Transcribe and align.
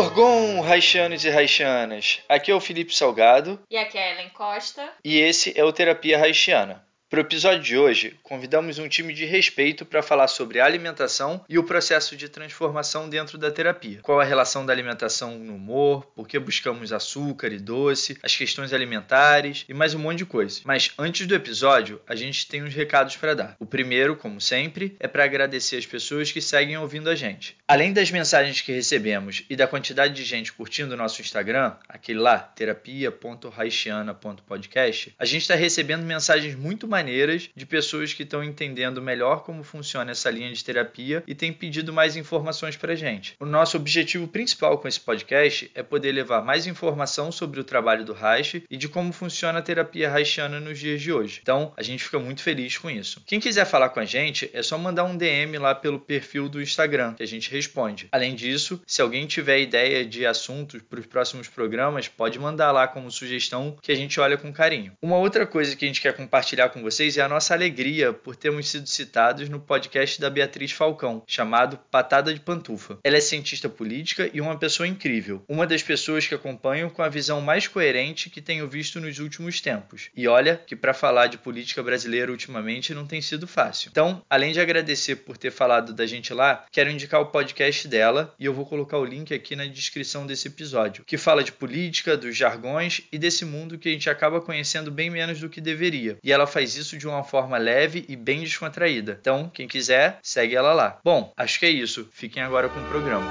Orgon, 0.00 0.60
Raixanos 0.62 1.24
e 1.24 1.30
Raixanas. 1.30 2.20
Aqui 2.26 2.50
é 2.50 2.54
o 2.54 2.60
Felipe 2.60 2.94
Salgado 2.94 3.60
E 3.70 3.76
aqui 3.76 3.98
é 3.98 4.02
a 4.02 4.12
Ellen 4.14 4.30
Costa. 4.30 4.82
e 5.04 5.18
esse 5.20 5.52
é 5.58 5.62
o 5.62 5.72
Terapia 5.72 6.18
Haitiana. 6.18 6.82
Para 7.10 7.18
o 7.18 7.22
episódio 7.22 7.60
de 7.60 7.76
hoje, 7.76 8.16
convidamos 8.22 8.78
um 8.78 8.86
time 8.86 9.12
de 9.12 9.24
respeito 9.24 9.84
para 9.84 10.00
falar 10.00 10.28
sobre 10.28 10.60
alimentação 10.60 11.44
e 11.48 11.58
o 11.58 11.64
processo 11.64 12.14
de 12.14 12.28
transformação 12.28 13.08
dentro 13.08 13.36
da 13.36 13.50
terapia. 13.50 13.98
Qual 14.00 14.20
a 14.20 14.24
relação 14.24 14.64
da 14.64 14.72
alimentação 14.72 15.36
no 15.36 15.56
humor, 15.56 16.06
por 16.14 16.28
que 16.28 16.38
buscamos 16.38 16.92
açúcar 16.92 17.48
e 17.48 17.58
doce, 17.58 18.16
as 18.22 18.36
questões 18.36 18.72
alimentares 18.72 19.64
e 19.68 19.74
mais 19.74 19.92
um 19.92 19.98
monte 19.98 20.18
de 20.18 20.24
coisa. 20.24 20.60
Mas 20.64 20.92
antes 20.96 21.26
do 21.26 21.34
episódio, 21.34 22.00
a 22.06 22.14
gente 22.14 22.46
tem 22.46 22.62
uns 22.62 22.74
recados 22.74 23.16
para 23.16 23.34
dar. 23.34 23.56
O 23.58 23.66
primeiro, 23.66 24.14
como 24.14 24.40
sempre, 24.40 24.94
é 25.00 25.08
para 25.08 25.24
agradecer 25.24 25.78
as 25.78 25.86
pessoas 25.86 26.30
que 26.30 26.40
seguem 26.40 26.78
ouvindo 26.78 27.10
a 27.10 27.16
gente. 27.16 27.56
Além 27.66 27.92
das 27.92 28.12
mensagens 28.12 28.60
que 28.60 28.70
recebemos 28.70 29.42
e 29.50 29.56
da 29.56 29.66
quantidade 29.66 30.14
de 30.14 30.22
gente 30.22 30.52
curtindo 30.52 30.94
o 30.94 30.96
nosso 30.96 31.20
Instagram, 31.20 31.72
aquele 31.88 32.20
lá, 32.20 32.38
terapia.haitiana.podcast, 32.38 35.12
a 35.18 35.24
gente 35.24 35.42
está 35.42 35.56
recebendo 35.56 36.04
mensagens 36.04 36.54
muito 36.54 36.86
maneiras 37.00 37.48
de 37.56 37.64
pessoas 37.64 38.12
que 38.12 38.22
estão 38.22 38.44
entendendo 38.44 39.00
melhor 39.00 39.42
como 39.42 39.64
funciona 39.64 40.10
essa 40.10 40.30
linha 40.30 40.52
de 40.52 40.62
terapia 40.62 41.24
e 41.26 41.34
têm 41.34 41.50
pedido 41.50 41.94
mais 41.94 42.14
informações 42.14 42.76
para 42.76 42.94
gente. 42.94 43.34
O 43.40 43.46
nosso 43.46 43.78
objetivo 43.78 44.28
principal 44.28 44.76
com 44.76 44.86
esse 44.86 45.00
podcast 45.00 45.70
é 45.74 45.82
poder 45.82 46.12
levar 46.12 46.44
mais 46.44 46.66
informação 46.66 47.32
sobre 47.32 47.58
o 47.58 47.64
trabalho 47.64 48.04
do 48.04 48.12
Reich 48.12 48.64
e 48.68 48.76
de 48.76 48.86
como 48.86 49.12
funciona 49.12 49.60
a 49.60 49.62
terapia 49.62 50.12
haitiana 50.12 50.60
nos 50.60 50.78
dias 50.78 51.00
de 51.00 51.10
hoje. 51.10 51.40
Então, 51.42 51.72
a 51.74 51.82
gente 51.82 52.04
fica 52.04 52.18
muito 52.18 52.42
feliz 52.42 52.76
com 52.76 52.90
isso. 52.90 53.22
Quem 53.26 53.40
quiser 53.40 53.64
falar 53.64 53.88
com 53.88 54.00
a 54.00 54.04
gente, 54.04 54.50
é 54.52 54.62
só 54.62 54.76
mandar 54.76 55.04
um 55.04 55.16
DM 55.16 55.56
lá 55.56 55.74
pelo 55.74 55.98
perfil 55.98 56.50
do 56.50 56.60
Instagram, 56.60 57.14
que 57.14 57.22
a 57.22 57.26
gente 57.26 57.50
responde. 57.50 58.08
Além 58.12 58.34
disso, 58.34 58.80
se 58.86 59.00
alguém 59.00 59.26
tiver 59.26 59.60
ideia 59.60 60.04
de 60.04 60.26
assuntos 60.26 60.82
para 60.82 61.00
os 61.00 61.06
próximos 61.06 61.48
programas, 61.48 62.08
pode 62.08 62.38
mandar 62.38 62.72
lá 62.72 62.86
como 62.86 63.10
sugestão 63.10 63.78
que 63.80 63.90
a 63.90 63.96
gente 63.96 64.20
olha 64.20 64.36
com 64.36 64.52
carinho. 64.52 64.92
Uma 65.00 65.16
outra 65.16 65.46
coisa 65.46 65.74
que 65.74 65.84
a 65.84 65.88
gente 65.88 66.00
quer 66.00 66.14
compartilhar 66.14 66.68
com 66.68 66.82
vocês 66.82 66.89
é 66.90 67.20
a 67.20 67.28
nossa 67.28 67.54
alegria 67.54 68.12
por 68.12 68.34
termos 68.34 68.68
sido 68.68 68.88
citados 68.88 69.48
no 69.48 69.60
podcast 69.60 70.20
da 70.20 70.28
Beatriz 70.28 70.72
Falcão, 70.72 71.22
chamado 71.24 71.78
Patada 71.88 72.34
de 72.34 72.40
Pantufa. 72.40 72.98
Ela 73.04 73.16
é 73.16 73.20
cientista 73.20 73.68
política 73.68 74.28
e 74.34 74.40
uma 74.40 74.58
pessoa 74.58 74.88
incrível, 74.88 75.44
uma 75.48 75.68
das 75.68 75.84
pessoas 75.84 76.26
que 76.26 76.34
acompanham 76.34 76.90
com 76.90 77.00
a 77.00 77.08
visão 77.08 77.40
mais 77.40 77.68
coerente 77.68 78.28
que 78.28 78.42
tenho 78.42 78.68
visto 78.68 79.00
nos 79.00 79.20
últimos 79.20 79.60
tempos. 79.60 80.10
E 80.16 80.26
olha 80.26 80.60
que 80.66 80.74
para 80.74 80.92
falar 80.92 81.28
de 81.28 81.38
política 81.38 81.80
brasileira 81.80 82.32
ultimamente 82.32 82.92
não 82.92 83.06
tem 83.06 83.22
sido 83.22 83.46
fácil. 83.46 83.88
Então, 83.90 84.22
além 84.28 84.52
de 84.52 84.60
agradecer 84.60 85.16
por 85.16 85.36
ter 85.36 85.52
falado 85.52 85.94
da 85.94 86.06
gente 86.06 86.34
lá, 86.34 86.66
quero 86.72 86.90
indicar 86.90 87.20
o 87.20 87.26
podcast 87.26 87.86
dela 87.86 88.34
e 88.36 88.46
eu 88.46 88.52
vou 88.52 88.66
colocar 88.66 88.98
o 88.98 89.04
link 89.04 89.32
aqui 89.32 89.54
na 89.54 89.66
descrição 89.66 90.26
desse 90.26 90.48
episódio, 90.48 91.04
que 91.04 91.16
fala 91.16 91.44
de 91.44 91.52
política, 91.52 92.16
dos 92.16 92.36
jargões 92.36 93.02
e 93.12 93.18
desse 93.18 93.44
mundo 93.44 93.78
que 93.78 93.88
a 93.88 93.92
gente 93.92 94.10
acaba 94.10 94.40
conhecendo 94.40 94.90
bem 94.90 95.08
menos 95.08 95.38
do 95.38 95.48
que 95.48 95.60
deveria. 95.60 96.18
E 96.24 96.32
ela 96.32 96.46
faz 96.46 96.74
isso 96.74 96.79
de 96.88 97.06
uma 97.06 97.24
forma 97.24 97.58
leve 97.58 98.04
e 98.08 98.16
bem 98.16 98.40
descontraída. 98.40 99.18
Então, 99.20 99.48
quem 99.48 99.68
quiser, 99.68 100.18
segue 100.22 100.54
ela 100.56 100.72
lá. 100.72 100.98
Bom, 101.04 101.32
acho 101.36 101.58
que 101.58 101.66
é 101.66 101.70
isso. 101.70 102.08
Fiquem 102.12 102.42
agora 102.42 102.68
com 102.68 102.80
o 102.80 102.88
programa. 102.88 103.30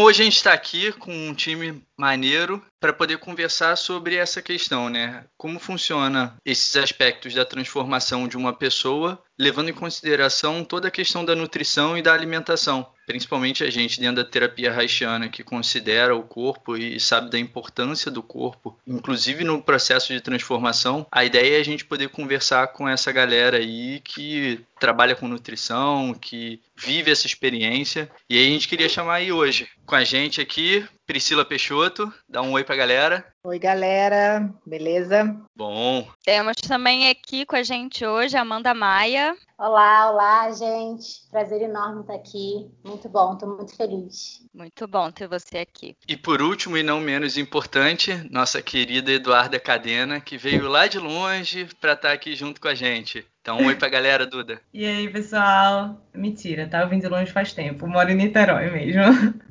Hoje 0.00 0.22
a 0.22 0.24
gente 0.24 0.36
está 0.36 0.52
aqui 0.52 0.92
com 0.92 1.12
um 1.12 1.34
time 1.34 1.82
maneiro 1.98 2.62
para 2.80 2.92
poder 2.92 3.18
conversar 3.18 3.76
sobre 3.76 4.14
essa 4.14 4.40
questão, 4.40 4.88
né? 4.88 5.24
Como 5.36 5.58
funciona 5.58 6.36
esses 6.44 6.76
aspectos 6.76 7.34
da 7.34 7.44
transformação 7.44 8.28
de 8.28 8.36
uma 8.36 8.52
pessoa, 8.52 9.20
levando 9.36 9.68
em 9.68 9.74
consideração 9.74 10.64
toda 10.64 10.88
a 10.88 10.92
questão 10.92 11.24
da 11.24 11.34
nutrição 11.34 11.98
e 11.98 12.02
da 12.02 12.14
alimentação. 12.14 12.88
Principalmente 13.04 13.64
a 13.64 13.70
gente 13.70 13.98
dentro 13.98 14.22
da 14.22 14.30
terapia 14.30 14.72
haitiana 14.72 15.28
que 15.28 15.42
considera 15.42 16.14
o 16.14 16.22
corpo 16.22 16.76
e 16.76 17.00
sabe 17.00 17.30
da 17.30 17.38
importância 17.38 18.10
do 18.10 18.22
corpo, 18.22 18.78
inclusive 18.86 19.42
no 19.42 19.62
processo 19.62 20.12
de 20.12 20.20
transformação. 20.20 21.06
A 21.10 21.24
ideia 21.24 21.56
é 21.56 21.60
a 21.60 21.64
gente 21.64 21.84
poder 21.84 22.10
conversar 22.10 22.68
com 22.68 22.88
essa 22.88 23.10
galera 23.10 23.56
aí 23.56 24.00
que 24.04 24.60
trabalha 24.78 25.16
com 25.16 25.26
nutrição, 25.26 26.14
que 26.14 26.60
vive 26.76 27.10
essa 27.10 27.26
experiência. 27.26 28.10
E 28.28 28.38
aí 28.38 28.46
a 28.46 28.50
gente 28.50 28.68
queria 28.68 28.88
chamar 28.88 29.14
aí 29.14 29.32
hoje 29.32 29.68
com 29.86 29.96
a 29.96 30.04
gente 30.04 30.40
aqui 30.40 30.86
Priscila 31.08 31.42
Peixoto. 31.42 32.12
Dá 32.28 32.42
um 32.42 32.52
oi 32.52 32.62
pra 32.62 32.76
galera. 32.76 33.24
Oi, 33.42 33.58
galera, 33.58 34.52
beleza? 34.66 35.34
Bom, 35.56 36.06
Temos 36.22 36.56
também 36.56 37.08
aqui 37.08 37.46
com 37.46 37.56
a 37.56 37.62
gente 37.62 38.04
hoje 38.04 38.36
a 38.36 38.42
Amanda 38.42 38.74
Maia. 38.74 39.34
Olá, 39.56 40.10
olá, 40.10 40.52
gente. 40.52 41.26
Prazer 41.30 41.62
enorme 41.62 42.02
estar 42.02 42.14
aqui. 42.14 42.70
Muito 42.84 43.08
bom, 43.08 43.32
estou 43.32 43.56
muito 43.56 43.74
feliz. 43.74 44.46
Muito 44.52 44.86
bom 44.86 45.10
ter 45.10 45.26
você 45.26 45.58
aqui. 45.58 45.96
E 46.06 46.14
por 46.14 46.42
último 46.42 46.76
e 46.76 46.82
não 46.82 47.00
menos 47.00 47.38
importante, 47.38 48.12
nossa 48.30 48.60
querida 48.60 49.10
Eduarda 49.10 49.58
Cadena, 49.58 50.20
que 50.20 50.36
veio 50.36 50.68
lá 50.68 50.86
de 50.86 50.98
longe 50.98 51.66
para 51.80 51.94
estar 51.94 52.12
aqui 52.12 52.36
junto 52.36 52.60
com 52.60 52.68
a 52.68 52.74
gente. 52.74 53.26
Então, 53.40 53.58
um 53.58 53.66
oi 53.68 53.76
pra 53.76 53.88
galera, 53.88 54.26
Duda. 54.26 54.60
E 54.74 54.84
aí, 54.84 55.08
pessoal? 55.08 55.98
Mentira, 56.12 56.68
tá? 56.68 56.82
Eu 56.82 56.88
vim 56.90 56.98
de 56.98 57.08
longe 57.08 57.32
faz 57.32 57.54
tempo. 57.54 57.86
Moro 57.86 58.10
em 58.10 58.14
Niterói 58.14 58.70
mesmo. 58.70 59.02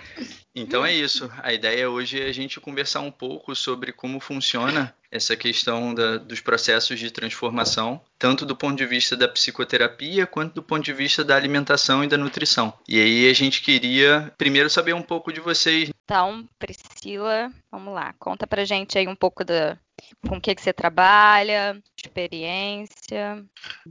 Então 0.56 0.86
é 0.86 0.94
isso. 0.94 1.32
A 1.42 1.52
ideia 1.52 1.90
hoje 1.90 2.22
é 2.22 2.28
a 2.28 2.32
gente 2.32 2.60
conversar 2.60 3.00
um 3.00 3.10
pouco 3.10 3.56
sobre 3.56 3.92
como 3.92 4.20
funciona 4.20 4.94
essa 5.12 5.36
questão 5.36 5.96
da- 5.96 6.18
dos 6.18 6.42
processos 6.42 7.00
de 7.00 7.10
transformação, 7.10 8.00
tanto 8.20 8.46
do 8.46 8.56
ponto 8.56 8.78
de 8.78 8.86
vista 8.86 9.18
da 9.18 9.28
psicoterapia 9.28 10.28
quanto 10.28 10.54
do 10.54 10.62
ponto 10.62 10.84
de 10.84 10.94
vista 10.94 11.24
da 11.24 11.36
alimentação 11.36 12.04
e 12.04 12.08
da 12.08 12.18
nutrição. 12.20 12.72
E 12.88 13.02
aí 13.02 13.28
a 13.30 13.34
gente 13.34 13.64
queria 13.64 14.32
primeiro 14.38 14.70
saber 14.70 14.94
um 14.94 15.02
pouco 15.02 15.34
de 15.34 15.40
vocês. 15.40 15.90
Então, 16.06 16.48
Priscila, 16.60 17.52
vamos 17.72 17.94
lá. 17.94 18.14
Conta 18.20 18.46
pra 18.46 18.64
gente 18.66 18.96
aí 18.98 19.08
um 19.08 19.16
pouco 19.16 19.44
da 19.44 19.76
com 20.28 20.38
o 20.38 20.42
que, 20.42 20.56
que 20.56 20.62
você 20.62 20.74
trabalha, 20.74 21.82
experiência. 21.98 23.44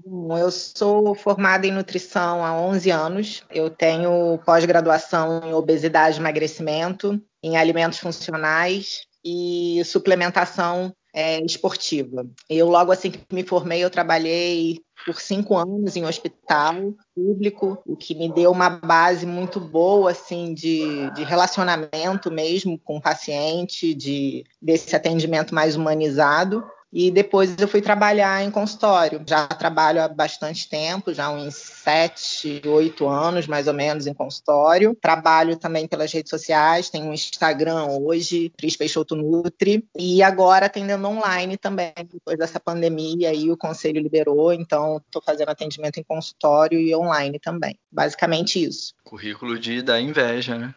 Eu 0.04 0.50
sou 0.50 1.14
formada 1.14 1.66
em 1.66 1.72
nutrição 1.72 2.44
há 2.44 2.54
11 2.58 2.90
anos. 2.90 3.44
Eu 3.50 3.70
tenho 3.70 4.38
pós-graduação 4.44 5.40
em 5.44 5.52
obesidade 5.52 6.16
e 6.16 6.20
emagrecimento, 6.20 7.20
em 7.42 7.56
alimentos 7.56 7.98
funcionais 7.98 9.02
e 9.24 9.82
suplementação 9.84 10.94
é, 11.12 11.40
esportiva. 11.44 12.26
Eu, 12.48 12.68
logo 12.68 12.90
assim 12.90 13.10
que 13.10 13.20
me 13.32 13.42
formei, 13.42 13.84
eu 13.84 13.90
trabalhei 13.90 14.80
por 15.04 15.20
cinco 15.20 15.56
anos 15.56 15.96
em 15.96 16.04
hospital 16.04 16.94
público, 17.14 17.78
o 17.84 17.96
que 17.96 18.14
me 18.14 18.32
deu 18.32 18.50
uma 18.50 18.70
base 18.70 19.26
muito 19.26 19.58
boa 19.58 20.12
assim 20.12 20.54
de, 20.54 21.10
de 21.10 21.24
relacionamento 21.24 22.30
mesmo 22.30 22.78
com 22.78 22.96
o 22.96 23.02
paciente, 23.02 23.94
de 23.94 24.44
desse 24.60 24.94
atendimento 24.94 25.54
mais 25.54 25.76
humanizado. 25.76 26.64
E 26.92 27.10
depois 27.10 27.56
eu 27.58 27.66
fui 27.66 27.80
trabalhar 27.80 28.44
em 28.44 28.50
consultório. 28.50 29.22
Já 29.26 29.46
trabalho 29.46 30.02
há 30.02 30.08
bastante 30.08 30.68
tempo, 30.68 31.14
já 31.14 31.30
uns 31.30 31.54
sete, 31.54 32.60
oito 32.66 33.08
anos 33.08 33.46
mais 33.46 33.66
ou 33.66 33.72
menos 33.72 34.06
em 34.06 34.12
consultório. 34.12 34.94
Trabalho 35.00 35.56
também 35.56 35.88
pelas 35.88 36.12
redes 36.12 36.28
sociais, 36.28 36.90
tenho 36.90 37.06
um 37.06 37.14
Instagram 37.14 37.86
hoje, 37.86 38.52
Cris 38.58 38.76
Peixoto 38.76 39.16
Nutri. 39.16 39.84
E 39.96 40.22
agora 40.22 40.66
atendendo 40.66 41.08
online 41.08 41.56
também, 41.56 41.92
depois 42.12 42.36
dessa 42.36 42.60
pandemia 42.60 43.30
aí 43.30 43.50
o 43.50 43.56
conselho 43.56 44.00
liberou, 44.00 44.52
então 44.52 44.98
estou 44.98 45.22
fazendo 45.22 45.48
atendimento 45.48 45.98
em 45.98 46.02
consultório 46.04 46.78
e 46.78 46.94
online 46.94 47.38
também. 47.38 47.78
Basicamente 47.90 48.62
isso. 48.62 48.94
Currículo 49.02 49.58
de 49.58 49.80
da 49.80 50.00
inveja, 50.00 50.58
né? 50.58 50.74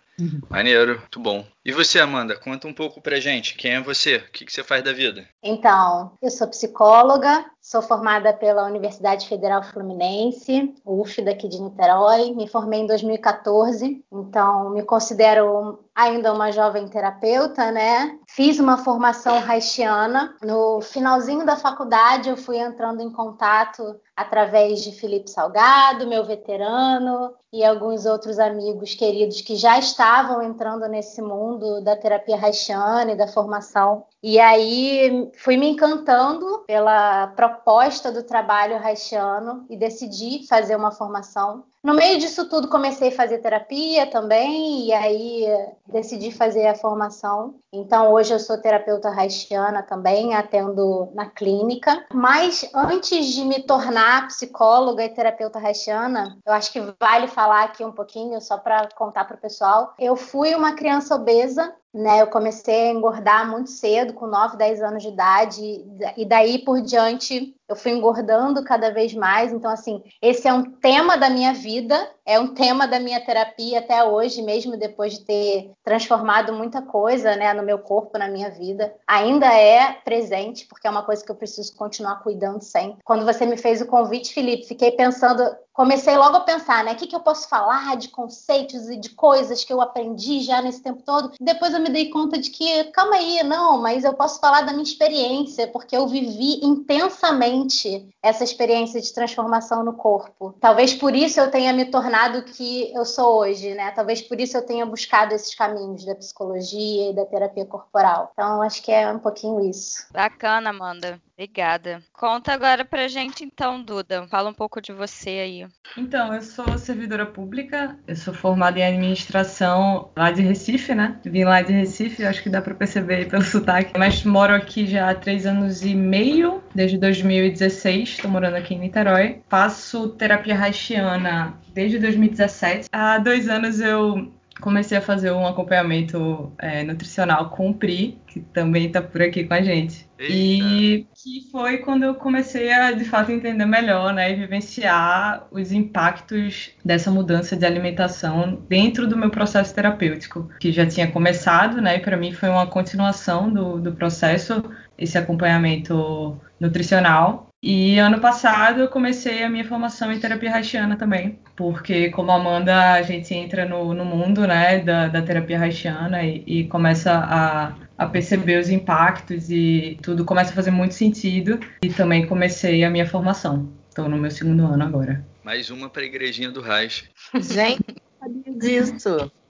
Maneiro, 0.49 0.99
muito 0.99 1.19
bom. 1.19 1.45
E 1.63 1.71
você, 1.71 1.99
Amanda, 1.99 2.37
conta 2.39 2.67
um 2.67 2.73
pouco 2.73 3.01
pra 3.01 3.19
gente. 3.19 3.55
Quem 3.55 3.73
é 3.73 3.81
você? 3.81 4.17
O 4.17 4.31
que, 4.31 4.45
que 4.45 4.53
você 4.53 4.63
faz 4.63 4.83
da 4.83 4.93
vida? 4.93 5.27
Então, 5.41 6.11
eu 6.21 6.29
sou 6.29 6.47
psicóloga, 6.47 7.43
sou 7.59 7.81
formada 7.81 8.31
pela 8.33 8.65
Universidade 8.65 9.27
Federal 9.27 9.63
Fluminense, 9.63 10.73
UF 10.85 11.21
daqui 11.23 11.47
de 11.47 11.59
Niterói, 11.59 12.33
me 12.35 12.47
formei 12.47 12.81
em 12.81 12.87
2014, 12.87 14.03
então 14.11 14.69
me 14.69 14.83
considero 14.83 15.83
ainda 15.95 16.31
uma 16.33 16.51
jovem 16.51 16.87
terapeuta, 16.87 17.71
né? 17.71 18.17
Fiz 18.35 18.59
uma 18.59 18.77
formação 18.77 19.37
haitiana. 19.37 20.35
No 20.43 20.81
finalzinho 20.81 21.45
da 21.45 21.55
faculdade, 21.55 22.29
eu 22.29 22.35
fui 22.35 22.57
entrando 22.57 23.01
em 23.01 23.09
contato 23.09 23.97
através 24.13 24.81
de 24.83 24.91
Felipe 24.91 25.29
Salgado, 25.29 26.05
meu 26.05 26.23
veterano, 26.25 27.33
e 27.51 27.63
alguns 27.63 28.05
outros 28.05 28.37
amigos 28.37 28.93
queridos 28.93 29.39
que 29.39 29.55
já 29.55 29.79
estavam 29.79 30.41
entrando 30.41 30.85
nesse 30.89 31.21
mundo 31.21 31.81
da 31.81 31.95
terapia 31.95 32.35
haitiana 32.35 33.13
e 33.13 33.17
da 33.17 33.27
formação. 33.27 34.05
E 34.27 34.39
aí 34.39 35.29
fui 35.35 35.55
me 35.55 35.69
encantando 35.69 36.63
pela 36.65 37.27
proposta 37.35 38.11
do 38.11 38.23
trabalho 38.23 38.83
haitiano 38.83 39.67
e 39.69 39.77
decidi 39.77 40.47
fazer 40.47 40.75
uma 40.75 40.91
formação. 40.91 41.65
No 41.83 41.93
meio 41.93 42.17
disso 42.17 42.49
tudo, 42.49 42.67
comecei 42.67 43.09
a 43.09 43.15
fazer 43.15 43.37
terapia 43.37 44.07
também, 44.07 44.87
e 44.87 44.91
aí 44.91 45.45
decidi 45.87 46.31
fazer 46.31 46.65
a 46.65 46.73
formação. 46.73 47.59
Então, 47.71 48.11
hoje 48.11 48.33
eu 48.33 48.39
sou 48.39 48.59
terapeuta 48.59 49.09
haitiana 49.09 49.83
também, 49.83 50.33
atendo 50.33 51.11
na 51.13 51.29
clínica. 51.29 52.03
Mas 52.11 52.67
antes 52.73 53.27
de 53.27 53.45
me 53.45 53.61
tornar 53.61 54.25
psicóloga 54.29 55.05
e 55.05 55.09
terapeuta 55.09 55.59
haitiana, 55.59 56.35
eu 56.43 56.53
acho 56.53 56.73
que 56.73 56.81
vale 56.99 57.27
falar 57.27 57.65
aqui 57.65 57.85
um 57.85 57.91
pouquinho, 57.91 58.41
só 58.41 58.57
para 58.57 58.89
contar 58.95 59.25
para 59.25 59.35
o 59.35 59.39
pessoal. 59.39 59.93
Eu 59.99 60.15
fui 60.15 60.55
uma 60.55 60.73
criança 60.73 61.13
obesa 61.13 61.71
né, 61.95 62.21
eu 62.21 62.27
comecei 62.27 62.89
a 62.89 62.91
engordar 62.91 63.49
muito 63.49 63.69
cedo, 63.69 64.13
com 64.13 64.27
9, 64.27 64.57
10 64.57 64.83
anos 64.83 65.01
de 65.01 65.09
idade, 65.09 65.85
e 66.17 66.25
daí 66.25 66.59
por 66.59 66.81
diante 66.81 67.55
eu 67.69 67.75
fui 67.75 67.93
engordando 67.93 68.63
cada 68.63 68.91
vez 68.91 69.13
mais. 69.13 69.51
Então, 69.51 69.71
assim, 69.71 70.03
esse 70.21 70.47
é 70.47 70.53
um 70.53 70.63
tema 70.63 71.17
da 71.17 71.29
minha 71.29 71.53
vida, 71.53 71.97
é 72.25 72.39
um 72.39 72.53
tema 72.53 72.85
da 72.85 72.99
minha 72.99 73.23
terapia 73.25 73.79
até 73.79 74.03
hoje, 74.03 74.41
mesmo 74.41 74.77
depois 74.77 75.13
de 75.13 75.25
ter 75.25 75.71
transformado 75.83 76.53
muita 76.53 76.81
coisa 76.81 77.35
né, 77.35 77.53
no 77.53 77.63
meu 77.63 77.79
corpo, 77.79 78.17
na 78.17 78.27
minha 78.27 78.51
vida. 78.51 78.93
Ainda 79.07 79.47
é 79.47 79.93
presente, 79.93 80.67
porque 80.67 80.85
é 80.85 80.89
uma 80.89 81.03
coisa 81.03 81.23
que 81.23 81.31
eu 81.31 81.35
preciso 81.35 81.75
continuar 81.75 82.21
cuidando 82.21 82.61
sempre. 82.61 82.99
Quando 83.03 83.25
você 83.25 83.45
me 83.45 83.57
fez 83.57 83.81
o 83.81 83.87
convite, 83.87 84.33
Felipe, 84.33 84.67
fiquei 84.67 84.91
pensando 84.91 85.43
comecei 85.75 86.15
logo 86.15 86.37
a 86.37 86.39
pensar, 86.39 86.85
né? 86.85 86.93
O 86.93 86.95
que, 86.95 87.05
que 87.05 87.15
eu 87.15 87.19
posso 87.19 87.49
falar 87.49 87.97
de 87.97 88.07
conceitos 88.07 88.89
e 88.89 88.95
de 88.95 89.09
coisas 89.09 89.63
que 89.63 89.73
eu 89.73 89.81
aprendi 89.81 90.39
já 90.39 90.61
nesse 90.61 90.81
tempo 90.81 91.03
todo. 91.03 91.33
Depois 91.39 91.73
eu 91.73 91.81
me 91.85 91.89
dei 91.89 92.09
conta 92.09 92.37
de 92.37 92.49
que, 92.49 92.85
calma 92.85 93.15
aí, 93.15 93.43
não, 93.43 93.79
mas 93.79 94.03
eu 94.03 94.13
posso 94.13 94.39
falar 94.39 94.61
da 94.61 94.71
minha 94.71 94.83
experiência, 94.83 95.67
porque 95.67 95.95
eu 95.95 96.07
vivi 96.07 96.65
intensamente 96.65 98.09
essa 98.21 98.43
experiência 98.43 98.99
de 98.99 99.13
transformação 99.13 99.83
no 99.83 99.93
corpo. 99.93 100.55
Talvez 100.59 100.93
por 100.93 101.15
isso 101.15 101.39
eu 101.39 101.51
tenha 101.51 101.71
me 101.71 101.85
tornado 101.85 102.39
o 102.39 102.43
que 102.43 102.91
eu 102.93 103.05
sou 103.05 103.39
hoje, 103.39 103.73
né? 103.75 103.91
Talvez 103.91 104.21
por 104.21 104.39
isso 104.39 104.57
eu 104.57 104.65
tenha 104.65 104.85
buscado 104.85 105.33
esses 105.33 105.53
caminhos 105.53 106.03
da 106.05 106.15
psicologia 106.15 107.11
e 107.11 107.15
da 107.15 107.25
terapia 107.25 107.65
corporal. 107.65 108.31
Então, 108.33 108.61
acho 108.61 108.81
que 108.81 108.91
é 108.91 109.07
um 109.11 109.19
pouquinho 109.19 109.69
isso. 109.69 110.07
Bacana, 110.11 110.71
Amanda. 110.71 111.21
Obrigada. 111.37 112.01
Conta 112.13 112.53
agora 112.53 112.85
pra 112.85 113.09
gente 113.09 113.43
então, 113.43 113.83
Duda. 113.83 114.25
Fala 114.27 114.49
um 114.49 114.53
pouco 114.53 114.81
de 114.81 114.93
você 114.93 115.29
aí. 115.29 115.67
Então, 115.97 116.33
eu 116.33 116.41
sou 116.41 116.77
servidora 116.77 117.25
pública, 117.25 117.97
eu 118.07 118.15
sou 118.15 118.33
formada 118.33 118.79
em 118.79 118.83
administração 118.83 120.11
lá 120.15 120.31
de 120.31 120.41
Recife, 120.41 120.95
né? 120.95 121.19
Vim 121.25 121.43
lá 121.43 121.61
de 121.61 121.73
Recife, 121.73 122.23
acho 122.23 122.41
que 122.41 122.49
dá 122.49 122.61
pra 122.61 122.73
perceber 122.73 123.27
pelo 123.27 123.43
sotaque. 123.45 123.91
Mas 123.97 124.23
moro 124.23 124.55
aqui 124.55 124.87
já 124.87 125.09
há 125.09 125.15
três 125.15 125.45
anos 125.45 125.83
e 125.83 125.93
meio, 125.93 126.63
desde 126.73 126.97
2016, 126.97 128.09
estou 128.09 128.31
morando 128.31 128.55
aqui 128.55 128.73
em 128.73 128.79
Niterói. 128.79 129.41
Faço 129.49 130.09
terapia 130.09 130.57
haitiana 130.57 131.59
desde 131.73 131.99
2017. 131.99 132.87
Há 132.93 133.17
dois 133.17 133.49
anos 133.49 133.81
eu 133.81 134.31
comecei 134.61 134.97
a 134.97 135.01
fazer 135.01 135.31
um 135.31 135.45
acompanhamento 135.45 136.51
é, 136.57 136.83
nutricional 136.83 137.49
com 137.49 137.69
o 137.69 137.73
Pri, 137.73 138.19
que 138.27 138.39
também 138.39 138.87
está 138.87 139.01
por 139.01 139.21
aqui 139.21 139.43
com 139.43 139.53
a 139.53 139.61
gente. 139.61 140.07
Eita. 140.17 140.33
E 140.33 141.07
que 141.13 141.49
foi 141.51 141.79
quando 141.79 142.03
eu 142.03 142.15
comecei 142.15 142.71
a, 142.71 142.91
de 142.91 143.03
fato, 143.03 143.31
entender 143.31 143.65
melhor, 143.65 144.13
né, 144.13 144.31
e 144.31 144.35
vivenciar 144.35 145.45
os 145.51 145.71
impactos 145.71 146.71
dessa 146.83 147.11
mudança 147.11 147.55
de 147.55 147.65
alimentação 147.65 148.63
dentro 148.69 149.07
do 149.07 149.17
meu 149.17 149.29
processo 149.29 149.75
terapêutico, 149.75 150.49
que 150.59 150.71
já 150.71 150.85
tinha 150.85 151.11
começado, 151.11 151.81
né, 151.81 151.97
e 151.97 151.99
para 151.99 152.17
mim 152.17 152.31
foi 152.31 152.49
uma 152.49 152.67
continuação 152.67 153.51
do, 153.51 153.79
do 153.79 153.93
processo, 153.93 154.63
esse 154.97 155.17
acompanhamento 155.17 156.39
nutricional. 156.59 157.49
E 157.67 157.97
ano 157.97 158.19
passado 158.19 158.81
eu 158.81 158.87
comecei 158.87 159.41
a 159.41 159.49
minha 159.49 159.65
formação 159.65 160.11
em 160.11 160.19
terapia 160.19 160.53
haitiana 160.53 160.95
também, 160.95 161.39
porque 161.55 162.11
como 162.11 162.31
Amanda, 162.31 162.91
a 162.93 163.01
gente 163.01 163.33
entra 163.33 163.65
no, 163.65 163.91
no 163.91 164.05
mundo 164.05 164.45
né, 164.45 164.77
da, 164.77 165.07
da 165.07 165.19
terapia 165.23 165.59
haitiana 165.59 166.23
e, 166.23 166.43
e 166.45 166.67
começa 166.67 167.11
a, 167.11 167.75
a 167.97 168.05
perceber 168.05 168.59
os 168.59 168.69
impactos 168.69 169.49
e 169.49 169.97
tudo 170.03 170.23
começa 170.23 170.51
a 170.51 170.53
fazer 170.53 170.69
muito 170.69 170.93
sentido. 170.93 171.59
E 171.81 171.89
também 171.89 172.27
comecei 172.27 172.83
a 172.83 172.89
minha 172.91 173.07
formação. 173.07 173.73
Estou 173.89 174.07
no 174.07 174.15
meu 174.15 174.29
segundo 174.29 174.63
ano 174.63 174.83
agora. 174.83 175.25
Mais 175.43 175.71
uma 175.71 175.89
para 175.89 176.03
a 176.03 176.05
igrejinha 176.05 176.51
do 176.51 176.61
Reich. 176.61 177.09
Gente, 177.33 177.95
sabia 178.19 178.59
disso. 178.59 179.31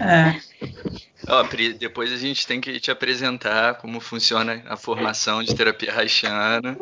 É. 0.00 0.40
Ó, 1.28 1.44
Pri, 1.44 1.74
depois 1.74 2.10
a 2.10 2.16
gente 2.16 2.46
tem 2.46 2.62
que 2.62 2.80
te 2.80 2.90
apresentar 2.90 3.74
como 3.74 4.00
funciona 4.00 4.62
a 4.66 4.74
formação 4.74 5.42
de 5.42 5.54
terapia 5.54 5.94
haitiana, 5.94 6.78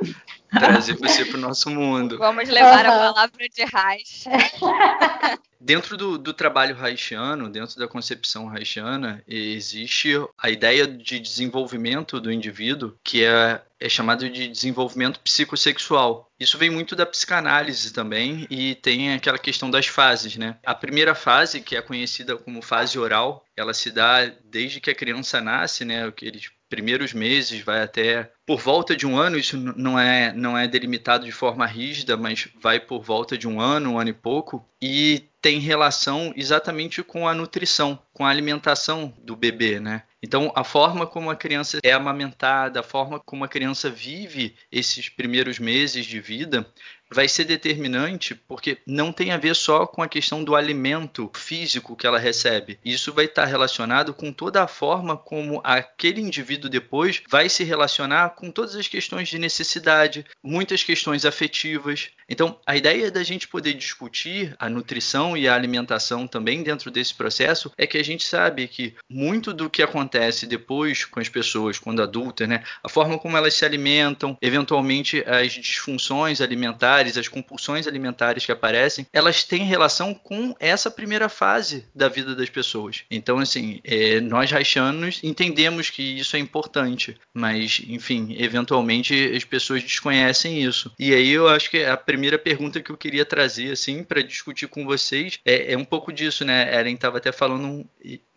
trazer 0.59 0.97
você 0.97 1.25
para 1.25 1.39
o 1.39 1.41
nosso 1.43 1.71
mundo. 1.71 2.19
Vamos 2.19 2.49
levar 2.49 2.87
uhum. 2.87 2.93
a 2.93 3.13
palavra 3.13 3.49
de 3.49 3.65
Reich. 3.65 4.25
Dentro 5.65 5.97
do, 5.97 6.19
do, 6.19 6.33
trabalho 6.33 6.77
haitiano, 6.83 7.49
dentro 7.49 7.79
da 7.79 7.87
concepção 7.87 8.51
haitiana, 8.51 9.23
existe 9.29 10.13
a 10.37 10.51
ideia 10.51 10.89
de 10.89 11.21
desenvolvimento 11.21 12.21
do 12.21 12.33
indivíduo, 12.33 12.99
que 13.05 13.25
é, 13.25 13.63
é 13.79 13.89
chamado 13.89 14.29
de 14.29 14.49
desenvolvimento 14.49 15.21
psicossexual. 15.21 16.29
Isso 16.39 16.59
vem 16.59 16.69
muito 16.69 16.97
da 16.97 17.07
psicanálise 17.07 17.93
também 17.93 18.45
e 18.51 18.75
tem 18.75 19.15
aquela 19.15 19.39
questão 19.39 19.71
das 19.71 19.87
fases, 19.87 20.37
né? 20.37 20.57
A 20.67 20.75
primeira 20.75 21.15
fase, 21.15 21.61
que 21.61 21.77
é 21.77 21.81
conhecida 21.81 22.37
como 22.37 22.61
fase 22.61 22.99
oral, 22.99 23.45
ela 23.57 23.73
se 23.73 23.93
dá 23.93 24.25
desde 24.45 24.81
que 24.81 24.91
a 24.91 24.95
criança 24.97 25.41
nasce, 25.41 25.85
né? 25.85 26.05
Aqueles 26.05 26.51
primeiros 26.69 27.13
meses, 27.13 27.61
vai 27.61 27.83
até 27.83 28.33
por 28.53 28.61
volta 28.61 28.95
de 28.95 29.07
um 29.07 29.17
ano, 29.17 29.39
isso 29.39 29.57
não 29.57 29.99
é, 29.99 30.31
não 30.35 30.59
é 30.59 30.69
delimitado 30.69 31.25
de 31.25 31.33
forma 31.33 31.65
rígida, 31.65 32.19
mas 32.19 32.49
vai 32.61 32.79
por 32.79 33.03
volta 33.03 33.39
de 33.39 33.49
um 33.49 33.59
ano, 33.59 33.93
um 33.93 33.99
ano 33.99 34.11
e 34.11 34.13
pouco, 34.13 34.63
e 34.79 35.25
tem 35.41 35.59
relação 35.59 36.35
exatamente 36.37 37.03
com 37.03 37.27
a 37.27 37.35
nutrição, 37.35 37.99
com 38.13 38.27
a 38.27 38.29
alimentação 38.29 39.11
do 39.25 39.35
bebê, 39.35 39.81
né? 39.81 40.03
Então, 40.23 40.53
a 40.55 40.63
forma 40.63 41.07
como 41.07 41.31
a 41.31 41.37
criança 41.37 41.81
é 41.83 41.93
amamentada, 41.93 42.81
a 42.81 42.83
forma 42.83 43.19
como 43.19 43.43
a 43.43 43.49
criança 43.49 43.89
vive 43.89 44.55
esses 44.71 45.09
primeiros 45.09 45.59
meses 45.59 46.05
de 46.05 46.21
vida, 46.21 46.71
vai 47.13 47.29
ser 47.29 47.45
determinante 47.45 48.35
porque 48.35 48.79
não 48.87 49.13
tem 49.13 49.33
a 49.33 49.37
ver 49.37 49.55
só 49.55 49.87
com 49.87 50.03
a 50.03 50.09
questão 50.09 50.43
do 50.43 50.55
alimento 50.55 51.31
físico 51.35 51.97
que 51.97 52.07
ela 52.07 52.19
recebe. 52.19 52.79
Isso 52.85 53.13
vai 53.13 53.27
estar 53.27 53.45
relacionado 53.45 54.15
com 54.15 54.33
toda 54.33 54.63
a 54.63 54.69
forma 54.69 55.17
como 55.17 55.61
aquele 55.65 56.21
indivíduo 56.21 56.71
depois 56.71 57.23
vai 57.29 57.49
se 57.49 57.65
relacionar 57.65 58.31
com 58.31 58.51
todas 58.51 58.77
as 58.77 58.89
questões 58.89 59.29
de 59.29 59.39
necessidade, 59.39 60.25
muitas 60.43 60.83
questões 60.83 61.25
afetivas. 61.25 62.11
Então, 62.29 62.59
a 62.67 62.77
ideia 62.77 63.11
da 63.11 63.23
gente 63.23 63.47
poder 63.47 63.75
discutir 63.75 64.55
a 64.59 64.69
nutrição 64.69 65.37
e 65.37 65.47
a 65.47 65.55
alimentação 65.55 66.27
também 66.27 66.63
dentro 66.63 66.91
desse 66.91 67.15
processo 67.15 67.71
é 67.77 67.87
que 67.87 67.99
a 67.99 68.05
gente 68.05 68.25
sabe 68.25 68.67
que 68.69 68.95
muito 69.09 69.53
do 69.53 69.69
que 69.69 69.83
acontece 69.83 70.47
depois 70.47 71.05
com 71.05 71.21
as 71.21 71.29
pessoas 71.29 71.79
quando 71.79 72.03
adultas, 72.03 72.49
né, 72.49 72.63
a 72.83 72.89
forma 72.89 73.19
como 73.19 73.37
elas 73.37 73.55
se 73.55 73.65
alimentam, 73.65 74.37
eventualmente 74.41 75.23
as 75.27 75.53
disfunções 75.53 76.41
alimentares, 76.41 77.02
as 77.17 77.29
compulsões 77.29 77.87
alimentares 77.87 78.47
que 78.47 78.53
aparecem, 78.53 79.07
elas 79.13 79.45
têm 79.45 79.65
relação 79.65 80.15
com 80.15 80.55
essa 80.59 80.91
primeira 80.91 81.29
fase 81.29 81.87
da 81.95 82.09
vida 82.09 82.35
das 82.35 82.49
pessoas. 82.49 83.05
Então, 83.11 83.39
assim, 83.39 83.81
é, 83.85 84.21
nós 84.21 84.53
haitianos 84.53 85.21
entendemos 85.23 85.91
que 85.91 86.03
isso 86.03 86.37
é 86.37 86.39
importante, 86.39 87.17
mas, 87.35 87.83
enfim, 87.87 88.37
eventualmente 88.39 89.33
as 89.35 89.45
pessoas 89.45 89.83
desconhecem 89.83 90.63
isso. 90.63 90.93
E 90.99 91.13
aí 91.15 91.31
eu 91.31 91.49
acho 91.49 91.71
que 91.71 91.85
a 91.85 91.97
primeira 91.97 92.39
pergunta 92.39 92.81
que 92.81 92.91
eu 92.91 92.97
queria 92.97 93.25
trazer, 93.25 93.73
assim, 93.73 94.03
para 94.03 94.23
discutir 94.23 94.69
com 94.69 94.85
vocês 94.85 95.39
é, 95.45 95.73
é, 95.73 95.77
um 95.77 95.85
pouco 95.85 96.13
disso, 96.13 96.45
né? 96.45 96.79
Ellen 96.79 96.95
estava 96.95 97.19
até 97.19 97.33
falando 97.33 97.67
um, 97.67 97.85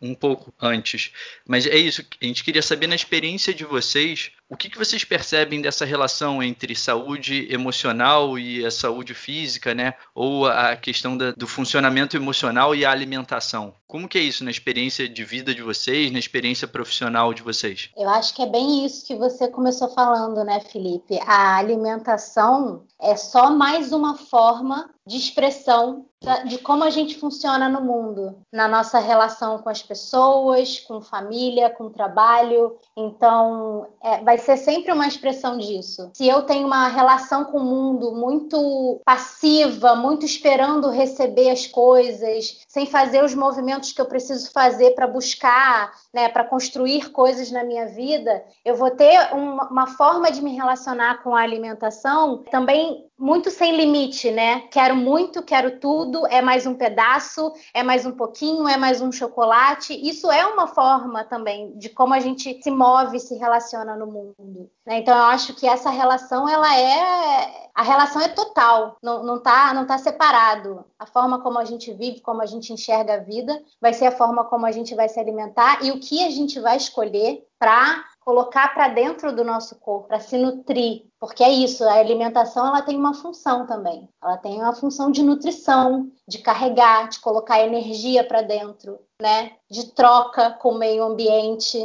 um 0.01 0.15
pouco 0.15 0.53
antes. 0.59 1.11
Mas 1.47 1.65
é 1.65 1.77
isso, 1.77 2.05
a 2.21 2.25
gente 2.25 2.43
queria 2.43 2.61
saber 2.61 2.87
na 2.87 2.95
experiência 2.95 3.53
de 3.53 3.63
vocês, 3.63 4.31
o 4.49 4.55
que, 4.55 4.69
que 4.69 4.77
vocês 4.77 5.03
percebem 5.03 5.61
dessa 5.61 5.85
relação 5.85 6.41
entre 6.41 6.75
saúde 6.75 7.51
emocional 7.51 8.37
e 8.37 8.63
a 8.63 8.69
saúde 8.69 9.13
física, 9.13 9.73
né? 9.73 9.95
Ou 10.13 10.45
a 10.45 10.75
questão 10.75 11.17
da, 11.17 11.31
do 11.31 11.47
funcionamento 11.47 12.15
emocional 12.15 12.75
e 12.75 12.85
a 12.85 12.91
alimentação? 12.91 13.73
Como 13.87 14.07
que 14.07 14.17
é 14.17 14.21
isso 14.21 14.43
na 14.43 14.51
experiência 14.51 15.09
de 15.09 15.23
vida 15.23 15.53
de 15.53 15.63
vocês, 15.63 16.11
na 16.11 16.19
experiência 16.19 16.67
profissional 16.67 17.33
de 17.33 17.41
vocês? 17.41 17.89
Eu 17.97 18.09
acho 18.09 18.35
que 18.35 18.41
é 18.43 18.47
bem 18.47 18.85
isso 18.85 19.05
que 19.05 19.15
você 19.15 19.47
começou 19.47 19.89
falando, 19.89 20.43
né, 20.43 20.59
Felipe? 20.59 21.19
A 21.25 21.57
alimentação 21.57 22.83
é 23.01 23.15
só 23.15 23.49
mais 23.49 23.91
uma 23.91 24.15
forma 24.15 24.89
de 25.07 25.17
expressão 25.17 26.05
de 26.47 26.57
como 26.57 26.83
a 26.83 26.89
gente 26.89 27.19
funciona 27.19 27.69
no 27.69 27.81
mundo, 27.81 28.35
na 28.51 28.67
nossa 28.67 28.99
relação 28.99 29.59
com 29.59 29.69
as 29.69 29.81
pessoas, 29.81 30.79
com 30.79 31.01
família, 31.01 31.69
com 31.69 31.89
trabalho. 31.89 32.77
Então, 32.97 33.87
é, 34.01 34.23
vai 34.23 34.37
ser 34.37 34.57
sempre 34.57 34.91
uma 34.91 35.07
expressão 35.07 35.57
disso. 35.57 36.09
Se 36.13 36.27
eu 36.27 36.43
tenho 36.43 36.65
uma 36.65 36.87
relação 36.87 37.45
com 37.45 37.59
o 37.59 37.63
mundo 37.63 38.13
muito 38.13 39.01
passiva, 39.05 39.95
muito 39.95 40.25
esperando 40.25 40.89
receber 40.89 41.51
as 41.51 41.67
coisas, 41.67 42.61
sem 42.67 42.85
fazer 42.85 43.23
os 43.23 43.35
movimentos 43.35 43.91
que 43.91 44.01
eu 44.01 44.05
preciso 44.05 44.51
fazer 44.51 44.91
para 44.91 45.07
buscar, 45.07 45.91
né, 46.15 46.29
para 46.29 46.45
construir 46.45 47.11
coisas 47.11 47.51
na 47.51 47.61
minha 47.61 47.87
vida, 47.87 48.41
eu 48.63 48.73
vou 48.73 48.89
ter 48.89 49.33
uma, 49.33 49.69
uma 49.69 49.87
forma 49.87 50.31
de 50.31 50.41
me 50.41 50.55
relacionar 50.55 51.21
com 51.21 51.35
a 51.35 51.41
alimentação 51.41 52.37
também 52.49 53.05
muito 53.19 53.51
sem 53.51 53.75
limite, 53.75 54.31
né? 54.31 54.61
Quero 54.71 54.95
muito, 54.95 55.43
quero 55.43 55.77
tudo, 55.77 56.25
é 56.27 56.41
mais 56.41 56.65
um 56.65 56.73
pedaço, 56.73 57.51
é 57.73 57.83
mais 57.83 58.05
um 58.05 58.13
pouquinho, 58.13 58.65
é 58.65 58.77
mais 58.77 59.01
um 59.01 59.11
chocolate. 59.11 59.93
Isso 59.93 60.31
é 60.31 60.45
uma 60.45 60.67
forma 60.67 61.25
também 61.25 61.77
de 61.77 61.89
como 61.89 62.13
a 62.13 62.19
gente 62.21 62.63
se 62.63 62.71
move, 62.71 63.19
se 63.19 63.35
relaciona 63.35 63.97
no 63.97 64.07
mundo. 64.07 64.71
Né? 64.85 64.99
Então 64.99 65.15
eu 65.15 65.23
acho 65.23 65.53
que 65.53 65.67
essa 65.67 65.89
relação 65.89 66.47
ela 66.47 66.77
é 66.77 67.65
a 67.73 67.81
relação 67.81 68.21
é 68.21 68.29
total, 68.29 68.95
não, 69.03 69.23
não 69.23 69.41
tá 69.41 69.73
não 69.73 69.85
tá 69.85 69.97
separado. 69.97 70.85
A 70.97 71.05
forma 71.05 71.41
como 71.41 71.59
a 71.59 71.65
gente 71.65 71.91
vive, 71.93 72.21
como 72.21 72.41
a 72.41 72.45
gente 72.45 72.71
enxerga 72.71 73.15
a 73.15 73.19
vida, 73.19 73.61
vai 73.81 73.93
ser 73.93 74.05
a 74.05 74.11
forma 74.11 74.45
como 74.45 74.65
a 74.65 74.71
gente 74.71 74.95
vai 74.95 75.09
se 75.09 75.19
alimentar 75.19 75.83
e 75.83 75.91
o 75.91 75.99
que 75.99 76.23
a 76.23 76.29
gente 76.29 76.59
vai 76.59 76.77
escolher 76.77 77.45
para 77.59 78.05
colocar 78.25 78.73
para 78.73 78.87
dentro 78.87 79.35
do 79.35 79.43
nosso 79.43 79.75
corpo, 79.75 80.07
para 80.07 80.19
se 80.19 80.35
nutrir, 80.35 81.05
porque 81.19 81.43
é 81.43 81.49
isso, 81.49 81.83
a 81.83 81.93
alimentação 81.93 82.65
ela 82.65 82.81
tem 82.81 82.97
uma 82.97 83.13
função 83.13 83.67
também. 83.67 84.09
Ela 84.21 84.37
tem 84.37 84.59
uma 84.59 84.73
função 84.73 85.11
de 85.11 85.21
nutrição, 85.21 86.11
de 86.27 86.39
carregar, 86.39 87.07
de 87.07 87.19
colocar 87.19 87.61
energia 87.61 88.23
para 88.23 88.41
dentro, 88.41 88.99
né? 89.21 89.51
De 89.69 89.91
troca 89.91 90.51
com 90.51 90.69
o 90.69 90.77
meio 90.77 91.03
ambiente. 91.03 91.83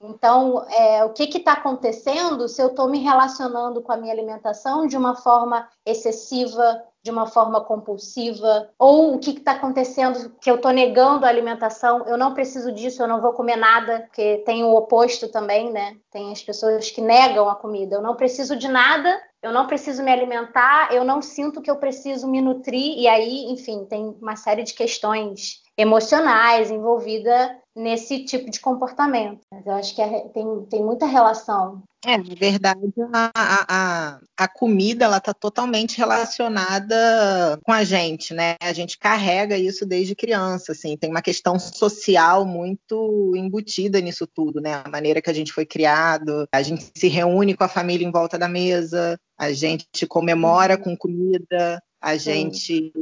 Então, 0.00 0.64
é, 0.70 1.04
o 1.04 1.12
que 1.12 1.24
está 1.24 1.52
acontecendo 1.52 2.48
se 2.48 2.62
eu 2.62 2.68
estou 2.68 2.88
me 2.88 2.98
relacionando 2.98 3.82
com 3.82 3.92
a 3.92 3.96
minha 3.96 4.12
alimentação 4.12 4.86
de 4.86 4.96
uma 4.96 5.16
forma 5.16 5.68
excessiva, 5.84 6.82
de 7.02 7.10
uma 7.10 7.26
forma 7.26 7.60
compulsiva? 7.60 8.70
Ou 8.78 9.14
o 9.14 9.18
que 9.18 9.30
está 9.30 9.52
acontecendo 9.52 10.34
que 10.40 10.50
eu 10.50 10.56
estou 10.56 10.70
negando 10.70 11.26
a 11.26 11.28
alimentação? 11.28 12.04
Eu 12.06 12.16
não 12.16 12.34
preciso 12.34 12.72
disso, 12.72 13.02
eu 13.02 13.08
não 13.08 13.20
vou 13.20 13.32
comer 13.32 13.56
nada, 13.56 14.02
porque 14.02 14.38
tem 14.46 14.64
o 14.64 14.74
oposto 14.74 15.28
também, 15.28 15.72
né? 15.72 15.96
Tem 16.10 16.32
as 16.32 16.42
pessoas 16.42 16.90
que 16.90 17.00
negam 17.00 17.48
a 17.48 17.56
comida. 17.56 17.96
Eu 17.96 18.02
não 18.02 18.16
preciso 18.16 18.56
de 18.56 18.68
nada, 18.68 19.20
eu 19.42 19.52
não 19.52 19.66
preciso 19.66 20.02
me 20.02 20.10
alimentar, 20.10 20.92
eu 20.92 21.04
não 21.04 21.20
sinto 21.20 21.60
que 21.60 21.70
eu 21.70 21.76
preciso 21.76 22.28
me 22.28 22.40
nutrir, 22.40 22.98
e 22.98 23.06
aí, 23.06 23.44
enfim, 23.50 23.84
tem 23.84 24.16
uma 24.20 24.36
série 24.36 24.62
de 24.62 24.74
questões 24.74 25.65
emocionais 25.76 26.70
envolvida 26.70 27.58
nesse 27.76 28.24
tipo 28.24 28.50
de 28.50 28.58
comportamento. 28.58 29.40
Mas 29.52 29.66
eu 29.66 29.74
acho 29.74 29.94
que 29.94 30.00
é, 30.00 30.20
tem, 30.28 30.66
tem 30.70 30.82
muita 30.82 31.04
relação. 31.04 31.82
É, 32.04 32.16
na 32.16 32.34
verdade, 32.34 32.80
a, 33.12 33.30
a, 33.34 34.20
a 34.36 34.48
comida 34.48 35.04
ela 35.04 35.18
está 35.18 35.34
totalmente 35.34 35.98
relacionada 35.98 37.58
com 37.64 37.72
a 37.72 37.84
gente, 37.84 38.32
né? 38.32 38.54
A 38.62 38.72
gente 38.72 38.96
carrega 38.96 39.58
isso 39.58 39.84
desde 39.84 40.14
criança, 40.14 40.72
assim, 40.72 40.96
tem 40.96 41.10
uma 41.10 41.20
questão 41.20 41.58
social 41.58 42.46
muito 42.46 43.32
embutida 43.34 44.00
nisso 44.00 44.26
tudo, 44.26 44.60
né? 44.60 44.82
A 44.84 44.88
maneira 44.88 45.20
que 45.20 45.28
a 45.28 45.34
gente 45.34 45.52
foi 45.52 45.66
criado, 45.66 46.46
a 46.52 46.62
gente 46.62 46.90
se 46.94 47.08
reúne 47.08 47.54
com 47.54 47.64
a 47.64 47.68
família 47.68 48.06
em 48.06 48.12
volta 48.12 48.38
da 48.38 48.48
mesa, 48.48 49.18
a 49.36 49.52
gente 49.52 50.06
comemora 50.08 50.78
com 50.78 50.96
comida, 50.96 51.82
a 52.00 52.16
gente, 52.16 52.92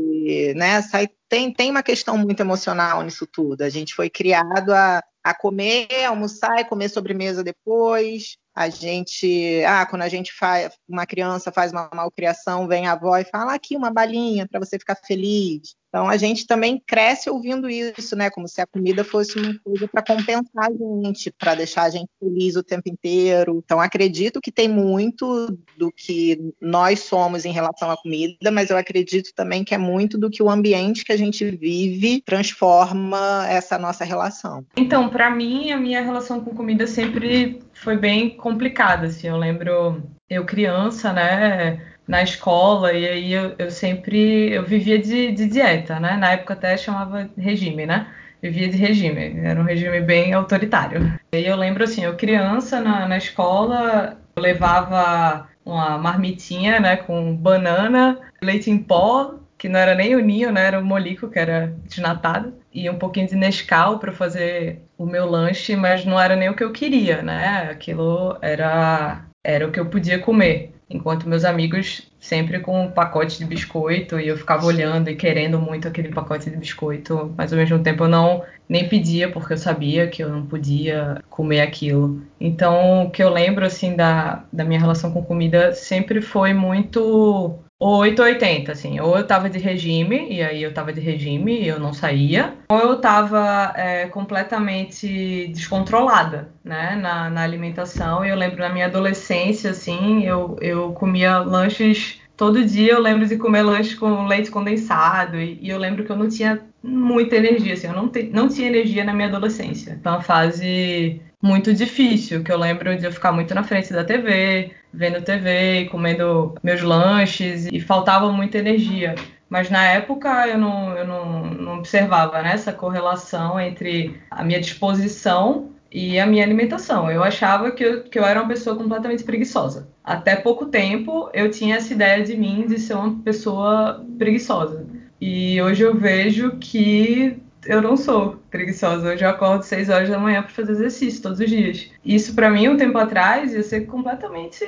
né, 0.56 0.80
sai, 0.80 1.08
tem, 1.34 1.52
tem 1.52 1.70
uma 1.70 1.82
questão 1.82 2.16
muito 2.16 2.38
emocional 2.38 3.02
nisso 3.02 3.26
tudo. 3.26 3.62
A 3.62 3.68
gente 3.68 3.92
foi 3.92 4.08
criado 4.08 4.70
a, 4.70 5.02
a 5.22 5.34
comer, 5.34 5.88
almoçar 6.06 6.60
e 6.60 6.64
comer 6.64 6.88
sobremesa 6.88 7.42
depois. 7.42 8.36
A 8.54 8.68
gente, 8.68 9.62
ah, 9.66 9.84
quando 9.84 10.02
a 10.02 10.08
gente 10.08 10.32
faz, 10.32 10.72
uma 10.88 11.06
criança 11.06 11.50
faz 11.50 11.72
uma 11.72 11.90
malcriação, 11.92 12.68
vem 12.68 12.86
a 12.86 12.92
avó 12.92 13.16
e 13.18 13.24
fala 13.24 13.54
aqui 13.54 13.76
uma 13.76 13.90
balinha 13.90 14.46
para 14.46 14.60
você 14.60 14.78
ficar 14.78 14.94
feliz. 14.94 15.74
Então 15.94 16.08
a 16.08 16.16
gente 16.16 16.44
também 16.44 16.82
cresce 16.84 17.30
ouvindo 17.30 17.70
isso, 17.70 18.16
né? 18.16 18.28
Como 18.28 18.48
se 18.48 18.60
a 18.60 18.66
comida 18.66 19.04
fosse 19.04 19.38
uma 19.38 19.56
coisa 19.62 19.86
para 19.86 20.02
compensar 20.02 20.66
a 20.66 20.72
gente, 20.72 21.32
para 21.38 21.54
deixar 21.54 21.84
a 21.84 21.90
gente 21.90 22.08
feliz 22.18 22.56
o 22.56 22.64
tempo 22.64 22.88
inteiro. 22.88 23.62
Então 23.64 23.80
acredito 23.80 24.40
que 24.40 24.50
tem 24.50 24.66
muito 24.66 25.56
do 25.78 25.92
que 25.92 26.52
nós 26.60 26.98
somos 26.98 27.44
em 27.44 27.52
relação 27.52 27.92
à 27.92 27.96
comida, 27.96 28.50
mas 28.50 28.70
eu 28.70 28.76
acredito 28.76 29.30
também 29.36 29.62
que 29.62 29.72
é 29.72 29.78
muito 29.78 30.18
do 30.18 30.28
que 30.28 30.42
o 30.42 30.50
ambiente 30.50 31.04
que 31.04 31.12
a 31.12 31.16
gente 31.16 31.48
vive 31.48 32.20
transforma 32.22 33.46
essa 33.48 33.78
nossa 33.78 34.04
relação. 34.04 34.66
Então, 34.76 35.08
para 35.08 35.30
mim, 35.30 35.70
a 35.70 35.76
minha 35.76 36.02
relação 36.02 36.40
com 36.40 36.56
comida 36.56 36.88
sempre 36.88 37.60
foi 37.74 37.96
bem 37.96 38.30
complicada, 38.30 39.06
assim. 39.06 39.28
Eu 39.28 39.36
lembro 39.36 40.02
eu 40.28 40.44
criança, 40.44 41.12
né? 41.12 41.80
na 42.06 42.22
escola 42.22 42.92
e 42.92 43.06
aí 43.06 43.32
eu, 43.32 43.54
eu 43.58 43.70
sempre 43.70 44.52
eu 44.52 44.62
vivia 44.64 44.98
de, 44.98 45.32
de, 45.32 45.46
dieta, 45.46 45.98
né? 45.98 46.16
Na 46.16 46.32
época 46.32 46.52
até 46.54 46.76
chamava 46.76 47.30
regime, 47.36 47.86
né? 47.86 48.06
Vivia 48.42 48.68
de 48.68 48.76
regime, 48.76 49.40
era 49.42 49.58
um 49.58 49.64
regime 49.64 50.00
bem 50.02 50.34
autoritário. 50.34 51.18
E 51.32 51.46
eu 51.46 51.56
lembro 51.56 51.84
assim, 51.84 52.04
eu 52.04 52.14
criança 52.14 52.80
na, 52.80 53.08
na 53.08 53.16
escola, 53.16 54.18
eu 54.36 54.42
levava 54.42 55.48
uma 55.64 55.96
marmitinha, 55.96 56.78
né, 56.78 56.96
com 56.96 57.34
banana, 57.34 58.18
leite 58.42 58.70
em 58.70 58.76
pó, 58.76 59.36
que 59.56 59.66
não 59.66 59.80
era 59.80 59.94
nem 59.94 60.14
o 60.14 60.20
ninho, 60.20 60.52
né, 60.52 60.66
era 60.66 60.78
o 60.78 60.84
molico, 60.84 61.30
que 61.30 61.38
era 61.38 61.74
desnatado, 61.86 62.52
e 62.74 62.90
um 62.90 62.98
pouquinho 62.98 63.28
de 63.28 63.36
Nescau 63.36 63.98
para 63.98 64.12
fazer 64.12 64.80
o 64.98 65.06
meu 65.06 65.30
lanche, 65.30 65.76
mas 65.76 66.04
não 66.04 66.20
era 66.20 66.34
nem 66.34 66.50
o 66.50 66.56
que 66.56 66.64
eu 66.64 66.72
queria, 66.72 67.22
né? 67.22 67.68
Aquilo 67.70 68.36
era 68.42 69.24
era 69.46 69.68
o 69.68 69.70
que 69.70 69.78
eu 69.78 69.86
podia 69.86 70.18
comer 70.18 70.74
enquanto 70.88 71.28
meus 71.28 71.44
amigos 71.44 72.10
sempre 72.20 72.60
com 72.60 72.84
um 72.84 72.90
pacote 72.90 73.38
de 73.38 73.44
biscoito 73.44 74.18
e 74.18 74.28
eu 74.28 74.36
ficava 74.36 74.64
olhando 74.64 75.08
e 75.10 75.16
querendo 75.16 75.58
muito 75.58 75.88
aquele 75.88 76.08
pacote 76.10 76.50
de 76.50 76.56
biscoito, 76.56 77.34
mas 77.36 77.52
ao 77.52 77.58
mesmo 77.58 77.78
tempo 77.80 78.04
eu 78.04 78.08
não 78.08 78.42
nem 78.68 78.88
pedia 78.88 79.30
porque 79.30 79.52
eu 79.52 79.58
sabia 79.58 80.06
que 80.06 80.22
eu 80.22 80.28
não 80.28 80.46
podia 80.46 81.22
comer 81.28 81.60
aquilo. 81.60 82.22
Então, 82.40 83.06
o 83.06 83.10
que 83.10 83.22
eu 83.22 83.28
lembro 83.28 83.64
assim 83.64 83.94
da, 83.94 84.44
da 84.52 84.64
minha 84.64 84.80
relação 84.80 85.10
com 85.10 85.22
comida 85.22 85.74
sempre 85.74 86.22
foi 86.22 86.54
muito 86.54 87.58
880, 87.90 88.72
assim. 88.72 89.00
Ou 89.00 89.16
eu 89.18 89.26
tava 89.26 89.50
de 89.50 89.58
regime, 89.58 90.28
e 90.30 90.42
aí 90.42 90.62
eu 90.62 90.72
tava 90.72 90.92
de 90.92 91.00
regime 91.00 91.60
e 91.60 91.68
eu 91.68 91.78
não 91.78 91.92
saía, 91.92 92.54
ou 92.68 92.78
eu 92.78 93.00
tava 93.00 93.72
é, 93.76 94.06
completamente 94.06 95.48
descontrolada, 95.48 96.48
né, 96.64 96.96
na, 96.96 97.28
na 97.30 97.42
alimentação. 97.42 98.24
E 98.24 98.30
eu 98.30 98.36
lembro 98.36 98.60
na 98.60 98.68
minha 98.70 98.86
adolescência, 98.86 99.70
assim, 99.70 100.24
eu, 100.24 100.56
eu 100.60 100.92
comia 100.92 101.38
lanches 101.38 102.20
todo 102.36 102.64
dia 102.64 102.92
eu 102.92 103.00
lembro 103.00 103.26
de 103.26 103.36
comer 103.36 103.62
lanche 103.62 103.96
com 103.96 104.26
leite 104.26 104.50
condensado 104.50 105.38
e, 105.38 105.58
e, 105.62 105.68
eu 105.70 105.78
lembro 105.78 106.04
que 106.04 106.10
eu 106.10 106.16
não 106.16 106.28
tinha 106.28 106.60
muita 106.82 107.36
energia, 107.36 107.74
assim, 107.74 107.86
eu 107.86 107.94
não, 107.94 108.08
te, 108.08 108.24
não 108.24 108.48
tinha 108.48 108.68
energia 108.68 109.04
na 109.04 109.14
minha 109.14 109.28
adolescência. 109.28 109.98
Foi 110.02 110.12
uma 110.12 110.20
fase 110.20 111.20
muito 111.40 111.72
difícil, 111.74 112.42
que 112.42 112.50
eu 112.50 112.58
lembro 112.58 112.96
de 112.96 113.04
eu 113.04 113.12
ficar 113.12 113.30
muito 113.30 113.54
na 113.54 113.62
frente 113.62 113.92
da 113.92 114.04
TV, 114.04 114.72
vendo 114.94 115.22
TV 115.22 115.80
e 115.80 115.88
comendo 115.88 116.54
meus 116.62 116.82
lanches 116.82 117.66
e 117.66 117.80
faltava 117.80 118.30
muita 118.32 118.58
energia. 118.58 119.14
Mas 119.48 119.70
na 119.70 119.84
época 119.84 120.48
eu 120.48 120.58
não, 120.58 120.96
eu 120.96 121.06
não, 121.06 121.44
não 121.44 121.78
observava 121.78 122.42
né, 122.42 122.52
essa 122.54 122.72
correlação 122.72 123.60
entre 123.60 124.20
a 124.30 124.42
minha 124.42 124.60
disposição 124.60 125.70
e 125.92 126.18
a 126.18 126.26
minha 126.26 126.44
alimentação. 126.44 127.10
Eu 127.10 127.22
achava 127.22 127.70
que 127.70 127.84
eu, 127.84 128.02
que 128.02 128.18
eu 128.18 128.24
era 128.24 128.40
uma 128.40 128.48
pessoa 128.48 128.76
completamente 128.76 129.22
preguiçosa. 129.22 129.88
Até 130.02 130.34
pouco 130.34 130.66
tempo 130.66 131.30
eu 131.32 131.50
tinha 131.50 131.76
essa 131.76 131.92
ideia 131.92 132.24
de 132.24 132.36
mim 132.36 132.66
de 132.66 132.78
ser 132.78 132.94
uma 132.94 133.22
pessoa 133.22 134.04
preguiçosa. 134.18 134.86
E 135.20 135.62
hoje 135.62 135.82
eu 135.82 135.94
vejo 135.94 136.56
que 136.58 137.40
eu 137.66 137.82
não 137.82 137.96
sou 137.96 138.42
preguiçosa. 138.50 139.12
Hoje 139.12 139.24
eu 139.24 139.28
acordo 139.28 139.62
6 139.62 139.88
horas 139.88 140.08
da 140.08 140.18
manhã 140.18 140.42
para 140.42 140.52
fazer 140.52 140.72
exercício 140.72 141.22
todos 141.22 141.40
os 141.40 141.48
dias. 141.48 141.90
Isso 142.04 142.34
para 142.34 142.50
mim, 142.50 142.68
um 142.68 142.76
tempo 142.76 142.98
atrás, 142.98 143.52
ia 143.52 143.62
ser 143.62 143.86
completamente. 143.86 144.64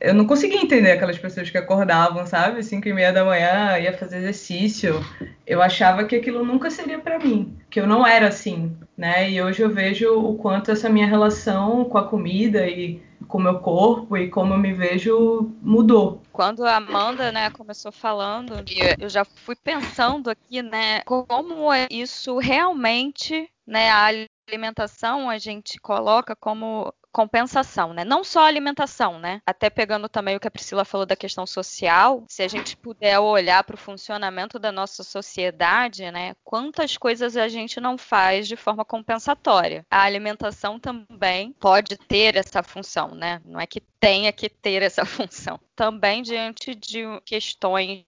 Eu 0.00 0.14
não 0.14 0.26
conseguia 0.26 0.62
entender 0.62 0.92
aquelas 0.92 1.18
pessoas 1.18 1.50
que 1.50 1.58
acordavam, 1.58 2.26
sabe? 2.26 2.62
5 2.62 2.88
e 2.88 2.92
meia 2.92 3.12
da 3.12 3.24
manhã, 3.24 3.78
ia 3.78 3.92
fazer 3.92 4.18
exercício. 4.18 5.04
Eu 5.46 5.60
achava 5.60 6.04
que 6.04 6.16
aquilo 6.16 6.44
nunca 6.44 6.70
seria 6.70 6.98
para 6.98 7.18
mim, 7.18 7.54
que 7.68 7.78
eu 7.78 7.86
não 7.86 8.06
era 8.06 8.28
assim, 8.28 8.74
né? 8.96 9.30
E 9.30 9.42
hoje 9.42 9.62
eu 9.62 9.68
vejo 9.68 10.18
o 10.18 10.36
quanto 10.36 10.70
essa 10.70 10.88
minha 10.88 11.06
relação 11.06 11.84
com 11.84 11.98
a 11.98 12.08
comida 12.08 12.66
e 12.66 13.02
com 13.30 13.38
o 13.38 13.42
meu 13.42 13.60
corpo 13.60 14.16
e 14.16 14.28
como 14.28 14.54
eu 14.54 14.58
me 14.58 14.72
vejo 14.72 15.50
mudou. 15.62 16.20
Quando 16.32 16.64
a 16.64 16.76
Amanda, 16.76 17.30
né, 17.30 17.48
começou 17.50 17.92
falando, 17.92 18.56
eu 18.98 19.08
já 19.08 19.24
fui 19.24 19.54
pensando 19.56 20.28
aqui, 20.28 20.62
né, 20.62 21.02
como 21.04 21.70
isso 21.90 22.38
realmente, 22.38 23.48
né, 23.66 23.90
a 23.90 24.10
alimentação 24.48 25.30
a 25.30 25.38
gente 25.38 25.78
coloca 25.78 26.34
como 26.34 26.92
compensação, 27.12 27.92
né? 27.92 28.04
Não 28.04 28.22
só 28.22 28.44
alimentação, 28.44 29.18
né? 29.18 29.40
Até 29.46 29.68
pegando 29.68 30.08
também 30.08 30.36
o 30.36 30.40
que 30.40 30.48
a 30.48 30.50
Priscila 30.50 30.84
falou 30.84 31.06
da 31.06 31.16
questão 31.16 31.46
social, 31.46 32.24
se 32.28 32.42
a 32.42 32.48
gente 32.48 32.76
puder 32.76 33.18
olhar 33.18 33.64
para 33.64 33.74
o 33.74 33.78
funcionamento 33.78 34.58
da 34.58 34.70
nossa 34.72 35.02
sociedade, 35.02 36.10
né? 36.10 36.34
Quantas 36.44 36.96
coisas 36.96 37.36
a 37.36 37.48
gente 37.48 37.80
não 37.80 37.98
faz 37.98 38.46
de 38.46 38.56
forma 38.56 38.84
compensatória? 38.84 39.84
A 39.90 40.02
alimentação 40.02 40.78
também 40.78 41.52
pode 41.58 41.96
ter 41.96 42.36
essa 42.36 42.62
função, 42.62 43.14
né? 43.14 43.40
Não 43.44 43.60
é 43.60 43.66
que 43.66 43.80
tenha 43.98 44.32
que 44.32 44.48
ter 44.48 44.82
essa 44.82 45.04
função. 45.06 45.58
Também 45.74 46.22
diante 46.22 46.74
de 46.74 47.04
questões 47.24 48.04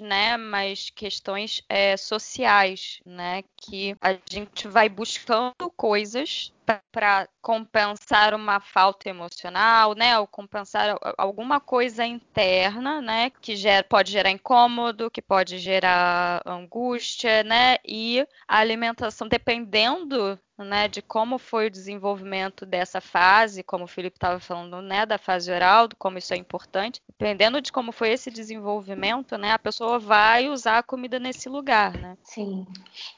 né, 0.00 0.36
mas 0.36 0.90
questões 0.90 1.62
é, 1.68 1.96
sociais, 1.96 3.00
né, 3.04 3.42
que 3.56 3.96
a 4.00 4.16
gente 4.30 4.68
vai 4.68 4.88
buscando 4.88 5.68
coisas 5.76 6.52
para 6.90 7.28
compensar 7.40 8.34
uma 8.34 8.60
falta 8.60 9.08
emocional, 9.08 9.94
né, 9.94 10.18
ou 10.18 10.26
compensar 10.26 10.96
alguma 11.18 11.60
coisa 11.60 12.04
interna, 12.04 13.00
né, 13.00 13.30
que 13.40 13.56
gera, 13.56 13.84
pode 13.84 14.12
gerar 14.12 14.30
incômodo, 14.30 15.10
que 15.10 15.20
pode 15.20 15.58
gerar 15.58 16.40
angústia, 16.46 17.42
né, 17.42 17.76
e 17.84 18.26
a 18.46 18.58
alimentação, 18.58 19.26
dependendo 19.26 20.38
né, 20.58 20.86
de 20.86 21.02
como 21.02 21.38
foi 21.38 21.66
o 21.66 21.70
desenvolvimento 21.70 22.64
dessa 22.64 23.00
fase, 23.00 23.62
como 23.62 23.84
o 23.84 23.88
Felipe 23.88 24.16
estava 24.16 24.38
falando, 24.38 24.80
né, 24.80 25.04
da 25.04 25.18
fase 25.18 25.50
oral, 25.50 25.88
como 25.98 26.18
isso 26.18 26.32
é 26.32 26.36
importante. 26.36 27.00
Dependendo 27.18 27.60
de 27.60 27.72
como 27.72 27.90
foi 27.90 28.10
esse 28.10 28.30
desenvolvimento, 28.30 29.36
né, 29.36 29.52
a 29.52 29.58
pessoa 29.58 29.98
vai 29.98 30.48
usar 30.48 30.78
a 30.78 30.82
comida 30.82 31.18
nesse 31.18 31.48
lugar, 31.48 31.96
né? 31.96 32.16
Sim. 32.22 32.66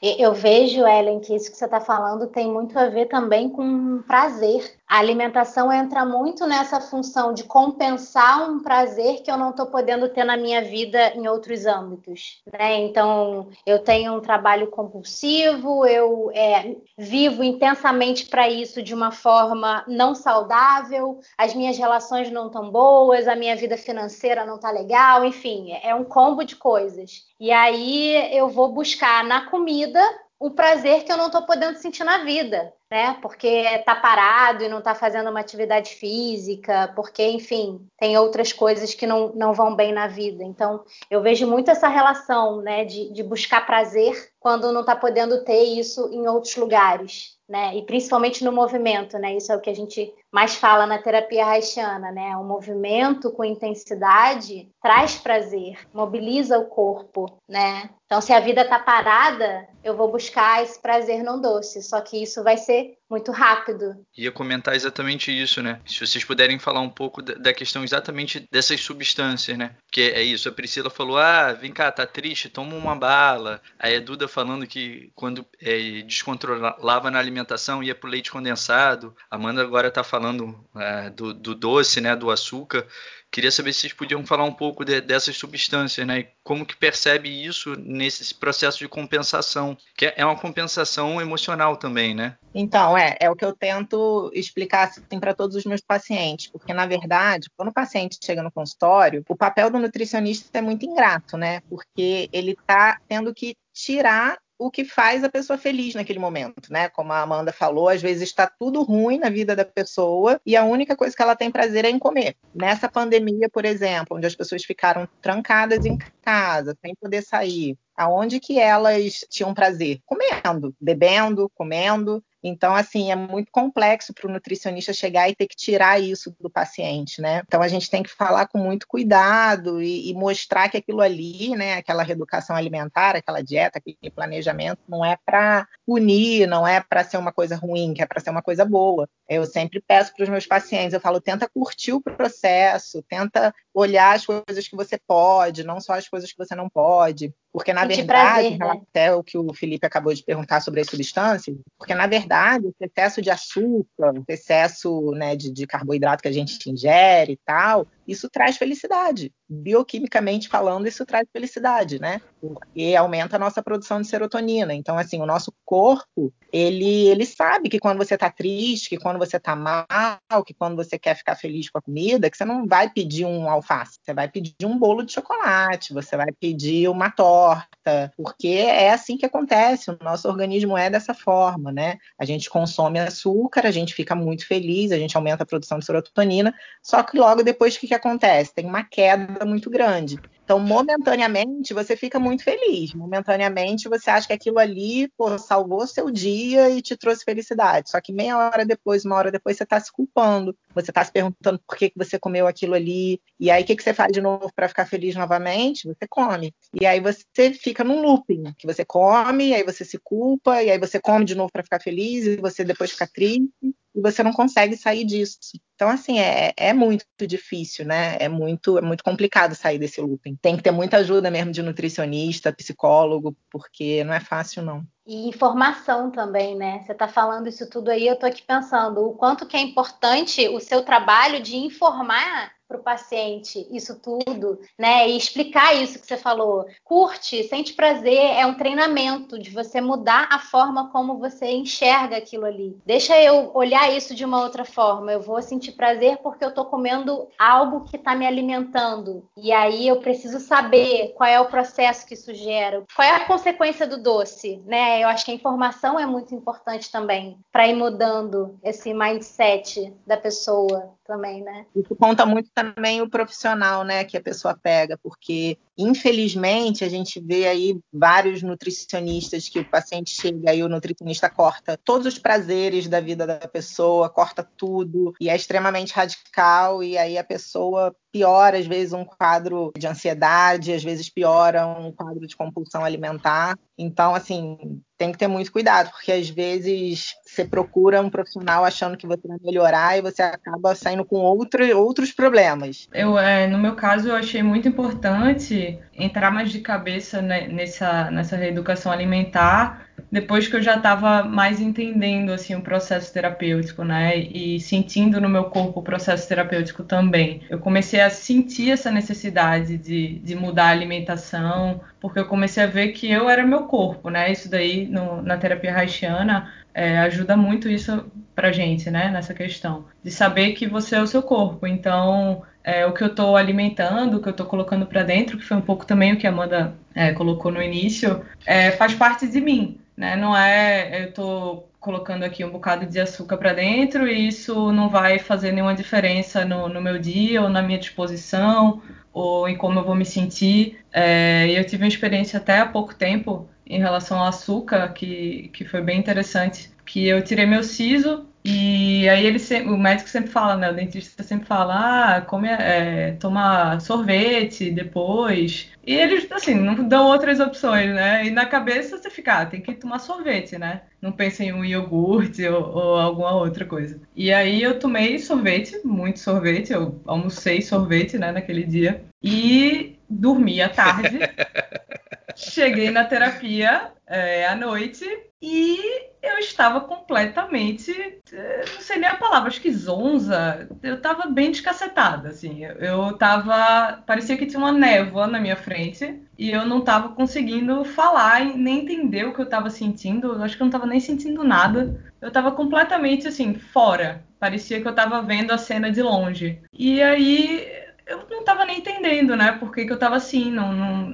Eu 0.01 0.33
vejo, 0.33 0.85
Ellen, 0.87 1.19
que 1.19 1.35
isso 1.35 1.51
que 1.51 1.57
você 1.57 1.65
está 1.65 1.81
falando 1.81 2.27
tem 2.27 2.47
muito 2.47 2.77
a 2.79 2.87
ver 2.87 3.07
também 3.07 3.34
com 3.49 4.01
prazer. 4.03 4.75
A 4.87 4.99
alimentação 4.99 5.73
entra 5.73 6.05
muito 6.05 6.45
nessa 6.45 6.79
função 6.79 7.33
de 7.33 7.43
compensar 7.43 8.49
um 8.49 8.61
prazer 8.61 9.23
que 9.23 9.31
eu 9.31 9.37
não 9.37 9.49
estou 9.49 9.65
podendo 9.65 10.07
ter 10.09 10.23
na 10.23 10.37
minha 10.37 10.61
vida 10.61 11.13
em 11.15 11.27
outros 11.27 11.65
âmbitos. 11.65 12.41
Né? 12.53 12.81
Então, 12.81 13.49
eu 13.65 13.79
tenho 13.79 14.13
um 14.13 14.21
trabalho 14.21 14.67
compulsivo, 14.67 15.85
eu 15.85 16.31
é, 16.33 16.75
vivo 16.97 17.43
intensamente 17.43 18.27
para 18.27 18.47
isso 18.47 18.81
de 18.81 18.93
uma 18.93 19.11
forma 19.11 19.83
não 19.87 20.13
saudável, 20.13 21.19
as 21.37 21.53
minhas 21.53 21.77
relações 21.77 22.31
não 22.31 22.47
estão 22.47 22.69
boas, 22.69 23.27
a 23.27 23.35
minha 23.35 23.55
vida 23.55 23.77
financeira 23.77 24.45
não 24.45 24.55
está 24.55 24.71
legal, 24.71 25.25
enfim, 25.25 25.73
é 25.83 25.93
um 25.93 26.03
combo 26.03 26.43
de 26.43 26.55
coisas. 26.55 27.25
E 27.39 27.51
aí 27.51 28.35
eu 28.35 28.49
vou 28.49 28.71
buscar 28.71 29.23
na 29.23 29.49
comida 29.49 29.99
o 30.39 30.51
prazer 30.51 31.03
que 31.03 31.11
eu 31.11 31.17
não 31.17 31.27
estou 31.27 31.43
podendo 31.43 31.77
sentir 31.77 32.03
na 32.03 32.19
vida, 32.19 32.73
né? 32.89 33.17
Porque 33.21 33.63
tá 33.85 33.95
parado 33.95 34.63
e 34.63 34.69
não 34.69 34.79
está 34.79 34.93
fazendo 34.93 35.29
uma 35.29 35.39
atividade 35.39 35.95
física, 35.95 36.91
porque, 36.95 37.25
enfim, 37.25 37.87
tem 37.97 38.17
outras 38.17 38.53
coisas 38.53 38.93
que 38.93 39.07
não, 39.07 39.33
não 39.33 39.53
vão 39.53 39.75
bem 39.75 39.91
na 39.91 40.07
vida. 40.07 40.43
Então, 40.43 40.83
eu 41.09 41.21
vejo 41.21 41.47
muito 41.47 41.71
essa 41.71 41.87
relação, 41.87 42.61
né, 42.61 42.85
de, 42.85 43.11
de 43.11 43.23
buscar 43.23 43.65
prazer 43.65 44.31
quando 44.39 44.71
não 44.71 44.81
está 44.81 44.95
podendo 44.95 45.43
ter 45.43 45.63
isso 45.63 46.09
em 46.11 46.27
outros 46.27 46.55
lugares 46.55 47.35
né? 47.47 47.75
E 47.75 47.83
principalmente 47.83 48.43
no 48.43 48.51
movimento, 48.51 49.17
né? 49.19 49.35
Isso 49.35 49.51
é 49.51 49.55
o 49.55 49.61
que 49.61 49.69
a 49.69 49.75
gente 49.75 50.13
mais 50.31 50.55
fala 50.55 50.85
na 50.85 50.97
terapia 50.97 51.45
haitiana, 51.45 52.11
né? 52.11 52.35
O 52.37 52.43
movimento 52.43 53.31
com 53.31 53.45
intensidade 53.45 54.69
traz 54.81 55.15
prazer, 55.15 55.77
mobiliza 55.93 56.57
o 56.57 56.65
corpo, 56.65 57.37
né? 57.47 57.89
Então, 58.05 58.19
se 58.19 58.33
a 58.33 58.39
vida 58.39 58.61
está 58.61 58.79
parada, 58.79 59.67
eu 59.83 59.95
vou 59.95 60.11
buscar 60.11 60.63
esse 60.63 60.79
prazer 60.79 61.23
não 61.23 61.39
doce. 61.39 61.81
Só 61.81 62.01
que 62.01 62.21
isso 62.21 62.43
vai 62.43 62.57
ser 62.57 62.74
muito 63.09 63.31
rápido. 63.31 63.95
Ia 64.17 64.31
comentar 64.31 64.75
exatamente 64.75 65.31
isso, 65.31 65.61
né? 65.61 65.79
Se 65.85 66.05
vocês 66.05 66.23
puderem 66.23 66.57
falar 66.57 66.81
um 66.81 66.89
pouco 66.89 67.21
da 67.21 67.53
questão 67.53 67.83
exatamente 67.83 68.47
dessas 68.51 68.81
substâncias, 68.81 69.57
né? 69.57 69.75
Porque 69.85 70.01
é 70.13 70.21
isso, 70.21 70.49
a 70.49 70.51
Priscila 70.51 70.89
falou: 70.89 71.17
ah, 71.17 71.53
vem 71.53 71.71
cá, 71.71 71.91
tá 71.91 72.05
triste, 72.05 72.49
toma 72.49 72.75
uma 72.75 72.95
bala. 72.95 73.61
Aí 73.79 73.95
a 73.95 73.99
Duda 73.99 74.27
falando 74.27 74.65
que 74.65 75.11
quando 75.13 75.45
é, 75.61 76.01
descontrolava 76.01 77.11
na 77.11 77.19
alimentação 77.19 77.83
ia 77.83 77.95
pro 77.95 78.09
leite 78.09 78.31
condensado. 78.31 79.15
A 79.29 79.35
Amanda 79.35 79.61
agora 79.61 79.91
tá 79.91 80.03
falando 80.03 80.57
é, 80.75 81.09
do, 81.09 81.33
do 81.33 81.53
doce, 81.55 82.01
né? 82.01 82.15
Do 82.15 82.31
açúcar. 82.31 82.87
Queria 83.35 83.51
saber 83.51 83.73
se 83.73 83.81
vocês 83.81 83.91
podiam 83.91 84.25
falar 84.25 84.45
um 84.45 84.53
pouco 84.53 84.85
de, 84.85 85.01
dessas 85.01 85.35
substâncias, 85.35 86.07
né? 86.07 86.29
Como 86.41 86.65
que 86.65 86.73
percebe 86.73 87.27
isso 87.27 87.75
nesse 87.75 88.33
processo 88.33 88.79
de 88.79 88.87
compensação, 88.87 89.77
que 89.93 90.05
é 90.15 90.25
uma 90.25 90.37
compensação 90.39 91.19
emocional 91.19 91.75
também, 91.75 92.15
né? 92.15 92.37
Então, 92.53 92.97
é, 92.97 93.17
é 93.19 93.29
o 93.29 93.35
que 93.35 93.43
eu 93.43 93.51
tento 93.51 94.31
explicar 94.33 94.87
assim, 94.87 95.19
para 95.19 95.33
todos 95.33 95.57
os 95.57 95.65
meus 95.65 95.81
pacientes, 95.81 96.47
porque 96.47 96.73
na 96.73 96.85
verdade, 96.85 97.49
quando 97.57 97.67
o 97.67 97.73
paciente 97.73 98.17
chega 98.23 98.41
no 98.41 98.49
consultório, 98.49 99.21
o 99.27 99.35
papel 99.35 99.69
do 99.69 99.79
nutricionista 99.79 100.57
é 100.57 100.61
muito 100.61 100.85
ingrato, 100.85 101.35
né? 101.35 101.59
Porque 101.69 102.29
ele 102.31 102.51
está 102.51 103.01
tendo 103.05 103.33
que 103.33 103.53
tirar 103.73 104.37
o 104.57 104.71
que 104.71 104.85
faz 104.85 105.23
a 105.23 105.29
pessoa 105.29 105.57
feliz 105.57 105.93
naquele 105.95 106.19
momento, 106.19 106.71
né? 106.71 106.89
Como 106.89 107.11
a 107.11 107.21
Amanda 107.21 107.51
falou, 107.51 107.89
às 107.89 108.01
vezes 108.01 108.23
está 108.23 108.47
tudo 108.47 108.83
ruim 108.83 109.19
na 109.19 109.29
vida 109.29 109.55
da 109.55 109.65
pessoa 109.65 110.39
e 110.45 110.55
a 110.55 110.63
única 110.63 110.95
coisa 110.95 111.15
que 111.15 111.21
ela 111.21 111.35
tem 111.35 111.51
prazer 111.51 111.85
é 111.85 111.89
em 111.89 111.99
comer. 111.99 112.35
Nessa 112.53 112.89
pandemia, 112.89 113.49
por 113.49 113.65
exemplo, 113.65 114.17
onde 114.17 114.27
as 114.27 114.35
pessoas 114.35 114.63
ficaram 114.63 115.07
trancadas 115.21 115.85
em 115.85 115.97
casa, 116.21 116.75
sem 116.81 116.95
poder 116.95 117.21
sair, 117.21 117.77
aonde 117.95 118.39
que 118.39 118.59
elas 118.59 119.25
tinham 119.29 119.53
prazer? 119.53 119.99
Comendo, 120.05 120.75
bebendo, 120.79 121.51
comendo. 121.55 122.23
Então, 122.47 122.75
assim, 122.75 123.11
é 123.11 123.15
muito 123.15 123.51
complexo 123.51 124.13
para 124.13 124.27
o 124.27 124.31
nutricionista 124.31 124.93
chegar 124.93 125.27
e 125.27 125.35
ter 125.35 125.47
que 125.47 125.55
tirar 125.55 125.99
isso 125.99 126.35
do 126.39 126.47
paciente, 126.47 127.19
né? 127.19 127.41
Então, 127.47 127.59
a 127.59 127.67
gente 127.67 127.89
tem 127.89 128.03
que 128.03 128.09
falar 128.09 128.45
com 128.47 128.59
muito 128.59 128.87
cuidado 128.87 129.81
e, 129.81 130.11
e 130.11 130.13
mostrar 130.13 130.69
que 130.69 130.77
aquilo 130.77 131.01
ali, 131.01 131.55
né, 131.55 131.73
aquela 131.73 132.03
reeducação 132.03 132.55
alimentar, 132.55 133.15
aquela 133.15 133.41
dieta, 133.41 133.79
aquele 133.79 134.11
planejamento, 134.13 134.79
não 134.87 135.03
é 135.03 135.17
para 135.25 135.67
punir, 135.87 136.47
não 136.47 136.67
é 136.67 136.79
para 136.79 137.03
ser 137.03 137.17
uma 137.17 137.31
coisa 137.31 137.55
ruim, 137.55 137.95
que 137.95 138.03
é 138.03 138.05
para 138.05 138.21
ser 138.21 138.29
uma 138.29 138.43
coisa 138.43 138.63
boa. 138.63 139.09
Eu 139.27 139.45
sempre 139.45 139.81
peço 139.81 140.13
para 140.13 140.23
os 140.23 140.29
meus 140.29 140.45
pacientes, 140.45 140.93
eu 140.93 140.99
falo, 140.99 141.19
tenta 141.19 141.49
curtir 141.49 141.93
o 141.93 142.01
processo, 142.01 143.03
tenta 143.03 143.53
olhar 143.73 144.15
as 144.15 144.25
coisas 144.25 144.67
que 144.67 144.75
você 144.75 144.99
pode, 145.07 145.63
não 145.63 145.81
só 145.81 145.93
as 145.93 146.07
coisas 146.07 146.31
que 146.31 146.37
você 146.37 146.55
não 146.55 146.69
pode. 146.69 147.33
Porque, 147.51 147.73
na 147.73 147.85
verdade, 147.85 148.57
prazer, 148.57 148.57
né? 148.59 148.81
até 148.89 149.15
o 149.15 149.23
que 149.23 149.37
o 149.37 149.53
Felipe 149.53 149.87
acabou 149.87 150.13
de 150.13 150.23
perguntar 150.23 150.61
sobre 150.61 150.81
as 150.81 150.87
substâncias, 150.87 151.57
porque, 151.77 151.95
na 151.95 152.05
verdade, 152.05 152.67
esse 152.67 152.85
excesso 152.85 153.21
de 153.21 153.29
açúcar, 153.31 154.13
esse 154.27 154.33
excesso 154.33 155.11
né, 155.11 155.35
de, 155.35 155.51
de 155.51 155.65
carboidrato 155.65 156.21
que 156.21 156.27
a 156.27 156.33
gente 156.33 156.69
ingere 156.69 157.33
e 157.33 157.39
tal, 157.45 157.87
isso 158.07 158.29
traz 158.29 158.57
felicidade. 158.57 159.31
Bioquimicamente 159.49 160.47
falando, 160.47 160.87
isso 160.87 161.05
traz 161.05 161.27
felicidade, 161.31 161.99
né? 161.99 162.21
Porque 162.39 162.95
aumenta 162.95 163.35
a 163.35 163.39
nossa 163.39 163.61
produção 163.61 164.01
de 164.01 164.07
serotonina. 164.07 164.73
Então, 164.73 164.97
assim, 164.97 165.21
o 165.21 165.25
nosso 165.25 165.53
corpo, 165.63 166.33
ele, 166.51 167.07
ele 167.07 167.25
sabe 167.25 167.69
que 167.69 167.79
quando 167.79 167.97
você 167.97 168.17
tá 168.17 168.29
triste, 168.29 168.89
que 168.89 168.97
quando 168.97 169.17
você 169.17 169.39
tá 169.39 169.55
mal, 169.55 170.43
que 170.45 170.53
quando 170.53 170.75
você 170.75 170.97
quer 170.97 171.15
ficar 171.15 171.35
feliz 171.35 171.69
com 171.69 171.77
a 171.77 171.81
comida, 171.81 172.29
que 172.29 172.37
você 172.37 172.45
não 172.45 172.65
vai 172.65 172.89
pedir 172.89 173.25
um 173.25 173.49
alface, 173.49 173.99
você 174.03 174.13
vai 174.13 174.27
pedir 174.27 174.65
um 174.65 174.77
bolo 174.77 175.03
de 175.03 175.13
chocolate, 175.13 175.93
você 175.93 176.15
vai 176.15 176.31
pedir 176.39 176.87
uma 176.89 177.09
torta, 177.09 178.11
porque 178.15 178.47
é 178.47 178.91
assim 178.91 179.17
que 179.17 179.25
acontece, 179.25 179.91
o 179.91 179.97
nosso 180.01 180.27
organismo 180.27 180.77
é 180.77 180.89
dessa 180.89 181.13
forma, 181.13 181.71
né? 181.71 181.97
A 182.17 182.25
gente 182.25 182.49
consome 182.49 182.99
açúcar, 182.99 183.65
a 183.65 183.71
gente 183.71 183.93
fica 183.93 184.15
muito 184.15 184.47
feliz, 184.47 184.91
a 184.91 184.97
gente 184.97 185.15
aumenta 185.15 185.43
a 185.43 185.45
produção 185.45 185.79
de 185.79 185.85
serotonina, 185.85 186.53
só 186.81 187.03
que 187.03 187.17
logo 187.17 187.43
depois 187.43 187.77
que 187.77 187.87
acontece? 187.95 188.53
Tem 188.53 188.65
uma 188.65 188.83
queda 188.83 189.45
muito 189.45 189.69
grande. 189.69 190.19
Então, 190.43 190.59
momentaneamente, 190.59 191.73
você 191.73 191.97
fica 191.97 192.19
muito 192.19 192.43
feliz. 192.43 192.93
Momentaneamente, 192.93 193.89
você 193.89 194.11
acha 194.11 194.27
que 194.27 194.33
aquilo 194.33 194.59
ali 194.59 195.07
pô, 195.17 195.39
salvou 195.39 195.87
seu 195.87 196.11
dia 196.11 196.69
e 196.69 196.83
te 196.83 196.95
trouxe 196.95 197.25
felicidade. 197.25 197.89
Só 197.89 197.99
que 197.99 198.13
meia 198.13 198.37
hora 198.37 198.63
depois, 198.63 199.03
uma 199.05 199.15
hora 199.15 199.31
depois, 199.31 199.57
você 199.57 199.63
está 199.63 199.79
se 199.79 199.91
culpando. 199.91 200.55
Você 200.75 200.91
está 200.91 201.03
se 201.03 201.11
perguntando 201.11 201.59
por 201.67 201.75
que, 201.75 201.89
que 201.89 201.97
você 201.97 202.19
comeu 202.19 202.45
aquilo 202.45 202.75
ali. 202.75 203.19
E 203.39 203.49
aí, 203.49 203.63
o 203.63 203.65
que, 203.65 203.75
que 203.75 203.81
você 203.81 203.93
faz 203.93 204.11
de 204.11 204.21
novo 204.21 204.51
para 204.55 204.67
ficar 204.67 204.85
feliz 204.85 205.15
novamente? 205.15 205.87
Você 205.87 206.07
come. 206.07 206.53
E 206.79 206.85
aí, 206.85 206.99
você 206.99 207.51
fica 207.51 207.83
num 207.83 208.01
looping. 208.01 208.53
Que 208.55 208.67
você 208.67 208.85
come, 208.85 209.53
aí 209.53 209.63
você 209.63 209.83
se 209.83 209.97
culpa, 209.97 210.61
e 210.61 210.69
aí 210.69 210.77
você 210.77 210.99
come 210.99 211.25
de 211.25 211.33
novo 211.33 211.51
para 211.51 211.63
ficar 211.63 211.81
feliz, 211.81 212.27
e 212.27 212.37
você 212.37 212.63
depois 212.63 212.91
fica 212.91 213.07
triste 213.07 213.49
e 213.95 214.01
você 214.01 214.21
não 214.21 214.33
consegue 214.33 214.75
sair 214.75 215.05
disso. 215.05 215.39
Então, 215.73 215.89
assim, 215.89 216.19
é, 216.19 216.51
é 216.57 216.73
muito 216.73 217.05
difícil, 217.21 217.85
né? 217.85 218.17
É 218.19 218.27
muito, 218.27 218.77
é 218.77 218.81
muito 218.81 219.03
complicado 219.03 219.55
sair 219.55 219.79
desse 219.79 220.01
looping. 220.01 220.35
Tem 220.41 220.57
que 220.57 220.63
ter 220.63 220.71
muita 220.71 220.97
ajuda 220.97 221.31
mesmo 221.31 221.51
de 221.51 221.61
nutricionista, 221.61 222.51
psicólogo, 222.51 223.35
porque 223.49 224.03
não 224.03 224.13
é 224.13 224.19
fácil, 224.19 224.61
não. 224.61 224.85
E 225.07 225.29
informação 225.29 226.11
também, 226.11 226.55
né? 226.55 226.81
Você 226.83 226.91
está 226.91 227.07
falando 227.07 227.47
isso 227.47 227.69
tudo 227.69 227.89
aí, 227.89 228.07
eu 228.07 228.15
estou 228.15 228.27
aqui 228.27 228.41
pensando 228.41 229.05
o 229.05 229.13
quanto 229.13 229.45
que 229.45 229.55
é 229.55 229.61
importante 229.61 230.47
o 230.49 230.59
seu 230.59 230.83
trabalho 230.83 231.41
de 231.41 231.55
informar 231.55 232.54
para 232.67 232.77
o 232.77 232.83
paciente 232.83 233.67
isso 233.71 233.99
tudo, 233.99 234.59
né? 234.77 235.09
E 235.09 235.17
explicar 235.17 235.75
isso 235.75 235.99
que 235.99 236.07
você 236.07 236.17
falou. 236.17 236.65
Curte, 236.83 237.43
sente 237.43 237.73
prazer, 237.73 238.17
é 238.17 238.45
um 238.45 238.55
treinamento 238.55 239.37
de 239.39 239.49
você 239.49 239.81
mudar 239.81 240.27
a 240.31 240.39
forma 240.39 240.89
como 240.91 241.17
você 241.17 241.51
enxerga 241.51 242.17
aquilo 242.17 242.45
ali. 242.45 242.77
Deixa 242.85 243.19
eu 243.21 243.51
olhar 243.53 243.91
isso 243.95 244.15
de 244.15 244.25
uma 244.25 244.41
outra 244.41 244.65
forma. 244.65 245.11
Eu 245.11 245.21
vou 245.21 245.41
sentir 245.41 245.73
prazer 245.73 246.17
porque 246.17 246.43
eu 246.43 246.49
estou 246.49 246.65
comendo 246.65 247.27
algo 247.37 247.85
que 247.85 247.97
está 247.97 248.15
me 248.15 248.25
alimentando. 248.25 249.27
E 249.37 249.51
aí 249.51 249.87
eu 249.87 249.97
preciso 249.97 250.39
saber 250.39 251.13
qual 251.15 251.29
é 251.29 251.39
o 251.39 251.47
processo 251.47 252.05
que 252.05 252.13
isso 252.13 252.33
gera, 252.33 252.83
qual 252.95 253.07
é 253.07 253.11
a 253.11 253.25
consequência 253.25 253.87
do 253.87 254.01
doce, 254.01 254.61
né? 254.65 255.03
Eu 255.03 255.07
acho 255.07 255.25
que 255.25 255.31
a 255.31 255.35
informação 255.35 255.99
é 255.99 256.05
muito 256.05 256.33
importante 256.33 256.91
também 256.91 257.37
para 257.51 257.67
ir 257.67 257.75
mudando 257.75 258.57
esse 258.63 258.93
mindset 258.93 259.93
da 260.05 260.17
pessoa 260.17 260.95
também, 261.05 261.43
né? 261.43 261.65
Isso 261.75 261.95
conta 261.95 262.25
muito 262.25 262.49
também 262.53 263.01
o 263.01 263.09
profissional, 263.09 263.83
né, 263.83 264.03
que 264.03 264.17
a 264.17 264.21
pessoa 264.21 264.57
pega, 264.57 264.97
porque 264.97 265.57
infelizmente 265.77 266.83
a 266.83 266.89
gente 266.89 267.19
vê 267.19 267.47
aí 267.47 267.79
vários 267.93 268.41
nutricionistas 268.41 269.47
que 269.47 269.59
o 269.59 269.69
paciente 269.69 270.09
chega 270.09 270.53
e 270.53 270.63
o 270.63 270.69
nutricionista 270.69 271.29
corta 271.29 271.77
todos 271.83 272.07
os 272.07 272.17
prazeres 272.17 272.87
da 272.87 272.99
vida 272.99 273.27
da 273.27 273.47
pessoa, 273.47 274.09
corta 274.09 274.47
tudo 274.57 275.13
e 275.19 275.29
é 275.29 275.35
extremamente 275.35 275.93
radical 275.93 276.83
e 276.83 276.97
aí 276.97 277.17
a 277.17 277.23
pessoa 277.23 277.95
piora 278.15 278.57
às 278.57 278.65
vezes 278.65 278.93
um 278.93 279.03
quadro 279.03 279.73
de 279.77 279.85
ansiedade, 279.85 280.71
às 280.71 280.81
vezes 280.81 281.09
piora 281.09 281.67
um 281.67 281.91
quadro 281.91 282.25
de 282.25 282.33
compulsão 282.33 282.85
alimentar. 282.85 283.59
Então, 283.77 284.15
assim, 284.15 284.79
tem 284.97 285.11
que 285.11 285.17
ter 285.17 285.27
muito 285.27 285.51
cuidado, 285.51 285.91
porque 285.91 286.13
às 286.13 286.29
vezes 286.29 287.13
você 287.25 287.43
procura 287.43 288.01
um 288.01 288.09
profissional 288.09 288.63
achando 288.63 288.95
que 288.95 289.05
você 289.05 289.27
vai 289.27 289.37
melhorar 289.43 289.97
e 289.97 290.01
você 290.01 290.21
acaba 290.21 290.73
saindo 290.75 291.03
com 291.03 291.17
outro, 291.17 291.77
outros 291.77 292.13
problemas. 292.13 292.87
Eu, 292.93 293.19
é, 293.19 293.47
no 293.47 293.57
meu 293.57 293.75
caso, 293.75 294.07
eu 294.07 294.15
achei 294.15 294.41
muito 294.41 294.65
importante 294.65 295.77
entrar 295.93 296.31
mais 296.31 296.49
de 296.51 296.61
cabeça 296.61 297.21
nessa, 297.21 298.09
nessa 298.11 298.37
reeducação 298.37 298.93
alimentar 298.93 299.84
depois 300.15 300.47
que 300.47 300.55
eu 300.55 300.61
já 300.61 300.77
estava 300.77 301.23
mais 301.23 301.59
entendendo 301.59 302.31
assim 302.31 302.55
o 302.55 302.61
processo 302.61 303.11
terapêutico, 303.11 303.83
né, 303.83 304.17
e 304.17 304.61
sentindo 304.61 305.19
no 305.19 305.27
meu 305.27 305.43
corpo 305.45 305.81
o 305.81 305.83
processo 305.83 306.25
terapêutico 306.25 306.83
também. 306.83 307.41
Eu 307.49 307.59
comecei 307.59 307.99
a 307.99 308.09
sentir 308.09 308.71
essa 308.71 308.89
necessidade 308.89 309.77
de, 309.77 310.19
de 310.19 310.33
mudar 310.33 310.67
a 310.67 310.69
alimentação, 310.69 311.81
porque 311.99 312.17
eu 312.17 312.25
comecei 312.27 312.63
a 312.63 312.67
ver 312.67 312.93
que 312.93 313.11
eu 313.11 313.29
era 313.29 313.45
meu 313.45 313.63
corpo, 313.63 314.09
né? 314.09 314.31
Isso 314.31 314.49
daí 314.49 314.87
no, 314.87 315.21
na 315.21 315.35
terapia 315.35 315.75
haitiana 315.75 316.49
é, 316.73 316.97
ajuda 316.99 317.35
muito 317.35 317.67
isso 317.67 318.05
pra 318.33 318.53
gente, 318.53 318.89
né, 318.89 319.11
nessa 319.11 319.33
questão 319.33 319.83
de 320.01 320.11
saber 320.11 320.53
que 320.53 320.65
você 320.65 320.95
é 320.95 321.01
o 321.01 321.07
seu 321.07 321.23
corpo. 321.23 321.67
Então, 321.67 322.41
é, 322.63 322.85
o 322.85 322.93
que 322.93 323.03
eu 323.03 323.07
estou 323.07 323.35
alimentando, 323.35 324.15
o 324.15 324.21
que 324.21 324.29
eu 324.29 324.31
estou 324.31 324.45
colocando 324.45 324.85
para 324.85 325.03
dentro, 325.03 325.37
que 325.37 325.43
foi 325.43 325.57
um 325.57 325.61
pouco 325.61 325.85
também 325.85 326.13
o 326.13 326.17
que 326.17 326.25
a 326.25 326.29
Amanda 326.29 326.73
é, 326.93 327.11
colocou 327.11 327.51
no 327.51 327.61
início, 327.61 328.23
é, 328.45 328.71
faz 328.71 328.93
parte 328.93 329.27
de 329.27 329.41
mim 329.41 329.77
né? 329.95 330.15
Não 330.15 330.35
é 330.35 331.03
eu 331.03 331.09
estou 331.09 331.69
colocando 331.79 332.23
aqui 332.23 332.43
um 332.43 332.49
bocado 332.49 332.85
de 332.85 332.99
açúcar 332.99 333.37
para 333.37 333.53
dentro 333.53 334.07
e 334.07 334.27
isso 334.27 334.71
não 334.71 334.89
vai 334.89 335.19
fazer 335.19 335.51
nenhuma 335.51 335.75
diferença 335.75 336.43
no, 336.43 336.67
no, 336.67 336.81
meu 336.81 336.97
dia 336.97 337.41
ou 337.41 337.49
na 337.49 337.61
minha 337.61 337.77
disposição 337.77 338.81
ou 339.13 339.47
em 339.47 339.55
como 339.55 339.79
eu 339.79 339.83
vou 339.83 339.95
me 339.95 340.05
sentir. 340.05 340.79
É, 340.91 341.47
eu 341.51 341.63
tive 341.65 341.83
uma 341.83 341.87
experiência 341.87 342.39
até 342.39 342.59
há 342.59 342.65
pouco 342.65 342.95
tempo 342.95 343.47
em 343.67 343.79
relação 343.79 344.19
ao 344.19 344.27
açúcar 344.27 344.93
que, 344.93 345.49
que 345.53 345.63
foi 345.65 345.81
bem 345.81 345.99
interessante, 345.99 346.71
que 346.85 347.07
eu 347.07 347.23
tirei 347.23 347.45
meu 347.45 347.63
siso 347.63 348.25
e 348.47 349.09
aí 349.09 349.25
ele 349.25 349.39
o 349.65 349.75
médico 349.75 350.07
sempre 350.07 350.29
fala, 350.29 350.55
né? 350.55 350.69
O 350.69 350.75
dentista 350.75 351.23
sempre 351.23 351.47
fala, 351.47 352.17
ah, 352.17 352.21
come, 352.21 352.47
é, 352.47 353.13
toma 353.13 353.79
sorvete 353.79 354.69
depois. 354.69 355.71
E 355.83 355.95
eles, 355.95 356.31
assim, 356.31 356.53
não 356.53 356.87
dão 356.87 357.07
outras 357.07 357.39
opções, 357.39 357.91
né? 357.95 358.27
E 358.27 358.29
na 358.29 358.45
cabeça 358.45 358.99
você 358.99 359.09
fica, 359.09 359.41
ah, 359.41 359.45
tem 359.47 359.61
que 359.61 359.73
tomar 359.73 359.97
sorvete, 359.97 360.59
né? 360.59 360.83
Não 361.01 361.11
pensa 361.11 361.43
em 361.43 361.53
um 361.53 361.65
iogurte 361.65 362.47
ou, 362.47 362.63
ou, 362.71 362.95
alguma 362.99 363.31
outra 363.31 363.65
coisa. 363.65 363.99
E 364.15 364.31
aí 364.31 364.61
eu 364.61 364.77
tomei 364.77 365.17
sorvete, 365.17 365.81
muito 365.83 366.19
sorvete, 366.19 366.71
eu 366.71 367.01
almocei 367.07 367.63
sorvete, 367.63 368.19
né, 368.19 368.31
naquele 368.31 368.63
dia. 368.63 369.03
E 369.23 369.97
dormi 370.07 370.61
à 370.61 370.69
tarde. 370.69 371.17
Cheguei 372.35 372.91
na 372.91 373.05
terapia 373.05 373.91
é, 374.07 374.45
à 374.47 374.55
noite 374.55 375.05
e 375.41 375.79
eu 376.21 376.39
estava 376.39 376.81
completamente, 376.81 377.91
é, 378.33 378.65
não 378.73 378.81
sei 378.81 378.97
nem 378.97 379.07
a 379.07 379.15
palavra, 379.15 379.47
acho 379.47 379.61
que 379.61 379.71
zonza. 379.71 380.67
Eu 380.81 380.95
estava 380.95 381.27
bem 381.27 381.51
descacetada, 381.51 382.29
assim. 382.29 382.63
Eu 382.63 383.11
estava, 383.11 384.03
parecia 384.05 384.37
que 384.37 384.45
tinha 384.45 384.59
uma 384.59 384.71
névoa 384.71 385.27
na 385.27 385.39
minha 385.39 385.55
frente 385.55 386.19
e 386.37 386.51
eu 386.51 386.65
não 386.65 386.79
estava 386.79 387.09
conseguindo 387.09 387.85
falar 387.85 388.43
nem 388.43 388.81
entender 388.81 389.25
o 389.25 389.33
que 389.33 389.39
eu 389.39 389.45
estava 389.45 389.69
sentindo. 389.69 390.33
Eu 390.33 390.43
acho 390.43 390.57
que 390.57 390.63
eu 390.63 390.65
não 390.65 390.69
estava 390.69 390.87
nem 390.87 390.99
sentindo 390.99 391.43
nada. 391.43 392.01
Eu 392.19 392.29
estava 392.29 392.51
completamente 392.51 393.27
assim 393.27 393.53
fora. 393.53 394.23
Parecia 394.39 394.81
que 394.81 394.87
eu 394.87 394.91
estava 394.91 395.21
vendo 395.21 395.51
a 395.51 395.57
cena 395.57 395.91
de 395.91 396.01
longe. 396.01 396.59
E 396.73 397.01
aí 397.01 397.84
eu 398.07 398.25
não 398.29 398.39
estava 398.39 398.65
nem 398.65 398.79
entendendo, 398.79 399.35
né? 399.35 399.53
Por 399.53 399.73
que, 399.73 399.85
que 399.85 399.91
eu 399.91 399.95
estava 399.95 400.15
assim, 400.15 400.51
não, 400.51 400.71
não, 400.71 401.09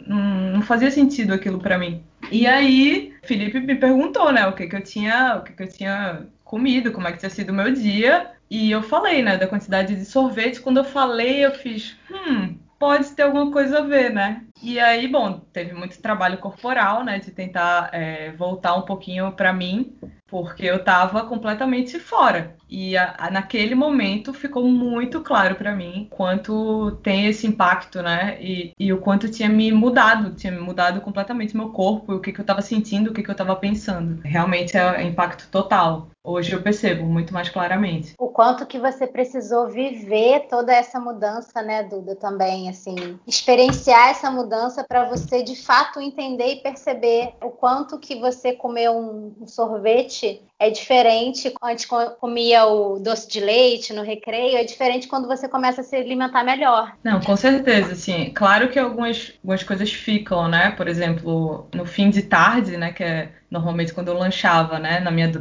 não, 0.54 0.62
fazia 0.62 0.92
sentido 0.92 1.34
aquilo 1.34 1.60
para 1.60 1.78
mim. 1.78 2.04
E 2.32 2.46
aí, 2.46 3.14
Felipe 3.24 3.60
me 3.60 3.76
perguntou, 3.76 4.32
né, 4.32 4.48
o 4.48 4.54
que 4.54 4.68
que 4.68 4.76
eu 4.76 4.84
tinha, 4.84 5.38
o 5.38 5.44
que 5.44 5.54
que 5.54 5.64
eu 5.64 5.70
tinha 5.70 6.28
comido, 6.44 6.92
como 6.92 7.08
é 7.08 7.12
que 7.12 7.20
tinha 7.20 7.30
sido 7.30 7.50
o 7.50 7.54
meu 7.54 7.74
dia, 7.74 8.32
e 8.50 8.70
eu 8.70 8.84
falei, 8.84 9.24
né, 9.24 9.38
da 9.38 9.48
quantidade 9.48 9.96
de 9.96 10.06
sorvete. 10.06 10.60
Quando 10.60 10.78
eu 10.78 10.84
falei, 10.84 11.46
eu 11.46 11.52
fiz, 11.52 11.98
hum, 12.12 12.58
pode 12.78 13.10
ter 13.12 13.24
alguma 13.24 13.52
coisa 13.52 13.80
a 13.80 13.82
ver, 13.82 14.12
né? 14.12 14.44
E 14.62 14.80
aí, 14.80 15.08
bom, 15.08 15.40
teve 15.54 15.74
muito 15.74 16.02
trabalho 16.02 16.38
corporal, 16.40 17.04
né, 17.04 17.20
de 17.20 17.32
tentar 17.32 17.90
é, 17.94 18.32
voltar 18.32 18.76
um 18.76 18.82
pouquinho 18.82 19.32
para 19.32 19.54
mim, 19.54 19.96
porque 20.32 20.66
eu 20.66 20.78
estava 20.78 21.26
completamente 21.26 22.00
fora. 22.00 22.56
E 22.70 22.96
a, 22.96 23.14
a, 23.18 23.30
naquele 23.30 23.76
momento 23.76 24.34
ficou 24.34 24.66
muito 24.66 25.20
claro 25.20 25.56
para 25.56 25.76
mim 25.76 26.08
quanto 26.10 26.92
tem 27.04 27.26
esse 27.28 27.46
impacto, 27.46 28.02
né? 28.02 28.38
E, 28.42 28.72
e, 28.80 28.94
o 28.94 28.98
quanto 29.02 29.30
tinha 29.30 29.50
me 29.50 29.74
mudado, 29.74 30.34
tinha 30.34 30.54
mudado 30.54 31.02
completamente 31.02 31.56
meu 31.56 31.70
corpo, 31.70 32.14
o 32.14 32.22
que, 32.22 32.32
que 32.32 32.40
eu 32.40 32.44
estava 32.44 32.62
sentindo, 32.62 33.10
o 33.10 33.14
que, 33.14 33.22
que 33.22 33.30
eu 33.30 33.34
estava 33.34 33.58
pensando. 33.58 34.22
Realmente 34.24 34.78
é 34.78 35.04
impacto 35.04 35.50
total. 35.52 36.11
Hoje 36.24 36.54
eu 36.54 36.62
percebo 36.62 37.04
muito 37.04 37.34
mais 37.34 37.50
claramente. 37.50 38.14
O 38.20 38.30
quanto 38.30 38.68
que 38.68 38.78
você 38.78 39.08
precisou 39.08 39.68
viver 39.68 40.48
toda 40.48 40.72
essa 40.72 41.00
mudança, 41.00 41.64
né, 41.64 41.82
Duda, 41.82 42.16
também, 42.16 42.70
assim, 42.70 43.20
experienciar 43.26 44.10
essa 44.10 44.30
mudança 44.30 44.84
para 44.84 45.10
você 45.10 45.42
de 45.42 45.56
fato 45.56 46.00
entender 46.00 46.46
e 46.46 46.62
perceber 46.62 47.34
o 47.42 47.50
quanto 47.50 47.98
que 47.98 48.20
você 48.20 48.54
comer 48.54 48.92
um, 48.92 49.34
um 49.42 49.48
sorvete 49.48 50.44
é 50.62 50.70
diferente. 50.70 51.52
Antes 51.62 51.88
comia 52.20 52.68
o 52.68 53.00
doce 53.00 53.28
de 53.28 53.40
leite 53.40 53.92
no 53.94 54.04
recreio, 54.04 54.58
é 54.58 54.64
diferente 54.64 55.08
quando 55.08 55.28
você 55.28 55.50
começa 55.50 55.82
a 55.82 55.84
se 55.84 55.96
alimentar 55.96 56.44
melhor. 56.44 56.94
Não, 57.04 57.20
com 57.20 57.36
certeza, 57.36 57.96
sim. 57.96 58.32
Claro 58.36 58.70
que 58.70 58.78
algumas, 58.78 59.34
algumas 59.42 59.64
coisas 59.64 59.92
ficam, 59.92 60.48
né? 60.48 60.70
Por 60.70 60.88
exemplo, 60.88 61.68
no 61.74 61.84
fim 61.84 62.12
de 62.12 62.22
tarde, 62.22 62.78
né, 62.78 62.92
que 62.92 63.04
é 63.04 63.30
normalmente 63.50 63.92
quando 63.92 64.10
eu 64.10 64.18
lanchava, 64.18 64.78
né, 64.78 65.00
na 65.00 65.10
minha 65.10 65.32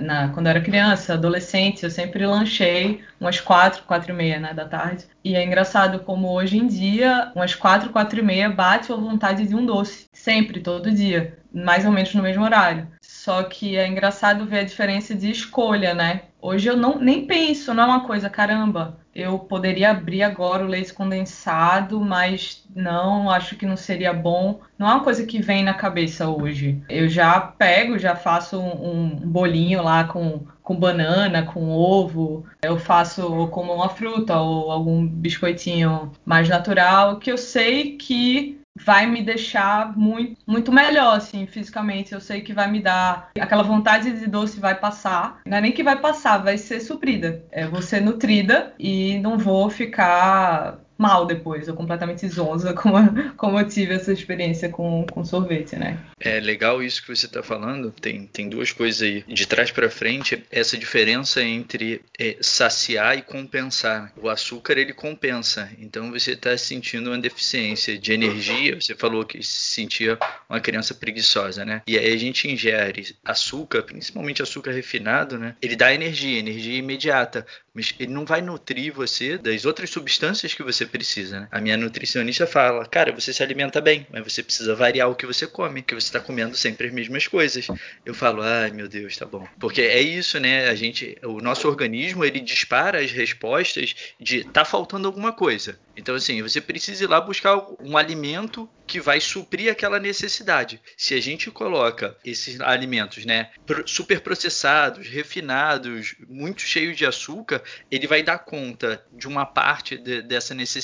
na, 0.00 0.28
quando 0.28 0.46
eu 0.46 0.50
era 0.50 0.60
criança, 0.60 1.14
adolescente, 1.14 1.84
eu 1.84 1.90
sempre 1.90 2.26
lanchei 2.26 3.02
umas 3.20 3.40
quatro, 3.40 3.82
quatro 3.84 4.10
e 4.10 4.14
meia, 4.14 4.40
né, 4.40 4.54
da 4.54 4.64
tarde. 4.64 5.04
E 5.22 5.36
é 5.36 5.44
engraçado 5.44 6.00
como 6.00 6.32
hoje 6.32 6.56
em 6.56 6.66
dia, 6.66 7.30
umas 7.34 7.54
quatro, 7.54 7.90
quatro 7.90 8.18
e 8.18 8.22
meia 8.22 8.48
bate 8.48 8.90
a 8.90 8.96
vontade 8.96 9.46
de 9.46 9.54
um 9.54 9.64
doce. 9.64 10.06
Sempre, 10.12 10.60
todo 10.60 10.90
dia. 10.90 11.38
Mais 11.52 11.84
ou 11.84 11.92
menos 11.92 12.14
no 12.14 12.22
mesmo 12.22 12.42
horário. 12.42 12.88
Só 13.20 13.42
que 13.42 13.76
é 13.76 13.86
engraçado 13.86 14.46
ver 14.46 14.60
a 14.60 14.64
diferença 14.64 15.14
de 15.14 15.30
escolha, 15.30 15.92
né? 15.92 16.22
Hoje 16.40 16.70
eu 16.70 16.74
não 16.74 16.98
nem 16.98 17.26
penso, 17.26 17.74
não 17.74 17.82
é 17.82 17.86
uma 17.86 18.06
coisa, 18.06 18.30
caramba, 18.30 18.98
eu 19.14 19.38
poderia 19.38 19.90
abrir 19.90 20.22
agora 20.22 20.64
o 20.64 20.66
leite 20.66 20.94
condensado, 20.94 22.00
mas 22.00 22.64
não, 22.74 23.28
acho 23.28 23.56
que 23.56 23.66
não 23.66 23.76
seria 23.76 24.14
bom. 24.14 24.60
Não 24.78 24.88
é 24.88 24.94
uma 24.94 25.04
coisa 25.04 25.26
que 25.26 25.42
vem 25.42 25.62
na 25.62 25.74
cabeça 25.74 26.30
hoje. 26.30 26.82
Eu 26.88 27.10
já 27.10 27.38
pego, 27.38 27.98
já 27.98 28.16
faço 28.16 28.58
um, 28.58 28.90
um 28.90 29.08
bolinho 29.16 29.82
lá 29.82 30.04
com, 30.04 30.46
com 30.62 30.74
banana, 30.74 31.42
com 31.42 31.68
ovo. 31.68 32.46
Eu 32.62 32.78
faço 32.78 33.48
como 33.48 33.74
uma 33.74 33.90
fruta 33.90 34.40
ou 34.40 34.70
algum 34.70 35.06
biscoitinho 35.06 36.10
mais 36.24 36.48
natural, 36.48 37.18
que 37.18 37.30
eu 37.30 37.36
sei 37.36 37.98
que 37.98 38.59
vai 38.84 39.06
me 39.06 39.22
deixar 39.22 39.96
muito, 39.96 40.36
muito 40.46 40.72
melhor, 40.72 41.16
assim, 41.16 41.46
fisicamente. 41.46 42.12
Eu 42.12 42.20
sei 42.20 42.40
que 42.40 42.52
vai 42.52 42.70
me 42.70 42.80
dar 42.80 43.30
aquela 43.38 43.62
vontade 43.62 44.12
de 44.12 44.26
doce 44.26 44.60
vai 44.60 44.74
passar. 44.74 45.40
Não 45.46 45.56
é 45.56 45.60
nem 45.60 45.72
que 45.72 45.82
vai 45.82 45.98
passar, 45.98 46.38
vai 46.38 46.58
ser 46.58 46.80
suprida. 46.80 47.44
É, 47.50 47.66
vou 47.66 47.82
ser 47.82 48.00
nutrida 48.00 48.74
e 48.78 49.18
não 49.18 49.38
vou 49.38 49.70
ficar 49.70 50.78
mal 51.00 51.24
depois, 51.24 51.66
ou 51.66 51.74
completamente 51.74 52.28
zonza, 52.28 52.74
como, 52.76 53.32
como 53.32 53.58
eu 53.58 53.66
tive 53.66 53.94
essa 53.94 54.12
experiência 54.12 54.68
com, 54.68 55.06
com 55.10 55.24
sorvete, 55.24 55.74
né? 55.76 55.98
É 56.20 56.38
legal 56.38 56.82
isso 56.82 57.00
que 57.00 57.08
você 57.08 57.24
está 57.24 57.42
falando. 57.42 57.90
Tem, 57.90 58.26
tem 58.26 58.50
duas 58.50 58.70
coisas 58.70 59.00
aí. 59.00 59.24
De 59.26 59.46
trás 59.46 59.70
para 59.70 59.88
frente, 59.88 60.44
essa 60.50 60.76
diferença 60.76 61.42
entre 61.42 62.02
é, 62.18 62.36
saciar 62.42 63.16
e 63.16 63.22
compensar. 63.22 64.12
O 64.20 64.28
açúcar 64.28 64.76
ele 64.76 64.92
compensa. 64.92 65.70
Então 65.78 66.10
você 66.10 66.32
está 66.32 66.56
sentindo 66.58 67.08
uma 67.08 67.18
deficiência 67.18 67.98
de 67.98 68.12
energia. 68.12 68.78
Você 68.78 68.94
falou 68.94 69.24
que 69.24 69.42
se 69.42 69.74
sentia 69.74 70.18
uma 70.48 70.60
criança 70.60 70.92
preguiçosa, 70.94 71.64
né? 71.64 71.80
E 71.86 71.96
aí 71.96 72.12
a 72.12 72.18
gente 72.18 72.46
ingere 72.46 73.16
açúcar, 73.24 73.82
principalmente 73.82 74.42
açúcar 74.42 74.72
refinado, 74.72 75.38
né? 75.38 75.56
Ele 75.62 75.74
dá 75.74 75.94
energia, 75.94 76.38
energia 76.38 76.76
imediata 76.76 77.46
mas 77.74 77.94
ele 77.98 78.12
não 78.12 78.24
vai 78.24 78.40
nutrir 78.40 78.92
você 78.92 79.38
das 79.38 79.64
outras 79.64 79.90
substâncias 79.90 80.54
que 80.54 80.62
você 80.62 80.86
precisa. 80.90 81.40
Né? 81.40 81.48
A 81.50 81.60
minha 81.60 81.76
nutricionista 81.76 82.46
fala, 82.46 82.84
cara, 82.86 83.12
você 83.12 83.32
se 83.32 83.42
alimenta 83.42 83.80
bem, 83.80 84.06
mas 84.10 84.22
você 84.22 84.42
precisa 84.42 84.74
variar 84.74 85.08
o 85.08 85.14
que 85.14 85.26
você 85.26 85.46
come, 85.46 85.82
que 85.82 85.94
você 85.94 86.08
está 86.08 86.20
comendo 86.20 86.56
sempre 86.56 86.88
as 86.88 86.92
mesmas 86.92 87.26
coisas. 87.26 87.68
Eu 88.04 88.14
falo, 88.14 88.42
ai 88.42 88.70
meu 88.70 88.88
Deus, 88.88 89.16
tá 89.16 89.24
bom, 89.24 89.46
porque 89.58 89.82
é 89.82 90.00
isso, 90.00 90.38
né? 90.38 90.68
A 90.68 90.74
gente, 90.74 91.16
o 91.22 91.40
nosso 91.40 91.68
organismo 91.68 92.24
ele 92.24 92.40
dispara 92.40 93.00
as 93.00 93.10
respostas 93.10 93.94
de 94.18 94.44
tá 94.44 94.64
faltando 94.64 95.06
alguma 95.06 95.32
coisa. 95.32 95.78
Então 95.96 96.14
assim, 96.14 96.42
você 96.42 96.60
precisa 96.60 97.04
ir 97.04 97.06
lá 97.06 97.20
buscar 97.20 97.56
um 97.80 97.96
alimento 97.96 98.68
que 98.90 99.00
vai 99.00 99.20
suprir 99.20 99.70
aquela 99.70 100.00
necessidade. 100.00 100.80
Se 100.96 101.14
a 101.14 101.20
gente 101.22 101.48
coloca 101.48 102.16
esses 102.24 102.60
alimentos, 102.60 103.24
né, 103.24 103.50
super 103.86 104.20
processados, 104.20 105.06
refinados, 105.06 106.16
muito 106.28 106.62
cheios 106.62 106.96
de 106.96 107.06
açúcar, 107.06 107.62
ele 107.88 108.08
vai 108.08 108.20
dar 108.20 108.38
conta 108.38 109.04
de 109.12 109.28
uma 109.28 109.46
parte 109.46 109.96
de, 109.96 110.22
dessa 110.22 110.54
necessidade 110.54 110.79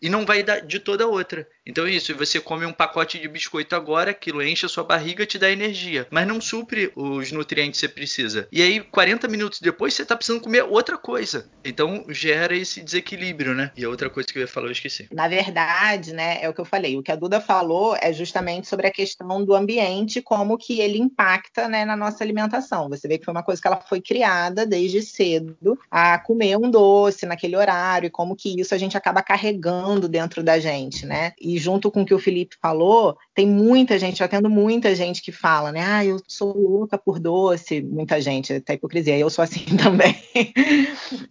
e 0.00 0.08
não 0.08 0.24
vai 0.24 0.42
dar 0.42 0.60
de 0.60 0.78
toda 0.78 1.06
outra. 1.06 1.46
Então 1.64 1.86
é 1.86 1.90
isso, 1.90 2.14
você 2.16 2.40
come 2.40 2.66
um 2.66 2.72
pacote 2.72 3.18
de 3.18 3.28
biscoito 3.28 3.76
agora, 3.76 4.10
aquilo 4.10 4.42
enche 4.42 4.66
a 4.66 4.68
sua 4.68 4.82
barriga, 4.82 5.24
te 5.24 5.38
dá 5.38 5.50
energia, 5.50 6.06
mas 6.10 6.26
não 6.26 6.40
supre 6.40 6.92
os 6.96 7.30
nutrientes 7.30 7.80
que 7.80 7.86
você 7.86 7.92
precisa. 7.92 8.48
E 8.50 8.62
aí 8.62 8.80
40 8.80 9.28
minutos 9.28 9.60
depois 9.60 9.94
você 9.94 10.02
está 10.02 10.16
precisando 10.16 10.42
comer 10.42 10.64
outra 10.64 10.98
coisa. 10.98 11.48
Então 11.64 12.04
gera 12.08 12.56
esse 12.56 12.82
desequilíbrio, 12.82 13.54
né? 13.54 13.70
E 13.76 13.84
a 13.84 13.88
outra 13.88 14.10
coisa 14.10 14.28
que 14.28 14.38
eu 14.38 14.42
ia 14.42 14.48
falar 14.48 14.66
eu 14.66 14.72
esqueci. 14.72 15.08
Na 15.12 15.28
verdade, 15.28 16.12
né, 16.12 16.42
é 16.42 16.48
o 16.48 16.54
que 16.54 16.60
eu 16.60 16.64
falei, 16.64 16.96
o 16.96 17.02
que 17.02 17.12
a 17.12 17.16
Duda 17.16 17.40
falou 17.40 17.96
é 18.00 18.12
justamente 18.12 18.66
sobre 18.66 18.86
a 18.86 18.92
questão 18.92 19.44
do 19.44 19.54
ambiente, 19.54 20.20
como 20.20 20.58
que 20.58 20.80
ele 20.80 20.98
impacta 20.98 21.68
né, 21.68 21.84
na 21.84 21.96
nossa 21.96 22.24
alimentação. 22.24 22.88
Você 22.88 23.06
vê 23.06 23.18
que 23.18 23.24
foi 23.24 23.32
uma 23.32 23.42
coisa 23.42 23.60
que 23.60 23.68
ela 23.68 23.80
foi 23.80 24.00
criada 24.00 24.66
desde 24.66 25.02
cedo 25.02 25.78
a 25.90 26.18
comer 26.18 26.56
um 26.56 26.70
doce 26.70 27.26
naquele 27.26 27.56
horário, 27.56 28.06
e 28.06 28.10
como 28.10 28.34
que 28.34 28.60
isso 28.60 28.74
a 28.74 28.78
gente 28.78 28.96
acaba 28.96 29.11
carregando 29.20 30.08
dentro 30.08 30.44
da 30.44 30.60
gente, 30.60 31.04
né? 31.04 31.32
E 31.40 31.58
junto 31.58 31.90
com 31.90 32.02
o 32.02 32.06
que 32.06 32.14
o 32.14 32.20
Felipe 32.20 32.56
falou, 32.62 33.18
tem 33.34 33.44
muita 33.44 33.98
gente, 33.98 34.18
já 34.18 34.28
tendo 34.28 34.48
muita 34.48 34.94
gente 34.94 35.20
que 35.20 35.32
fala, 35.32 35.72
né? 35.72 35.82
Ah, 35.84 36.04
eu 36.04 36.22
sou 36.28 36.56
louca 36.56 36.96
por 36.96 37.18
doce, 37.18 37.82
muita 37.82 38.20
gente, 38.20 38.52
até 38.52 38.74
hipocrisia, 38.74 39.18
eu 39.18 39.28
sou 39.28 39.42
assim 39.42 39.64
também. 39.76 40.14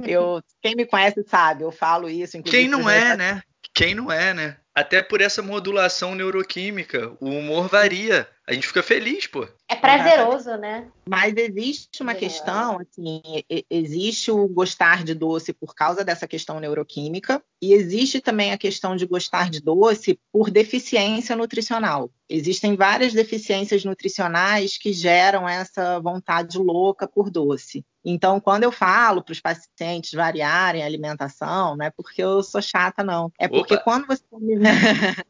eu, 0.06 0.44
quem 0.62 0.76
me 0.76 0.86
conhece 0.86 1.24
sabe, 1.26 1.64
eu 1.64 1.72
falo 1.72 2.10
isso. 2.10 2.42
Quem 2.44 2.68
não 2.68 2.90
é, 2.90 3.16
né? 3.16 3.42
Quem 3.74 3.96
não 3.96 4.12
é, 4.12 4.34
né? 4.34 4.58
Até 4.76 5.02
por 5.02 5.22
essa 5.22 5.42
modulação 5.42 6.16
neuroquímica, 6.16 7.12
o 7.20 7.30
humor 7.30 7.68
varia. 7.68 8.28
A 8.48 8.54
gente 8.54 8.68
fica 8.68 8.84
feliz, 8.84 9.28
pô. 9.28 9.48
É 9.94 10.04
prazeroso, 10.04 10.58
né? 10.58 10.88
Mas 11.08 11.36
existe 11.36 12.02
uma 12.02 12.12
é. 12.14 12.16
questão, 12.16 12.80
assim, 12.80 13.22
existe 13.70 14.32
o 14.32 14.48
gostar 14.48 15.04
de 15.04 15.14
doce 15.14 15.52
por 15.54 15.76
causa 15.76 16.04
dessa 16.04 16.28
questão 16.28 16.60
neuroquímica, 16.60 17.44
e 17.62 17.74
existe 17.74 18.20
também 18.20 18.52
a 18.52 18.58
questão 18.58 18.96
de 18.96 19.06
gostar 19.06 19.50
de 19.50 19.62
doce 19.62 20.20
por 20.32 20.50
deficiência 20.50 21.36
nutricional. 21.36 22.10
Existem 22.30 22.76
várias 22.76 23.14
deficiências 23.14 23.84
nutricionais 23.84 24.78
que 24.78 24.94
geram 24.94 25.48
essa 25.48 26.00
vontade 26.00 26.58
louca 26.58 27.08
por 27.08 27.30
doce. 27.30 27.86
Então, 28.04 28.40
quando 28.40 28.64
eu 28.64 28.72
falo 28.72 29.22
para 29.24 29.34
os 29.34 29.40
pacientes 29.40 30.12
variarem 30.14 30.82
a 30.82 30.86
alimentação, 30.86 31.76
não 31.76 31.86
é 31.86 31.92
porque 31.92 32.24
eu 32.24 32.42
sou 32.42 32.62
chata, 32.62 33.04
não. 33.04 33.32
É 33.40 33.48
porque 33.48 33.76
Opa. 33.76 33.84
quando 33.84 34.08
você 34.08 34.24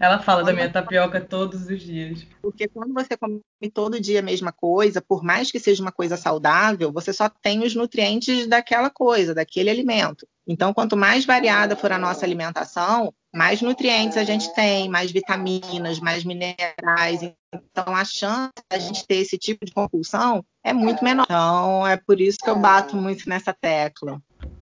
Ela 0.00 0.18
fala 0.18 0.44
da 0.44 0.52
minha 0.52 0.70
tapioca 0.70 1.20
todos 1.20 1.66
os 1.66 1.80
dias. 1.80 2.26
Porque 2.40 2.68
quando 2.68 2.94
você 2.94 3.16
come 3.16 3.40
todo 3.72 4.00
dia 4.00 4.20
a 4.20 4.22
mesma 4.22 4.52
coisa, 4.52 5.00
por 5.00 5.22
mais 5.24 5.50
que 5.50 5.58
seja 5.58 5.82
uma 5.82 5.92
coisa 5.92 6.16
saudável, 6.16 6.92
você 6.92 7.12
só 7.12 7.28
tem 7.28 7.64
os 7.64 7.74
nutrientes 7.74 8.46
daquela 8.46 8.90
coisa, 8.90 9.34
daquele 9.34 9.70
alimento. 9.70 10.26
Então, 10.46 10.72
quanto 10.72 10.96
mais 10.96 11.24
variada 11.24 11.74
for 11.74 11.90
a 11.90 11.98
nossa 11.98 12.24
alimentação, 12.24 13.12
mais 13.34 13.60
nutrientes 13.60 14.16
a 14.16 14.24
gente 14.24 14.54
tem, 14.54 14.88
mais 14.88 15.10
vitaminas, 15.10 15.98
mais 15.98 16.22
minerais. 16.22 17.20
Então, 17.52 17.94
a 17.94 18.04
chance 18.04 18.52
de 18.70 18.76
a 18.76 18.78
gente 18.78 19.04
ter 19.06 19.16
esse 19.16 19.36
tipo 19.36 19.66
de 19.66 19.72
compulsão 19.72 20.44
é 20.64 20.72
muito 20.72 21.02
menor. 21.02 21.24
Então, 21.24 21.86
é 21.86 21.96
por 21.96 22.20
isso 22.20 22.38
que 22.38 22.48
eu 22.48 22.56
bato 22.56 22.96
muito 22.96 23.28
nessa 23.28 23.52
tecla. 23.52 24.22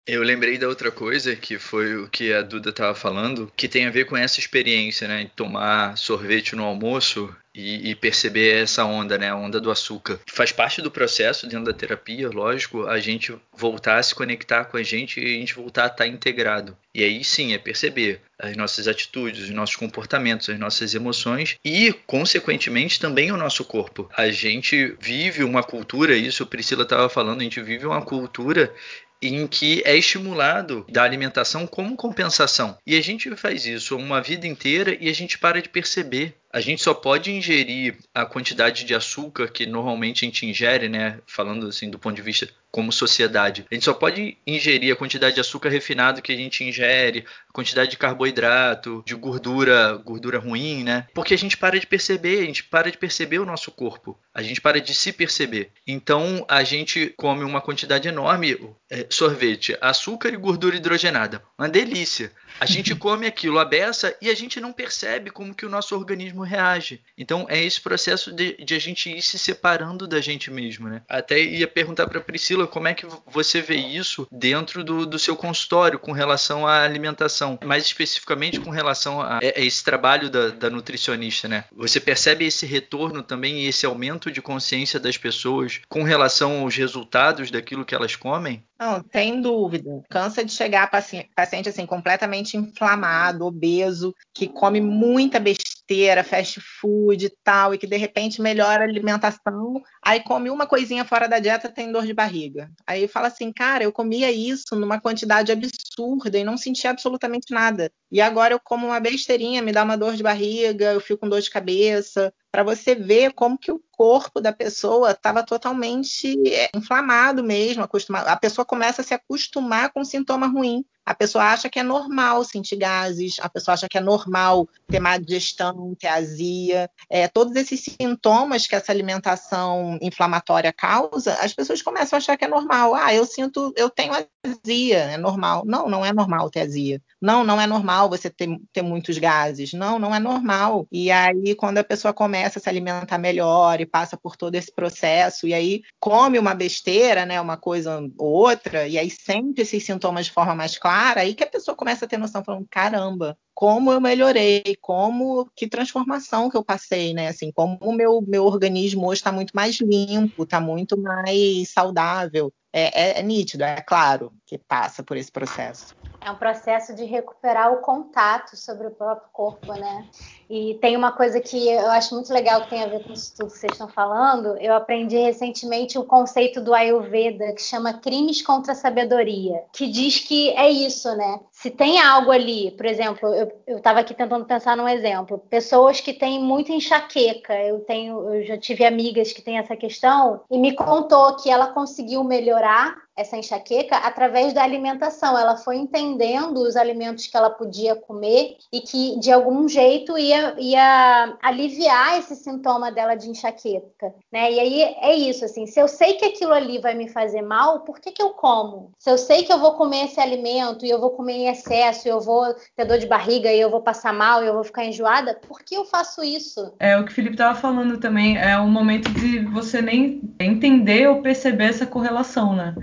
Eu 0.08 0.24
lembrei 0.24 0.58
da 0.58 0.68
outra 0.68 0.90
coisa, 0.90 1.36
que 1.36 1.60
foi 1.60 1.96
o 1.96 2.08
que 2.08 2.34
a 2.34 2.42
Duda 2.42 2.72
estava 2.72 2.96
falando, 2.96 3.52
que 3.56 3.68
tem 3.68 3.86
a 3.86 3.92
ver 3.92 4.06
com 4.06 4.18
essa 4.18 4.40
experiência, 4.40 5.08
né? 5.08 5.30
Tomar 5.36 5.96
sorvete 5.96 6.56
no 6.56 6.64
almoço 6.64 7.34
e, 7.54 7.92
e, 7.92 7.96
perceber 7.96 8.64
essa 8.64 8.84
onda, 8.84 9.18
né? 9.18 9.30
A 9.30 9.36
onda 9.36 9.60
do 9.60 9.70
açúcar. 9.70 10.20
Faz 10.26 10.52
parte 10.52 10.82
do 10.82 10.90
processo 10.90 11.46
dentro 11.48 11.66
da 11.66 11.74
terapia, 11.74 12.30
lógico, 12.30 12.88
a 12.88 13.00
gente 13.00 13.36
voltar 13.56 13.98
a 13.98 14.04
se 14.04 14.16
conectar 14.16 14.66
com 14.66 14.78
a 14.78 14.84
gente 14.84 15.20
e 15.20 15.26
a 15.26 15.40
gente 15.40 15.54
voltar 15.54 15.84
a 15.84 15.88
estar 15.88 16.08
integrado. 16.08 16.76
E 16.96 17.04
aí 17.04 17.24
sim 17.24 17.54
é 17.54 17.58
perceber 17.58 18.22
as 18.40 18.58
nossas 18.58 18.88
atitudes, 18.88 19.44
os 19.44 19.50
nossos 19.52 19.76
comportamentos, 19.76 20.50
as 20.50 20.58
nossas 20.58 20.96
emoções 20.96 21.58
e, 21.64 21.94
consequentemente, 22.08 23.00
também 23.00 23.32
o 23.32 23.38
nosso 23.38 23.64
corpo. 23.64 24.10
A 24.18 24.30
gente 24.30 24.96
vive 25.00 25.44
uma 25.44 25.62
cultura, 25.62 26.16
isso 26.16 26.46
Priscila 26.46 26.84
estava 26.84 27.08
falando, 27.08 27.42
a 27.42 27.44
gente 27.44 27.62
vive 27.62 27.86
uma 27.86 28.02
cultura 28.02 28.74
em 29.22 29.48
que 29.48 29.82
é 29.86 29.96
estimulado 29.96 30.86
da 30.90 31.04
alimentação 31.04 31.68
como 31.68 31.96
compensação. 31.96 32.78
E 32.86 32.98
a 32.98 33.02
gente 33.02 33.34
faz 33.36 33.66
isso 33.66 33.96
uma 33.96 34.22
vida 34.22 34.48
inteira 34.48 34.98
e 35.00 35.10
a 35.10 35.14
gente 35.14 35.38
para 35.38 35.62
de 35.62 35.70
perceber 35.70 36.41
a 36.54 36.60
gente 36.60 36.82
só 36.82 36.94
pode 36.94 37.32
ingerir 37.32 37.98
a 38.14 38.26
quantidade 38.26 38.84
de 38.84 38.94
açúcar 38.94 39.48
que 39.48 39.66
normalmente 39.66 40.26
a 40.26 40.28
gente 40.28 40.46
ingere, 40.46 40.90
né? 40.90 41.20
Falando 41.26 41.68
assim 41.68 41.90
do 41.90 41.98
ponto 41.98 42.16
de 42.16 42.22
vista 42.22 42.48
como 42.72 42.92
sociedade. 42.92 43.66
A 43.70 43.74
gente 43.74 43.84
só 43.84 43.94
pode 43.94 44.38
ingerir 44.48 44.94
a 44.94 44.96
quantidade 44.96 45.36
de 45.36 45.42
açúcar 45.42 45.70
refinado 45.70 46.22
que 46.22 46.32
a 46.32 46.36
gente 46.36 46.64
ingere, 46.64 47.26
a 47.50 47.54
quantidade 47.54 47.92
de 47.92 47.98
carboidrato, 47.98 49.04
de 49.06 49.14
gordura, 49.14 49.94
gordura 49.98 50.40
ruim, 50.40 50.84
né? 50.84 51.08
Porque 51.14 51.34
a 51.34 51.38
gente 51.38 51.58
para 51.58 51.80
de 51.80 51.86
perceber, 51.86 52.40
a 52.40 52.46
gente 52.46 52.64
para 52.64 52.90
de 52.90 52.98
perceber 52.98 53.40
o 53.40 53.46
nosso 53.46 53.72
corpo. 53.72 54.18
A 54.34 54.42
gente 54.42 54.62
para 54.62 54.80
de 54.80 54.94
se 54.94 55.12
perceber. 55.12 55.72
Então 55.86 56.46
a 56.48 56.64
gente 56.64 57.14
come 57.18 57.44
uma 57.44 57.62
quantidade 57.62 58.08
enorme 58.08 58.58
é, 58.90 59.06
sorvete, 59.10 59.78
açúcar 59.82 60.30
e 60.30 60.38
gordura 60.38 60.76
hidrogenada. 60.76 61.44
Uma 61.58 61.68
delícia. 61.68 62.32
A 62.62 62.66
gente 62.68 62.94
come 62.94 63.26
aquilo 63.26 63.58
a 63.58 63.66
beça 63.66 64.16
e 64.22 64.30
a 64.30 64.36
gente 64.36 64.62
não 64.62 64.72
percebe 64.72 65.32
como 65.32 65.56
que 65.56 65.66
o 65.66 65.70
nosso 65.70 65.96
organismo 65.96 66.44
reage. 66.44 67.02
Então 67.18 67.48
é 67.50 67.60
esse 67.60 67.82
processo 67.82 68.32
de, 68.32 68.56
de 68.64 68.76
a 68.76 68.80
gente 68.80 69.10
ir 69.10 69.24
se 69.24 69.40
separando 69.40 70.08
da 70.08 70.22
gente 70.22 70.52
mesmo, 70.52 70.88
né? 70.88 71.02
Até 71.10 71.42
ia 71.42 71.68
perguntar 71.68 72.06
para 72.06 72.22
Priscila 72.22 72.68
como 72.68 72.88
é 72.88 72.94
que 72.94 73.08
você 73.26 73.62
vê 73.62 73.78
isso 73.78 74.28
dentro 74.32 74.84
do, 74.84 75.08
do 75.08 75.18
seu 75.18 75.36
consultório 75.36 75.98
com 75.98 76.12
relação 76.12 76.68
à 76.68 76.84
alimentação, 76.84 77.58
mais 77.66 77.84
especificamente 77.84 78.60
com 78.60 78.70
relação 78.70 79.20
a, 79.20 79.40
a 79.40 79.42
esse 79.56 79.84
trabalho 79.84 80.30
da, 80.30 80.50
da 80.50 80.70
nutricionista, 80.70 81.48
né? 81.48 81.64
Você 81.76 82.00
percebe 82.00 82.46
esse 82.46 82.68
retorno 82.68 83.24
também 83.24 83.62
e 83.62 83.70
esse 83.70 83.88
aumento 83.88 84.30
de 84.30 84.40
consciência 84.40 85.00
das 85.00 85.18
pessoas 85.18 85.82
com 85.90 86.04
relação 86.04 86.60
aos 86.60 86.76
resultados 86.76 87.50
daquilo 87.50 87.86
que 87.86 87.96
elas 87.96 88.16
comem? 88.16 88.64
Não, 88.82 89.06
sem 89.12 89.40
dúvida. 89.40 90.02
Cansa 90.10 90.44
de 90.44 90.52
chegar 90.52 90.90
paciente, 90.90 91.30
paciente 91.36 91.70
assim 91.70 91.86
completamente 91.86 92.58
inflamado, 92.58 93.46
obeso, 93.46 94.12
que 94.34 94.48
come 94.48 94.82
muita 94.82 95.40
besteira, 95.40 96.24
fast 96.24 96.60
food 96.60 97.28
e 97.28 97.34
tal, 97.44 97.76
e 97.76 97.78
que 97.78 97.86
de 97.86 97.96
repente 97.96 98.42
melhora 98.42 98.84
a 98.84 98.88
alimentação, 98.88 99.80
aí 100.04 100.20
come 100.24 100.50
uma 100.50 100.66
coisinha 100.66 101.06
fora 101.06 101.28
da 101.28 101.38
dieta, 101.38 101.70
tem 101.70 101.92
dor 101.92 102.08
de 102.08 102.14
barriga. 102.16 102.72
Aí 102.88 103.08
fala 103.08 103.28
assim, 103.28 103.54
cara, 103.54 103.84
eu 103.84 103.92
comia 103.92 104.32
isso 104.32 104.76
numa 104.76 105.00
quantidade 105.00 105.52
absurda 105.52 106.40
e 106.40 106.44
não 106.44 106.58
sentia 106.58 106.90
absolutamente 106.90 107.54
nada. 107.54 107.92
E 108.12 108.20
agora 108.20 108.56
eu 108.56 108.60
como 108.60 108.88
uma 108.88 109.00
besteirinha, 109.00 109.62
me 109.62 109.72
dá 109.72 109.84
uma 109.84 109.96
dor 109.96 110.16
de 110.16 110.24
barriga, 110.24 110.92
eu 110.94 111.00
fico 111.00 111.20
com 111.20 111.30
dor 111.30 111.42
de 111.42 111.52
cabeça, 111.52 112.34
para 112.52 112.64
você 112.64 112.96
ver 112.96 113.34
como 113.34 113.60
que 113.60 113.72
o 113.72 113.80
corpo 114.02 114.42
da 114.42 114.52
pessoa 114.52 115.12
estava 115.12 115.44
totalmente 115.44 116.36
é, 116.48 116.72
inflamado 116.76 117.44
mesmo, 117.44 117.84
acostumado. 117.84 118.28
A 118.30 118.36
pessoa 118.36 118.66
começa 118.66 119.04
a 119.04 119.06
se 119.06 119.14
acostumar 119.14 119.92
com 119.94 120.02
um 120.02 120.04
sintoma 120.04 120.48
ruim. 120.48 120.84
A 121.06 121.16
pessoa 121.16 121.46
acha 121.46 121.70
que 121.70 121.80
é 121.80 121.84
normal 121.84 122.44
sentir 122.44 122.78
gases, 122.78 123.38
a 123.40 123.50
pessoa 123.50 123.74
acha 123.74 123.88
que 123.90 123.98
é 123.98 124.02
normal 124.02 124.68
ter 124.88 125.00
má 125.00 125.18
digestão, 125.18 125.96
ter 125.96 126.08
azia. 126.08 126.90
É, 127.10 127.28
todos 127.28 127.56
esses 127.56 127.84
sintomas 127.84 128.68
que 128.68 128.76
essa 128.76 128.92
alimentação 128.92 129.98
inflamatória 130.02 130.72
causa, 130.72 131.34
as 131.42 131.54
pessoas 131.54 131.82
começam 131.82 132.18
a 132.18 132.20
achar 132.20 132.38
que 132.38 132.46
é 132.46 132.48
normal. 132.48 132.94
Ah, 132.94 133.14
eu 133.14 133.26
sinto, 133.26 133.74
eu 133.76 133.90
tenho 133.90 134.14
azia, 134.46 134.98
é 134.98 135.18
normal. 135.18 135.64
Não, 135.66 135.90
não 135.90 136.06
é 136.06 136.14
normal 136.14 136.50
ter 136.50 136.62
azia. 136.62 137.02
Não, 137.20 137.44
não 137.44 137.60
é 137.60 137.66
normal 137.66 138.10
você 138.10 138.30
ter, 138.30 138.50
ter 138.72 138.82
muitos 138.84 139.18
gases. 139.18 139.74
Não, 139.74 139.98
não 139.98 140.14
é 140.14 140.20
normal. 140.20 140.88
E 140.92 141.12
aí, 141.12 141.56
quando 141.56 141.80
a 141.80 141.84
pessoa 141.84 142.14
começa 142.14 142.60
a 142.60 142.62
se 142.62 142.70
alimentar 142.70 143.18
melhor 143.18 143.82
e 143.82 143.86
passa 143.92 144.18
por 144.18 144.36
todo 144.36 144.56
esse 144.56 144.74
processo, 144.74 145.48
e 145.48 145.54
aí 145.54 145.82
come 146.00 146.40
uma 146.40 146.56
besteira, 146.56 147.26
né, 147.26 147.40
uma 147.42 147.58
coisa 147.58 148.00
ou 148.18 148.32
outra, 148.32 148.88
e 148.88 148.98
aí 148.98 149.10
sente 149.10 149.62
esses 149.62 149.84
sintomas 149.84 150.26
de 150.28 150.32
forma 150.32 150.56
mais 150.56 150.78
clara, 150.78 151.22
aí 151.22 151.36
que 151.36 151.44
a 151.44 151.50
pessoa 151.50 151.76
começa 151.76 152.06
a 152.06 152.08
ter 152.08 152.18
noção, 152.18 152.44
falando, 152.44 152.68
caramba, 152.70 153.38
como 153.54 153.92
eu 153.92 154.02
melhorei, 154.02 154.64
como 154.82 155.50
que 155.56 155.68
transformação 155.68 156.50
que 156.50 156.58
eu 156.58 156.64
passei, 156.64 157.14
né? 157.14 157.28
Assim, 157.28 157.52
como 157.52 157.78
o 157.82 157.94
meu, 157.94 158.22
meu 158.22 158.46
organismo 158.46 159.08
hoje 159.08 159.20
está 159.20 159.32
muito 159.32 159.52
mais 159.52 159.80
limpo, 159.80 160.44
está 160.44 160.60
muito 160.60 161.00
mais 161.00 161.70
saudável. 161.70 162.52
É, 162.74 163.18
é, 163.18 163.20
é 163.20 163.24
nítido, 163.24 163.64
é 163.64 163.82
claro 163.82 164.32
que 164.46 164.58
passa 164.58 165.04
por 165.04 165.18
esse 165.18 165.32
processo. 165.32 165.94
É 166.24 166.30
um 166.30 166.36
processo 166.36 166.94
de 166.94 167.04
recuperar 167.04 167.74
o 167.74 167.78
contato 167.78 168.56
sobre 168.56 168.86
o 168.86 168.92
próprio 168.92 169.28
corpo, 169.34 169.74
né? 169.74 170.08
E 170.48 170.78
tem 170.80 170.96
uma 170.96 171.12
coisa 171.12 171.42
que 171.42 171.68
eu 171.68 171.90
acho 171.90 172.14
muito 172.14 172.32
legal 172.32 172.62
que 172.62 172.70
tem 172.70 172.84
a 172.84 172.88
ver 172.88 173.04
com 173.04 173.12
isso 173.12 173.34
tudo 173.36 173.52
que 173.52 173.58
vocês 173.58 173.72
estão 173.72 173.88
falando. 173.88 174.56
Eu 174.58 174.76
aprendi 174.76 175.18
recentemente 175.18 175.98
o 175.98 176.04
conceito 176.04 176.62
do 176.62 176.76
Ayurveda 176.76 177.54
que 177.54 177.62
chama 177.62 177.94
crimes 177.96 178.42
contra 178.42 178.74
a 178.74 178.76
sabedoria, 178.76 179.64
que 179.74 179.88
diz 179.88 180.20
que 180.20 180.52
é 180.52 180.70
isso, 180.70 181.14
né? 181.16 181.40
Se 181.62 181.70
tem 181.70 182.02
algo 182.02 182.32
ali, 182.32 182.72
por 182.72 182.88
exemplo, 182.88 183.30
eu 183.68 183.78
estava 183.78 184.00
aqui 184.00 184.16
tentando 184.16 184.46
pensar 184.46 184.76
num 184.76 184.90
exemplo, 184.90 185.38
pessoas 185.38 186.02
que 186.02 186.12
têm 186.12 186.40
muita 186.40 186.72
enxaqueca. 186.72 187.54
Eu 187.54 187.82
tenho, 187.82 188.34
eu 188.34 188.44
já 188.44 188.58
tive 188.58 188.84
amigas 188.84 189.32
que 189.32 189.44
têm 189.44 189.60
essa 189.60 189.76
questão 189.76 190.42
e 190.50 190.58
me 190.58 190.74
contou 190.74 191.36
que 191.36 191.52
ela 191.52 191.68
conseguiu 191.68 192.24
melhorar 192.24 192.96
essa 193.22 193.38
enxaqueca 193.38 193.98
através 193.98 194.54
da 194.54 194.64
alimentação. 194.64 195.38
Ela 195.38 195.58
foi 195.58 195.78
entendendo 195.78 196.58
os 196.58 196.76
alimentos 196.76 197.28
que 197.28 197.38
ela 197.38 197.50
podia 197.50 197.96
comer 197.96 198.58
e 198.72 198.82
que 198.82 199.20
de 199.20 199.32
algum 199.32 199.68
jeito 199.68 200.18
ia, 200.18 200.56
ia 200.60 201.38
aliviar 201.42 202.20
esse 202.20 202.36
sintoma 202.36 202.92
dela 202.92 203.16
de 203.16 203.30
enxaqueca, 203.30 204.14
né? 204.32 204.52
E 204.52 204.60
aí 204.60 204.82
é 205.02 205.16
isso, 205.16 205.46
assim, 205.46 205.66
se 205.66 205.80
eu 205.80 205.88
sei 205.88 206.14
que 206.14 206.26
aquilo 206.26 206.54
ali 206.54 206.80
vai 206.80 206.94
me 206.96 207.08
fazer 207.08 207.42
mal, 207.42 207.82
por 207.82 208.00
que, 208.00 208.12
que 208.12 208.22
eu 208.22 208.32
como? 208.32 208.92
Se 208.98 209.10
eu 209.10 209.18
sei 209.18 209.44
que 209.44 209.54
eu 209.54 209.60
vou 209.60 209.74
comer 209.74 210.06
esse 210.06 210.20
alimento 210.20 210.86
e 210.86 210.90
eu 210.90 211.00
vou 211.00 211.12
comer 211.12 211.34
em 211.34 211.48
excesso, 211.48 212.08
eu 212.08 212.20
vou 212.20 212.54
ter 212.76 212.86
dor 212.86 212.98
de 212.98 213.08
barriga 213.08 213.52
e 213.52 213.60
eu 213.60 213.70
vou 213.70 213.82
passar 213.82 214.14
mal 214.14 214.44
e 214.44 214.48
eu 214.48 214.54
vou 214.54 214.64
ficar 214.64 214.86
enjoada, 214.86 215.40
por 215.48 215.62
que 215.62 215.76
eu 215.76 215.86
faço 215.86 216.24
isso? 216.24 216.74
É 216.80 216.98
o 216.98 217.06
que 217.06 217.12
o 217.12 217.16
Felipe 217.16 217.36
estava 217.36 217.58
falando 217.58 218.00
também, 218.00 218.38
é 218.38 218.58
o 218.58 218.68
momento 218.68 219.10
de 219.12 219.40
você 219.46 219.82
nem 219.82 220.22
entender 220.40 221.08
ou 221.08 221.22
perceber 221.22 221.66
essa 221.66 221.86
correlação, 221.86 222.56
né? 222.56 222.76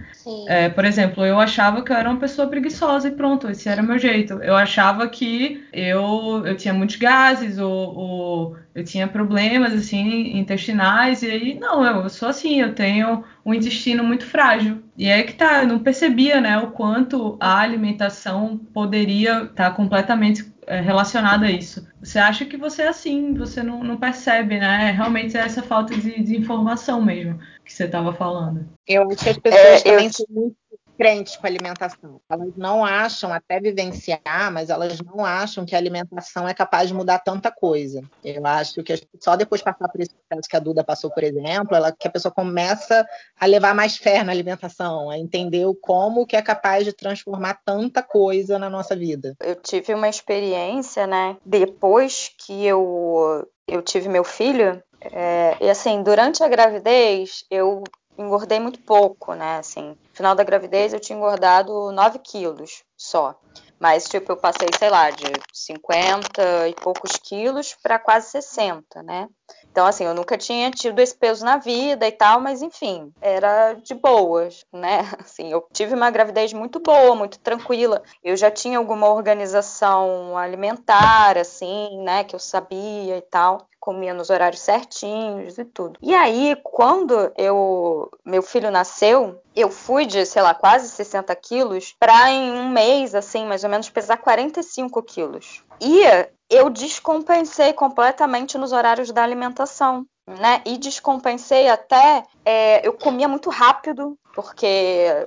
É, 0.48 0.68
por 0.68 0.84
exemplo, 0.84 1.24
eu 1.24 1.38
achava 1.40 1.82
que 1.82 1.92
eu 1.92 1.96
era 1.96 2.08
uma 2.08 2.18
pessoa 2.18 2.48
preguiçosa 2.48 3.08
e 3.08 3.12
pronto, 3.12 3.48
esse 3.48 3.68
era 3.68 3.82
meu 3.82 3.98
jeito. 3.98 4.34
Eu 4.42 4.56
achava 4.56 5.08
que 5.08 5.64
eu, 5.72 6.42
eu 6.44 6.56
tinha 6.56 6.74
muitos 6.74 6.96
gases 6.96 7.58
ou, 7.58 7.96
ou 7.96 8.56
eu 8.74 8.84
tinha 8.84 9.08
problemas 9.08 9.72
assim 9.72 10.36
intestinais 10.36 11.22
e 11.22 11.30
aí 11.30 11.58
não, 11.58 11.84
eu 11.84 12.08
sou 12.08 12.28
assim, 12.28 12.60
eu 12.60 12.74
tenho 12.74 13.24
um 13.44 13.54
intestino 13.54 14.04
muito 14.04 14.26
frágil. 14.26 14.82
E 14.96 15.08
é 15.08 15.22
que 15.22 15.34
tá, 15.34 15.62
eu 15.62 15.68
não 15.68 15.78
percebia, 15.78 16.40
né, 16.40 16.58
o 16.58 16.70
quanto 16.72 17.36
a 17.40 17.58
alimentação 17.58 18.58
poderia 18.72 19.44
estar 19.44 19.70
tá 19.70 19.70
completamente 19.70 20.52
é, 20.66 20.80
relacionada 20.80 21.46
a 21.46 21.50
isso. 21.50 21.88
Você 22.02 22.18
acha 22.18 22.44
que 22.44 22.56
você 22.56 22.82
é 22.82 22.88
assim, 22.88 23.32
você 23.34 23.62
não, 23.62 23.82
não 23.82 23.96
percebe, 23.96 24.58
né? 24.58 24.90
Realmente 24.90 25.36
é 25.36 25.40
essa 25.40 25.62
falta 25.62 25.96
de, 25.96 26.22
de 26.22 26.36
informação 26.36 27.00
mesmo 27.00 27.38
que 27.68 27.74
você 27.74 27.84
estava 27.84 28.14
falando. 28.14 28.66
Eu 28.86 29.02
acho 29.10 29.22
que 29.22 29.28
as 29.28 29.38
pessoas 29.38 29.62
é, 29.62 29.80
também 29.82 30.06
eu... 30.06 30.12
são 30.12 30.26
muito 30.30 30.56
crentes 30.96 31.36
com 31.36 31.46
a 31.46 31.50
alimentação. 31.50 32.20
Elas 32.28 32.56
não 32.56 32.84
acham, 32.84 33.32
até 33.32 33.60
vivenciar, 33.60 34.50
mas 34.50 34.68
elas 34.68 35.00
não 35.00 35.24
acham 35.24 35.64
que 35.64 35.76
a 35.76 35.78
alimentação 35.78 36.48
é 36.48 36.52
capaz 36.52 36.88
de 36.88 36.94
mudar 36.94 37.20
tanta 37.20 37.52
coisa. 37.52 38.02
Eu 38.24 38.44
acho 38.44 38.82
que 38.82 39.00
só 39.20 39.36
depois 39.36 39.60
de 39.60 39.66
passar 39.66 39.88
por 39.88 40.00
esse 40.00 40.12
processo 40.12 40.48
que 40.48 40.56
a 40.56 40.60
Duda 40.60 40.82
passou, 40.82 41.10
por 41.10 41.22
exemplo, 41.22 41.76
ela, 41.76 41.92
que 41.92 42.08
a 42.08 42.10
pessoa 42.10 42.32
começa 42.32 43.06
a 43.38 43.46
levar 43.46 43.74
mais 43.74 43.96
fé 43.96 44.24
na 44.24 44.32
alimentação, 44.32 45.08
a 45.08 45.16
entender 45.16 45.66
o 45.66 45.74
como 45.74 46.26
que 46.26 46.34
é 46.34 46.42
capaz 46.42 46.84
de 46.84 46.92
transformar 46.92 47.60
tanta 47.64 48.02
coisa 48.02 48.58
na 48.58 48.68
nossa 48.68 48.96
vida. 48.96 49.36
Eu 49.40 49.54
tive 49.54 49.94
uma 49.94 50.08
experiência, 50.08 51.06
né, 51.06 51.36
depois 51.46 52.32
que 52.36 52.66
eu, 52.66 53.46
eu 53.68 53.82
tive 53.82 54.08
meu 54.08 54.24
filho, 54.24 54.82
é, 55.00 55.56
e 55.60 55.70
assim, 55.70 56.02
durante 56.02 56.42
a 56.42 56.48
gravidez, 56.48 57.44
eu 57.50 57.84
engordei 58.16 58.58
muito 58.58 58.80
pouco, 58.80 59.34
né? 59.34 59.58
Assim, 59.58 59.90
no 59.90 59.96
final 60.12 60.34
da 60.34 60.42
gravidez 60.42 60.92
eu 60.92 61.00
tinha 61.00 61.16
engordado 61.16 61.92
9 61.92 62.18
quilos 62.18 62.82
só. 62.96 63.38
Mas, 63.78 64.08
tipo, 64.08 64.32
eu 64.32 64.36
passei, 64.36 64.68
sei 64.76 64.90
lá, 64.90 65.08
de 65.10 65.24
50 65.52 66.68
e 66.68 66.74
poucos 66.74 67.12
quilos 67.12 67.76
para 67.80 67.96
quase 67.96 68.28
60, 68.30 69.04
né? 69.04 69.28
Então, 69.70 69.86
assim, 69.86 70.04
eu 70.04 70.14
nunca 70.14 70.36
tinha 70.36 70.68
tido 70.72 70.98
esse 70.98 71.14
peso 71.14 71.44
na 71.44 71.58
vida 71.58 72.08
e 72.08 72.10
tal, 72.10 72.40
mas 72.40 72.60
enfim, 72.60 73.12
era 73.20 73.74
de 73.74 73.94
boas, 73.94 74.64
né? 74.72 75.02
Assim, 75.20 75.52
eu 75.52 75.64
tive 75.72 75.94
uma 75.94 76.10
gravidez 76.10 76.52
muito 76.52 76.80
boa, 76.80 77.14
muito 77.14 77.38
tranquila. 77.38 78.02
Eu 78.24 78.36
já 78.36 78.50
tinha 78.50 78.78
alguma 78.78 79.08
organização 79.08 80.36
alimentar, 80.36 81.38
assim, 81.38 82.02
né, 82.02 82.24
que 82.24 82.34
eu 82.34 82.40
sabia 82.40 83.16
e 83.16 83.22
tal 83.22 83.68
comia 83.88 84.12
nos 84.12 84.28
horários 84.28 84.60
certinhos 84.60 85.56
e 85.56 85.64
tudo. 85.64 85.98
E 86.02 86.14
aí, 86.14 86.54
quando 86.62 87.32
eu 87.38 88.10
meu 88.22 88.42
filho 88.42 88.70
nasceu, 88.70 89.40
eu 89.56 89.70
fui 89.70 90.04
de, 90.04 90.26
sei 90.26 90.42
lá, 90.42 90.52
quase 90.52 90.90
60 90.90 91.34
quilos 91.36 91.96
para 91.98 92.30
em 92.30 92.50
um 92.50 92.68
mês, 92.68 93.14
assim, 93.14 93.46
mais 93.46 93.64
ou 93.64 93.70
menos, 93.70 93.88
pesar 93.88 94.18
45 94.18 95.02
quilos. 95.04 95.64
E 95.80 96.02
eu 96.50 96.68
descompensei 96.68 97.72
completamente 97.72 98.58
nos 98.58 98.72
horários 98.72 99.10
da 99.10 99.22
alimentação. 99.22 100.04
Né? 100.26 100.60
E 100.66 100.76
descompensei 100.76 101.70
até. 101.70 102.22
É, 102.44 102.86
eu 102.86 102.92
comia 102.92 103.26
muito 103.26 103.48
rápido, 103.48 104.18
porque 104.34 105.26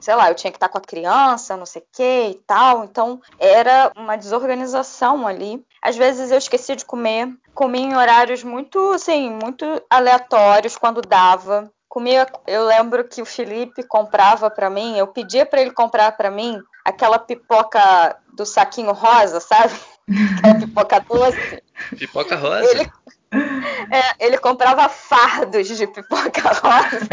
sei 0.00 0.14
lá, 0.14 0.28
eu 0.28 0.34
tinha 0.34 0.50
que 0.50 0.56
estar 0.56 0.68
com 0.68 0.78
a 0.78 0.80
criança, 0.80 1.56
não 1.56 1.66
sei 1.66 1.82
o 1.82 1.86
que 1.92 2.28
e 2.30 2.34
tal. 2.46 2.84
Então 2.84 3.20
era 3.38 3.92
uma 3.96 4.16
desorganização 4.16 5.26
ali. 5.26 5.64
Às 5.82 5.96
vezes 5.96 6.30
eu 6.30 6.38
esquecia 6.38 6.76
de 6.76 6.84
comer, 6.84 7.28
comia 7.54 7.82
em 7.82 7.96
horários 7.96 8.42
muito, 8.42 8.78
assim, 8.92 9.30
muito 9.30 9.64
aleatórios 9.88 10.76
quando 10.76 11.02
dava. 11.02 11.70
Comia, 11.88 12.26
eu 12.46 12.66
lembro 12.66 13.08
que 13.08 13.22
o 13.22 13.26
Felipe 13.26 13.82
comprava 13.82 14.50
para 14.50 14.68
mim, 14.68 14.98
eu 14.98 15.06
pedia 15.06 15.46
para 15.46 15.62
ele 15.62 15.70
comprar 15.70 16.12
para 16.12 16.30
mim 16.30 16.60
aquela 16.84 17.18
pipoca 17.18 18.16
do 18.34 18.44
saquinho 18.44 18.92
rosa, 18.92 19.40
sabe? 19.40 19.74
Aquela 20.38 20.60
pipoca 20.60 21.00
doce. 21.00 21.62
Pipoca 21.98 22.36
rosa? 22.36 22.70
Ele, 22.70 22.92
é, 23.90 24.24
ele 24.24 24.38
comprava 24.38 24.88
fardos 24.88 25.66
de 25.66 25.86
pipoca 25.86 26.42
rosa. 26.42 27.08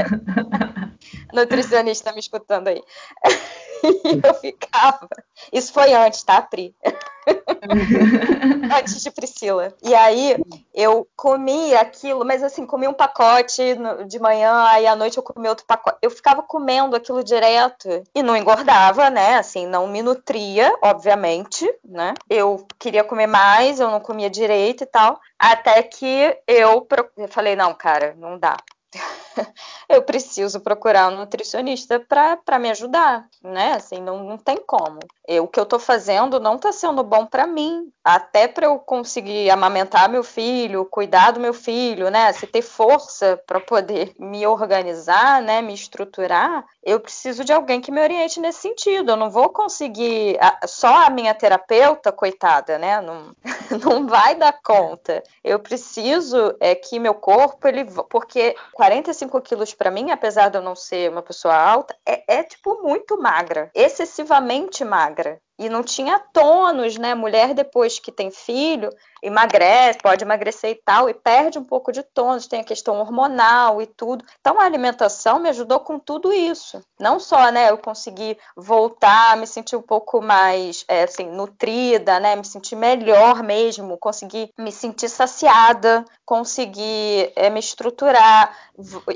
nutricionista 1.34 2.14
me 2.14 2.20
escutando 2.20 2.68
aí. 2.70 2.82
E 3.84 3.84
eu 4.26 4.34
ficava. 4.36 5.08
Isso 5.52 5.74
foi 5.74 5.94
antes, 5.94 6.24
tá, 6.24 6.42
Pri? 6.42 6.74
antes 8.78 9.02
de 9.02 9.12
Priscila. 9.12 9.74
E 9.82 9.94
aí 9.94 10.36
eu 10.74 11.08
comia 11.16 11.82
aquilo, 11.82 12.26
mas 12.26 12.44
assim, 12.44 12.66
comia 12.66 12.90
um 12.90 12.94
pacote 12.94 13.62
de 14.08 14.20
manhã, 14.20 14.66
aí 14.68 14.86
à 14.86 14.96
noite 14.96 15.18
eu 15.18 15.24
comia 15.24 15.50
outro 15.50 15.66
pacote. 15.66 15.98
Eu 16.02 16.10
ficava 16.10 16.44
comendo 16.44 16.96
aquilo 16.96 17.24
direto 17.24 18.04
e 18.14 18.24
não 18.24 18.36
engordava, 18.36 19.10
né? 19.10 19.36
Assim, 19.36 19.66
não 19.66 19.88
me 19.88 20.02
nutria, 20.02 20.74
obviamente, 20.82 21.70
né? 21.84 22.14
Eu 22.30 22.66
queria 22.80 23.04
comer 23.04 23.28
mais, 23.28 23.80
eu 23.80 23.90
não 23.90 24.00
comia 24.00 24.30
direito 24.30 24.84
e 24.84 24.88
tal. 24.88 25.20
Até 25.38 25.82
que 25.84 26.38
eu, 26.48 26.88
eu 27.18 27.28
falei, 27.28 27.56
não, 27.56 27.74
cara, 27.74 28.16
não 28.18 28.38
dá. 28.38 28.58
eu 29.90 30.02
preciso 30.02 30.60
procurar 30.60 31.12
um 31.12 31.18
nutricionista 31.18 32.00
para 32.00 32.60
me 32.60 32.70
ajudar, 32.72 33.28
né? 33.42 33.74
Assim, 33.74 34.00
não, 34.02 34.24
não 34.24 34.38
tem 34.38 34.58
como. 34.58 35.00
Eu, 35.28 35.46
o 35.46 35.48
que 35.48 35.60
eu 35.60 35.64
estou 35.64 35.80
fazendo 35.80 36.40
não 36.40 36.56
está 36.56 36.72
sendo 36.72 37.04
bom 37.04 37.26
para 37.26 37.48
mim, 37.48 37.92
até 38.04 38.48
para 38.48 38.66
eu 38.66 38.78
conseguir 38.80 39.50
amamentar 39.50 40.10
meu 40.10 40.24
filho, 40.24 40.86
cuidar 40.86 41.32
do 41.32 41.40
meu 41.40 41.54
filho, 41.54 42.10
né? 42.10 42.32
Se 42.34 42.46
ter 42.46 42.62
força 42.62 43.42
para 43.48 43.60
poder 43.60 44.14
me 44.20 44.46
organizar, 44.46 45.42
né? 45.42 45.62
Me 45.62 45.74
estruturar, 45.74 46.66
eu 46.84 47.00
preciso 47.00 47.46
de 47.46 47.54
alguém 47.54 47.80
que 47.80 47.92
me 47.92 48.02
oriente 48.02 48.40
nesse 48.40 48.60
sentido. 48.60 49.12
Eu 49.12 49.16
não 49.16 49.30
vou 49.30 49.50
conseguir 49.50 50.38
só 50.66 51.06
a 51.06 51.10
minha 51.10 51.34
terapeuta, 51.34 52.12
coitada, 52.12 52.78
né? 52.78 53.00
Não, 53.00 53.34
não 53.84 54.08
vai 54.08 54.36
dar 54.36 54.54
conta. 54.62 55.24
Eu 55.44 55.60
preciso 55.60 56.56
é 56.60 56.76
que 56.76 57.00
meu 57.00 57.14
corpo 57.14 57.68
ele, 57.68 57.86
porque 58.10 58.56
45 58.74 59.23
quilos 59.42 59.74
para 59.74 59.92
mim, 59.92 60.12
apesar 60.12 60.50
de 60.50 60.58
eu 60.58 60.62
não 60.62 60.76
ser 60.76 61.10
uma 61.10 61.22
pessoa 61.22 61.56
alta, 61.56 61.96
é, 62.08 62.40
é 62.40 62.44
tipo 62.44 62.82
muito 62.82 63.18
magra, 63.20 63.70
excessivamente 63.74 64.84
magra 64.84 65.42
e 65.58 65.70
não 65.70 65.84
tinha 65.84 66.20
tônus, 66.20 66.98
né? 66.98 67.14
Mulher 67.14 67.54
depois 67.54 68.00
que 68.00 68.12
tem 68.12 68.32
filho, 68.32 68.90
emagrece, 69.22 70.00
pode 70.00 70.24
emagrecer 70.24 70.72
e 70.72 70.76
tal, 70.76 71.10
e 71.10 71.14
perde 71.14 71.58
um 71.58 71.64
pouco 71.64 71.92
de 71.92 72.04
tônus, 72.04 72.48
tem 72.48 72.62
a 72.62 72.66
questão 72.66 73.00
hormonal 73.00 73.82
e 73.82 73.86
tudo. 73.86 74.26
Então 74.40 74.60
a 74.60 74.66
alimentação 74.66 75.40
me 75.40 75.50
ajudou 75.50 75.80
com 75.80 75.98
tudo 75.98 76.34
isso. 76.34 76.84
Não 77.00 77.20
só, 77.20 77.52
né, 77.52 77.70
eu 77.70 77.78
consegui 77.78 78.38
voltar, 78.56 79.38
me 79.38 79.48
sentir 79.48 79.76
um 79.76 79.82
pouco 79.82 80.22
mais, 80.22 80.84
é, 80.88 81.04
assim, 81.04 81.30
nutrida, 81.30 82.20
né, 82.20 82.36
me 82.36 82.46
sentir 82.46 82.76
melhor 82.76 83.42
mesmo, 83.44 83.98
conseguir 83.98 84.50
me 84.58 84.72
sentir 84.72 85.08
saciada, 85.08 86.04
conseguir 86.26 87.32
é, 87.36 87.50
me 87.50 87.60
estruturar. 87.60 88.58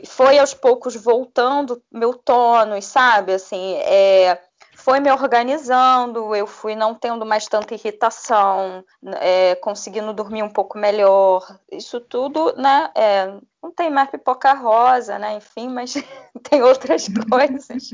Foi 0.05 0.37
aos 0.39 0.53
poucos 0.53 0.95
voltando 0.95 1.81
meu 1.91 2.13
tônus, 2.13 2.85
sabe? 2.85 3.33
Assim, 3.33 3.75
é, 3.77 4.39
foi 4.87 5.01
me 5.01 5.11
organizando, 5.11 6.33
eu 6.33 6.47
fui 6.47 6.73
não 6.73 6.95
tendo 6.95 7.25
mais 7.25 7.45
tanta 7.45 7.73
irritação, 7.73 8.85
é, 9.19 9.53
conseguindo 9.55 10.13
dormir 10.13 10.43
um 10.43 10.49
pouco 10.49 10.77
melhor. 10.77 11.45
Isso 11.69 11.99
tudo, 11.99 12.55
né? 12.55 12.89
É, 12.95 13.33
não 13.61 13.69
tem 13.69 13.89
mais 13.89 14.09
pipoca 14.09 14.53
rosa, 14.53 15.19
né? 15.19 15.35
Enfim, 15.35 15.67
mas 15.67 15.93
tem 16.49 16.63
outras 16.63 17.05
coisas 17.29 17.89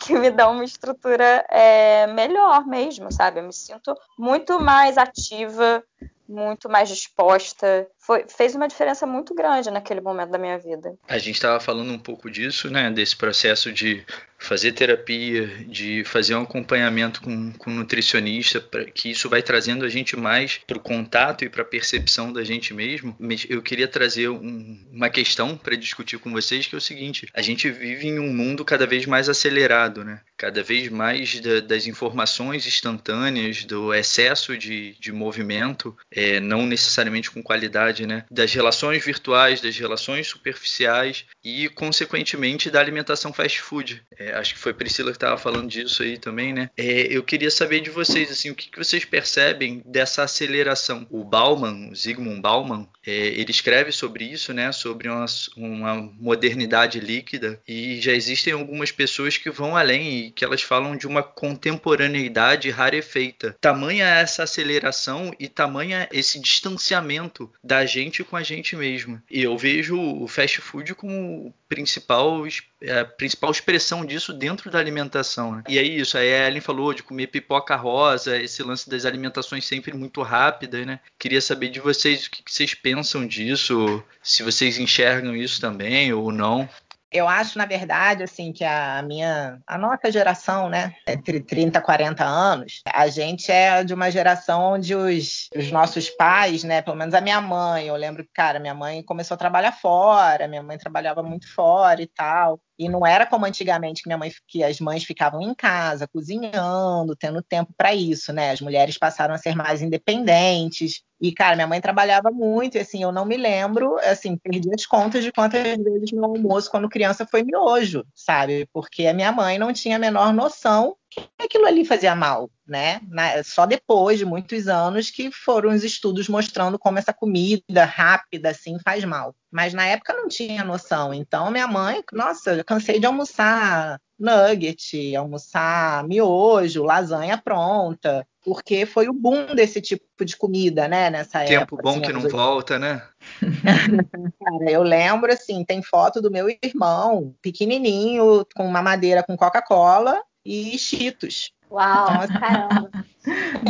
que 0.00 0.18
me 0.18 0.32
dão 0.32 0.54
uma 0.54 0.64
estrutura 0.64 1.46
é, 1.48 2.08
melhor 2.08 2.66
mesmo, 2.66 3.12
sabe? 3.12 3.38
Eu 3.38 3.44
me 3.44 3.52
sinto 3.52 3.94
muito 4.18 4.58
mais 4.58 4.98
ativa, 4.98 5.80
muito 6.28 6.68
mais 6.68 6.88
disposta. 6.88 7.86
Foi, 8.02 8.24
fez 8.28 8.56
uma 8.56 8.66
diferença 8.66 9.06
muito 9.06 9.32
grande 9.32 9.70
naquele 9.70 10.00
momento 10.00 10.30
da 10.30 10.38
minha 10.38 10.58
vida. 10.58 10.96
A 11.08 11.18
gente 11.18 11.36
estava 11.36 11.60
falando 11.60 11.92
um 11.92 11.98
pouco 11.98 12.28
disso, 12.28 12.68
né? 12.68 12.90
Desse 12.90 13.14
processo 13.14 13.70
de 13.70 14.04
fazer 14.42 14.72
terapia, 14.72 15.46
de 15.68 16.02
fazer 16.04 16.34
um 16.34 16.42
acompanhamento 16.42 17.22
com, 17.22 17.52
com 17.52 17.70
um 17.70 17.74
nutricionista, 17.74 18.60
para 18.60 18.84
que 18.86 19.10
isso 19.10 19.28
vai 19.28 19.40
trazendo 19.40 19.84
a 19.84 19.88
gente 19.88 20.16
mais 20.16 20.58
para 20.66 20.76
o 20.76 20.80
contato 20.80 21.44
e 21.44 21.48
para 21.48 21.62
a 21.62 21.64
percepção 21.64 22.32
da 22.32 22.42
gente 22.42 22.74
mesmo. 22.74 23.14
Mas 23.20 23.46
eu 23.48 23.62
queria 23.62 23.86
trazer 23.86 24.28
um, 24.28 24.78
uma 24.92 25.08
questão 25.08 25.56
para 25.56 25.76
discutir 25.76 26.18
com 26.18 26.32
vocês, 26.32 26.66
que 26.66 26.74
é 26.74 26.78
o 26.78 26.80
seguinte: 26.80 27.28
a 27.32 27.40
gente 27.40 27.70
vive 27.70 28.08
em 28.08 28.18
um 28.18 28.34
mundo 28.34 28.64
cada 28.64 28.86
vez 28.86 29.06
mais 29.06 29.28
acelerado, 29.28 30.04
né? 30.04 30.20
Cada 30.36 30.62
vez 30.62 30.88
mais 30.88 31.38
da, 31.38 31.60
das 31.60 31.86
informações 31.86 32.66
instantâneas, 32.66 33.64
do 33.64 33.94
excesso 33.94 34.58
de, 34.58 34.96
de 34.98 35.12
movimento, 35.12 35.96
é, 36.10 36.40
não 36.40 36.66
necessariamente 36.66 37.30
com 37.30 37.42
qualidade, 37.42 37.91
né? 38.00 38.24
Das 38.30 38.52
relações 38.52 39.04
virtuais, 39.04 39.60
das 39.60 39.76
relações 39.76 40.26
superficiais 40.26 41.26
e, 41.44 41.68
consequentemente, 41.68 42.70
da 42.70 42.80
alimentação 42.80 43.32
fast 43.32 43.60
food. 43.60 44.02
É, 44.18 44.34
acho 44.34 44.54
que 44.54 44.60
foi 44.60 44.72
Priscila 44.72 45.10
que 45.10 45.16
estava 45.16 45.36
falando 45.36 45.68
disso 45.68 46.02
aí 46.02 46.18
também, 46.18 46.52
né? 46.52 46.70
É, 46.76 47.08
eu 47.10 47.22
queria 47.22 47.50
saber 47.50 47.80
de 47.80 47.90
vocês, 47.90 48.30
assim, 48.30 48.50
o 48.50 48.54
que, 48.54 48.70
que, 48.70 48.78
vocês 48.78 49.04
percebem 49.04 49.82
dessa 49.84 50.22
aceleração? 50.22 51.06
O 51.10 51.24
Bauman, 51.24 51.90
o 51.90 51.94
Zygmunt 51.94 52.40
Bauman, 52.40 52.88
é, 53.06 53.12
ele 53.12 53.50
escreve 53.50 53.92
sobre 53.92 54.24
isso, 54.24 54.52
né? 54.52 54.70
Sobre 54.72 55.08
uma, 55.08 55.26
uma, 55.56 55.94
modernidade 56.20 57.00
líquida 57.00 57.60
e 57.66 58.00
já 58.00 58.12
existem 58.12 58.52
algumas 58.52 58.90
pessoas 58.90 59.36
que 59.36 59.50
vão 59.50 59.76
além 59.76 60.26
e 60.26 60.30
que 60.30 60.44
elas 60.44 60.62
falam 60.62 60.96
de 60.96 61.06
uma 61.06 61.22
contemporaneidade 61.22 62.70
rarefeita. 62.70 63.56
Tamanha 63.60 64.06
essa 64.06 64.44
aceleração 64.44 65.32
e 65.38 65.48
tamanha 65.48 66.08
esse 66.12 66.38
distanciamento 66.40 67.50
da 67.62 67.81
gente 67.86 68.24
com 68.24 68.36
a 68.36 68.42
gente 68.42 68.76
mesmo. 68.76 69.20
E 69.30 69.42
eu 69.42 69.56
vejo 69.56 69.98
o 69.98 70.28
fast 70.28 70.60
food 70.60 70.94
como 70.94 71.54
principal, 71.68 72.44
é, 72.80 73.00
a 73.00 73.04
principal 73.04 73.50
expressão 73.50 74.04
disso 74.04 74.32
dentro 74.32 74.70
da 74.70 74.78
alimentação. 74.78 75.56
Né? 75.56 75.64
E 75.68 75.78
é 75.78 75.82
isso, 75.82 76.18
a 76.18 76.24
Ellen 76.24 76.60
falou 76.60 76.92
de 76.92 77.02
comer 77.02 77.28
pipoca 77.28 77.74
rosa, 77.76 78.36
esse 78.36 78.62
lance 78.62 78.88
das 78.88 79.06
alimentações 79.06 79.64
sempre 79.64 79.94
muito 79.94 80.22
rápidas, 80.22 80.86
né? 80.86 81.00
Queria 81.18 81.40
saber 81.40 81.70
de 81.70 81.80
vocês 81.80 82.26
o 82.26 82.30
que 82.30 82.42
vocês 82.46 82.74
pensam 82.74 83.26
disso, 83.26 84.02
se 84.22 84.42
vocês 84.42 84.78
enxergam 84.78 85.34
isso 85.34 85.60
também 85.60 86.12
ou 86.12 86.30
não. 86.30 86.68
Eu 87.12 87.28
acho, 87.28 87.58
na 87.58 87.66
verdade, 87.66 88.22
assim, 88.22 88.52
que 88.52 88.64
a 88.64 89.02
minha, 89.02 89.60
a 89.66 89.76
nossa 89.76 90.10
geração, 90.10 90.68
né, 90.68 90.94
entre 91.06 91.40
30 91.40 91.78
e 91.78 91.82
40 91.82 92.24
anos, 92.24 92.82
a 92.86 93.06
gente 93.08 93.50
é 93.52 93.84
de 93.84 93.92
uma 93.92 94.10
geração 94.10 94.72
onde 94.72 94.94
os, 94.94 95.48
os 95.54 95.70
nossos 95.70 96.08
pais, 96.10 96.64
né, 96.64 96.80
pelo 96.80 96.96
menos 96.96 97.14
a 97.14 97.20
minha 97.20 97.40
mãe, 97.40 97.86
eu 97.86 97.96
lembro 97.96 98.24
que, 98.24 98.30
cara, 98.32 98.58
minha 98.58 98.74
mãe 98.74 99.02
começou 99.02 99.34
a 99.34 99.38
trabalhar 99.38 99.72
fora, 99.72 100.48
minha 100.48 100.62
mãe 100.62 100.78
trabalhava 100.78 101.22
muito 101.22 101.52
fora 101.54 102.00
e 102.00 102.06
tal. 102.06 102.60
E 102.78 102.88
não 102.88 103.06
era 103.06 103.26
como 103.26 103.46
antigamente 103.46 104.02
que 104.02 104.08
minha 104.08 104.18
mãe, 104.18 104.32
que 104.48 104.64
as 104.64 104.80
mães 104.80 105.04
ficavam 105.04 105.40
em 105.40 105.54
casa, 105.54 106.08
cozinhando, 106.08 107.14
tendo 107.16 107.42
tempo 107.42 107.72
para 107.76 107.94
isso, 107.94 108.32
né? 108.32 108.50
As 108.50 108.60
mulheres 108.60 108.98
passaram 108.98 109.34
a 109.34 109.38
ser 109.38 109.54
mais 109.54 109.82
independentes. 109.82 111.02
E, 111.20 111.32
cara, 111.32 111.54
minha 111.54 111.68
mãe 111.68 111.80
trabalhava 111.80 112.30
muito, 112.30 112.76
e 112.76 112.80
assim, 112.80 113.02
eu 113.02 113.12
não 113.12 113.24
me 113.24 113.36
lembro, 113.36 113.96
assim, 113.98 114.36
perdi 114.36 114.70
as 114.74 114.84
contas 114.86 115.22
de 115.22 115.30
quantas 115.30 115.62
vezes 115.62 116.10
meu 116.12 116.24
almoço 116.24 116.70
quando 116.70 116.88
criança 116.88 117.24
foi 117.24 117.44
miojo, 117.44 118.04
sabe? 118.14 118.68
Porque 118.72 119.06
a 119.06 119.14
minha 119.14 119.30
mãe 119.30 119.58
não 119.58 119.72
tinha 119.72 119.96
a 119.96 120.00
menor 120.00 120.32
noção 120.32 120.96
que 121.14 121.44
aquilo 121.44 121.66
ali 121.66 121.84
fazia 121.84 122.14
mal, 122.14 122.50
né? 122.66 123.00
só 123.44 123.66
depois 123.66 124.18
de 124.18 124.24
muitos 124.24 124.68
anos 124.68 125.10
que 125.10 125.30
foram 125.30 125.70
os 125.70 125.84
estudos 125.84 126.28
mostrando 126.28 126.78
como 126.78 126.98
essa 126.98 127.12
comida 127.12 127.84
rápida 127.84 128.50
assim 128.50 128.78
faz 128.82 129.04
mal. 129.04 129.34
Mas 129.50 129.74
na 129.74 129.86
época 129.86 130.14
não 130.14 130.28
tinha 130.28 130.64
noção. 130.64 131.12
Então 131.12 131.50
minha 131.50 131.66
mãe, 131.66 132.02
nossa, 132.12 132.54
eu 132.54 132.64
cansei 132.64 132.98
de 132.98 133.06
almoçar 133.06 134.00
nugget, 134.18 135.16
almoçar 135.16 136.04
miojo, 136.04 136.84
lasanha 136.84 137.36
pronta, 137.36 138.26
porque 138.44 138.86
foi 138.86 139.08
o 139.08 139.12
boom 139.12 139.54
desse 139.54 139.80
tipo 139.80 140.24
de 140.24 140.36
comida, 140.36 140.86
né, 140.86 141.10
nessa 141.10 141.40
Tempo 141.40 141.52
época. 141.52 141.76
Tempo 141.76 141.82
bom 141.82 141.90
assim, 141.90 142.00
que 142.00 142.12
não 142.12 142.28
volta, 142.30 142.78
né? 142.78 143.02
Cara, 143.40 144.70
eu 144.70 144.82
lembro 144.82 145.32
assim, 145.32 145.64
tem 145.64 145.82
foto 145.82 146.22
do 146.22 146.30
meu 146.30 146.46
irmão, 146.62 147.34
pequenininho, 147.42 148.46
com 148.54 148.64
uma 148.66 148.80
madeira 148.80 149.24
com 149.24 149.36
Coca-Cola 149.36 150.22
e 150.44 150.78
Cheetos. 150.78 151.52
Uau, 151.70 152.24
então, 152.24 152.40
caramba. 152.40 152.90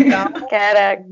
então, 0.00 0.48
Caraca. 0.48 1.06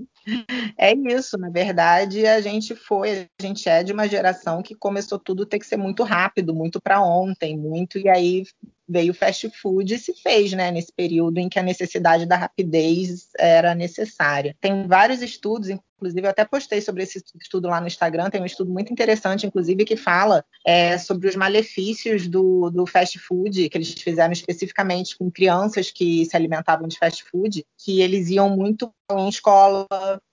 É 0.79 0.95
isso, 0.95 1.37
na 1.37 1.51
verdade, 1.51 2.27
a 2.27 2.41
gente 2.41 2.75
foi, 2.75 3.29
a 3.39 3.43
gente 3.43 3.69
é 3.69 3.83
de 3.83 3.93
uma 3.93 4.09
geração 4.09 4.63
que 4.63 4.75
começou 4.75 5.19
tudo 5.19 5.45
ter 5.45 5.59
que 5.59 5.67
ser 5.67 5.77
muito 5.77 6.03
rápido, 6.03 6.55
muito 6.55 6.81
para 6.81 7.03
ontem, 7.03 7.59
muito, 7.59 7.99
e 7.99 8.09
aí 8.09 8.43
veio 8.89 9.13
o 9.13 9.15
fast 9.15 9.51
food 9.61 9.95
e 9.95 9.99
se 9.99 10.15
fez, 10.15 10.53
né, 10.53 10.71
nesse 10.71 10.93
período 10.93 11.39
em 11.39 11.49
que 11.49 11.59
a 11.59 11.63
necessidade 11.63 12.27
da 12.27 12.37
rapidez 12.37 13.29
era 13.39 13.75
necessária. 13.75 14.57
Tem 14.61 14.87
vários 14.87 15.21
estudos, 15.21 15.69
inclusive 16.05 16.27
eu 16.27 16.31
até 16.31 16.45
postei 16.45 16.81
sobre 16.81 17.03
esse 17.03 17.23
estudo 17.41 17.69
lá 17.69 17.81
no 17.81 17.87
Instagram, 17.87 18.29
tem 18.29 18.41
um 18.41 18.47
estudo 18.47 18.71
muito 18.71 18.93
interessante, 18.93 19.47
inclusive, 19.47 19.85
que 19.85 19.97
fala 19.97 20.45
é, 20.67 20.99
sobre 20.99 21.29
os 21.29 21.35
malefícios 21.35 22.29
do, 22.29 22.71
do 22.71 22.87
fast 22.87 23.19
food, 23.19 23.69
que 23.69 23.79
eles 23.79 23.93
fizeram 23.93 24.33
especificamente 24.33 25.17
com 25.17 25.31
crianças 25.31 25.91
que 25.91 26.27
se 26.27 26.37
alimentavam 26.37 26.87
de 26.87 26.99
fast 26.99 27.25
food, 27.25 27.65
que 27.79 28.01
eles 28.03 28.29
iam 28.29 28.51
muito 28.51 28.93
em 29.11 29.29
escola, 29.29 29.87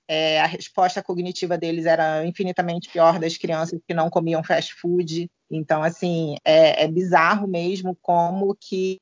é, 0.08 0.42
a 0.42 0.46
resposta 0.46 1.02
cognitiva 1.02 1.58
deles 1.58 1.86
era 1.86 2.26
infinitamente 2.26 2.90
pior 2.90 3.18
das 3.18 3.38
crianças 3.38 3.80
que 3.88 3.94
não 3.94 4.10
comiam 4.10 4.44
fast 4.44 4.74
food. 4.74 5.30
Então, 5.52 5.84
assim, 5.84 6.36
é, 6.46 6.86
é, 6.86 6.88
bizarro 6.88 7.48
mesmo 7.48 7.98
como 8.02 8.56
que, 8.56 8.98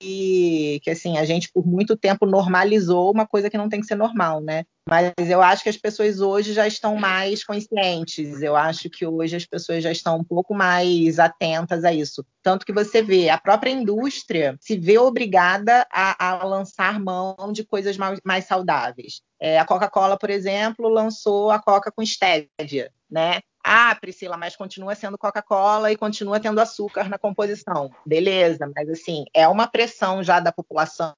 que, 0.81 0.89
assim, 0.89 1.17
a 1.17 1.23
gente 1.23 1.51
por 1.51 1.65
muito 1.65 1.95
tempo 1.95 2.25
normalizou 2.25 3.11
uma 3.11 3.27
coisa 3.27 3.49
que 3.49 3.57
não 3.57 3.69
tem 3.69 3.79
que 3.79 3.85
ser 3.85 3.95
normal, 3.95 4.41
né? 4.41 4.65
Mas 4.89 5.13
eu 5.29 5.39
acho 5.39 5.61
que 5.61 5.69
as 5.69 5.77
pessoas 5.77 6.19
hoje 6.19 6.51
já 6.51 6.67
estão 6.67 6.95
mais 6.95 7.43
conscientes. 7.43 8.41
Eu 8.41 8.55
acho 8.55 8.89
que 8.89 9.05
hoje 9.05 9.35
as 9.35 9.45
pessoas 9.45 9.83
já 9.83 9.91
estão 9.91 10.17
um 10.17 10.23
pouco 10.23 10.55
mais 10.55 11.19
atentas 11.19 11.83
a 11.83 11.93
isso. 11.93 12.25
Tanto 12.41 12.65
que 12.65 12.73
você 12.73 13.03
vê, 13.03 13.29
a 13.29 13.37
própria 13.37 13.69
indústria 13.69 14.57
se 14.59 14.75
vê 14.75 14.97
obrigada 14.97 15.85
a, 15.91 16.29
a 16.29 16.43
lançar 16.43 16.99
mão 16.99 17.35
de 17.53 17.63
coisas 17.63 17.97
mais, 17.97 18.19
mais 18.25 18.45
saudáveis. 18.45 19.21
É, 19.39 19.59
a 19.59 19.65
Coca-Cola, 19.65 20.17
por 20.17 20.31
exemplo, 20.31 20.89
lançou 20.89 21.51
a 21.51 21.59
Coca 21.59 21.91
com 21.91 22.03
stevia, 22.03 22.91
né? 23.09 23.41
Ah, 23.71 23.93
Priscila, 23.93 24.35
mas 24.35 24.55
continua 24.55 24.95
sendo 24.95 25.15
Coca-Cola 25.15 25.91
e 25.91 25.95
continua 25.95 26.39
tendo 26.39 26.59
açúcar 26.59 27.07
na 27.07 27.19
composição. 27.19 27.91
Beleza, 28.03 28.67
mas 28.75 28.89
assim, 28.89 29.25
é 29.31 29.47
uma 29.47 29.67
pressão 29.67 30.23
já 30.23 30.39
da 30.39 30.51
população 30.51 31.13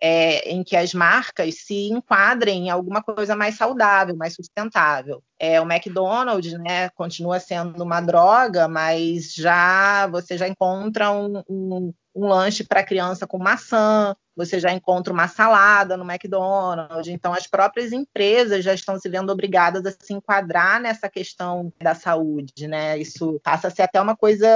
é, 0.00 0.50
em 0.50 0.62
que 0.62 0.76
as 0.76 0.92
marcas 0.92 1.64
se 1.64 1.88
enquadrem 1.88 2.66
em 2.66 2.70
alguma 2.70 3.02
coisa 3.02 3.34
mais 3.34 3.56
saudável, 3.56 4.16
mais 4.16 4.34
sustentável. 4.34 5.22
É, 5.38 5.60
o 5.60 5.70
McDonald's, 5.70 6.52
né, 6.54 6.88
continua 6.90 7.40
sendo 7.40 7.82
uma 7.82 8.00
droga, 8.00 8.68
mas 8.68 9.34
já 9.34 10.06
você 10.08 10.36
já 10.36 10.48
encontra 10.48 11.10
um, 11.10 11.42
um, 11.48 11.94
um 12.14 12.26
lanche 12.26 12.64
para 12.64 12.84
criança 12.84 13.26
com 13.26 13.38
maçã, 13.38 14.14
você 14.36 14.58
já 14.58 14.72
encontra 14.72 15.12
uma 15.12 15.28
salada 15.28 15.96
no 15.96 16.04
McDonald's. 16.04 17.08
Então, 17.08 17.32
as 17.32 17.46
próprias 17.46 17.92
empresas 17.92 18.64
já 18.64 18.74
estão 18.74 18.98
se 18.98 19.08
vendo 19.08 19.30
obrigadas 19.30 19.84
a 19.86 19.90
se 19.90 20.12
enquadrar 20.12 20.80
nessa 20.80 21.08
questão 21.08 21.72
da 21.80 21.94
saúde, 21.94 22.66
né? 22.66 22.98
Isso 22.98 23.40
passa 23.42 23.68
a 23.68 23.70
ser 23.70 23.82
até 23.82 24.00
uma 24.00 24.16
coisa 24.16 24.46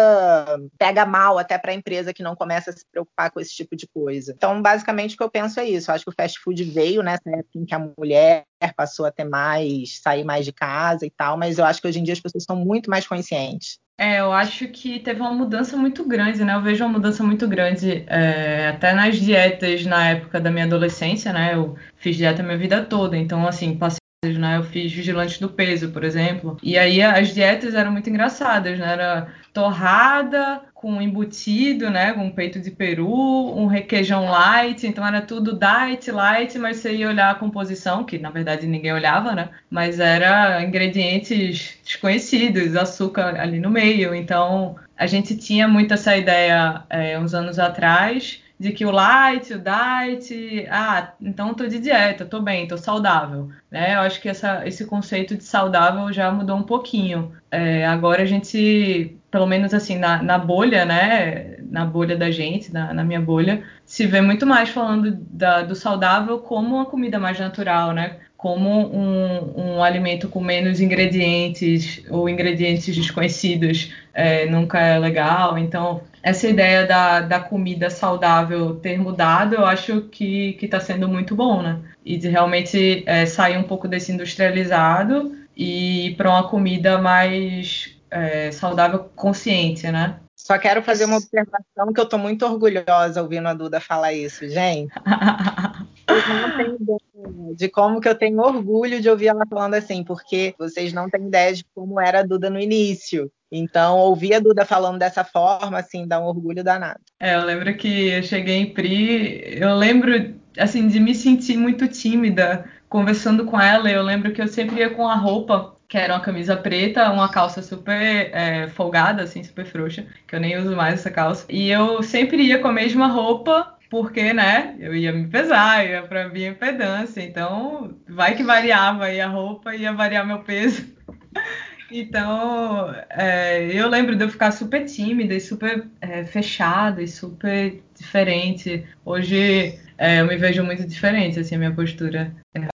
pega 0.78 1.06
mal 1.06 1.38
até 1.38 1.56
para 1.58 1.72
a 1.72 1.74
empresa 1.74 2.12
que 2.12 2.22
não 2.22 2.34
começa 2.34 2.70
a 2.70 2.72
se 2.72 2.84
preocupar 2.90 3.30
com 3.30 3.40
esse 3.40 3.54
tipo 3.54 3.76
de 3.76 3.86
coisa. 3.86 4.32
Então, 4.36 4.60
basicamente, 4.60 4.77
o 4.82 5.16
que 5.16 5.22
eu 5.22 5.30
penso 5.30 5.60
é 5.60 5.68
isso. 5.68 5.90
Eu 5.90 5.94
acho 5.94 6.04
que 6.04 6.10
o 6.10 6.14
fast 6.14 6.38
food 6.40 6.62
veio 6.64 7.02
nessa 7.02 7.28
época 7.30 7.56
em 7.56 7.64
que 7.64 7.74
a 7.74 7.78
mulher 7.78 8.44
passou 8.76 9.06
a 9.06 9.10
ter 9.10 9.24
mais, 9.24 10.00
sair 10.00 10.24
mais 10.24 10.44
de 10.44 10.52
casa 10.52 11.06
e 11.06 11.10
tal, 11.10 11.36
mas 11.36 11.58
eu 11.58 11.64
acho 11.64 11.80
que 11.80 11.88
hoje 11.88 11.98
em 11.98 12.02
dia 12.02 12.14
as 12.14 12.20
pessoas 12.20 12.44
são 12.44 12.56
muito 12.56 12.90
mais 12.90 13.06
conscientes. 13.06 13.78
É, 14.00 14.20
eu 14.20 14.32
acho 14.32 14.68
que 14.68 15.00
teve 15.00 15.20
uma 15.20 15.34
mudança 15.34 15.76
muito 15.76 16.04
grande, 16.06 16.44
né? 16.44 16.54
Eu 16.54 16.62
vejo 16.62 16.84
uma 16.84 16.92
mudança 16.92 17.24
muito 17.24 17.48
grande 17.48 18.04
é, 18.06 18.68
até 18.68 18.92
nas 18.92 19.16
dietas 19.16 19.84
na 19.84 20.10
época 20.10 20.40
da 20.40 20.52
minha 20.52 20.66
adolescência, 20.66 21.32
né? 21.32 21.54
Eu 21.54 21.76
fiz 21.96 22.16
dieta 22.16 22.40
a 22.40 22.44
minha 22.44 22.56
vida 22.56 22.84
toda, 22.84 23.16
então, 23.16 23.46
assim, 23.46 23.76
passei 23.76 23.98
né? 24.24 24.56
Eu 24.56 24.64
fiz 24.64 24.92
vigilante 24.92 25.40
do 25.40 25.48
peso, 25.48 25.90
por 25.90 26.02
exemplo. 26.02 26.56
E 26.60 26.76
aí 26.76 27.00
as 27.00 27.32
dietas 27.32 27.74
eram 27.74 27.92
muito 27.92 28.10
engraçadas, 28.10 28.76
né? 28.76 28.92
Era 28.92 29.32
torrada 29.58 30.62
com 30.72 31.02
embutido, 31.02 31.90
né? 31.90 32.12
Com 32.12 32.30
peito 32.30 32.60
de 32.60 32.70
peru, 32.70 33.12
um 33.56 33.66
requeijão 33.66 34.26
light. 34.26 34.86
Então 34.86 35.04
era 35.04 35.20
tudo 35.20 35.58
diet, 35.58 36.12
light, 36.12 36.56
mas 36.56 36.76
você 36.76 36.94
ia 36.94 37.08
olhar 37.08 37.32
a 37.32 37.34
composição, 37.34 38.04
que 38.04 38.18
na 38.18 38.30
verdade 38.30 38.68
ninguém 38.68 38.92
olhava, 38.92 39.34
né? 39.34 39.48
Mas 39.68 39.98
era 39.98 40.62
ingredientes 40.62 41.76
desconhecidos, 41.84 42.76
açúcar 42.76 43.40
ali 43.40 43.58
no 43.58 43.68
meio. 43.68 44.14
Então 44.14 44.76
a 44.96 45.08
gente 45.08 45.36
tinha 45.36 45.66
muito 45.66 45.92
essa 45.92 46.16
ideia 46.16 46.84
é, 46.88 47.18
uns 47.18 47.34
anos 47.34 47.58
atrás 47.58 48.40
de 48.58 48.72
que 48.72 48.84
o 48.84 48.90
light, 48.90 49.54
o 49.54 49.58
diet, 49.62 50.66
ah, 50.68 51.12
então 51.20 51.54
tô 51.54 51.66
de 51.66 51.78
dieta, 51.78 52.24
tô 52.24 52.40
bem, 52.40 52.66
tô 52.66 52.76
saudável, 52.76 53.48
né? 53.70 53.94
Eu 53.94 54.00
acho 54.00 54.20
que 54.20 54.28
essa, 54.28 54.66
esse 54.66 54.84
conceito 54.84 55.36
de 55.36 55.44
saudável 55.44 56.12
já 56.12 56.30
mudou 56.32 56.56
um 56.56 56.64
pouquinho. 56.64 57.32
É, 57.50 57.86
agora 57.86 58.22
a 58.22 58.26
gente, 58.26 59.16
pelo 59.30 59.46
menos 59.46 59.72
assim, 59.72 59.96
na, 59.96 60.20
na, 60.22 60.38
bolha, 60.38 60.84
né? 60.84 61.56
Na 61.70 61.84
bolha 61.84 62.16
da 62.16 62.32
gente, 62.32 62.72
na, 62.72 62.92
na 62.92 63.04
minha 63.04 63.20
bolha, 63.20 63.62
se 63.84 64.06
vê 64.06 64.20
muito 64.20 64.44
mais 64.44 64.70
falando 64.70 65.12
da, 65.30 65.62
do 65.62 65.76
saudável 65.76 66.40
como 66.40 66.74
uma 66.74 66.86
comida 66.86 67.18
mais 67.18 67.38
natural, 67.38 67.92
né? 67.92 68.16
Como 68.36 68.70
um, 68.92 69.76
um 69.76 69.82
alimento 69.82 70.28
com 70.28 70.40
menos 70.40 70.80
ingredientes 70.80 72.04
ou 72.10 72.28
ingredientes 72.28 72.94
desconhecidos 72.94 73.92
é, 74.12 74.46
nunca 74.46 74.80
é 74.80 74.98
legal. 74.98 75.56
Então, 75.58 76.02
essa 76.28 76.46
ideia 76.46 76.86
da, 76.86 77.20
da 77.20 77.40
comida 77.40 77.88
saudável 77.88 78.76
ter 78.76 78.98
mudado, 78.98 79.54
eu 79.54 79.64
acho 79.64 80.02
que 80.02 80.58
está 80.60 80.78
sendo 80.78 81.08
muito 81.08 81.34
bom, 81.34 81.62
né? 81.62 81.80
E 82.04 82.16
de 82.16 82.28
realmente 82.28 83.02
é, 83.06 83.24
sair 83.24 83.56
um 83.56 83.62
pouco 83.62 83.88
desse 83.88 84.12
industrializado 84.12 85.34
e 85.56 86.08
ir 86.08 86.16
para 86.16 86.30
uma 86.30 86.48
comida 86.48 86.98
mais 86.98 87.96
é, 88.10 88.50
saudável 88.52 89.10
consciente, 89.16 89.90
né? 89.90 90.16
Só 90.36 90.56
quero 90.58 90.82
fazer 90.82 91.04
uma 91.04 91.16
observação 91.16 91.92
que 91.92 92.00
eu 92.00 92.04
estou 92.04 92.18
muito 92.18 92.46
orgulhosa 92.46 93.20
ouvindo 93.20 93.48
a 93.48 93.54
Duda 93.54 93.80
falar 93.80 94.12
isso, 94.12 94.48
gente. 94.48 94.92
Vocês 96.22 96.42
não 96.42 96.56
têm 96.56 96.76
ideia 96.80 97.54
de 97.54 97.68
como 97.68 98.00
que 98.00 98.08
eu 98.08 98.14
tenho 98.14 98.40
orgulho 98.40 99.00
de 99.00 99.08
ouvir 99.08 99.28
ela 99.28 99.46
falando 99.48 99.74
assim, 99.74 100.04
porque 100.04 100.54
vocês 100.58 100.92
não 100.92 101.08
têm 101.08 101.26
ideia 101.26 101.54
de 101.54 101.64
como 101.74 102.00
era 102.00 102.20
a 102.20 102.22
Duda 102.22 102.50
no 102.50 102.60
início. 102.60 103.30
Então, 103.50 103.98
ouvir 103.98 104.34
a 104.34 104.40
Duda 104.40 104.64
falando 104.64 104.98
dessa 104.98 105.24
forma, 105.24 105.78
assim, 105.78 106.06
dá 106.06 106.20
um 106.20 106.26
orgulho 106.26 106.62
danado. 106.62 107.00
É, 107.18 107.34
eu 107.34 107.44
lembro 107.44 107.74
que 107.76 108.08
eu 108.08 108.22
cheguei 108.22 108.56
em 108.56 108.72
Pri, 108.72 109.58
eu 109.58 109.74
lembro, 109.74 110.34
assim, 110.58 110.86
de 110.86 111.00
me 111.00 111.14
sentir 111.14 111.56
muito 111.56 111.88
tímida 111.88 112.64
conversando 112.88 113.44
com 113.44 113.58
ela. 113.58 113.90
Eu 113.90 114.02
lembro 114.02 114.32
que 114.32 114.42
eu 114.42 114.48
sempre 114.48 114.80
ia 114.80 114.90
com 114.90 115.08
a 115.08 115.14
roupa, 115.14 115.76
que 115.88 115.96
era 115.96 116.14
uma 116.14 116.20
camisa 116.20 116.56
preta, 116.56 117.10
uma 117.10 117.30
calça 117.30 117.62
super 117.62 118.30
é, 118.34 118.68
folgada, 118.68 119.22
assim, 119.22 119.42
super 119.42 119.64
frouxa, 119.64 120.06
que 120.26 120.34
eu 120.34 120.40
nem 120.40 120.58
uso 120.58 120.76
mais 120.76 120.94
essa 120.94 121.10
calça. 121.10 121.46
E 121.48 121.70
eu 121.70 122.02
sempre 122.02 122.42
ia 122.42 122.58
com 122.58 122.68
a 122.68 122.72
mesma 122.72 123.06
roupa, 123.06 123.77
porque, 123.90 124.32
né, 124.32 124.76
eu 124.78 124.94
ia 124.94 125.12
me 125.12 125.26
pesar, 125.28 125.84
ia 125.86 126.28
minha 126.32 126.50
impedância. 126.50 127.22
Então, 127.22 127.98
vai 128.08 128.36
que 128.36 128.42
variava 128.42 129.06
aí 129.06 129.20
a 129.20 129.28
roupa, 129.28 129.74
ia 129.74 129.92
variar 129.92 130.26
meu 130.26 130.40
peso. 130.40 130.96
Então, 131.90 132.94
é, 133.08 133.64
eu 133.72 133.88
lembro 133.88 134.14
de 134.14 134.22
eu 134.22 134.28
ficar 134.28 134.52
super 134.52 134.84
tímida 134.84 135.32
e 135.34 135.40
super 135.40 135.88
é, 136.02 136.22
fechada 136.22 137.02
e 137.02 137.08
super 137.08 137.82
diferente. 137.98 138.86
Hoje 139.06 139.78
é, 139.96 140.20
eu 140.20 140.26
me 140.26 140.36
vejo 140.36 140.62
muito 140.62 140.86
diferente, 140.86 141.40
assim, 141.40 141.54
a 141.54 141.58
minha 141.58 141.74
postura. 141.74 142.34
É 142.54 142.68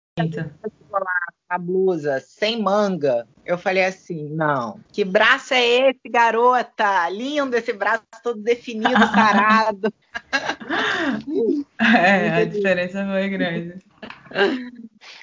a 1.50 1.58
blusa 1.58 2.20
sem 2.20 2.62
manga, 2.62 3.26
eu 3.44 3.58
falei 3.58 3.84
assim: 3.84 4.28
não, 4.28 4.78
que 4.92 5.04
braço 5.04 5.52
é 5.52 5.90
esse, 5.90 6.08
garota? 6.08 7.08
Lindo 7.10 7.56
esse 7.56 7.72
braço 7.72 8.04
todo 8.22 8.40
definido, 8.40 8.88
sarado. 9.12 9.92
é, 11.80 12.28
a 12.42 12.44
diferença 12.44 13.04
foi 13.04 13.28
grande. 13.28 13.78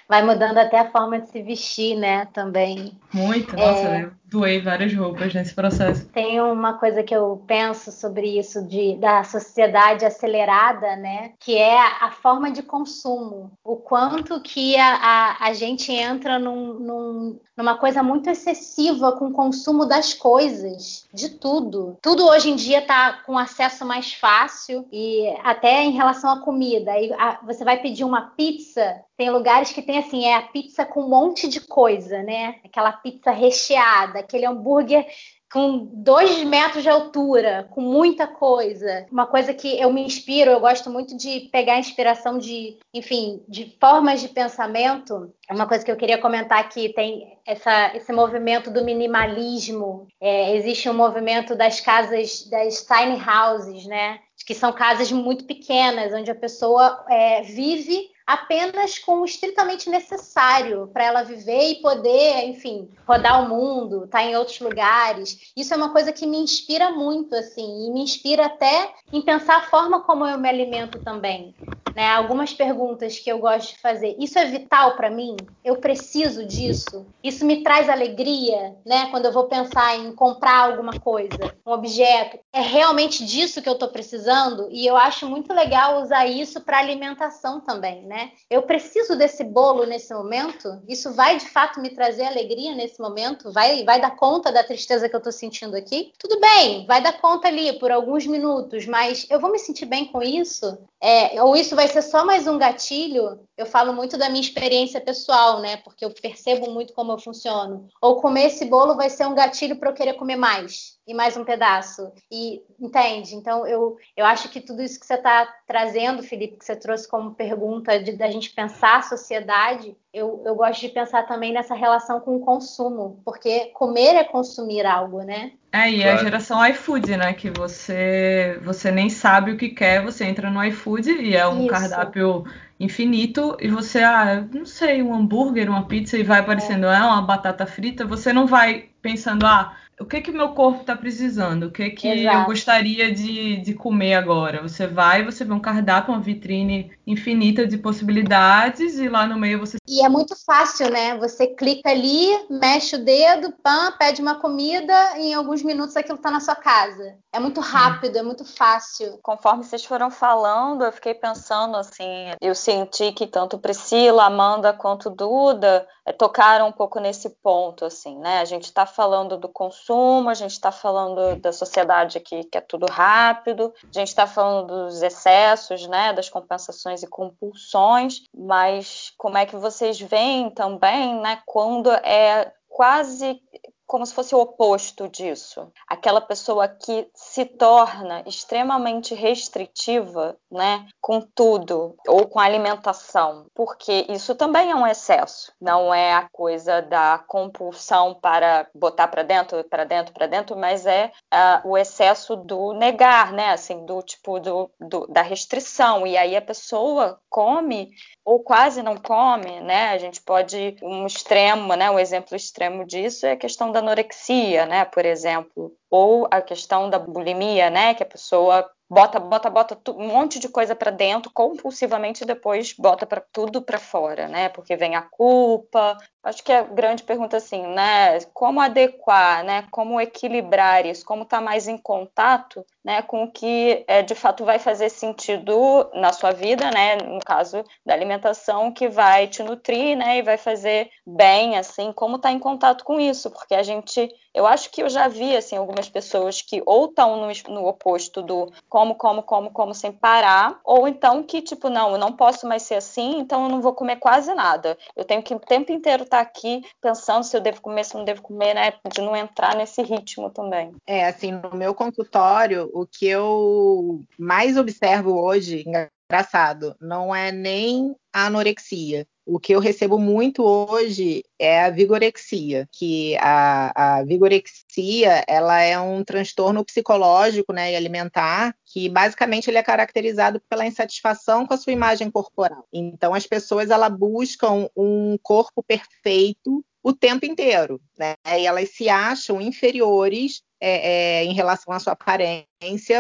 Vai 0.09 0.21
mudando 0.21 0.57
até 0.57 0.79
a 0.79 0.91
forma 0.91 1.21
de 1.21 1.29
se 1.29 1.41
vestir, 1.41 1.95
né? 1.95 2.25
Também. 2.33 2.91
Muito, 3.13 3.55
nossa, 3.55 3.87
é... 3.87 4.03
eu 4.03 4.11
doei 4.29 4.61
várias 4.61 4.93
roupas 4.93 5.33
nesse 5.33 5.53
processo. 5.53 6.05
Tem 6.09 6.41
uma 6.41 6.73
coisa 6.73 7.01
que 7.01 7.15
eu 7.15 7.41
penso 7.47 7.91
sobre 7.91 8.37
isso 8.37 8.61
de, 8.67 8.95
da 8.95 9.23
sociedade 9.23 10.05
acelerada, 10.05 10.95
né? 10.97 11.31
Que 11.39 11.57
é 11.57 11.79
a 11.79 12.11
forma 12.11 12.51
de 12.51 12.61
consumo. 12.61 13.51
O 13.63 13.77
quanto 13.77 14.41
que 14.41 14.75
a, 14.75 14.95
a, 14.95 15.47
a 15.47 15.53
gente 15.53 15.91
entra 15.91 16.37
num, 16.37 16.73
num, 16.73 17.39
numa 17.55 17.75
coisa 17.75 18.03
muito 18.03 18.29
excessiva 18.29 19.13
com 19.13 19.29
o 19.29 19.33
consumo 19.33 19.85
das 19.85 20.13
coisas, 20.13 21.07
de 21.11 21.29
tudo. 21.29 21.97
Tudo 22.01 22.27
hoje 22.27 22.51
em 22.51 22.55
dia 22.55 22.81
tá 22.81 23.21
com 23.25 23.37
acesso 23.37 23.83
mais 23.83 24.13
fácil 24.13 24.85
e 24.91 25.27
até 25.43 25.83
em 25.83 25.91
relação 25.91 26.29
à 26.29 26.41
comida. 26.41 26.91
Aí 26.91 27.11
você 27.43 27.63
vai 27.63 27.81
pedir 27.81 28.03
uma 28.03 28.21
pizza, 28.21 29.01
tem 29.17 29.31
lugares 29.31 29.71
que 29.71 29.81
tem 29.81 29.97
assim, 29.97 30.25
é 30.25 30.35
a 30.35 30.43
pizza 30.43 30.85
com 30.85 31.01
um 31.01 31.09
monte 31.09 31.47
de 31.47 31.59
coisa, 31.61 32.21
né? 32.21 32.57
Aquela 32.63 32.91
pizza 32.91 33.31
recheada, 33.31 34.16
aquele 34.19 34.45
hambúrguer 34.45 35.05
com 35.51 35.87
dois 35.93 36.43
metros 36.43 36.83
de 36.83 36.89
altura, 36.89 37.67
com 37.71 37.81
muita 37.81 38.27
coisa. 38.27 39.05
Uma 39.09 39.25
coisa 39.25 39.53
que 39.53 39.79
eu 39.79 39.91
me 39.91 40.01
inspiro, 40.03 40.51
eu 40.51 40.59
gosto 40.59 40.89
muito 40.89 41.15
de 41.15 41.49
pegar 41.51 41.79
inspiração 41.79 42.37
de, 42.37 42.77
enfim, 42.93 43.41
de 43.47 43.75
formas 43.79 44.19
de 44.21 44.27
pensamento. 44.27 45.33
Uma 45.49 45.65
coisa 45.65 45.85
que 45.85 45.91
eu 45.91 45.95
queria 45.95 46.17
comentar 46.17 46.59
aqui 46.59 46.89
tem 46.89 47.37
essa, 47.45 47.95
esse 47.95 48.11
movimento 48.11 48.69
do 48.69 48.83
minimalismo. 48.83 50.07
É, 50.19 50.55
existe 50.55 50.89
um 50.89 50.93
movimento 50.93 51.55
das 51.55 51.79
casas, 51.79 52.45
das 52.49 52.85
tiny 52.85 53.17
houses, 53.17 53.85
né? 53.85 54.19
Que 54.45 54.53
são 54.53 54.71
casas 54.71 55.11
muito 55.11 55.45
pequenas, 55.45 56.13
onde 56.13 56.31
a 56.31 56.35
pessoa 56.35 57.05
é, 57.09 57.41
vive 57.41 58.09
apenas 58.27 58.99
com 58.99 59.21
o 59.21 59.25
estritamente 59.25 59.89
necessário 59.89 60.89
para 60.91 61.05
ela 61.05 61.23
viver 61.23 61.71
e 61.71 61.81
poder, 61.81 62.43
enfim, 62.49 62.89
rodar 63.07 63.41
o 63.41 63.47
mundo, 63.47 64.03
estar 64.03 64.19
tá 64.19 64.23
em 64.25 64.35
outros 64.35 64.59
lugares. 64.59 65.53
Isso 65.55 65.73
é 65.73 65.77
uma 65.77 65.93
coisa 65.93 66.11
que 66.11 66.27
me 66.27 66.37
inspira 66.37 66.91
muito, 66.91 67.33
assim, 67.33 67.87
e 67.87 67.91
me 67.91 68.01
inspira 68.01 68.47
até 68.47 68.93
em 69.13 69.21
pensar 69.21 69.57
a 69.57 69.61
forma 69.61 70.01
como 70.01 70.27
eu 70.27 70.37
me 70.37 70.49
alimento 70.49 70.99
também. 70.99 71.55
Né? 71.95 72.07
Algumas 72.09 72.53
perguntas 72.53 73.17
que 73.17 73.31
eu 73.31 73.39
gosto 73.39 73.73
de 73.73 73.79
fazer. 73.79 74.15
Isso 74.19 74.37
é 74.37 74.45
vital 74.45 74.95
para 74.95 75.09
mim? 75.09 75.35
Eu 75.63 75.77
preciso 75.77 76.45
disso? 76.45 77.07
Isso 77.23 77.43
me 77.43 77.63
traz 77.63 77.89
alegria, 77.89 78.75
né? 78.85 79.07
Quando 79.09 79.25
eu 79.25 79.31
vou 79.31 79.45
pensar 79.45 79.97
em 79.97 80.13
comprar 80.13 80.69
alguma 80.69 80.99
coisa, 80.99 81.55
um 81.65 81.71
objeto. 81.71 82.37
É 82.53 82.61
realmente 82.61 83.25
disso 83.25 83.61
que 83.63 83.69
eu 83.69 83.73
estou 83.73 83.87
precisando? 83.87 84.67
E 84.69 84.85
eu 84.85 84.95
acho 84.95 85.27
muito 85.27 85.51
legal 85.53 86.01
usar 86.01 86.27
isso 86.27 86.61
para 86.61 86.77
alimentação 86.77 87.61
também, 87.61 88.03
né? 88.05 88.16
Eu 88.49 88.63
preciso 88.63 89.15
desse 89.15 89.43
bolo 89.43 89.85
nesse 89.85 90.13
momento? 90.13 90.81
Isso 90.87 91.13
vai 91.13 91.37
de 91.37 91.49
fato 91.49 91.79
me 91.79 91.89
trazer 91.89 92.23
alegria 92.23 92.73
nesse 92.75 92.99
momento? 92.99 93.51
Vai, 93.51 93.83
vai 93.83 93.99
dar 93.99 94.15
conta 94.15 94.51
da 94.51 94.63
tristeza 94.63 95.07
que 95.07 95.15
eu 95.15 95.19
estou 95.19 95.31
sentindo 95.31 95.75
aqui? 95.75 96.11
Tudo 96.17 96.39
bem, 96.39 96.85
vai 96.85 97.01
dar 97.01 97.19
conta 97.19 97.47
ali 97.47 97.77
por 97.79 97.91
alguns 97.91 98.25
minutos, 98.25 98.85
mas 98.85 99.25
eu 99.29 99.39
vou 99.39 99.51
me 99.51 99.59
sentir 99.59 99.85
bem 99.85 100.05
com 100.05 100.21
isso? 100.21 100.77
É, 101.01 101.41
ou 101.41 101.55
isso 101.55 101.75
vai 101.75 101.87
ser 101.87 102.01
só 102.01 102.25
mais 102.25 102.47
um 102.47 102.57
gatilho 102.57 103.39
eu 103.57 103.65
falo 103.65 103.91
muito 103.91 104.17
da 104.17 104.29
minha 104.29 104.41
experiência 104.41 105.01
pessoal, 105.01 105.59
né? 105.59 105.77
Porque 105.77 106.05
eu 106.05 106.11
percebo 106.11 106.69
muito 106.69 106.93
como 106.93 107.11
eu 107.11 107.17
funciono. 107.17 107.89
Ou 107.99 108.21
comer 108.21 108.45
esse 108.45 108.65
bolo 108.65 108.95
vai 108.95 109.09
ser 109.09 109.25
um 109.25 109.33
gatilho 109.33 109.77
para 109.77 109.89
eu 109.89 109.95
querer 109.95 110.13
comer 110.13 110.35
mais 110.35 110.96
e 111.07 111.13
mais 111.13 111.37
um 111.37 111.45
pedaço. 111.45 112.11
E 112.29 112.61
entende? 112.79 113.33
Então 113.33 113.65
eu, 113.65 113.97
eu 114.15 114.25
acho 114.25 114.49
que 114.49 114.59
tudo 114.59 114.81
isso 114.83 114.99
que 114.99 115.05
você 115.05 115.13
está 115.13 115.47
trazendo, 115.65 116.21
Felipe, 116.21 116.57
que 116.57 116.65
você 116.65 116.75
trouxe 116.75 117.07
como 117.07 117.33
pergunta 117.33 117.97
de 117.97 118.11
da 118.11 118.29
gente 118.29 118.49
pensar 118.49 118.97
a 118.97 119.01
sociedade, 119.01 119.95
eu, 120.13 120.43
eu 120.45 120.53
gosto 120.55 120.81
de 120.81 120.89
pensar 120.89 121.23
também 121.23 121.53
nessa 121.53 121.75
relação 121.75 122.19
com 122.19 122.35
o 122.35 122.41
consumo, 122.41 123.21
porque 123.23 123.67
comer 123.67 124.15
é 124.15 124.23
consumir 124.23 124.85
algo, 124.85 125.21
né? 125.21 125.51
É, 125.71 125.89
e 125.89 126.01
claro. 126.01 126.19
a 126.19 126.23
geração 126.23 126.65
iFood, 126.65 127.17
né? 127.17 127.33
Que 127.33 127.49
você 127.51 128.59
você 128.63 128.91
nem 128.91 129.09
sabe 129.09 129.51
o 129.51 129.57
que 129.57 129.69
quer, 129.69 130.03
você 130.03 130.25
entra 130.25 130.49
no 130.49 130.63
iFood 130.65 131.09
e 131.09 131.35
é 131.35 131.47
um 131.47 131.61
Isso. 131.61 131.69
cardápio 131.69 132.43
infinito 132.79 133.57
e 133.59 133.67
você, 133.69 134.03
ah, 134.03 134.45
não 134.53 134.65
sei, 134.65 135.01
um 135.01 135.13
hambúrguer, 135.13 135.69
uma 135.69 135.87
pizza 135.87 136.17
e 136.17 136.23
vai 136.23 136.39
aparecendo, 136.39 136.85
é. 136.85 136.95
ah, 136.95 137.07
uma 137.07 137.21
batata 137.21 137.65
frita, 137.65 138.05
você 138.05 138.31
não 138.31 138.45
vai 138.45 138.89
pensando, 139.01 139.45
ah, 139.45 139.75
o 139.99 140.05
que 140.05 140.21
que 140.21 140.31
meu 140.31 140.49
corpo 140.49 140.81
está 140.81 140.95
precisando, 140.95 141.63
o 141.63 141.71
que 141.71 141.89
que 141.89 142.07
Exato. 142.07 142.37
eu 142.37 142.45
gostaria 142.45 143.11
de, 143.11 143.57
de 143.57 143.73
comer 143.73 144.13
agora. 144.13 144.61
Você 144.61 144.85
vai, 144.85 145.25
você 145.25 145.43
vê 145.43 145.51
um 145.51 145.59
cardápio, 145.59 146.13
uma 146.13 146.21
vitrine 146.21 146.91
infinita 147.05 147.65
de 147.65 147.77
possibilidades 147.77 148.99
e 148.99 149.09
lá 149.09 149.25
no 149.25 149.37
meio 149.37 149.59
você... 149.59 149.77
E 149.87 150.05
é 150.05 150.09
muito 150.09 150.35
fácil, 150.45 150.91
né? 150.91 151.17
Você 151.17 151.47
clica 151.47 151.89
ali, 151.89 152.27
mexe 152.49 152.95
o 152.95 153.03
dedo, 153.03 153.51
pã, 153.63 153.91
pede 153.97 154.21
uma 154.21 154.35
comida 154.35 155.17
e 155.17 155.31
em 155.31 155.33
alguns 155.33 155.63
minutos 155.63 155.97
aquilo 155.97 156.17
está 156.17 156.29
na 156.29 156.41
sua 156.41 156.55
casa. 156.55 157.15
É 157.33 157.39
muito 157.39 157.59
rápido, 157.59 158.17
é 158.17 158.23
muito 158.23 158.45
fácil. 158.45 159.17
Conforme 159.23 159.63
vocês 159.63 159.83
foram 159.83 160.11
falando, 160.11 160.83
eu 160.83 160.91
fiquei 160.91 161.15
pensando 161.15 161.75
assim, 161.75 162.05
eu 162.39 162.53
senti 162.53 163.11
que 163.11 163.25
tanto 163.25 163.57
Priscila, 163.57 164.25
Amanda 164.25 164.73
quanto 164.73 165.09
Duda 165.09 165.87
é, 166.05 166.11
tocaram 166.11 166.67
um 166.67 166.71
pouco 166.71 166.99
nesse 166.99 167.29
ponto, 167.41 167.83
assim, 167.83 168.17
né? 168.19 168.39
A 168.39 168.45
gente 168.45 168.65
está 168.65 168.85
falando 168.85 169.37
do 169.37 169.49
consumo, 169.49 169.86
a 169.93 170.33
gente 170.33 170.51
está 170.51 170.71
falando 170.71 171.35
da 171.39 171.51
sociedade 171.51 172.17
aqui 172.17 172.43
que 172.43 172.57
é 172.57 172.61
tudo 172.61 172.85
rápido, 172.85 173.73
a 173.83 173.99
gente 173.99 174.09
está 174.09 174.27
falando 174.27 174.85
dos 174.85 175.01
excessos, 175.01 175.87
né? 175.87 176.13
Das 176.13 176.29
compensações 176.29 177.03
e 177.03 177.07
compulsões, 177.07 178.23
mas 178.33 179.13
como 179.17 179.37
é 179.37 179.45
que 179.45 179.55
vocês 179.55 179.99
veem 179.99 180.49
também, 180.49 181.19
né? 181.19 181.41
Quando 181.45 181.91
é 181.91 182.51
quase 182.67 183.41
como 183.87 184.05
se 184.05 184.13
fosse 184.13 184.35
o 184.35 184.39
oposto 184.39 185.07
disso. 185.07 185.71
Aquela 185.87 186.19
pessoa 186.19 186.67
que 186.67 187.09
se 187.15 187.45
torna 187.45 188.21
extremamente 188.27 189.15
restritiva, 189.15 190.37
né, 190.51 190.85
com 191.01 191.21
tudo 191.21 191.95
ou 192.07 192.27
com 192.27 192.39
a 192.39 192.43
alimentação, 192.43 193.47
porque 193.55 194.05
isso 194.09 194.35
também 194.35 194.69
é 194.69 194.75
um 194.75 194.85
excesso. 194.85 195.53
Não 195.59 195.93
é 195.93 196.13
a 196.13 196.27
coisa 196.29 196.81
da 196.81 197.23
compulsão 197.27 198.13
para 198.13 198.67
botar 198.75 199.07
para 199.07 199.23
dentro, 199.23 199.63
para 199.63 199.85
dentro, 199.85 200.13
para 200.13 200.27
dentro, 200.27 200.57
mas 200.57 200.85
é 200.85 201.11
uh, 201.33 201.69
o 201.69 201.77
excesso 201.77 202.35
do 202.35 202.73
negar, 202.73 203.31
né, 203.31 203.51
assim, 203.51 203.85
do 203.85 204.01
tipo 204.01 204.39
do, 204.39 204.69
do, 204.79 205.07
da 205.07 205.21
restrição. 205.21 206.05
E 206.05 206.17
aí 206.17 206.35
a 206.35 206.41
pessoa 206.41 207.19
come 207.29 207.89
ou 208.25 208.41
quase 208.41 208.83
não 208.83 208.97
come, 208.97 209.61
né? 209.61 209.91
A 209.91 209.97
gente 209.97 210.21
pode 210.21 210.75
um 210.83 211.05
extremo, 211.05 211.73
né? 211.75 211.89
Um 211.89 211.97
exemplo 211.97 212.35
extremo 212.35 212.85
disso 212.85 213.25
é 213.25 213.31
a 213.31 213.37
questão 213.37 213.71
da 213.77 213.79
anorexia, 213.79 214.65
né? 214.65 214.85
Por 214.85 215.05
exemplo, 215.05 215.71
ou 215.89 216.27
a 216.31 216.41
questão 216.41 216.89
da 216.89 216.99
bulimia, 216.99 217.69
né? 217.69 217.93
Que 217.93 218.03
a 218.03 218.05
pessoa 218.05 218.69
bota, 218.89 219.19
bota, 219.19 219.49
bota 219.49 219.91
um 219.91 220.07
monte 220.07 220.39
de 220.39 220.49
coisa 220.49 220.75
para 220.75 220.91
dentro 220.91 221.31
compulsivamente 221.31 222.23
e 222.23 222.27
depois 222.27 222.73
bota 222.73 223.05
para 223.05 223.21
tudo 223.31 223.61
para 223.61 223.79
fora, 223.79 224.27
né? 224.27 224.49
Porque 224.49 224.75
vem 224.75 224.95
a 224.95 225.01
culpa. 225.01 225.97
Acho 226.23 226.43
que 226.43 226.51
a 226.51 226.63
grande 226.63 227.03
pergunta 227.03 227.37
assim, 227.37 227.65
né? 227.67 228.19
Como 228.33 228.59
adequar, 228.59 229.43
né? 229.43 229.65
Como 229.71 229.99
equilibrar 229.99 230.85
isso? 230.85 231.05
Como 231.05 231.23
estar 231.23 231.37
tá 231.37 231.43
mais 231.43 231.67
em 231.67 231.77
contato, 231.77 232.65
né? 232.83 233.01
Com 233.01 233.23
o 233.23 233.31
que 233.31 233.83
é, 233.87 234.01
de 234.01 234.15
fato 234.15 234.45
vai 234.45 234.59
fazer 234.59 234.89
sentido 234.89 235.89
na 235.93 236.11
sua 236.13 236.31
vida, 236.31 236.69
né? 236.71 236.97
No 236.97 237.19
caso 237.19 237.63
da 237.85 237.93
alimentação, 237.93 238.71
que 238.71 238.87
vai 238.87 239.27
te 239.27 239.43
nutrir, 239.43 239.97
né? 239.97 240.17
E 240.17 240.21
vai 240.21 240.37
fazer 240.37 240.89
bem, 241.05 241.57
assim. 241.57 241.91
Como 241.93 242.15
estar 242.17 242.29
tá 242.29 242.35
em 242.35 242.39
contato 242.39 242.83
com 242.83 242.99
isso? 242.99 243.31
Porque 243.31 243.55
a 243.55 243.63
gente 243.63 244.09
eu 244.37 244.45
acho 244.45 244.69
que 244.69 244.83
eu 244.83 244.89
já 244.89 245.07
vi 245.07 245.35
assim 245.35 245.55
algumas 245.55 245.89
pessoas 245.89 246.43
que 246.43 246.61
ou 246.63 246.85
estão 246.85 247.17
no, 247.17 247.27
no, 247.49 247.67
oposto 247.67 248.21
do 248.21 248.51
como, 248.69 248.93
como, 248.93 249.23
como, 249.23 249.49
como 249.49 249.73
sem 249.73 249.91
parar, 249.91 250.59
ou 250.63 250.87
então 250.87 251.23
que 251.23 251.41
tipo 251.41 251.69
não, 251.69 251.93
eu 251.93 251.97
não 251.97 252.13
posso 252.13 252.47
mais 252.47 252.61
ser 252.61 252.75
assim, 252.75 253.17
então 253.19 253.43
eu 253.43 253.49
não 253.49 253.61
vou 253.61 253.73
comer 253.73 253.95
quase 253.95 254.33
nada. 254.35 254.77
Eu 254.95 255.03
tenho 255.03 255.23
que 255.23 255.33
o 255.33 255.39
tempo 255.39 255.71
inteiro 255.71 256.03
estar 256.03 256.17
tá 256.17 256.21
aqui 256.23 256.61
pensando 256.79 257.23
se 257.23 257.35
eu 257.35 257.41
devo 257.41 257.61
comer, 257.61 257.83
se 257.83 257.95
eu 257.95 257.99
não 257.99 258.05
devo 258.05 258.21
comer, 258.21 258.53
né, 258.53 258.73
de 258.93 259.01
não 259.01 259.15
entrar 259.15 259.55
nesse 259.55 259.81
ritmo 259.81 260.29
também. 260.29 260.71
É, 260.85 261.07
assim, 261.07 261.31
no 261.31 261.57
meu 261.57 261.73
consultório, 261.73 262.69
o 262.73 262.85
que 262.85 263.07
eu 263.07 264.03
mais 264.19 264.55
observo 264.55 265.19
hoje, 265.19 265.65
engraçado, 266.09 266.75
não 266.79 267.13
é 267.13 267.31
nem 267.31 267.95
a 268.13 268.27
anorexia. 268.27 269.07
O 269.29 269.39
que 269.39 269.53
eu 269.53 269.59
recebo 269.59 269.99
muito 269.99 270.41
hoje 270.41 271.21
é 271.37 271.63
a 271.63 271.69
vigorexia, 271.69 272.65
que 272.71 273.17
a, 273.17 273.97
a 273.97 274.03
vigorexia 274.03 275.21
ela 275.27 275.61
é 275.61 275.77
um 275.77 276.01
transtorno 276.01 276.63
psicológico 276.63 277.51
né, 277.51 277.73
e 277.73 277.75
alimentar 277.75 278.55
que 278.65 278.87
basicamente 278.87 279.49
ele 279.49 279.57
é 279.57 279.63
caracterizado 279.63 280.41
pela 280.49 280.65
insatisfação 280.65 281.45
com 281.45 281.53
a 281.53 281.57
sua 281.57 281.73
imagem 281.73 282.09
corporal. 282.09 282.65
Então 282.71 283.13
as 283.13 283.27
pessoas 283.27 283.69
elas 283.69 283.91
buscam 283.91 284.69
um 284.73 285.17
corpo 285.21 285.61
perfeito 285.61 286.63
o 286.81 286.93
tempo 286.93 287.25
inteiro, 287.25 287.81
né? 287.97 288.15
E 288.39 288.47
elas 288.47 288.69
se 288.69 288.87
acham 288.87 289.41
inferiores 289.41 290.41
é, 290.59 291.19
é, 291.19 291.25
em 291.25 291.33
relação 291.33 291.73
à 291.73 291.79
sua 291.79 291.91
aparência 291.91 292.47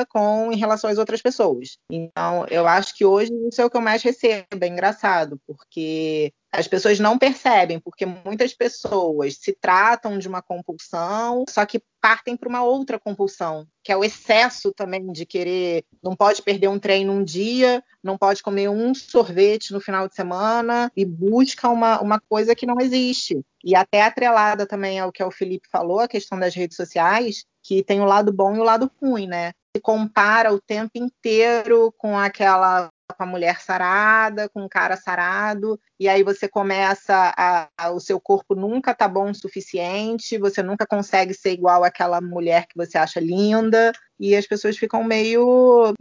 com 0.09 0.51
em 0.51 0.57
relação 0.57 0.89
às 0.89 0.97
outras 0.97 1.21
pessoas. 1.21 1.77
Então, 1.89 2.45
eu 2.49 2.67
acho 2.67 2.95
que 2.95 3.05
hoje 3.05 3.31
isso 3.49 3.61
é 3.61 3.65
o 3.65 3.69
que 3.69 3.77
eu 3.77 3.81
mais 3.81 4.03
recebo. 4.03 4.45
É 4.61 4.67
engraçado, 4.67 5.39
porque 5.45 6.33
as 6.51 6.67
pessoas 6.67 6.99
não 6.99 7.17
percebem, 7.17 7.79
porque 7.79 8.05
muitas 8.05 8.53
pessoas 8.53 9.37
se 9.39 9.53
tratam 9.53 10.17
de 10.17 10.27
uma 10.27 10.41
compulsão, 10.41 11.43
só 11.49 11.65
que 11.65 11.81
partem 11.99 12.37
para 12.37 12.47
uma 12.47 12.63
outra 12.63 12.97
compulsão, 12.97 13.67
que 13.83 13.91
é 13.91 13.97
o 13.97 14.03
excesso 14.03 14.71
também 14.71 15.11
de 15.11 15.25
querer, 15.25 15.83
não 16.01 16.15
pode 16.15 16.41
perder 16.41 16.69
um 16.69 16.79
treino 16.79 17.11
um 17.11 17.23
dia, 17.23 17.83
não 18.01 18.17
pode 18.17 18.41
comer 18.41 18.69
um 18.69 18.95
sorvete 18.95 19.73
no 19.73 19.81
final 19.81 20.07
de 20.07 20.15
semana 20.15 20.91
e 20.95 21.03
busca 21.03 21.67
uma, 21.67 21.99
uma 22.01 22.19
coisa 22.19 22.55
que 22.55 22.65
não 22.65 22.79
existe. 22.79 23.41
E 23.63 23.75
até 23.75 24.01
atrelada 24.01 24.65
também 24.65 24.99
ao 24.99 25.11
que 25.11 25.23
o 25.23 25.31
Felipe 25.31 25.67
falou, 25.69 25.99
a 25.99 26.07
questão 26.07 26.39
das 26.39 26.55
redes 26.55 26.77
sociais, 26.77 27.45
que 27.67 27.83
tem 27.83 27.99
o 27.99 28.05
lado 28.05 28.31
bom 28.31 28.55
e 28.55 28.59
o 28.59 28.63
lado 28.63 28.89
ruim, 29.01 29.27
né? 29.27 29.51
Se 29.75 29.81
compara 29.81 30.53
o 30.53 30.61
tempo 30.61 30.91
inteiro 30.95 31.93
com 31.97 32.17
aquela 32.17 32.89
com 33.15 33.23
a 33.23 33.27
mulher 33.27 33.61
sarada, 33.61 34.49
com 34.49 34.65
o 34.65 34.69
cara 34.69 34.97
sarado, 34.97 35.79
e 35.99 36.09
aí 36.09 36.23
você 36.23 36.47
começa 36.47 37.33
a, 37.37 37.69
a, 37.77 37.91
o 37.91 37.99
seu 37.99 38.19
corpo 38.19 38.55
nunca 38.55 38.93
tá 38.93 39.07
bom 39.07 39.31
o 39.31 39.35
suficiente, 39.35 40.37
você 40.37 40.61
nunca 40.61 40.85
consegue 40.85 41.33
ser 41.33 41.51
igual 41.51 41.83
àquela 41.83 42.19
mulher 42.19 42.67
que 42.67 42.75
você 42.75 42.97
acha 42.97 43.19
linda, 43.19 43.91
e 44.19 44.35
as 44.35 44.45
pessoas 44.45 44.77
ficam 44.77 45.03
meio 45.03 45.93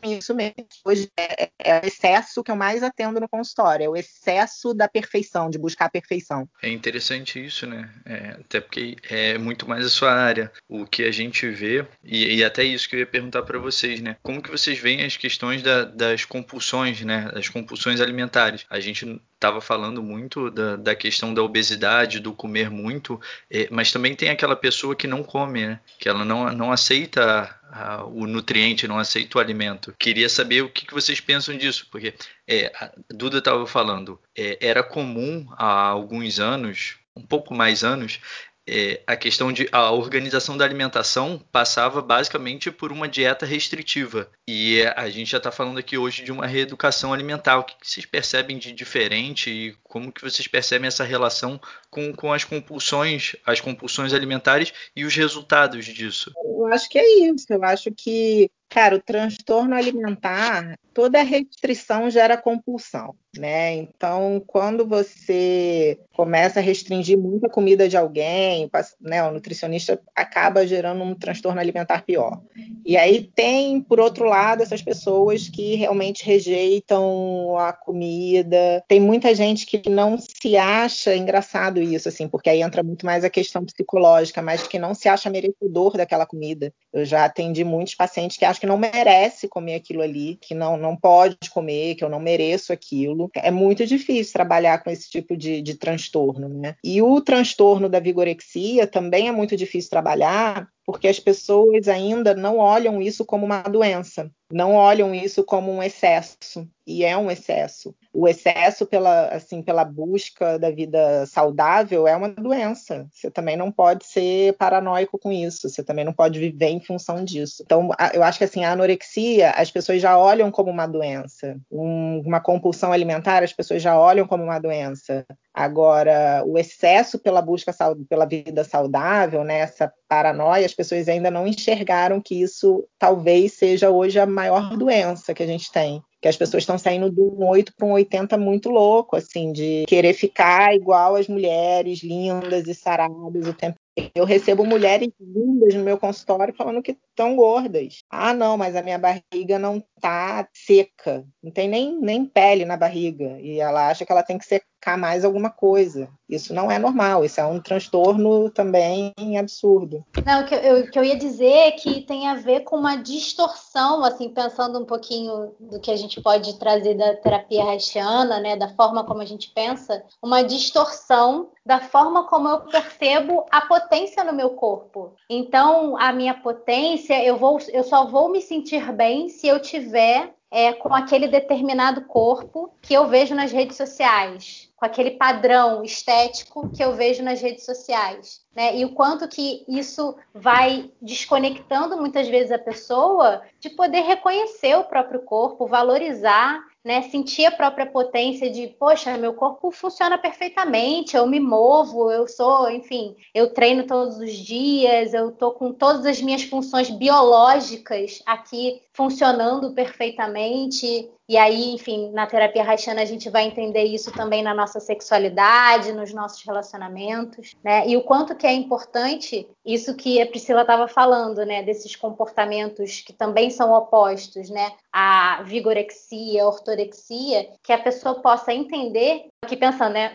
com 0.00 0.10
isso 0.10 0.34
mesmo. 0.34 0.66
Hoje 0.84 1.08
é, 1.16 1.50
é, 1.58 1.80
o 1.80 1.86
excesso 1.86 2.42
que 2.42 2.50
eu 2.50 2.56
mais 2.56 2.82
atendo 2.82 3.20
no 3.20 3.28
consultório, 3.28 3.84
é 3.84 3.88
o 3.88 3.96
excesso 3.96 4.74
da 4.74 4.88
perfeição, 4.88 5.48
de 5.48 5.58
buscar 5.58 5.86
a 5.86 5.90
perfeição. 5.90 6.48
É 6.62 6.68
interessante 6.68 7.44
isso, 7.44 7.66
né? 7.66 7.88
É, 8.04 8.36
até 8.40 8.60
porque 8.60 8.96
é 9.08 9.38
muito 9.38 9.68
mais 9.68 9.86
a 9.86 9.88
sua 9.88 10.12
área. 10.12 10.50
O 10.68 10.84
que 10.84 11.04
a 11.04 11.12
gente 11.12 11.48
vê, 11.48 11.86
e, 12.02 12.36
e 12.36 12.44
até 12.44 12.64
isso 12.64 12.88
que 12.88 12.96
eu 12.96 13.00
ia 13.00 13.06
perguntar 13.06 13.42
para 13.42 13.58
vocês, 13.58 14.00
né? 14.00 14.16
Como 14.22 14.42
que 14.42 14.50
vocês 14.50 14.78
veem 14.78 15.04
as 15.04 15.16
questões 15.16 15.62
da, 15.62 15.84
das 16.10 16.24
compulsões, 16.24 17.00
né? 17.02 17.30
Das 17.32 17.48
compulsões 17.48 18.00
alimentares. 18.00 18.64
A 18.68 18.80
gente 18.80 19.20
estava 19.34 19.60
falando 19.60 20.02
muito 20.02 20.50
da, 20.50 20.76
da, 20.76 20.94
questão 20.94 21.32
da 21.32 21.42
obesidade, 21.42 22.20
do 22.20 22.32
comer 22.32 22.70
muito, 22.70 23.20
é, 23.50 23.68
mas 23.70 23.92
também 23.92 24.14
tem 24.14 24.30
aquela 24.30 24.56
pessoa 24.56 24.96
que 24.96 25.06
não 25.06 25.22
come, 25.22 25.66
né? 25.66 25.80
Que 25.98 26.08
ela 26.08 26.24
não, 26.24 26.52
não 26.52 26.72
aceita 26.72 27.54
a, 27.70 28.04
o 28.04 28.26
nutriente, 28.26 28.88
não 28.88 28.98
aceita 28.98 29.38
o 29.38 29.40
alimento. 29.40 29.94
Queria 29.98 30.28
saber 30.28 30.62
o 30.62 30.68
que, 30.68 30.86
que 30.86 30.94
vocês 30.94 31.20
pensam 31.20 31.56
disso, 31.56 31.86
porque 31.90 32.14
é, 32.46 32.72
a 32.74 32.90
Duda 33.10 33.38
estava 33.38 33.66
falando, 33.66 34.20
é, 34.36 34.58
era 34.60 34.82
comum 34.82 35.46
há 35.52 35.86
alguns 35.86 36.40
anos, 36.40 36.96
um 37.14 37.22
pouco 37.22 37.54
mais 37.54 37.82
anos, 37.82 38.20
é, 38.68 39.00
a 39.06 39.16
questão 39.16 39.50
de 39.50 39.66
a 39.72 39.90
organização 39.90 40.56
da 40.56 40.64
alimentação 40.64 41.42
passava 41.50 42.02
basicamente 42.02 42.70
por 42.70 42.92
uma 42.92 43.08
dieta 43.08 43.46
restritiva. 43.46 44.28
E 44.46 44.82
a 44.94 45.08
gente 45.08 45.30
já 45.30 45.38
está 45.38 45.50
falando 45.50 45.78
aqui 45.78 45.96
hoje 45.96 46.22
de 46.22 46.30
uma 46.30 46.46
reeducação 46.46 47.12
alimentar. 47.12 47.58
O 47.58 47.64
que 47.64 47.74
vocês 47.82 48.04
percebem 48.04 48.58
de 48.58 48.70
diferente 48.72 49.50
e 49.50 49.74
como 49.88 50.12
que 50.12 50.22
vocês 50.22 50.46
percebem 50.46 50.86
essa 50.86 51.02
relação 51.02 51.60
com, 51.90 52.12
com 52.12 52.32
as 52.32 52.44
compulsões, 52.44 53.34
as 53.44 53.60
compulsões 53.60 54.12
alimentares 54.12 54.72
e 54.94 55.04
os 55.04 55.14
resultados 55.14 55.86
disso? 55.86 56.30
Eu 56.44 56.66
acho 56.66 56.88
que 56.88 56.98
é 56.98 57.26
isso. 57.26 57.46
Eu 57.50 57.64
acho 57.64 57.90
que 57.96 58.50
Cara, 58.68 58.96
o 58.96 59.02
transtorno 59.02 59.74
alimentar, 59.74 60.78
toda 60.92 61.22
restrição 61.22 62.10
gera 62.10 62.36
compulsão, 62.36 63.14
né? 63.34 63.74
Então, 63.76 64.42
quando 64.46 64.86
você 64.86 65.98
começa 66.12 66.60
a 66.60 66.62
restringir 66.62 67.16
muita 67.16 67.48
comida 67.48 67.88
de 67.88 67.96
alguém, 67.96 68.70
né, 69.00 69.24
o 69.24 69.32
nutricionista 69.32 69.98
acaba 70.14 70.66
gerando 70.66 71.02
um 71.02 71.14
transtorno 71.14 71.58
alimentar 71.58 72.04
pior. 72.04 72.42
E 72.84 72.94
aí 72.94 73.30
tem, 73.34 73.80
por 73.80 74.00
outro 74.00 74.26
lado, 74.26 74.62
essas 74.62 74.82
pessoas 74.82 75.48
que 75.48 75.76
realmente 75.76 76.26
rejeitam 76.26 77.56
a 77.56 77.72
comida. 77.72 78.84
Tem 78.86 79.00
muita 79.00 79.34
gente 79.34 79.64
que 79.64 79.77
não 79.86 80.16
se 80.18 80.56
acha 80.56 81.14
engraçado 81.14 81.80
isso, 81.80 82.08
assim, 82.08 82.28
porque 82.28 82.48
aí 82.48 82.62
entra 82.62 82.82
muito 82.82 83.04
mais 83.04 83.24
a 83.24 83.30
questão 83.30 83.64
psicológica, 83.64 84.40
mas 84.40 84.66
que 84.66 84.78
não 84.78 84.94
se 84.94 85.08
acha 85.08 85.30
merecedor 85.30 85.96
daquela 85.96 86.26
comida. 86.26 86.72
Eu 86.92 87.04
já 87.04 87.24
atendi 87.24 87.64
muitos 87.64 87.94
pacientes 87.94 88.36
que 88.36 88.44
acham 88.44 88.60
que 88.60 88.66
não 88.66 88.78
merece 88.78 89.48
comer 89.48 89.74
aquilo 89.74 90.02
ali, 90.02 90.38
que 90.40 90.54
não, 90.54 90.76
não 90.76 90.96
pode 90.96 91.50
comer, 91.50 91.94
que 91.94 92.04
eu 92.04 92.08
não 92.08 92.20
mereço 92.20 92.72
aquilo. 92.72 93.30
É 93.34 93.50
muito 93.50 93.86
difícil 93.86 94.32
trabalhar 94.32 94.82
com 94.82 94.90
esse 94.90 95.10
tipo 95.10 95.36
de, 95.36 95.60
de 95.60 95.74
transtorno, 95.74 96.48
né? 96.48 96.76
E 96.82 97.02
o 97.02 97.20
transtorno 97.20 97.88
da 97.88 98.00
vigorexia 98.00 98.86
também 98.86 99.28
é 99.28 99.32
muito 99.32 99.56
difícil 99.56 99.90
trabalhar, 99.90 100.68
porque 100.88 101.06
as 101.06 101.20
pessoas 101.20 101.86
ainda 101.86 102.32
não 102.34 102.56
olham 102.56 103.02
isso 103.02 103.22
como 103.22 103.44
uma 103.44 103.60
doença, 103.60 104.30
não 104.50 104.72
olham 104.74 105.14
isso 105.14 105.44
como 105.44 105.70
um 105.70 105.82
excesso, 105.82 106.66
e 106.86 107.04
é 107.04 107.14
um 107.14 107.30
excesso. 107.30 107.94
O 108.10 108.26
excesso 108.26 108.86
pela, 108.86 109.26
assim, 109.26 109.60
pela 109.60 109.84
busca 109.84 110.58
da 110.58 110.70
vida 110.70 111.26
saudável 111.26 112.08
é 112.08 112.16
uma 112.16 112.30
doença. 112.30 113.06
Você 113.12 113.30
também 113.30 113.54
não 113.54 113.70
pode 113.70 114.06
ser 114.06 114.54
paranoico 114.54 115.18
com 115.18 115.30
isso, 115.30 115.68
você 115.68 115.84
também 115.84 116.06
não 116.06 116.14
pode 116.14 116.38
viver 116.38 116.70
em 116.70 116.80
função 116.80 117.22
disso. 117.22 117.62
Então, 117.62 117.90
eu 118.14 118.22
acho 118.22 118.38
que 118.38 118.44
assim, 118.44 118.64
a 118.64 118.72
anorexia, 118.72 119.50
as 119.50 119.70
pessoas 119.70 120.00
já 120.00 120.16
olham 120.16 120.50
como 120.50 120.70
uma 120.70 120.86
doença. 120.86 121.60
Um, 121.70 122.22
uma 122.24 122.40
compulsão 122.40 122.90
alimentar, 122.90 123.42
as 123.42 123.52
pessoas 123.52 123.82
já 123.82 124.00
olham 124.00 124.26
como 124.26 124.42
uma 124.42 124.58
doença. 124.58 125.26
Agora, 125.58 126.44
o 126.46 126.56
excesso 126.56 127.18
pela 127.18 127.42
busca 127.42 127.74
pela 128.08 128.24
vida 128.24 128.62
saudável, 128.62 129.42
né, 129.42 129.58
essa 129.58 129.92
paranoia, 130.08 130.64
as 130.64 130.72
pessoas 130.72 131.08
ainda 131.08 131.32
não 131.32 131.48
enxergaram 131.48 132.20
que 132.20 132.40
isso 132.40 132.86
talvez 132.96 133.54
seja 133.54 133.90
hoje 133.90 134.20
a 134.20 134.26
maior 134.26 134.76
doença 134.76 135.34
que 135.34 135.42
a 135.42 135.46
gente 135.46 135.72
tem 135.72 136.00
que 136.20 136.26
as 136.26 136.36
pessoas 136.36 136.64
estão 136.64 136.76
saindo 136.76 137.14
um 137.16 137.46
8 137.46 137.72
para 137.76 137.86
um 137.86 137.92
80 137.92 138.36
muito 138.36 138.70
louco, 138.70 139.14
assim, 139.14 139.52
de 139.52 139.84
querer 139.86 140.14
ficar 140.14 140.74
igual 140.74 141.14
as 141.14 141.28
mulheres 141.28 142.02
lindas 142.02 142.66
e 142.66 142.74
saradas 142.74 143.46
o 143.46 143.54
tempo 143.54 143.76
eu 144.14 144.24
recebo 144.24 144.64
mulheres 144.64 145.10
lindas 145.20 145.74
no 145.74 145.82
meu 145.82 145.98
consultório 145.98 146.54
falando 146.54 146.82
que 146.82 146.92
estão 146.92 147.34
gordas. 147.34 148.02
Ah, 148.10 148.32
não, 148.32 148.56
mas 148.56 148.76
a 148.76 148.82
minha 148.82 148.98
barriga 148.98 149.58
não 149.58 149.82
tá 150.00 150.48
seca, 150.52 151.24
não 151.42 151.50
tem 151.50 151.68
nem, 151.68 151.98
nem 152.00 152.24
pele 152.24 152.64
na 152.64 152.76
barriga. 152.76 153.38
E 153.40 153.58
ela 153.58 153.88
acha 153.88 154.06
que 154.06 154.12
ela 154.12 154.22
tem 154.22 154.38
que 154.38 154.44
secar 154.44 154.66
mais 154.96 155.24
alguma 155.24 155.50
coisa. 155.50 156.08
Isso 156.28 156.52
não 156.52 156.70
é 156.70 156.78
normal, 156.78 157.24
isso 157.24 157.40
é 157.40 157.46
um 157.46 157.60
transtorno 157.60 158.50
também 158.50 159.12
absurdo. 159.38 160.04
Não, 160.24 160.42
o 160.42 160.46
que 160.46 160.54
eu, 160.54 160.80
o 160.80 160.90
que 160.90 160.98
eu 160.98 161.04
ia 161.04 161.16
dizer 161.16 161.50
é 161.50 161.70
que 161.72 162.02
tem 162.02 162.28
a 162.28 162.34
ver 162.34 162.60
com 162.60 162.76
uma 162.76 162.96
distorção, 162.96 164.04
assim, 164.04 164.28
pensando 164.28 164.78
um 164.78 164.84
pouquinho 164.84 165.54
do 165.58 165.80
que 165.80 165.90
a 165.90 165.96
gente 165.96 166.20
pode 166.20 166.58
trazer 166.58 166.94
da 166.94 167.16
terapia 167.16 167.64
haitiana, 167.64 168.40
né, 168.40 168.56
da 168.56 168.68
forma 168.68 169.04
como 169.04 169.22
a 169.22 169.24
gente 169.24 169.50
pensa, 169.54 170.04
uma 170.22 170.42
distorção 170.42 171.50
da 171.64 171.80
forma 171.80 172.24
como 172.24 172.48
eu 172.48 172.60
percebo 172.60 173.44
a 173.50 173.62
potência 173.62 174.22
no 174.22 174.32
meu 174.32 174.50
corpo. 174.50 175.14
Então, 175.30 175.96
a 175.98 176.12
minha 176.12 176.34
potência, 176.34 177.22
eu, 177.24 177.36
vou, 177.36 177.58
eu 177.72 177.84
só 177.84 178.06
vou 178.06 178.30
me 178.30 178.40
sentir 178.40 178.92
bem 178.92 179.28
se 179.28 179.46
eu 179.46 179.60
tiver 179.60 180.34
é, 180.50 180.72
com 180.72 180.94
aquele 180.94 181.28
determinado 181.28 182.02
corpo 182.02 182.72
que 182.80 182.94
eu 182.94 183.06
vejo 183.06 183.34
nas 183.34 183.52
redes 183.52 183.76
sociais, 183.76 184.67
com 184.78 184.86
aquele 184.86 185.12
padrão 185.12 185.82
estético 185.82 186.70
que 186.70 186.82
eu 186.82 186.94
vejo 186.94 187.22
nas 187.22 187.40
redes 187.40 187.64
sociais. 187.64 188.40
Né? 188.54 188.76
E 188.76 188.84
o 188.84 188.94
quanto 188.94 189.26
que 189.26 189.64
isso 189.68 190.16
vai 190.32 190.90
desconectando 191.02 191.96
muitas 191.96 192.28
vezes 192.28 192.52
a 192.52 192.58
pessoa 192.58 193.42
de 193.58 193.70
poder 193.70 194.02
reconhecer 194.02 194.76
o 194.76 194.84
próprio 194.84 195.20
corpo, 195.22 195.66
valorizar 195.66 196.60
né, 196.84 197.02
sentir 197.02 197.44
a 197.44 197.50
própria 197.50 197.84
potência 197.84 198.50
de, 198.50 198.68
poxa, 198.68 199.18
meu 199.18 199.34
corpo 199.34 199.70
funciona 199.70 200.16
perfeitamente, 200.16 201.16
eu 201.16 201.26
me 201.26 201.38
movo, 201.38 202.10
eu 202.10 202.26
sou, 202.26 202.70
enfim, 202.70 203.14
eu 203.34 203.52
treino 203.52 203.86
todos 203.86 204.16
os 204.18 204.32
dias, 204.32 205.12
eu 205.12 205.30
tô 205.32 205.50
com 205.50 205.70
todas 205.70 206.06
as 206.06 206.22
minhas 206.22 206.44
funções 206.44 206.88
biológicas 206.88 208.22
aqui 208.24 208.80
funcionando 208.98 209.72
perfeitamente. 209.72 211.08
E 211.28 211.36
aí, 211.36 211.72
enfim, 211.72 212.10
na 212.10 212.26
terapia 212.26 212.68
haitiana 212.68 213.00
a 213.00 213.04
gente 213.04 213.30
vai 213.30 213.44
entender 213.44 213.84
isso 213.84 214.10
também 214.10 214.42
na 214.42 214.52
nossa 214.52 214.80
sexualidade, 214.80 215.92
nos 215.92 216.12
nossos 216.12 216.42
relacionamentos, 216.42 217.54
né? 217.62 217.86
E 217.86 217.96
o 217.96 218.02
quanto 218.02 218.34
que 218.34 218.44
é 218.44 218.52
importante 218.52 219.48
isso 219.64 219.94
que 219.94 220.20
a 220.20 220.26
Priscila 220.26 220.62
estava 220.62 220.88
falando, 220.88 221.46
né? 221.46 221.62
Desses 221.62 221.94
comportamentos 221.94 223.00
que 223.02 223.12
também 223.12 223.50
são 223.50 223.72
opostos, 223.72 224.50
né? 224.50 224.72
A 224.92 225.44
vigorexia, 225.44 226.42
a 226.42 226.48
ortorexia, 226.48 227.50
que 227.62 227.72
a 227.72 227.78
pessoa 227.78 228.16
possa 228.16 228.52
entender, 228.52 229.28
aqui 229.44 229.56
pensando, 229.56 229.92
né? 229.92 230.12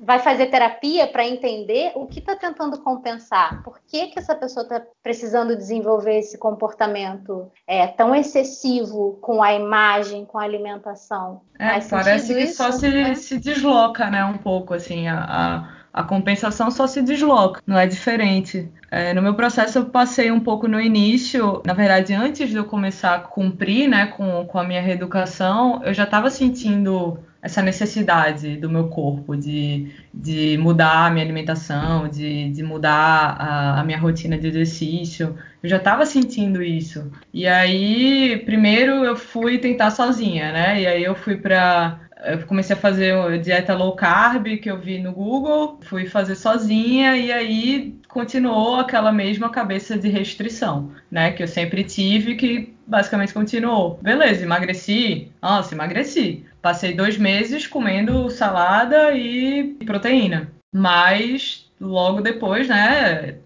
Vai 0.00 0.18
fazer 0.18 0.46
terapia 0.46 1.06
para 1.06 1.26
entender 1.26 1.92
o 1.94 2.06
que 2.06 2.18
está 2.18 2.34
tentando 2.34 2.78
compensar. 2.78 3.62
Por 3.62 3.78
que, 3.86 4.08
que 4.08 4.18
essa 4.18 4.34
pessoa 4.34 4.64
está 4.64 4.82
precisando 5.02 5.56
desenvolver 5.56 6.18
esse 6.18 6.36
comportamento 6.36 7.50
é, 7.66 7.86
tão 7.86 8.14
excessivo 8.14 9.18
com 9.20 9.42
a 9.42 9.54
imagem, 9.54 10.24
com 10.24 10.38
a 10.38 10.42
alimentação. 10.42 11.42
É, 11.58 11.80
parece 11.80 12.34
que 12.34 12.40
isso, 12.40 12.56
só 12.56 12.72
se, 12.72 12.88
né? 12.88 13.14
se 13.14 13.38
desloca, 13.38 14.10
né, 14.10 14.24
um 14.24 14.36
pouco, 14.36 14.74
assim, 14.74 15.08
a, 15.08 15.24
a, 15.24 16.00
a, 16.00 16.02
compensação 16.02 16.70
só 16.70 16.86
se 16.86 17.00
desloca, 17.00 17.62
não 17.66 17.78
é 17.78 17.86
diferente. 17.86 18.70
É, 18.90 19.14
no 19.14 19.22
meu 19.22 19.34
processo 19.34 19.78
eu 19.78 19.86
passei 19.86 20.30
um 20.30 20.40
pouco 20.40 20.68
no 20.68 20.80
início, 20.80 21.62
na 21.64 21.72
verdade, 21.72 22.12
antes 22.12 22.50
de 22.50 22.56
eu 22.56 22.64
começar 22.64 23.14
a 23.14 23.20
cumprir, 23.20 23.88
né, 23.88 24.06
com, 24.06 24.44
com 24.46 24.58
a 24.58 24.64
minha 24.64 24.82
reeducação, 24.82 25.80
eu 25.84 25.94
já 25.94 26.04
estava 26.04 26.28
sentindo 26.30 27.18
essa 27.46 27.62
necessidade 27.62 28.56
do 28.56 28.68
meu 28.68 28.88
corpo 28.88 29.36
de, 29.36 29.92
de 30.12 30.58
mudar 30.58 31.06
a 31.06 31.10
minha 31.10 31.24
alimentação, 31.24 32.08
de, 32.08 32.50
de 32.50 32.60
mudar 32.60 33.36
a, 33.38 33.80
a 33.80 33.84
minha 33.84 33.98
rotina 33.98 34.36
de 34.36 34.48
exercício. 34.48 35.38
Eu 35.62 35.68
já 35.68 35.76
estava 35.76 36.04
sentindo 36.04 36.60
isso. 36.60 37.08
E 37.32 37.46
aí, 37.46 38.42
primeiro 38.44 39.04
eu 39.04 39.16
fui 39.16 39.58
tentar 39.58 39.92
sozinha, 39.92 40.50
né? 40.50 40.80
E 40.82 40.86
aí 40.88 41.04
eu 41.04 41.14
fui 41.14 41.36
para 41.36 42.00
eu 42.24 42.44
comecei 42.46 42.74
a 42.74 42.78
fazer 42.78 43.14
dieta 43.40 43.74
low 43.74 43.94
carb 43.94 44.56
que 44.56 44.70
eu 44.70 44.80
vi 44.80 44.98
no 44.98 45.12
Google, 45.12 45.78
fui 45.82 46.06
fazer 46.06 46.34
sozinha 46.34 47.16
e 47.16 47.30
aí 47.30 47.94
continuou 48.08 48.76
aquela 48.76 49.12
mesma 49.12 49.50
cabeça 49.50 49.96
de 49.96 50.08
restrição, 50.08 50.90
né? 51.10 51.30
Que 51.30 51.44
eu 51.44 51.48
sempre 51.48 51.84
tive, 51.84 52.34
que 52.34 52.75
basicamente 52.86 53.34
continuou. 53.34 53.98
Beleza, 54.00 54.42
emagreci. 54.42 55.32
Nossa, 55.42 55.74
emagreci. 55.74 56.44
Passei 56.62 56.94
dois 56.94 57.16
meses 57.18 57.66
comendo 57.66 58.30
salada 58.30 59.12
e 59.12 59.76
proteína. 59.84 60.50
Mas 60.72 61.70
logo 61.80 62.20
depois, 62.20 62.68
né? 62.68 63.36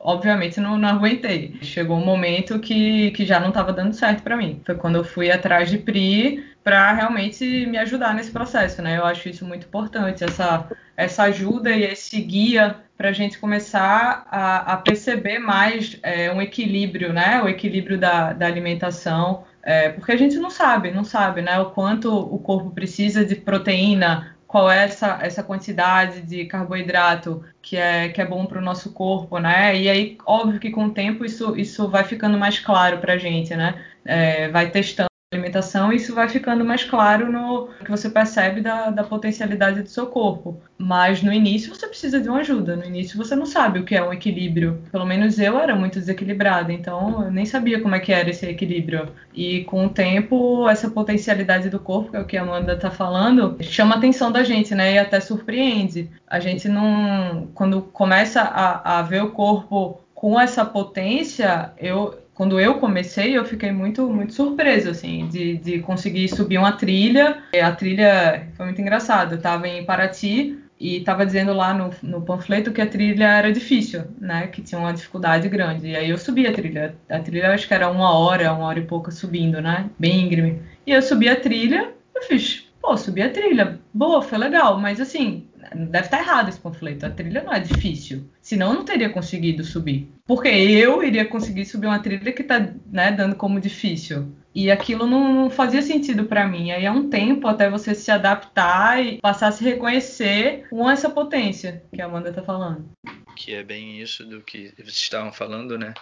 Obviamente 0.00 0.60
não, 0.60 0.78
não 0.78 0.88
aguentei. 0.88 1.58
Chegou 1.62 1.98
um 1.98 2.04
momento 2.04 2.58
que, 2.58 3.10
que 3.12 3.24
já 3.24 3.40
não 3.40 3.48
estava 3.48 3.72
dando 3.72 3.94
certo 3.94 4.22
para 4.22 4.36
mim. 4.36 4.60
Foi 4.64 4.74
quando 4.74 4.96
eu 4.96 5.04
fui 5.04 5.30
atrás 5.30 5.70
de 5.70 5.78
Pri 5.78 6.44
para 6.62 6.92
realmente 6.92 7.66
me 7.66 7.78
ajudar 7.78 8.14
nesse 8.14 8.30
processo, 8.30 8.82
né? 8.82 8.98
Eu 8.98 9.04
acho 9.04 9.28
isso 9.28 9.44
muito 9.44 9.66
importante, 9.66 10.22
essa, 10.22 10.68
essa 10.96 11.22
ajuda 11.24 11.70
e 11.70 11.82
esse 11.82 12.20
guia 12.20 12.76
para 12.98 13.10
a 13.10 13.12
gente 13.12 13.38
começar 13.38 14.26
a, 14.28 14.72
a 14.72 14.76
perceber 14.76 15.38
mais 15.38 15.96
é, 16.02 16.32
um 16.32 16.42
equilíbrio, 16.42 17.12
né? 17.12 17.40
O 17.40 17.48
equilíbrio 17.48 17.96
da, 17.96 18.32
da 18.32 18.44
alimentação, 18.44 19.44
é, 19.62 19.88
porque 19.90 20.10
a 20.10 20.16
gente 20.16 20.36
não 20.36 20.50
sabe, 20.50 20.90
não 20.90 21.04
sabe, 21.04 21.40
né? 21.40 21.60
O 21.60 21.70
quanto 21.70 22.12
o 22.12 22.40
corpo 22.40 22.72
precisa 22.72 23.24
de 23.24 23.36
proteína, 23.36 24.36
qual 24.48 24.68
é 24.68 24.84
essa, 24.84 25.20
essa 25.22 25.44
quantidade 25.44 26.22
de 26.22 26.46
carboidrato 26.46 27.44
que 27.62 27.76
é, 27.76 28.08
que 28.08 28.20
é 28.20 28.26
bom 28.26 28.46
para 28.46 28.58
o 28.58 28.64
nosso 28.64 28.92
corpo, 28.92 29.38
né? 29.38 29.76
E 29.76 29.88
aí, 29.88 30.18
óbvio 30.26 30.58
que 30.58 30.70
com 30.70 30.86
o 30.86 30.90
tempo 30.90 31.24
isso, 31.24 31.56
isso 31.56 31.88
vai 31.88 32.02
ficando 32.02 32.36
mais 32.36 32.58
claro 32.58 32.98
para 32.98 33.12
a 33.12 33.18
gente, 33.18 33.54
né? 33.54 33.80
É, 34.04 34.48
vai 34.48 34.70
testando 34.70 35.07
alimentação, 35.38 35.92
isso 35.92 36.14
vai 36.14 36.28
ficando 36.28 36.64
mais 36.64 36.84
claro 36.84 37.30
no 37.30 37.68
que 37.84 37.90
você 37.90 38.10
percebe 38.10 38.60
da, 38.60 38.90
da 38.90 39.04
potencialidade 39.04 39.82
do 39.82 39.88
seu 39.88 40.06
corpo. 40.06 40.60
Mas 40.76 41.22
no 41.22 41.32
início 41.32 41.74
você 41.74 41.86
precisa 41.86 42.20
de 42.20 42.28
uma 42.28 42.40
ajuda. 42.40 42.76
No 42.76 42.84
início 42.84 43.16
você 43.16 43.34
não 43.34 43.46
sabe 43.46 43.78
o 43.78 43.84
que 43.84 43.94
é 43.94 44.02
um 44.02 44.12
equilíbrio. 44.12 44.82
Pelo 44.90 45.06
menos 45.06 45.38
eu 45.38 45.58
era 45.58 45.74
muito 45.74 45.98
desequilibrada, 45.98 46.72
então 46.72 47.24
eu 47.24 47.30
nem 47.30 47.44
sabia 47.44 47.80
como 47.80 47.94
é 47.94 48.00
que 48.00 48.12
era 48.12 48.30
esse 48.30 48.46
equilíbrio. 48.46 49.08
E 49.34 49.64
com 49.64 49.86
o 49.86 49.88
tempo, 49.88 50.68
essa 50.68 50.90
potencialidade 50.90 51.70
do 51.70 51.78
corpo, 51.78 52.10
que 52.10 52.16
é 52.16 52.20
o 52.20 52.26
que 52.26 52.36
a 52.36 52.42
Amanda 52.42 52.74
está 52.74 52.90
falando, 52.90 53.56
chama 53.62 53.94
a 53.94 53.98
atenção 53.98 54.30
da 54.30 54.42
gente, 54.42 54.74
né? 54.74 54.94
E 54.94 54.98
até 54.98 55.20
surpreende. 55.20 56.10
A 56.26 56.40
gente 56.40 56.68
não. 56.68 57.48
Quando 57.54 57.82
começa 57.82 58.42
a, 58.42 58.98
a 58.98 59.02
ver 59.02 59.22
o 59.22 59.30
corpo 59.30 60.00
com 60.14 60.38
essa 60.40 60.64
potência, 60.64 61.72
eu 61.78 62.18
quando 62.38 62.60
eu 62.60 62.74
comecei, 62.74 63.36
eu 63.36 63.44
fiquei 63.44 63.72
muito, 63.72 64.08
muito 64.08 64.32
surpreso, 64.32 64.90
assim, 64.90 65.26
de, 65.26 65.56
de 65.56 65.80
conseguir 65.80 66.28
subir 66.28 66.56
uma 66.56 66.70
trilha. 66.70 67.42
A 67.60 67.72
trilha 67.72 68.46
foi 68.56 68.66
muito 68.66 68.80
engraçado. 68.80 69.34
Eu 69.34 69.40
tava 69.40 69.66
em 69.66 69.84
Paraty 69.84 70.56
e 70.78 70.98
estava 70.98 71.26
dizendo 71.26 71.52
lá 71.52 71.74
no, 71.74 71.90
no, 72.00 72.22
panfleto 72.22 72.70
que 72.70 72.80
a 72.80 72.86
trilha 72.86 73.24
era 73.24 73.52
difícil, 73.52 74.04
né? 74.20 74.46
Que 74.46 74.62
tinha 74.62 74.80
uma 74.80 74.92
dificuldade 74.92 75.48
grande. 75.48 75.88
E 75.88 75.96
aí 75.96 76.10
eu 76.10 76.16
subi 76.16 76.46
a 76.46 76.52
trilha. 76.52 76.94
A 77.10 77.18
trilha 77.18 77.52
acho 77.52 77.66
que 77.66 77.74
era 77.74 77.90
uma 77.90 78.16
hora, 78.16 78.52
uma 78.52 78.66
hora 78.66 78.78
e 78.78 78.86
pouca 78.86 79.10
subindo, 79.10 79.60
né? 79.60 79.90
Bem 79.98 80.20
íngreme. 80.20 80.62
E 80.86 80.92
eu 80.92 81.02
subi 81.02 81.28
a 81.28 81.34
trilha, 81.34 81.92
eu 82.14 82.22
fiz, 82.22 82.68
pô, 82.80 82.96
subi 82.96 83.20
a 83.20 83.30
trilha. 83.30 83.80
Boa, 83.92 84.22
foi 84.22 84.38
legal. 84.38 84.78
Mas 84.78 85.00
assim, 85.00 85.47
deve 85.74 86.06
estar 86.06 86.20
errado 86.20 86.48
esse 86.48 86.60
panfleto. 86.60 87.06
A 87.06 87.10
trilha 87.10 87.42
não 87.42 87.52
é 87.52 87.60
difícil. 87.60 88.28
Senão 88.40 88.68
eu 88.68 88.74
não 88.74 88.84
teria 88.84 89.10
conseguido 89.10 89.64
subir. 89.64 90.10
Porque 90.26 90.48
eu 90.48 91.02
iria 91.02 91.24
conseguir 91.24 91.64
subir 91.64 91.86
uma 91.86 91.98
trilha 91.98 92.32
que 92.32 92.42
está 92.42 92.72
né, 92.90 93.12
dando 93.12 93.36
como 93.36 93.60
difícil. 93.60 94.34
E 94.54 94.70
aquilo 94.70 95.06
não, 95.06 95.32
não 95.32 95.50
fazia 95.50 95.82
sentido 95.82 96.24
para 96.24 96.46
mim. 96.46 96.72
Aí 96.72 96.84
é 96.84 96.90
um 96.90 97.08
tempo 97.08 97.46
até 97.46 97.70
você 97.70 97.94
se 97.94 98.10
adaptar 98.10 99.04
e 99.04 99.18
passar 99.20 99.48
a 99.48 99.52
se 99.52 99.62
reconhecer 99.62 100.66
com 100.68 100.90
essa 100.90 101.08
potência 101.08 101.82
que 101.92 102.02
a 102.02 102.06
Amanda 102.06 102.30
está 102.30 102.42
falando. 102.42 102.88
Que 103.36 103.54
é 103.54 103.62
bem 103.62 104.00
isso 104.00 104.24
do 104.24 104.40
que 104.40 104.72
vocês 104.76 104.96
estavam 104.96 105.32
falando, 105.32 105.78
né? 105.78 105.94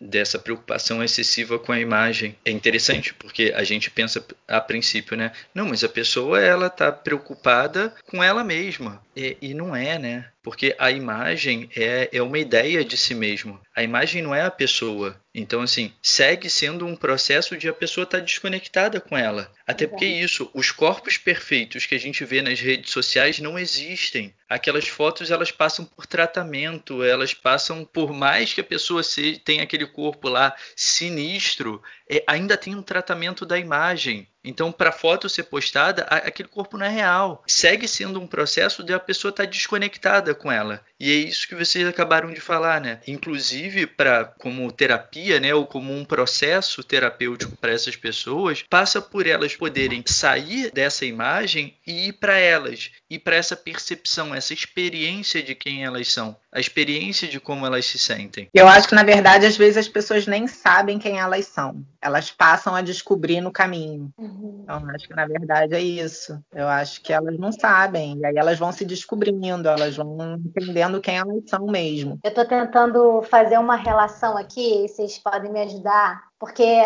Dessa 0.00 0.38
preocupação 0.38 1.02
excessiva 1.02 1.58
com 1.58 1.72
a 1.72 1.80
imagem. 1.80 2.36
É 2.44 2.50
interessante 2.50 3.14
porque 3.14 3.52
a 3.54 3.64
gente 3.64 3.90
pensa 3.90 4.24
a 4.46 4.60
princípio, 4.60 5.16
né? 5.16 5.32
Não, 5.54 5.68
mas 5.68 5.82
a 5.84 5.88
pessoa 5.88 6.40
ela 6.40 6.68
tá 6.68 6.92
preocupada 6.92 7.94
com 8.06 8.22
ela 8.22 8.44
mesma. 8.44 9.02
E, 9.16 9.36
e 9.40 9.54
não 9.54 9.74
é, 9.74 9.98
né? 9.98 10.26
Porque 10.44 10.76
a 10.78 10.90
imagem 10.90 11.70
é, 11.74 12.10
é 12.12 12.22
uma 12.22 12.38
ideia 12.38 12.84
de 12.84 12.98
si 12.98 13.14
mesmo. 13.14 13.58
A 13.74 13.82
imagem 13.82 14.22
não 14.22 14.34
é 14.34 14.42
a 14.42 14.50
pessoa. 14.50 15.18
Então, 15.34 15.62
assim, 15.62 15.90
segue 16.02 16.50
sendo 16.50 16.84
um 16.84 16.94
processo 16.94 17.56
de 17.56 17.66
a 17.66 17.72
pessoa 17.72 18.04
estar 18.04 18.18
tá 18.18 18.24
desconectada 18.24 19.00
com 19.00 19.16
ela. 19.16 19.50
Até 19.66 19.86
porque 19.86 20.04
isso, 20.04 20.50
os 20.52 20.70
corpos 20.70 21.16
perfeitos 21.16 21.86
que 21.86 21.94
a 21.94 21.98
gente 21.98 22.26
vê 22.26 22.42
nas 22.42 22.60
redes 22.60 22.92
sociais 22.92 23.38
não 23.38 23.58
existem. 23.58 24.34
Aquelas 24.46 24.86
fotos 24.86 25.30
elas 25.30 25.50
passam 25.50 25.86
por 25.86 26.04
tratamento, 26.04 27.02
elas 27.02 27.32
passam 27.32 27.82
por 27.82 28.12
mais 28.12 28.52
que 28.52 28.60
a 28.60 28.64
pessoa 28.64 29.02
se, 29.02 29.40
tenha 29.42 29.62
aquele 29.62 29.86
corpo 29.86 30.28
lá 30.28 30.54
sinistro, 30.76 31.82
é, 32.06 32.22
ainda 32.26 32.54
tem 32.54 32.74
um 32.74 32.82
tratamento 32.82 33.46
da 33.46 33.58
imagem. 33.58 34.28
Então, 34.44 34.70
para 34.70 34.90
a 34.90 34.92
foto 34.92 35.28
ser 35.28 35.44
postada, 35.44 36.02
aquele 36.02 36.48
corpo 36.48 36.76
não 36.76 36.86
é 36.86 36.90
real. 36.90 37.42
Segue 37.46 37.88
sendo 37.88 38.20
um 38.20 38.26
processo 38.26 38.82
de 38.82 38.92
a 38.92 39.00
pessoa 39.00 39.30
estar 39.30 39.44
tá 39.44 39.50
desconectada 39.50 40.34
com 40.34 40.52
ela. 40.52 40.84
E 41.00 41.10
é 41.10 41.14
isso 41.14 41.48
que 41.48 41.54
vocês 41.54 41.86
acabaram 41.86 42.32
de 42.32 42.40
falar, 42.40 42.80
né? 42.80 43.00
Inclusive, 43.06 43.86
para 43.86 44.24
como 44.24 44.70
terapia, 44.70 45.40
né, 45.40 45.54
ou 45.54 45.66
como 45.66 45.92
um 45.92 46.04
processo 46.04 46.82
terapêutico 46.82 47.56
para 47.56 47.72
essas 47.72 47.96
pessoas, 47.96 48.62
passa 48.68 49.00
por 49.00 49.26
elas 49.26 49.56
poderem 49.56 50.02
sair 50.06 50.70
dessa 50.72 51.04
imagem 51.04 51.76
e 51.86 52.08
ir 52.08 52.12
para 52.14 52.38
elas, 52.38 52.90
e 53.08 53.18
para 53.18 53.36
essa 53.36 53.56
percepção, 53.56 54.34
essa 54.34 54.52
experiência 54.52 55.42
de 55.42 55.54
quem 55.54 55.84
elas 55.84 56.08
são, 56.08 56.36
a 56.54 56.60
experiência 56.60 57.26
de 57.26 57.40
como 57.40 57.66
elas 57.66 57.84
se 57.84 57.98
sentem. 57.98 58.48
Eu 58.54 58.68
acho 58.68 58.88
que 58.88 58.94
na 58.94 59.02
verdade 59.02 59.44
às 59.44 59.56
vezes 59.56 59.76
as 59.76 59.88
pessoas 59.88 60.26
nem 60.26 60.46
sabem 60.46 60.98
quem 60.98 61.18
elas 61.18 61.46
são. 61.46 61.84
Elas 62.00 62.30
passam 62.30 62.74
a 62.74 62.80
descobrir 62.80 63.40
no 63.40 63.50
caminho. 63.50 64.10
Uhum. 64.16 64.60
Então, 64.62 64.82
acho 64.94 65.08
que 65.08 65.14
na 65.14 65.26
verdade 65.26 65.74
é 65.74 65.80
isso. 65.80 66.38
Eu 66.54 66.68
acho 66.68 67.00
que 67.02 67.12
elas 67.12 67.36
não 67.38 67.50
sabem. 67.50 68.18
E 68.18 68.26
aí 68.26 68.36
elas 68.36 68.58
vão 68.58 68.70
se 68.70 68.84
descobrindo, 68.84 69.68
elas 69.68 69.96
vão 69.96 70.36
entendendo 70.36 71.00
quem 71.00 71.16
elas 71.16 71.42
são 71.46 71.66
mesmo. 71.66 72.20
Eu 72.22 72.28
estou 72.28 72.44
tentando 72.44 73.22
fazer 73.22 73.58
uma 73.58 73.76
relação 73.76 74.36
aqui, 74.36 74.86
vocês 74.86 75.18
podem 75.18 75.50
me 75.50 75.62
ajudar, 75.62 76.22
porque 76.44 76.76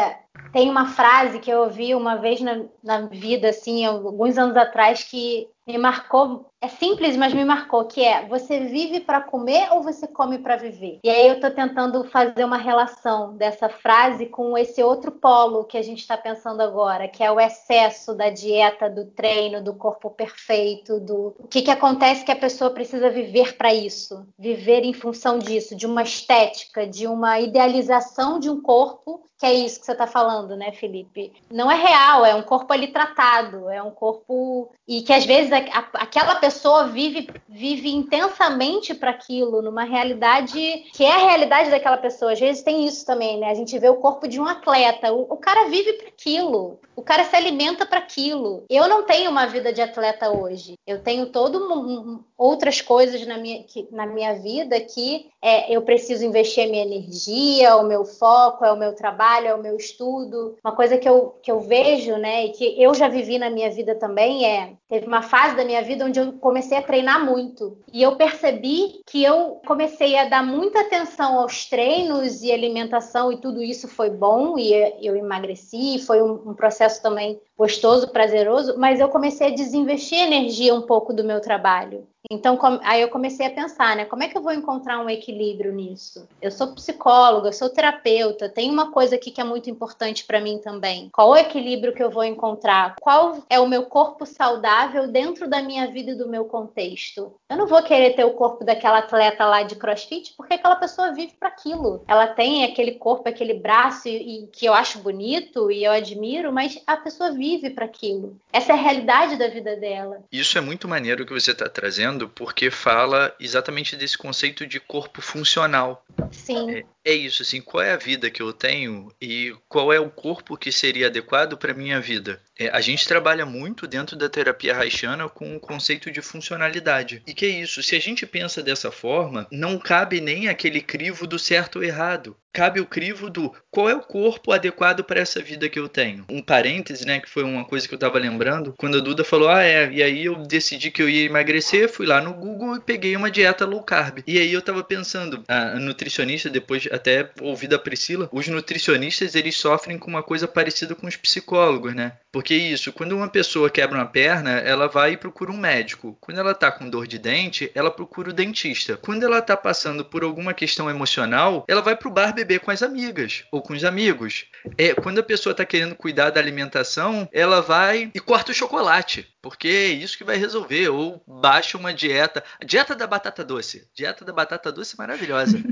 tem 0.52 0.70
uma 0.70 0.86
frase 0.86 1.40
que 1.40 1.50
eu 1.50 1.62
ouvi 1.62 1.92
uma 1.92 2.14
vez 2.14 2.40
na, 2.40 2.64
na 2.80 3.00
vida, 3.06 3.48
assim, 3.48 3.84
alguns 3.84 4.38
anos 4.38 4.56
atrás, 4.56 5.02
que 5.02 5.48
me 5.66 5.76
marcou 5.76 6.46
é 6.60 6.66
simples, 6.66 7.16
mas 7.16 7.34
me 7.34 7.44
marcou, 7.44 7.84
que 7.84 8.02
é 8.02 8.26
você 8.26 8.60
vive 8.60 9.00
para 9.00 9.20
comer 9.20 9.68
ou 9.72 9.82
você 9.82 10.06
come 10.06 10.38
para 10.38 10.56
viver? 10.56 10.98
E 11.04 11.10
aí 11.10 11.28
eu 11.28 11.34
estou 11.34 11.50
tentando 11.50 12.02
fazer 12.04 12.44
uma 12.44 12.56
relação 12.56 13.36
dessa 13.36 13.68
frase 13.68 14.26
com 14.26 14.56
esse 14.56 14.82
outro 14.82 15.12
polo 15.12 15.64
que 15.64 15.76
a 15.76 15.82
gente 15.82 16.00
está 16.00 16.16
pensando 16.16 16.62
agora, 16.62 17.06
que 17.06 17.22
é 17.22 17.30
o 17.30 17.38
excesso 17.38 18.14
da 18.14 18.30
dieta, 18.30 18.88
do 18.88 19.06
treino, 19.06 19.62
do 19.62 19.74
corpo 19.74 20.10
perfeito, 20.10 20.98
do 20.98 21.34
o 21.38 21.46
que, 21.48 21.62
que 21.62 21.70
acontece 21.70 22.24
que 22.24 22.32
a 22.32 22.36
pessoa 22.36 22.70
precisa 22.70 23.10
viver 23.10 23.56
para 23.56 23.72
isso, 23.74 24.26
viver 24.38 24.84
em 24.84 24.94
função 24.94 25.38
disso, 25.38 25.76
de 25.76 25.86
uma 25.86 26.02
estética, 26.02 26.86
de 26.86 27.06
uma 27.06 27.38
idealização 27.40 28.40
de 28.40 28.48
um 28.48 28.60
corpo 28.60 29.27
que 29.38 29.46
é 29.46 29.54
isso 29.54 29.78
que 29.78 29.86
você 29.86 29.92
está 29.92 30.06
falando, 30.06 30.56
né, 30.56 30.72
Felipe? 30.72 31.32
Não 31.48 31.70
é 31.70 31.76
real, 31.76 32.26
é 32.26 32.34
um 32.34 32.42
corpo 32.42 32.72
ali 32.72 32.88
tratado, 32.88 33.68
é 33.70 33.80
um 33.80 33.90
corpo 33.90 34.70
e 34.86 35.00
que 35.02 35.12
às 35.12 35.24
vezes 35.24 35.52
a, 35.52 35.58
a, 35.58 36.02
aquela 36.02 36.34
pessoa 36.34 36.88
vive 36.88 37.30
vive 37.48 37.88
intensamente 37.88 38.94
para 38.94 39.10
aquilo, 39.10 39.62
numa 39.62 39.84
realidade 39.84 40.58
que 40.92 41.04
é 41.04 41.12
a 41.12 41.28
realidade 41.28 41.70
daquela 41.70 41.96
pessoa. 41.96 42.32
Às 42.32 42.40
vezes 42.40 42.62
tem 42.62 42.84
isso 42.84 43.06
também, 43.06 43.38
né? 43.38 43.50
A 43.50 43.54
gente 43.54 43.78
vê 43.78 43.88
o 43.88 43.96
corpo 43.96 44.26
de 44.26 44.40
um 44.40 44.46
atleta, 44.46 45.12
o, 45.12 45.22
o 45.22 45.36
cara 45.36 45.68
vive 45.68 45.92
para 45.92 46.08
aquilo, 46.08 46.80
o 46.98 47.02
cara 47.02 47.22
se 47.22 47.36
alimenta 47.36 47.86
para 47.86 48.00
aquilo. 48.00 48.64
Eu 48.68 48.88
não 48.88 49.04
tenho 49.04 49.30
uma 49.30 49.46
vida 49.46 49.72
de 49.72 49.80
atleta 49.80 50.30
hoje. 50.30 50.74
Eu 50.84 51.00
tenho 51.00 51.26
todo 51.26 51.72
um, 51.72 52.18
outras 52.36 52.80
coisas 52.80 53.24
na 53.24 53.38
minha, 53.38 53.62
que, 53.62 53.86
na 53.92 54.04
minha 54.04 54.34
vida 54.34 54.80
que 54.80 55.28
é, 55.40 55.72
eu 55.72 55.82
preciso 55.82 56.24
investir 56.24 56.64
a 56.64 56.68
minha 56.68 56.82
energia, 56.82 57.76
o 57.76 57.86
meu 57.86 58.04
foco, 58.04 58.64
é 58.64 58.72
o 58.72 58.76
meu 58.76 58.94
trabalho, 58.94 59.46
é 59.46 59.54
o 59.54 59.62
meu 59.62 59.76
estudo. 59.76 60.56
Uma 60.64 60.74
coisa 60.74 60.98
que 60.98 61.08
eu, 61.08 61.36
que 61.40 61.52
eu 61.52 61.60
vejo, 61.60 62.16
né, 62.16 62.46
e 62.46 62.48
que 62.50 62.82
eu 62.82 62.92
já 62.94 63.06
vivi 63.06 63.38
na 63.38 63.48
minha 63.48 63.70
vida 63.70 63.94
também 63.94 64.44
é, 64.44 64.72
teve 64.88 65.06
uma 65.06 65.22
fase 65.22 65.54
da 65.54 65.64
minha 65.64 65.82
vida 65.82 66.04
onde 66.04 66.18
eu 66.18 66.32
comecei 66.34 66.78
a 66.78 66.82
treinar 66.82 67.24
muito. 67.24 67.78
E 67.92 68.02
eu 68.02 68.16
percebi 68.16 69.00
que 69.06 69.22
eu 69.22 69.60
comecei 69.64 70.16
a 70.16 70.24
dar 70.24 70.44
muita 70.44 70.80
atenção 70.80 71.38
aos 71.38 71.66
treinos 71.66 72.42
e 72.42 72.50
alimentação 72.50 73.32
e 73.32 73.36
tudo 73.36 73.62
isso 73.62 73.86
foi 73.86 74.10
bom 74.10 74.58
e 74.58 74.72
eu 75.00 75.14
emagreci, 75.14 76.00
foi 76.04 76.20
um, 76.20 76.50
um 76.50 76.54
processo 76.54 76.87
também 76.96 77.40
gostoso, 77.56 78.08
prazeroso, 78.08 78.78
mas 78.78 79.00
eu 79.00 79.08
comecei 79.08 79.48
a 79.48 79.54
desinvestir 79.54 80.18
energia 80.18 80.74
um 80.74 80.82
pouco 80.82 81.12
do 81.12 81.24
meu 81.24 81.40
trabalho. 81.40 82.06
Então, 82.30 82.58
aí 82.82 83.00
eu 83.00 83.08
comecei 83.08 83.46
a 83.46 83.50
pensar, 83.50 83.96
né? 83.96 84.04
Como 84.04 84.22
é 84.22 84.28
que 84.28 84.36
eu 84.36 84.42
vou 84.42 84.52
encontrar 84.52 84.98
um 84.98 85.08
equilíbrio 85.08 85.72
nisso? 85.72 86.28
Eu 86.42 86.50
sou 86.50 86.74
psicóloga, 86.74 87.48
eu 87.48 87.52
sou 87.52 87.70
terapeuta, 87.70 88.48
tem 88.48 88.70
uma 88.70 88.90
coisa 88.90 89.14
aqui 89.14 89.30
que 89.30 89.40
é 89.40 89.44
muito 89.44 89.70
importante 89.70 90.24
para 90.24 90.40
mim 90.40 90.58
também. 90.58 91.08
Qual 91.12 91.30
o 91.30 91.36
equilíbrio 91.36 91.94
que 91.94 92.02
eu 92.02 92.10
vou 92.10 92.24
encontrar? 92.24 92.96
Qual 93.00 93.44
é 93.48 93.58
o 93.58 93.68
meu 93.68 93.84
corpo 93.84 94.26
saudável 94.26 95.08
dentro 95.08 95.48
da 95.48 95.62
minha 95.62 95.86
vida 95.86 96.10
e 96.10 96.14
do 96.16 96.28
meu 96.28 96.44
contexto? 96.44 97.32
Eu 97.48 97.56
não 97.56 97.66
vou 97.66 97.82
querer 97.82 98.14
ter 98.14 98.24
o 98.24 98.34
corpo 98.34 98.64
daquela 98.64 98.98
atleta 98.98 99.46
lá 99.46 99.62
de 99.62 99.76
crossfit, 99.76 100.34
porque 100.36 100.54
aquela 100.54 100.76
pessoa 100.76 101.12
vive 101.12 101.32
para 101.38 101.48
aquilo. 101.48 102.02
Ela 102.06 102.26
tem 102.26 102.64
aquele 102.64 102.92
corpo, 102.92 103.28
aquele 103.28 103.54
braço 103.54 104.08
e, 104.08 104.44
e 104.44 104.46
que 104.48 104.66
eu 104.66 104.74
acho 104.74 104.98
bonito 104.98 105.70
e 105.70 105.84
eu 105.84 105.92
admiro, 105.92 106.52
mas 106.52 106.82
a 106.86 106.96
pessoa 106.96 107.30
vive 107.30 107.70
para 107.70 107.86
aquilo. 107.86 108.36
Essa 108.52 108.72
é 108.72 108.74
a 108.74 108.78
realidade 108.78 109.36
da 109.36 109.48
vida 109.48 109.76
dela. 109.76 110.22
Isso 110.30 110.58
é 110.58 110.60
muito 110.60 110.86
maneiro 110.86 111.24
que 111.24 111.32
você 111.32 111.52
está 111.52 111.68
trazendo 111.68 112.07
porque 112.28 112.70
fala 112.70 113.34
exatamente 113.40 113.96
desse 113.96 114.16
conceito 114.16 114.66
de 114.66 114.78
corpo 114.78 115.20
funcional. 115.20 116.04
Sim. 116.30 116.70
É, 116.70 116.84
é 117.08 117.14
isso, 117.14 117.42
assim, 117.42 117.60
qual 117.60 117.82
é 117.82 117.92
a 117.92 117.96
vida 117.96 118.30
que 118.30 118.42
eu 118.42 118.52
tenho 118.52 119.10
e 119.20 119.54
qual 119.66 119.90
é 119.92 119.98
o 119.98 120.10
corpo 120.10 120.58
que 120.58 120.70
seria 120.70 121.06
adequado 121.06 121.56
para 121.56 121.72
minha 121.72 122.00
vida. 122.00 122.40
É, 122.58 122.68
a 122.70 122.80
gente 122.80 123.06
trabalha 123.06 123.46
muito 123.46 123.86
dentro 123.86 124.16
da 124.16 124.28
terapia 124.28 124.76
haitiana 124.76 125.28
com 125.28 125.56
o 125.56 125.60
conceito 125.60 126.10
de 126.10 126.20
funcionalidade. 126.20 127.22
E 127.26 127.32
que 127.32 127.46
é 127.46 127.48
isso, 127.48 127.82
se 127.82 127.94
a 127.94 128.00
gente 128.00 128.26
pensa 128.26 128.62
dessa 128.62 128.90
forma, 128.90 129.46
não 129.50 129.78
cabe 129.78 130.20
nem 130.20 130.48
aquele 130.48 130.80
crivo 130.80 131.26
do 131.26 131.38
certo 131.38 131.76
ou 131.76 131.84
errado. 131.84 132.36
Cabe 132.52 132.80
o 132.80 132.86
crivo 132.86 133.30
do 133.30 133.54
qual 133.70 133.88
é 133.88 133.94
o 133.94 134.00
corpo 134.00 134.50
adequado 134.50 135.04
para 135.04 135.20
essa 135.20 135.40
vida 135.40 135.68
que 135.68 135.78
eu 135.78 135.88
tenho. 135.88 136.24
Um 136.28 136.42
parêntese, 136.42 137.06
né, 137.06 137.20
que 137.20 137.28
foi 137.30 137.44
uma 137.44 137.64
coisa 137.64 137.86
que 137.86 137.94
eu 137.94 137.98
estava 137.98 138.18
lembrando, 138.18 138.74
quando 138.76 138.98
a 138.98 139.00
Duda 139.00 139.22
falou: 139.22 139.48
"Ah, 139.48 139.62
é", 139.62 139.88
e 139.92 140.02
aí 140.02 140.24
eu 140.24 140.34
decidi 140.34 140.90
que 140.90 141.00
eu 141.00 141.08
ia 141.08 141.26
emagrecer, 141.26 141.88
fui 141.88 142.06
lá 142.06 142.20
no 142.20 142.34
Google 142.34 142.76
e 142.76 142.80
peguei 142.80 143.14
uma 143.14 143.30
dieta 143.30 143.64
low 143.64 143.82
carb. 143.82 144.24
E 144.26 144.38
aí 144.38 144.52
eu 144.52 144.58
estava 144.58 144.82
pensando, 144.82 145.44
a 145.46 145.78
nutricionista 145.78 146.50
depois 146.50 146.88
até 146.98 147.30
ouvi 147.40 147.66
da 147.66 147.78
Priscila, 147.78 148.28
os 148.30 148.46
nutricionistas 148.46 149.34
eles 149.34 149.56
sofrem 149.56 149.98
com 149.98 150.10
uma 150.10 150.22
coisa 150.22 150.46
parecida 150.46 150.94
com 150.94 151.06
os 151.06 151.16
psicólogos, 151.16 151.94
né? 151.94 152.12
Porque 152.30 152.54
isso, 152.54 152.92
quando 152.92 153.16
uma 153.16 153.28
pessoa 153.28 153.70
quebra 153.70 153.98
uma 153.98 154.06
perna, 154.06 154.50
ela 154.50 154.86
vai 154.86 155.12
e 155.12 155.16
procura 155.16 155.50
um 155.50 155.56
médico. 155.56 156.16
Quando 156.20 156.38
ela 156.38 156.54
tá 156.54 156.70
com 156.70 156.88
dor 156.88 157.06
de 157.06 157.18
dente, 157.18 157.70
ela 157.74 157.90
procura 157.90 158.30
o 158.30 158.32
dentista. 158.32 158.96
Quando 158.96 159.24
ela 159.24 159.40
tá 159.40 159.56
passando 159.56 160.04
por 160.04 160.22
alguma 160.22 160.52
questão 160.52 160.90
emocional, 160.90 161.64
ela 161.66 161.80
vai 161.80 161.96
pro 161.96 162.10
bar 162.10 162.34
beber 162.34 162.60
com 162.60 162.70
as 162.70 162.82
amigas 162.82 163.44
ou 163.50 163.62
com 163.62 163.72
os 163.72 163.84
amigos. 163.84 164.44
É, 164.76 164.94
quando 164.94 165.18
a 165.18 165.22
pessoa 165.22 165.54
tá 165.54 165.64
querendo 165.64 165.94
cuidar 165.94 166.30
da 166.30 166.40
alimentação, 166.40 167.28
ela 167.32 167.62
vai 167.62 168.10
e 168.14 168.20
corta 168.20 168.52
o 168.52 168.54
chocolate, 168.54 169.26
porque 169.40 169.68
é 169.68 169.88
isso 169.88 170.18
que 170.18 170.24
vai 170.24 170.36
resolver 170.36 170.88
ou 170.88 171.22
baixa 171.26 171.78
uma 171.78 171.92
dieta, 171.94 172.42
dieta 172.64 172.94
da 172.94 173.06
batata 173.06 173.44
doce. 173.44 173.88
Dieta 173.94 174.24
da 174.24 174.32
batata 174.32 174.72
doce 174.72 174.94
é 174.94 174.98
maravilhosa. 174.98 175.62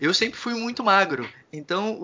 Eu 0.00 0.12
sempre 0.12 0.38
fui 0.38 0.54
muito 0.54 0.84
magro. 0.84 1.28
Então, 1.52 2.00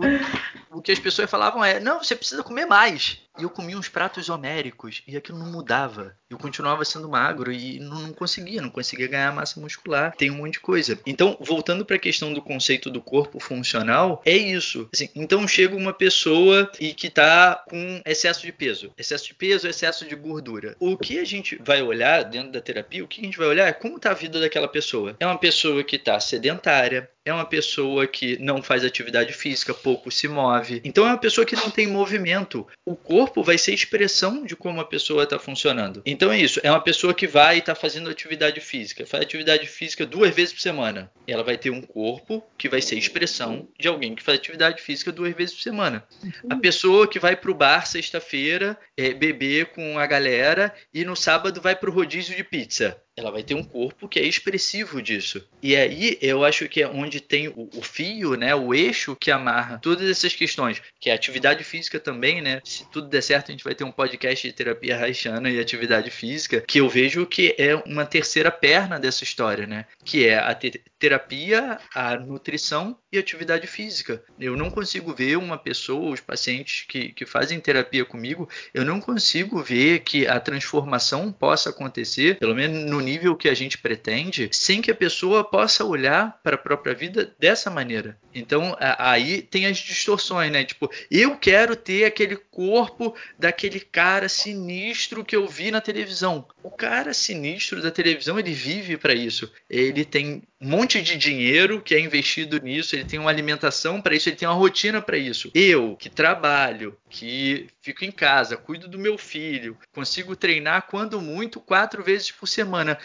o, 0.70 0.78
o 0.78 0.82
que 0.82 0.92
as 0.92 0.98
pessoas 0.98 1.28
falavam 1.28 1.64
é: 1.64 1.80
não, 1.80 2.02
você 2.02 2.14
precisa 2.14 2.42
comer 2.42 2.64
mais. 2.64 3.18
E 3.38 3.42
eu 3.42 3.50
comia 3.50 3.78
uns 3.78 3.88
pratos 3.88 4.28
homéricos 4.28 5.02
e 5.06 5.16
aquilo 5.16 5.38
não 5.38 5.46
mudava. 5.46 6.14
Eu 6.28 6.36
continuava 6.36 6.84
sendo 6.84 7.08
magro 7.08 7.50
e 7.50 7.78
não, 7.78 8.00
não 8.00 8.12
conseguia, 8.12 8.60
não 8.60 8.70
conseguia 8.70 9.06
ganhar 9.06 9.32
massa 9.32 9.60
muscular. 9.60 10.14
Tem 10.16 10.30
um 10.30 10.36
monte 10.36 10.54
de 10.54 10.60
coisa. 10.60 10.98
Então, 11.06 11.36
voltando 11.40 11.84
para 11.84 11.96
a 11.96 12.00
questão 12.00 12.32
do 12.32 12.42
conceito 12.42 12.90
do 12.90 13.00
corpo 13.00 13.40
funcional, 13.40 14.20
é 14.26 14.36
isso. 14.36 14.88
Assim, 14.92 15.08
então 15.14 15.46
chega 15.48 15.74
uma 15.74 15.92
pessoa 15.92 16.70
e 16.78 16.92
que 16.92 17.06
está 17.06 17.64
com 17.68 18.02
excesso 18.04 18.42
de 18.42 18.52
peso. 18.52 18.92
Excesso 18.98 19.26
de 19.26 19.34
peso, 19.34 19.66
excesso 19.66 20.06
de 20.06 20.14
gordura. 20.14 20.76
O 20.78 20.96
que 20.98 21.09
a 21.18 21.24
gente 21.24 21.56
vai 21.62 21.82
olhar 21.82 22.22
dentro 22.24 22.52
da 22.52 22.60
terapia, 22.60 23.04
o 23.04 23.08
que 23.08 23.20
a 23.20 23.24
gente 23.24 23.38
vai 23.38 23.48
olhar 23.48 23.66
é 23.66 23.72
como 23.72 23.96
está 23.96 24.10
a 24.10 24.14
vida 24.14 24.40
daquela 24.40 24.68
pessoa. 24.68 25.16
É 25.18 25.26
uma 25.26 25.38
pessoa 25.38 25.82
que 25.82 25.96
está 25.96 26.18
sedentária, 26.20 27.10
é 27.24 27.32
uma 27.32 27.44
pessoa 27.44 28.06
que 28.06 28.38
não 28.38 28.62
faz 28.62 28.84
atividade 28.84 29.32
física, 29.32 29.74
pouco 29.74 30.10
se 30.10 30.26
move. 30.26 30.80
Então 30.84 31.04
é 31.04 31.08
uma 31.08 31.18
pessoa 31.18 31.44
que 31.44 31.56
não 31.56 31.70
tem 31.70 31.86
movimento. 31.86 32.66
O 32.84 32.96
corpo 32.96 33.42
vai 33.42 33.58
ser 33.58 33.74
expressão 33.74 34.44
de 34.44 34.56
como 34.56 34.80
a 34.80 34.84
pessoa 34.84 35.24
está 35.24 35.38
funcionando. 35.38 36.02
Então 36.06 36.32
é 36.32 36.38
isso. 36.38 36.60
É 36.62 36.70
uma 36.70 36.80
pessoa 36.80 37.12
que 37.12 37.26
vai 37.26 37.58
estar 37.58 37.74
tá 37.74 37.80
fazendo 37.80 38.10
atividade 38.10 38.60
física. 38.60 39.06
Faz 39.06 39.22
atividade 39.22 39.66
física 39.66 40.06
duas 40.06 40.34
vezes 40.34 40.54
por 40.54 40.60
semana. 40.60 41.10
Ela 41.26 41.42
vai 41.42 41.56
ter 41.56 41.70
um 41.70 41.82
corpo 41.82 42.42
que 42.56 42.68
vai 42.68 42.80
ser 42.80 42.96
expressão 42.96 43.68
de 43.78 43.88
alguém 43.88 44.14
que 44.14 44.22
faz 44.22 44.38
atividade 44.38 44.82
física 44.82 45.12
duas 45.12 45.34
vezes 45.34 45.54
por 45.54 45.62
semana. 45.62 46.04
A 46.48 46.56
pessoa 46.56 47.06
que 47.06 47.18
vai 47.18 47.36
para 47.36 47.50
o 47.50 47.54
bar 47.54 47.86
sexta-feira 47.86 48.78
é, 48.96 49.12
beber 49.12 49.66
com 49.66 49.98
a 49.98 50.06
galera 50.06 50.74
e 50.92 51.04
no 51.04 51.14
sábado 51.14 51.60
vai 51.60 51.76
para 51.76 51.90
o 51.90 51.92
rodízio 51.92 52.34
de 52.34 52.44
pizza 52.44 53.00
ela 53.20 53.30
vai 53.30 53.42
ter 53.42 53.54
um 53.54 53.62
corpo 53.62 54.08
que 54.08 54.18
é 54.18 54.24
expressivo 54.24 55.00
disso. 55.00 55.46
E 55.62 55.76
aí 55.76 56.18
eu 56.20 56.44
acho 56.44 56.68
que 56.68 56.82
é 56.82 56.88
onde 56.88 57.20
tem 57.20 57.48
o, 57.48 57.68
o, 57.74 57.82
fio, 57.82 58.34
né, 58.34 58.54
o 58.54 58.74
eixo 58.74 59.16
que 59.16 59.30
amarra 59.30 59.78
todas 59.78 60.08
essas 60.08 60.34
questões, 60.34 60.82
que 60.98 61.10
é 61.10 61.12
atividade 61.12 61.62
física 61.64 62.00
também, 62.00 62.40
né? 62.40 62.60
Se 62.64 62.88
tudo 62.90 63.08
der 63.08 63.22
certo, 63.22 63.50
a 63.50 63.52
gente 63.52 63.64
vai 63.64 63.74
ter 63.74 63.84
um 63.84 63.92
podcast 63.92 64.46
de 64.46 64.52
terapia 64.52 64.98
haitiana 64.98 65.50
e 65.50 65.60
atividade 65.60 66.10
física, 66.10 66.60
que 66.60 66.80
eu 66.80 66.88
vejo 66.88 67.26
que 67.26 67.54
é 67.58 67.74
uma 67.86 68.04
terceira 68.04 68.50
perna 68.50 68.98
dessa 68.98 69.24
história, 69.24 69.66
né? 69.66 69.86
Que 70.04 70.26
é 70.26 70.38
a 70.38 70.54
te 70.54 70.80
terapia, 70.98 71.78
a 71.94 72.14
nutrição 72.16 72.94
e 73.10 73.18
atividade 73.18 73.66
física. 73.66 74.22
Eu 74.38 74.54
não 74.54 74.70
consigo 74.70 75.14
ver 75.14 75.38
uma 75.38 75.56
pessoa, 75.56 76.12
os 76.12 76.20
pacientes 76.20 76.84
que, 76.86 77.10
que 77.12 77.24
fazem 77.24 77.58
terapia 77.58 78.04
comigo, 78.04 78.46
eu 78.74 78.84
não 78.84 79.00
consigo 79.00 79.62
ver 79.62 80.00
que 80.00 80.26
a 80.26 80.38
transformação 80.38 81.32
possa 81.32 81.70
acontecer, 81.70 82.38
pelo 82.38 82.54
menos 82.54 82.84
no 82.90 83.00
nível 83.00 83.09
que 83.36 83.48
a 83.48 83.54
gente 83.54 83.78
pretende, 83.78 84.48
sem 84.52 84.80
que 84.80 84.90
a 84.90 84.94
pessoa 84.94 85.42
possa 85.44 85.84
olhar 85.84 86.40
para 86.42 86.54
a 86.54 86.58
própria 86.58 86.94
vida 86.94 87.34
dessa 87.38 87.70
maneira. 87.70 88.18
Então 88.34 88.76
aí 88.78 89.42
tem 89.42 89.66
as 89.66 89.78
distorções, 89.78 90.50
né? 90.52 90.64
Tipo, 90.64 90.90
eu 91.10 91.36
quero 91.36 91.74
ter 91.74 92.04
aquele 92.04 92.36
corpo 92.36 93.14
daquele 93.38 93.80
cara 93.80 94.28
sinistro 94.28 95.24
que 95.24 95.34
eu 95.34 95.48
vi 95.48 95.70
na 95.70 95.80
televisão. 95.80 96.46
O 96.62 96.70
cara 96.70 97.12
sinistro 97.12 97.82
da 97.82 97.90
televisão, 97.90 98.38
ele 98.38 98.52
vive 98.52 98.96
para 98.96 99.14
isso. 99.14 99.50
Ele 99.68 100.04
tem 100.04 100.42
um 100.60 100.68
monte 100.68 101.00
de 101.00 101.16
dinheiro 101.16 101.80
que 101.80 101.94
é 101.94 102.00
investido 102.00 102.60
nisso, 102.60 102.94
ele 102.94 103.04
tem 103.04 103.18
uma 103.18 103.30
alimentação 103.30 104.00
para 104.00 104.14
isso, 104.14 104.28
ele 104.28 104.36
tem 104.36 104.46
uma 104.46 104.54
rotina 104.54 105.00
para 105.00 105.16
isso. 105.16 105.50
Eu, 105.54 105.96
que 105.96 106.10
trabalho, 106.10 106.96
que 107.08 107.66
fico 107.80 108.04
em 108.04 108.12
casa, 108.12 108.56
cuido 108.56 108.86
do 108.86 108.98
meu 108.98 109.16
filho, 109.16 109.76
consigo 109.92 110.36
treinar 110.36 110.86
quando 110.88 111.20
muito 111.20 111.58
quatro 111.60 112.02
vezes 112.02 112.30
por 112.30 112.46
semana 112.46 112.98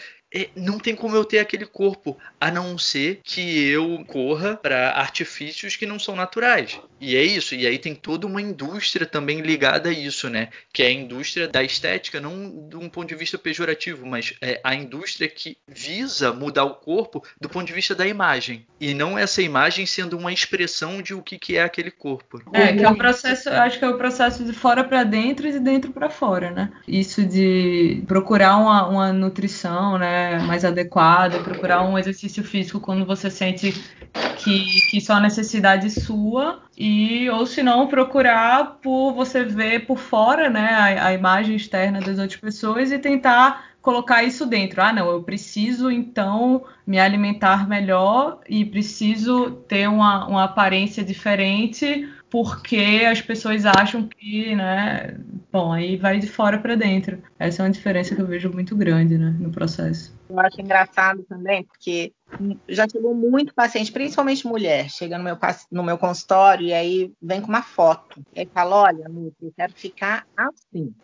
não 0.54 0.78
tem 0.78 0.94
como 0.94 1.16
eu 1.16 1.24
ter 1.24 1.38
aquele 1.38 1.66
corpo, 1.66 2.16
a 2.40 2.50
não 2.50 2.76
ser 2.78 3.20
que 3.22 3.68
eu 3.68 4.04
corra 4.06 4.56
para 4.56 4.90
artifícios 4.92 5.76
que 5.76 5.86
não 5.86 5.98
são 5.98 6.16
naturais. 6.16 6.80
E 7.00 7.16
é 7.16 7.22
isso. 7.22 7.54
E 7.54 7.66
aí 7.66 7.78
tem 7.78 7.94
toda 7.94 8.26
uma 8.26 8.40
indústria 8.40 9.06
também 9.06 9.40
ligada 9.40 9.90
a 9.90 9.92
isso, 9.92 10.28
né? 10.30 10.48
Que 10.72 10.82
é 10.82 10.86
a 10.86 10.92
indústria 10.92 11.46
da 11.46 11.62
estética, 11.62 12.20
não 12.20 12.68
de 12.68 12.76
um 12.76 12.88
ponto 12.88 13.08
de 13.08 13.14
vista 13.14 13.36
pejorativo, 13.36 14.06
mas 14.06 14.34
é 14.40 14.60
a 14.64 14.74
indústria 14.74 15.28
que 15.28 15.56
visa 15.68 16.32
mudar 16.32 16.64
o 16.64 16.74
corpo 16.74 17.22
do 17.40 17.48
ponto 17.48 17.66
de 17.66 17.72
vista 17.72 17.94
da 17.94 18.06
imagem. 18.06 18.66
E 18.80 18.94
não 18.94 19.18
essa 19.18 19.42
imagem 19.42 19.86
sendo 19.86 20.16
uma 20.16 20.32
expressão 20.32 21.02
de 21.02 21.14
o 21.14 21.22
que, 21.22 21.38
que 21.38 21.56
é 21.56 21.62
aquele 21.62 21.90
corpo. 21.90 22.42
É, 22.52 22.72
que 22.72 22.84
é 22.84 22.88
um 22.88 22.96
processo, 22.96 23.50
acho 23.50 23.78
que 23.78 23.84
é 23.84 23.88
o 23.88 23.98
processo 23.98 24.44
de 24.44 24.52
fora 24.52 24.82
para 24.82 25.04
dentro 25.04 25.46
e 25.46 25.52
de 25.52 25.60
dentro 25.60 25.92
para 25.92 26.08
fora, 26.08 26.50
né? 26.50 26.72
Isso 26.88 27.24
de 27.24 28.02
procurar 28.06 28.56
uma, 28.56 28.86
uma 28.86 29.12
nutrição, 29.12 29.98
né? 29.98 30.25
Mais 30.40 30.64
adequada, 30.64 31.38
procurar 31.38 31.82
um 31.82 31.98
exercício 31.98 32.42
físico 32.42 32.80
quando 32.80 33.04
você 33.04 33.30
sente 33.30 33.72
que, 34.36 34.64
que 34.90 34.98
isso 34.98 35.12
é 35.12 35.14
uma 35.14 35.22
necessidade 35.22 35.90
sua, 35.90 36.62
e 36.76 37.28
ou 37.30 37.46
se 37.46 37.62
não, 37.62 37.86
procurar 37.86 38.78
por 38.82 39.12
você 39.12 39.44
ver 39.44 39.86
por 39.86 39.98
fora 39.98 40.48
né, 40.48 40.68
a, 40.70 41.06
a 41.06 41.12
imagem 41.12 41.56
externa 41.56 42.00
das 42.00 42.18
outras 42.18 42.40
pessoas 42.40 42.92
e 42.92 42.98
tentar 42.98 43.66
colocar 43.86 44.24
isso 44.24 44.44
dentro. 44.46 44.82
Ah, 44.82 44.92
não, 44.92 45.08
eu 45.08 45.22
preciso 45.22 45.90
então 45.90 46.64
me 46.84 46.98
alimentar 46.98 47.68
melhor 47.68 48.40
e 48.48 48.64
preciso 48.64 49.52
ter 49.68 49.88
uma, 49.88 50.26
uma 50.26 50.44
aparência 50.44 51.04
diferente 51.04 52.08
porque 52.36 53.06
as 53.10 53.22
pessoas 53.22 53.64
acham 53.64 54.06
que, 54.06 54.54
né? 54.54 55.18
Bom, 55.50 55.72
aí 55.72 55.96
vai 55.96 56.18
de 56.18 56.26
fora 56.26 56.58
para 56.58 56.74
dentro. 56.74 57.22
Essa 57.38 57.62
é 57.62 57.64
uma 57.64 57.70
diferença 57.70 58.14
que 58.14 58.20
eu 58.20 58.26
vejo 58.26 58.52
muito 58.52 58.76
grande, 58.76 59.16
né, 59.16 59.34
no 59.40 59.50
processo. 59.50 60.14
Eu 60.28 60.38
acho 60.40 60.60
engraçado 60.60 61.22
também, 61.22 61.64
porque 61.64 62.12
já 62.68 62.86
chegou 62.86 63.14
muito 63.14 63.54
paciente, 63.54 63.90
principalmente 63.90 64.46
mulher, 64.46 64.90
chega 64.90 65.16
no 65.16 65.24
meu, 65.24 65.38
no 65.72 65.82
meu 65.82 65.96
consultório 65.96 66.66
e 66.66 66.74
aí 66.74 67.10
vem 67.22 67.40
com 67.40 67.48
uma 67.48 67.62
foto. 67.62 68.22
E 68.34 68.40
aí 68.40 68.48
fala: 68.52 68.82
Olha, 68.82 69.08
Lúcia, 69.08 69.32
eu 69.40 69.52
quero 69.56 69.72
ficar 69.72 70.26
assim. 70.36 70.94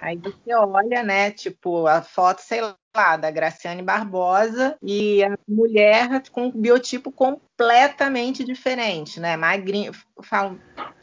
Aí 0.00 0.16
você 0.16 0.54
olha, 0.54 1.02
né, 1.02 1.30
tipo, 1.32 1.86
a 1.86 2.00
foto, 2.00 2.40
sei 2.40 2.62
lá, 2.62 2.74
da 2.92 3.30
Graciane 3.30 3.82
Barbosa 3.82 4.76
e 4.82 5.22
a 5.22 5.38
mulher 5.46 6.22
com 6.32 6.46
um 6.46 6.50
biotipo 6.50 7.12
completamente 7.12 8.44
diferente, 8.44 9.20
né? 9.20 9.36
Magrinha. 9.36 9.92
Falo, 10.22 10.58